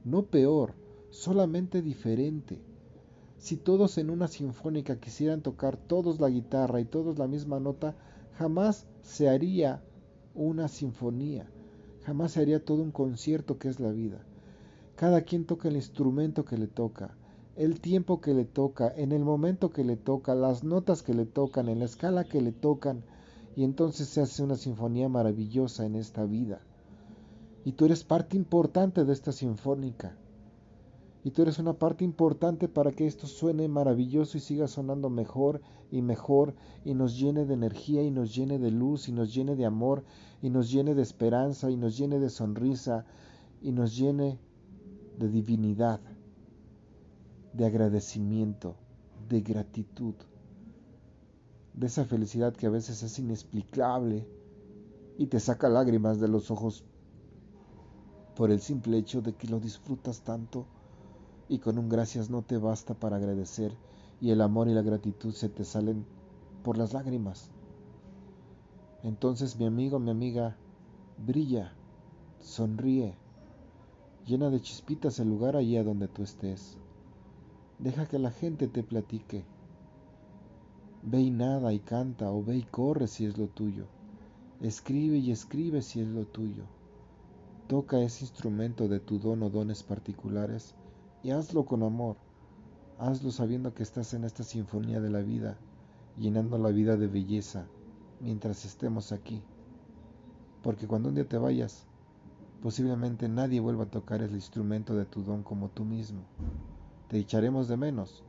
no 0.04 0.24
peor, 0.24 0.74
solamente 1.10 1.82
diferente. 1.82 2.60
Si 3.38 3.58
todos 3.58 3.98
en 3.98 4.10
una 4.10 4.28
sinfónica 4.28 5.00
quisieran 5.00 5.42
tocar 5.42 5.78
todos 5.78 6.20
la 6.20 6.30
guitarra 6.30 6.80
y 6.80 6.86
todos 6.86 7.18
la 7.20 7.28
misma 7.28 7.60
nota, 7.60 7.96
jamás 8.38 8.88
se 9.02 9.30
haría 9.30 9.84
una 10.34 10.68
sinfonía. 10.68 11.50
Jamás 12.06 12.34
se 12.34 12.42
haría 12.42 12.64
todo 12.64 12.84
un 12.84 12.92
concierto 12.92 13.58
que 13.58 13.68
es 13.68 13.80
la 13.80 13.92
vida. 13.92 14.20
Cada 14.96 15.22
quien 15.22 15.46
toca 15.46 15.70
el 15.70 15.76
instrumento 15.76 16.46
que 16.46 16.58
le 16.58 16.68
toca, 16.68 17.16
el 17.56 17.80
tiempo 17.80 18.22
que 18.22 18.34
le 18.34 18.46
toca, 18.46 18.94
en 18.96 19.12
el 19.12 19.24
momento 19.24 19.72
que 19.72 19.84
le 19.84 19.98
toca, 19.98 20.36
las 20.36 20.64
notas 20.64 21.02
que 21.02 21.14
le 21.14 21.26
tocan, 21.26 21.68
en 21.68 21.80
la 21.80 21.86
escala 21.86 22.24
que 22.24 22.42
le 22.42 22.52
tocan, 22.52 23.04
y 23.56 23.64
entonces 23.64 24.08
se 24.10 24.22
hace 24.22 24.44
una 24.44 24.56
sinfonía 24.56 25.10
maravillosa 25.10 25.86
en 25.86 25.96
esta 25.96 26.26
vida. 26.26 26.62
Y 27.64 27.72
tú 27.72 27.86
eres 27.86 28.04
parte 28.04 28.38
importante 28.38 29.04
de 29.04 29.14
esta 29.14 29.32
sinfónica. 29.32 30.16
Y 31.26 31.32
tú 31.32 31.42
eres 31.42 31.58
una 31.58 31.74
parte 31.74 32.04
importante 32.04 32.68
para 32.68 32.92
que 32.92 33.08
esto 33.08 33.26
suene 33.26 33.68
maravilloso 33.68 34.38
y 34.38 34.42
siga 34.42 34.68
sonando 34.68 35.10
mejor 35.10 35.60
y 35.90 36.04
mejor 36.04 36.54
y 36.84 36.94
nos 36.94 37.18
llene 37.18 37.48
de 37.48 37.56
energía 37.56 38.04
y 38.04 38.12
nos 38.12 38.36
llene 38.36 38.60
de 38.60 38.70
luz 38.70 39.10
y 39.10 39.12
nos 39.12 39.34
llene 39.34 39.56
de 39.56 39.66
amor 39.66 40.04
y 40.44 40.52
nos 40.52 40.70
llene 40.70 40.94
de 40.94 41.02
esperanza 41.02 41.72
y 41.72 41.78
nos 41.78 41.98
llene 41.98 42.20
de 42.20 42.30
sonrisa 42.30 43.08
y 43.60 43.72
nos 43.72 43.98
llene 43.98 44.38
de 45.18 45.28
divinidad, 45.28 46.00
de 47.54 47.66
agradecimiento, 47.66 48.76
de 49.28 49.42
gratitud, 49.42 50.14
de 51.74 51.88
esa 51.88 52.06
felicidad 52.06 52.54
que 52.54 52.68
a 52.68 52.70
veces 52.70 53.02
es 53.02 53.18
inexplicable 53.18 54.28
y 55.18 55.26
te 55.26 55.40
saca 55.40 55.70
lágrimas 55.70 56.20
de 56.20 56.28
los 56.28 56.52
ojos 56.52 56.84
por 58.36 58.52
el 58.52 58.62
simple 58.62 59.00
hecho 59.00 59.24
de 59.24 59.34
que 59.34 59.48
lo 59.48 59.60
disfrutas 59.60 60.22
tanto 60.22 60.68
y 61.48 61.60
con 61.60 61.78
un 61.78 61.90
gracias 61.90 62.30
no 62.30 62.42
te 62.42 62.58
basta 62.58 62.94
para 62.94 63.18
agradecer 63.18 63.76
y 64.22 64.32
el 64.32 64.42
amor 64.42 64.68
y 64.68 64.74
la 64.74 64.82
gratitud 64.82 65.34
se 65.34 65.50
te 65.50 65.64
salen 65.64 66.06
por 66.64 66.78
las 66.78 66.94
lágrimas. 66.94 67.50
Entonces 69.04 69.58
mi 69.58 69.66
amigo, 69.66 70.00
mi 70.00 70.10
amiga, 70.10 70.56
brilla, 71.18 71.74
sonríe, 72.40 73.16
llena 74.26 74.50
de 74.50 74.62
chispitas 74.62 75.20
el 75.20 75.30
lugar 75.30 75.56
allí 75.56 75.78
a 75.78 75.84
donde 75.84 76.08
tú 76.08 76.24
estés. 76.24 76.78
Deja 77.78 78.08
que 78.08 78.18
la 78.20 78.32
gente 78.32 78.68
te 78.68 78.84
platique. 78.84 79.44
Ve 81.04 81.22
y 81.22 81.30
nada 81.30 81.72
y 81.74 81.80
canta, 81.80 82.32
o 82.32 82.44
ve 82.44 82.58
y 82.58 82.64
corre 82.64 83.08
si 83.08 83.26
es 83.26 83.38
lo 83.38 83.48
tuyo. 83.48 83.86
Escribe 84.62 85.18
y 85.18 85.30
escribe 85.30 85.82
si 85.84 86.02
es 86.02 86.08
lo 86.08 86.26
tuyo. 86.26 86.64
Toca 87.68 88.00
ese 88.00 88.24
instrumento 88.24 88.88
de 88.88 89.00
tu 89.00 89.20
don 89.20 89.44
o 89.44 89.50
dones 89.50 89.84
particulares 89.84 90.74
y 91.26 91.32
hazlo 91.32 91.66
con 91.66 91.82
amor. 91.82 92.18
Hazlo 93.00 93.32
sabiendo 93.32 93.74
que 93.74 93.82
estás 93.82 94.14
en 94.14 94.26
esta 94.26 94.44
sinfonía 94.44 95.02
de 95.02 95.10
la 95.10 95.22
vida, 95.22 95.58
llenando 96.20 96.60
la 96.60 96.70
vida 96.70 96.98
de 96.98 97.08
belleza 97.08 97.66
mientras 98.20 98.64
estemos 98.64 99.12
aquí. 99.12 99.42
Porque 100.62 100.86
cuando 100.86 101.10
un 101.10 101.16
día 101.16 101.28
te 101.28 101.40
vayas, 101.40 101.88
posiblemente 102.62 103.28
nadie 103.28 103.60
vuelva 103.60 103.86
a 103.86 103.90
tocar 103.90 104.22
el 104.22 104.36
instrumento 104.36 104.94
de 104.96 105.06
tu 105.06 105.24
don 105.24 105.42
como 105.42 105.70
tú 105.70 105.84
mismo. 105.84 106.22
Te 107.08 107.18
echaremos 107.18 107.68
de 107.68 107.78
menos, 107.78 108.24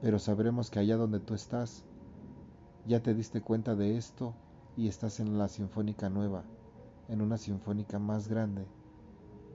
pero 0.00 0.18
sabremos 0.18 0.70
que 0.70 0.78
allá 0.78 0.96
donde 0.96 1.20
tú 1.20 1.34
estás, 1.34 1.84
ya 2.86 3.02
te 3.02 3.12
diste 3.12 3.42
cuenta 3.42 3.74
de 3.74 3.98
esto 3.98 4.32
y 4.74 4.88
estás 4.88 5.20
en 5.20 5.36
la 5.36 5.48
sinfónica 5.48 6.08
nueva, 6.08 6.44
en 7.10 7.20
una 7.20 7.36
sinfónica 7.36 7.98
más 7.98 8.26
grande, 8.26 8.64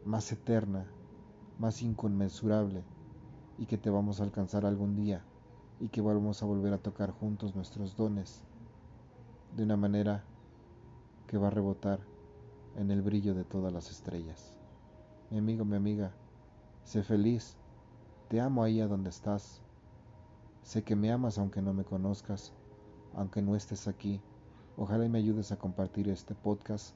más 0.05 0.31
eterna, 0.31 0.85
más 1.59 1.81
inconmensurable 1.81 2.83
y 3.57 3.65
que 3.65 3.77
te 3.77 3.89
vamos 3.89 4.19
a 4.19 4.23
alcanzar 4.23 4.65
algún 4.65 4.95
día 4.95 5.23
y 5.79 5.89
que 5.89 6.01
vamos 6.01 6.41
a 6.41 6.45
volver 6.45 6.73
a 6.73 6.77
tocar 6.77 7.11
juntos 7.11 7.55
nuestros 7.55 7.95
dones 7.95 8.43
de 9.55 9.63
una 9.63 9.77
manera 9.77 10.23
que 11.27 11.37
va 11.37 11.47
a 11.47 11.51
rebotar 11.51 11.99
en 12.75 12.91
el 12.91 13.01
brillo 13.01 13.33
de 13.33 13.43
todas 13.43 13.73
las 13.73 13.89
estrellas. 13.89 14.53
Mi 15.31 15.39
amigo, 15.39 15.65
mi 15.65 15.75
amiga, 15.75 16.11
sé 16.83 17.03
feliz, 17.03 17.57
te 18.29 18.39
amo 18.39 18.63
ahí 18.63 18.79
a 18.79 18.87
donde 18.87 19.09
estás, 19.09 19.61
sé 20.63 20.83
que 20.83 20.95
me 20.95 21.11
amas 21.11 21.37
aunque 21.37 21.61
no 21.61 21.73
me 21.73 21.83
conozcas, 21.83 22.53
aunque 23.15 23.41
no 23.41 23.55
estés 23.55 23.87
aquí, 23.87 24.21
ojalá 24.77 25.05
y 25.05 25.09
me 25.09 25.17
ayudes 25.17 25.51
a 25.51 25.57
compartir 25.57 26.07
este 26.09 26.35
podcast 26.35 26.95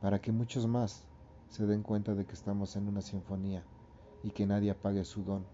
para 0.00 0.20
que 0.20 0.30
muchos 0.30 0.68
más 0.68 1.04
se 1.48 1.66
den 1.66 1.82
cuenta 1.82 2.14
de 2.14 2.24
que 2.24 2.34
estamos 2.34 2.76
en 2.76 2.86
una 2.86 3.00
sinfonía 3.00 3.64
y 4.22 4.30
que 4.30 4.46
nadie 4.46 4.70
apague 4.70 5.04
su 5.04 5.22
don, 5.24 5.44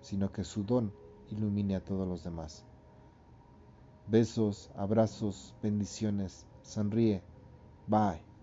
sino 0.00 0.32
que 0.32 0.44
su 0.44 0.64
don 0.64 0.92
ilumine 1.30 1.76
a 1.76 1.84
todos 1.84 2.06
los 2.06 2.22
demás. 2.22 2.66
Besos, 4.06 4.70
abrazos, 4.74 5.54
bendiciones, 5.62 6.46
sonríe. 6.62 7.22
Bye. 7.86 8.33